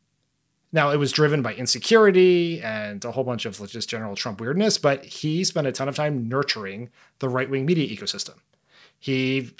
Now, 0.72 0.90
it 0.90 0.96
was 0.96 1.12
driven 1.12 1.42
by 1.42 1.54
insecurity 1.54 2.62
and 2.62 3.04
a 3.04 3.10
whole 3.10 3.24
bunch 3.24 3.46
of 3.46 3.58
just 3.68 3.88
general 3.88 4.16
Trump 4.16 4.40
weirdness, 4.40 4.78
but 4.78 5.04
he 5.04 5.44
spent 5.44 5.66
a 5.66 5.72
ton 5.72 5.88
of 5.88 5.96
time 5.96 6.28
nurturing 6.28 6.90
the 7.18 7.28
right 7.28 7.50
wing 7.50 7.66
media 7.66 7.88
ecosystem. 7.88 8.34
He 8.98 9.50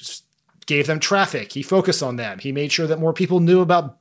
gave 0.67 0.87
them 0.87 1.01
traffic. 1.01 1.53
He 1.53 1.63
focused 1.63 2.03
on 2.03 2.17
them. 2.17 2.39
He 2.39 2.53
made 2.53 2.73
sure 2.73 2.87
that 2.87 2.99
more 2.99 3.13
people 3.13 3.41
knew 3.41 3.61
about 3.61 3.99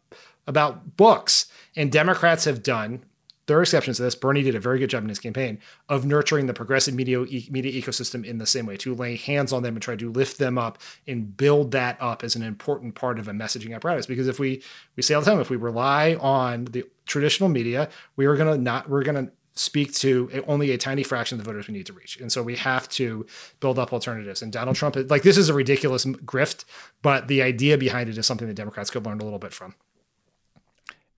about 0.48 0.98
books. 0.98 1.48
And 1.76 1.92
Democrats 1.92 2.46
have 2.46 2.64
done 2.64 3.04
there 3.46 3.58
are 3.58 3.62
exceptions 3.62 3.98
to 3.98 4.04
this. 4.04 4.16
Bernie 4.16 4.44
did 4.44 4.56
a 4.56 4.60
very 4.60 4.80
good 4.80 4.90
job 4.90 5.04
in 5.04 5.10
his 5.10 5.20
campaign 5.20 5.60
of 5.90 6.06
nurturing 6.06 6.46
the 6.46 6.54
progressive 6.54 6.94
media 6.94 7.20
media 7.20 7.82
ecosystem 7.82 8.26
in 8.26 8.38
the 8.38 8.46
same 8.46 8.66
way 8.66 8.78
to 8.78 8.96
lay 8.96 9.16
hands 9.16 9.52
on 9.52 9.64
them 9.64 9.76
and 9.76 9.82
try 9.82 9.96
to 9.96 10.12
lift 10.12 10.38
them 10.38 10.58
up 10.58 10.80
and 11.08 11.36
build 11.36 11.72
that 11.72 11.98
up 12.02 12.24
as 12.24 12.36
an 12.36 12.44
important 12.44 12.96
part 12.96 13.20
of 13.20 13.28
a 13.28 13.32
messaging 13.32 13.76
apparatus. 13.76 14.06
Because 14.06 14.28
if 14.28 14.40
we 14.40 14.64
we 14.96 15.04
say 15.04 15.14
all 15.14 15.22
the 15.22 15.30
time, 15.30 15.40
if 15.40 15.50
we 15.50 15.58
rely 15.58 16.16
on 16.16 16.66
the 16.66 16.86
traditional 17.06 17.50
media, 17.50 17.90
we 18.16 18.26
are 18.26 18.36
gonna 18.36 18.58
not 18.58 18.90
we're 18.90 19.04
gonna 19.04 19.30
speak 19.56 19.94
to 19.94 20.44
only 20.48 20.72
a 20.72 20.78
tiny 20.78 21.04
fraction 21.04 21.38
of 21.38 21.46
the 21.46 21.50
voters 21.50 21.68
we 21.68 21.74
need 21.74 21.86
to 21.86 21.94
reach. 21.94 22.20
And 22.20 22.32
so 22.32 22.42
we 22.42 22.56
have 22.56 22.90
to 22.90 23.26
build 23.60 23.78
up 23.78 23.94
alternatives. 23.94 24.42
And 24.42 24.52
Donald 24.52 24.76
Trump, 24.76 24.98
like, 25.10 25.22
this 25.22 25.38
is 25.38 25.48
a 25.48 25.54
ridiculous 25.54 26.06
grift, 26.06 26.66
but 27.04 27.28
the 27.28 27.44
idea 27.44 27.78
behind 27.78 28.10
it 28.10 28.18
is 28.18 28.26
something 28.26 28.48
the 28.48 28.54
Democrats 28.56 28.90
could 28.90 29.06
learn 29.06 29.20
a 29.20 29.24
little 29.24 29.38
bit 29.38 29.54
from. 29.54 29.76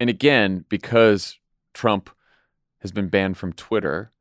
And 0.02 0.10
again, 0.10 0.66
because 0.68 1.38
Trump 1.76 2.10
has 2.80 2.92
been 2.92 3.10
banned 3.10 3.38
from 3.38 3.54
Twitter 3.54 4.12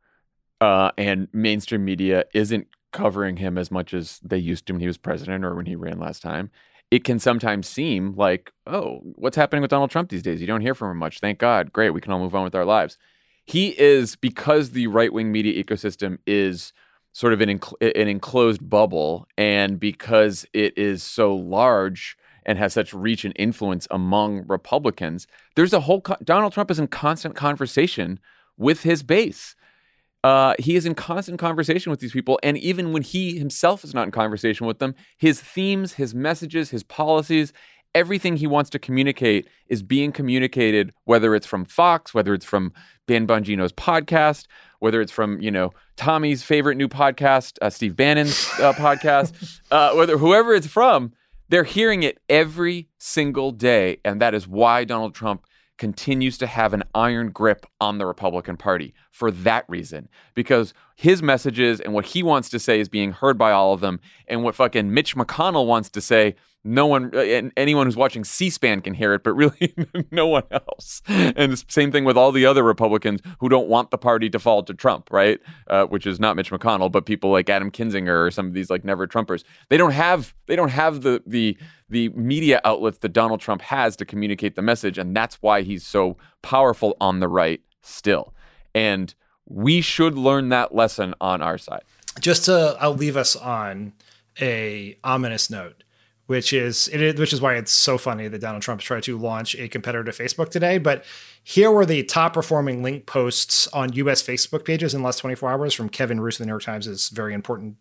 uh, 0.61 0.91
and 0.99 1.29
mainstream 1.33 1.85
media 1.85 2.25
isn't 2.35 2.67
covering 2.93 3.37
him 3.37 3.59
as 3.59 3.71
much 3.71 3.93
as 3.93 4.21
they 4.23 4.39
used 4.39 4.67
to 4.67 4.73
when 4.73 4.81
he 4.81 4.87
was 4.87 4.97
president 4.97 5.45
or 5.45 5.55
when 5.55 5.67
he 5.67 5.75
ran 5.75 5.99
last 5.99 6.23
time, 6.23 6.51
it 6.91 7.03
can 7.03 7.19
sometimes 7.19 7.69
seem 7.69 8.15
like, 8.15 8.53
oh, 8.67 9.01
what's 9.17 9.37
happening 9.37 9.63
with 9.63 9.71
Donald 9.71 9.91
Trump 9.91 10.11
these 10.11 10.23
days? 10.23 10.41
You 10.41 10.47
don't 10.47 10.61
hear 10.61 10.75
from 10.75 10.93
him 10.93 10.99
much. 10.99 11.19
Thank 11.19 11.39
God. 11.39 11.73
Great. 11.73 11.91
We 11.91 12.01
can 12.01 12.13
all 12.13 12.21
move 12.21 12.35
on 12.35 12.45
with 12.45 12.55
our 12.55 12.65
lives. 12.65 12.99
He 13.45 13.79
is, 13.79 14.17
because 14.17 14.71
the 14.71 14.87
right 14.87 15.13
wing 15.13 15.33
media 15.33 15.63
ecosystem 15.63 16.19
is 16.27 16.73
sort 17.13 17.33
of 17.33 17.41
an, 17.41 17.59
enc- 17.59 18.01
an 18.01 18.09
enclosed 18.09 18.69
bubble, 18.69 19.27
and 19.37 19.79
because 19.79 20.47
it 20.53 20.79
is 20.79 21.03
so 21.03 21.35
large 21.35 22.17
and 22.47 22.59
has 22.59 22.73
such 22.73 22.93
reach 22.93 23.25
and 23.25 23.35
influence 23.37 23.87
among 23.91 24.47
Republicans, 24.47 25.27
there's 25.55 25.73
a 25.73 25.81
whole, 25.81 26.01
co- 26.01 26.17
Donald 26.23 26.53
Trump 26.53 26.71
is 26.71 26.79
in 26.79 26.89
constant 26.89 27.35
conversation 27.35 28.19
with 28.57 28.83
his 28.83 29.03
base. 29.03 29.57
Uh, 30.23 30.55
he 30.59 30.75
is 30.75 30.87
in 30.87 30.95
constant 30.95 31.39
conversation 31.39 31.91
with 31.91 32.01
these 32.01 32.13
people. 32.13 32.41
And 32.43 32.57
even 32.59 32.93
when 32.93 33.03
he 33.03 33.39
himself 33.39 33.85
is 33.85 33.93
not 33.93 34.05
in 34.05 34.11
conversation 34.11 34.67
with 34.67 34.79
them, 34.79 34.95
his 35.19 35.41
themes, 35.41 35.95
his 35.95 36.15
messages, 36.15 36.71
his 36.71 36.83
policies, 36.83 37.53
everything 37.95 38.37
he 38.37 38.47
wants 38.47 38.71
to 38.71 38.79
communicate 38.79 39.49
is 39.69 39.83
being 39.83 40.13
communicated, 40.13 40.93
whether 41.05 41.35
it's 41.35 41.47
from 41.47 41.65
Fox, 41.65 42.13
whether 42.13 42.35
it's 42.35 42.45
from 42.45 42.73
Ben 43.07 43.27
Bongino's 43.27 43.73
podcast, 43.73 44.47
whether 44.81 45.01
it's 45.01 45.13
from, 45.13 45.41
you 45.41 45.51
know, 45.51 45.73
Tommy's 45.97 46.43
favorite 46.43 46.77
new 46.77 46.89
podcast, 46.89 47.59
uh, 47.63 47.71
Steve 47.71 47.95
Bannon's 47.95 48.49
uh, 48.61 48.73
podcast, 48.73 49.61
uh, 49.71 49.95
whether 49.95 50.19
whoever 50.19 50.55
it's 50.55 50.67
from, 50.67 51.13
they're 51.49 51.65
hearing 51.65 52.03
it 52.03 52.19
every 52.29 52.89
single 52.99 53.51
day. 53.51 53.99
And 54.05 54.21
that 54.21 54.35
is 54.35 54.49
why 54.49 54.85
Donald 54.85 55.15
Trump 55.15 55.47
continues 55.77 56.39
to 56.39 56.47
have 56.47 56.73
an 56.73 56.85
iron 56.95 57.31
grip 57.31 57.67
on 57.81 57.99
the 57.99 58.07
Republican 58.07 58.57
Party 58.57 58.95
for 59.11 59.31
that 59.31 59.65
reason. 59.69 60.09
Because 60.35 60.73
his 60.95 61.23
messages 61.23 61.81
and 61.81 61.93
what 61.93 62.07
he 62.07 62.23
wants 62.23 62.49
to 62.51 62.59
say 62.59 62.81
is 62.81 62.89
being 62.89 63.13
heard 63.13 63.37
by 63.37 63.51
all 63.53 63.73
of 63.73 63.81
them. 63.81 64.01
And 64.29 64.43
what 64.43 64.55
fucking 64.55 64.93
Mitch 64.93 65.17
McConnell 65.17 65.67
wants 65.67 65.91
to 65.91 66.01
say, 66.01 66.37
no 66.65 66.87
one, 66.87 67.15
uh, 67.15 67.51
anyone 67.59 67.87
who's 67.87 67.97
watching 67.97 68.25
C 68.25 68.49
SPAN 68.49 68.81
can 68.81 68.95
hear 68.95 69.13
it, 69.13 69.23
but 69.23 69.35
really 69.35 69.75
no 70.11 70.27
one 70.27 70.45
else. 70.51 71.03
And 71.07 71.53
the 71.53 71.65
same 71.69 71.93
thing 71.93 72.05
with 72.05 72.17
all 72.17 72.33
the 72.33 72.47
other 72.47 72.63
Republicans 72.63 73.21
who 73.39 73.51
don't 73.51 73.69
want 73.69 73.91
the 73.91 73.99
party 73.99 74.31
to 74.31 74.39
fall 74.39 74.63
to 74.63 74.73
Trump, 74.73 75.11
right? 75.11 75.41
Uh, 75.67 75.85
which 75.85 76.07
is 76.07 76.19
not 76.19 76.37
Mitch 76.37 76.51
McConnell, 76.51 76.91
but 76.91 77.05
people 77.05 77.31
like 77.31 77.51
Adam 77.51 77.71
Kinzinger 77.71 78.27
or 78.27 78.31
some 78.31 78.47
of 78.47 78.55
these 78.55 78.71
like 78.71 78.83
never 78.83 79.07
Trumpers. 79.07 79.45
They 79.69 79.77
don't 79.77 79.93
have, 79.93 80.35
they 80.47 80.57
don't 80.57 80.71
have 80.71 81.03
the, 81.03 81.23
the, 81.27 81.59
the 81.91 82.09
media 82.11 82.63
outlets 82.65 82.99
that 82.99 83.13
Donald 83.13 83.41
Trump 83.41 83.61
has 83.61 83.95
to 83.97 84.07
communicate 84.07 84.57
the 84.57 84.63
message. 84.63 84.97
And 84.97 85.15
that's 85.15 85.37
why 85.43 85.63
he's 85.63 85.87
so 85.87 86.17
powerful 86.41 86.97
on 86.99 87.21
the 87.21 87.29
right 87.29 87.61
still. 87.83 88.33
And 88.75 89.15
we 89.47 89.83
should 89.83 90.15
learn 90.17 90.49
that 90.49 90.75
lesson 90.75 91.15
on 91.21 91.43
our 91.43 91.59
side. 91.59 91.83
Just 92.21 92.47
to, 92.47 92.77
I'll 92.81 92.95
leave 92.95 93.19
us 93.19 93.37
on 93.37 93.93
a 94.41 94.99
ominous 95.05 95.51
note 95.51 95.84
which 96.27 96.53
is 96.53 96.89
it, 96.89 97.19
which 97.19 97.33
is 97.33 97.41
why 97.41 97.55
it's 97.55 97.73
so 97.73 97.99
funny 97.99 98.29
that 98.29 98.41
Donald 98.41 98.63
Trump 98.63 98.81
tried 98.81 99.03
to 99.05 99.19
launch 99.19 99.55
a 99.57 99.69
competitor 99.69 100.05
to 100.05 100.11
Facebook 100.11 100.51
today. 100.51 100.79
But 100.79 101.05
here 101.43 101.71
were 101.71 101.85
the 101.87 102.03
top 102.03 102.33
performing 102.35 102.83
link 102.83 103.07
posts 103.07 103.67
on 103.69 103.93
U.S. 103.93 104.23
Facebook 104.23 104.65
pages 104.65 104.95
in 104.95 105.01
the 105.01 105.05
last 105.05 105.19
24 105.19 105.51
hours 105.51 105.75
from 105.75 105.89
Kevin 105.89 106.21
Roose 106.21 106.37
of 106.37 106.39
the 106.41 106.47
New 106.47 106.53
York 106.53 106.63
Times' 106.63 106.87
is 106.87 107.09
very 107.11 107.35
important 107.35 107.77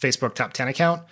Facebook 0.00 0.34
top 0.34 0.52
10 0.52 0.68
account. 0.68 1.02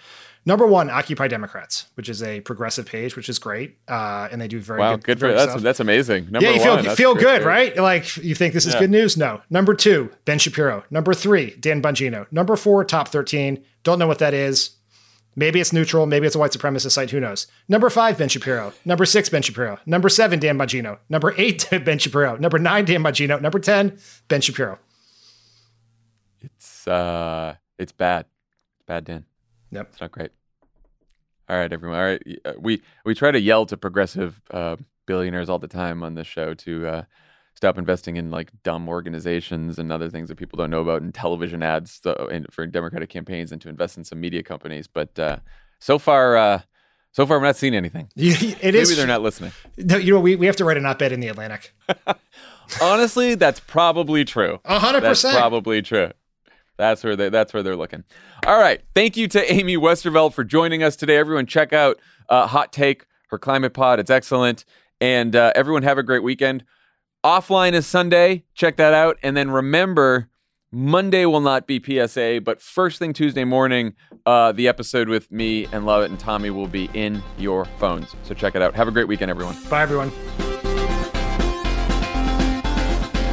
Number 0.48 0.64
one, 0.64 0.88
Occupy 0.90 1.26
Democrats, 1.26 1.86
which 1.94 2.08
is 2.08 2.22
a 2.22 2.40
progressive 2.42 2.86
page, 2.86 3.16
which 3.16 3.28
is 3.28 3.40
great, 3.40 3.78
uh, 3.88 4.28
and 4.30 4.40
they 4.40 4.46
do 4.46 4.60
very 4.60 4.78
wow, 4.78 4.94
good. 4.94 5.04
good 5.04 5.18
for 5.18 5.32
that's 5.32 5.50
stuff. 5.50 5.62
that's 5.62 5.80
amazing. 5.80 6.30
Number 6.30 6.48
yeah, 6.48 6.54
you 6.54 6.60
feel, 6.62 6.76
one, 6.76 6.84
you 6.84 6.94
feel 6.94 7.14
good, 7.16 7.42
right? 7.42 7.76
Like 7.76 8.16
you 8.18 8.36
think 8.36 8.54
this 8.54 8.64
is 8.64 8.74
Yeah. 8.74 8.80
good 8.80 8.90
news? 8.92 9.16
No. 9.16 9.40
Number 9.50 9.74
two, 9.74 10.10
Ben 10.24 10.38
Shapiro. 10.38 10.84
Number 10.88 11.14
three, 11.14 11.56
Dan 11.58 11.82
Bongino. 11.82 12.28
Number 12.30 12.54
four, 12.54 12.84
top 12.84 13.08
thirteen. 13.08 13.64
Don't 13.82 13.98
know 13.98 14.06
what 14.06 14.20
that 14.20 14.34
is. 14.34 14.70
Maybe 15.38 15.60
it's 15.60 15.72
neutral. 15.72 16.06
Maybe 16.06 16.26
it's 16.26 16.34
a 16.34 16.38
white 16.38 16.52
supremacist 16.52 16.92
site. 16.92 17.10
Who 17.10 17.20
knows? 17.20 17.46
Number 17.68 17.90
five, 17.90 18.16
Ben 18.16 18.28
Shapiro. 18.30 18.72
Number 18.86 19.04
six, 19.04 19.28
Ben 19.28 19.42
Shapiro. 19.42 19.78
Number 19.84 20.08
seven, 20.08 20.38
Dan 20.38 20.56
Bongino. 20.58 20.98
Number 21.10 21.34
eight, 21.36 21.68
Ben 21.84 21.98
Shapiro. 21.98 22.36
Number 22.36 22.58
nine, 22.58 22.86
Dan 22.86 23.02
Bongino. 23.02 23.40
Number 23.40 23.58
ten, 23.58 23.98
Ben 24.28 24.40
Shapiro. 24.40 24.78
It's 26.40 26.86
uh, 26.88 27.56
it's 27.78 27.92
bad. 27.92 28.26
It's 28.76 28.84
bad, 28.86 29.04
Dan. 29.04 29.24
Yep. 29.72 29.88
It's 29.92 30.00
not 30.00 30.12
great. 30.12 30.30
All 31.48 31.56
right, 31.56 31.72
everyone. 31.72 31.98
All 31.98 32.04
right, 32.04 32.22
Uh, 32.44 32.52
we 32.58 32.82
we 33.04 33.14
try 33.14 33.30
to 33.30 33.40
yell 33.40 33.66
to 33.66 33.76
progressive 33.76 34.40
uh, 34.50 34.76
billionaires 35.06 35.48
all 35.48 35.58
the 35.58 35.68
time 35.68 36.02
on 36.02 36.14
this 36.14 36.26
show 36.26 36.54
to 36.54 36.86
uh, 36.86 37.02
stop 37.56 37.78
investing 37.78 38.16
in 38.16 38.30
like 38.30 38.50
dumb 38.62 38.88
organizations 38.88 39.78
and 39.78 39.90
other 39.90 40.08
things 40.10 40.28
that 40.28 40.36
people 40.36 40.56
don't 40.58 40.70
know 40.70 40.82
about 40.82 41.02
and 41.02 41.12
television 41.14 41.62
ads 41.62 42.00
so, 42.02 42.12
and 42.30 42.46
for 42.52 42.66
Democratic 42.66 43.08
campaigns 43.08 43.50
and 43.50 43.60
to 43.62 43.68
invest 43.68 43.96
in 43.96 44.04
some 44.04 44.20
media 44.20 44.42
companies. 44.42 44.86
But 44.86 45.18
uh, 45.18 45.38
so 45.80 45.98
far, 45.98 46.36
uh, 46.36 46.60
so 47.12 47.24
far, 47.26 47.38
I'm 47.38 47.42
not 47.42 47.56
seeing 47.56 47.74
anything. 47.74 48.08
It 48.16 48.62
Maybe 48.62 48.78
is- 48.78 48.94
they're 48.96 49.06
not 49.06 49.22
listening. 49.22 49.52
No, 49.78 49.96
you 49.96 50.12
know, 50.14 50.20
we, 50.20 50.36
we 50.36 50.46
have 50.46 50.56
to 50.56 50.64
write 50.66 50.76
an 50.76 50.84
op-ed 50.86 51.12
in 51.12 51.20
the 51.20 51.28
Atlantic. 51.28 51.74
Honestly, 52.82 53.34
that's 53.36 53.60
probably 53.60 54.24
true. 54.24 54.60
A 54.64 54.78
hundred 54.78 55.00
That's 55.02 55.22
percent. 55.22 55.38
probably 55.38 55.82
true. 55.82 56.10
That's 56.76 57.02
where 57.04 57.16
they 57.16 57.28
that's 57.30 57.54
where 57.54 57.62
they're 57.62 57.76
looking. 57.76 58.04
All 58.46 58.58
right. 58.58 58.82
Thank 58.94 59.16
you 59.16 59.28
to 59.28 59.52
Amy 59.52 59.76
Westervelt 59.76 60.34
for 60.34 60.44
joining 60.44 60.82
us 60.82 60.94
today. 60.96 61.16
Everyone, 61.16 61.46
check 61.46 61.72
out 61.72 61.98
uh, 62.28 62.46
Hot 62.48 62.72
Take, 62.72 63.06
her 63.28 63.38
climate 63.38 63.72
pod. 63.72 63.98
It's 63.98 64.10
excellent. 64.10 64.64
And 65.00 65.34
uh, 65.36 65.52
everyone, 65.54 65.84
have 65.84 65.96
a 65.98 66.02
great 66.02 66.22
weekend. 66.22 66.64
Offline 67.26 67.72
is 67.72 67.88
Sunday. 67.88 68.44
Check 68.54 68.76
that 68.76 68.94
out. 68.94 69.18
And 69.20 69.36
then 69.36 69.50
remember, 69.50 70.28
Monday 70.70 71.26
will 71.26 71.40
not 71.40 71.66
be 71.66 71.82
PSA, 71.82 72.42
but 72.44 72.62
first 72.62 73.00
thing 73.00 73.12
Tuesday 73.12 73.42
morning, 73.42 73.94
uh, 74.26 74.52
the 74.52 74.68
episode 74.68 75.08
with 75.08 75.32
me 75.32 75.66
and 75.72 75.84
Lovett 75.84 76.08
and 76.08 76.20
Tommy 76.20 76.50
will 76.50 76.68
be 76.68 76.88
in 76.94 77.20
your 77.36 77.64
phones. 77.80 78.14
So 78.22 78.32
check 78.32 78.54
it 78.54 78.62
out. 78.62 78.74
Have 78.74 78.86
a 78.86 78.92
great 78.92 79.08
weekend, 79.08 79.32
everyone. 79.32 79.56
Bye, 79.68 79.82
everyone. 79.82 80.12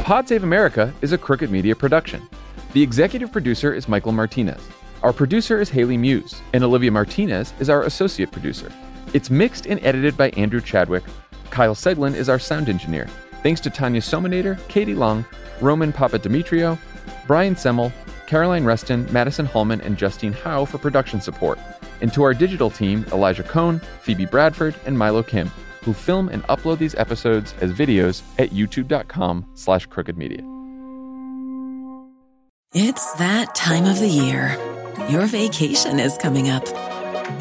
Pod 0.02 0.28
Save 0.28 0.42
America 0.42 0.92
is 1.00 1.12
a 1.12 1.18
Crooked 1.18 1.52
Media 1.52 1.76
production. 1.76 2.28
The 2.72 2.82
executive 2.82 3.30
producer 3.30 3.72
is 3.72 3.86
Michael 3.86 4.10
Martinez. 4.10 4.60
Our 5.04 5.12
producer 5.12 5.60
is 5.60 5.70
Haley 5.70 5.98
Muse, 5.98 6.42
and 6.52 6.64
Olivia 6.64 6.90
Martinez 6.90 7.54
is 7.60 7.70
our 7.70 7.84
associate 7.84 8.32
producer. 8.32 8.72
It's 9.12 9.30
mixed 9.30 9.66
and 9.66 9.78
edited 9.84 10.16
by 10.16 10.30
Andrew 10.30 10.60
Chadwick. 10.60 11.04
Kyle 11.50 11.76
Seglin 11.76 12.16
is 12.16 12.28
our 12.28 12.40
sound 12.40 12.68
engineer. 12.68 13.08
Thanks 13.44 13.60
to 13.60 13.68
Tanya 13.68 14.00
Somanader, 14.00 14.56
Katie 14.68 14.94
Long, 14.94 15.22
Roman 15.60 15.92
Papa 15.92 16.18
Papadimitriou, 16.18 16.78
Brian 17.26 17.54
Semmel, 17.54 17.92
Caroline 18.26 18.64
Reston, 18.64 19.06
Madison 19.12 19.44
Hallman, 19.44 19.82
and 19.82 19.98
Justine 19.98 20.32
Howe 20.32 20.64
for 20.64 20.78
production 20.78 21.20
support. 21.20 21.58
And 22.00 22.10
to 22.14 22.22
our 22.22 22.32
digital 22.32 22.70
team, 22.70 23.04
Elijah 23.12 23.42
Cohn, 23.42 23.82
Phoebe 24.00 24.24
Bradford, 24.24 24.74
and 24.86 24.96
Milo 24.96 25.22
Kim, 25.22 25.48
who 25.82 25.92
film 25.92 26.30
and 26.30 26.42
upload 26.44 26.78
these 26.78 26.94
episodes 26.94 27.54
as 27.60 27.70
videos 27.70 28.22
at 28.38 28.48
youtube.com 28.48 29.44
slash 29.52 29.84
crooked 29.84 30.16
media. 30.16 30.40
It's 32.72 33.12
that 33.16 33.54
time 33.54 33.84
of 33.84 33.98
the 33.98 34.08
year. 34.08 34.56
Your 35.10 35.26
vacation 35.26 36.00
is 36.00 36.16
coming 36.16 36.48
up. 36.48 36.66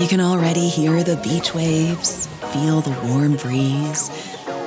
You 0.02 0.10
can 0.10 0.20
already 0.20 0.68
hear 0.68 1.02
the 1.02 1.16
beach 1.24 1.56
waves, 1.56 2.28
feel 2.52 2.82
the 2.82 2.92
warm 3.08 3.38
breeze, 3.38 4.10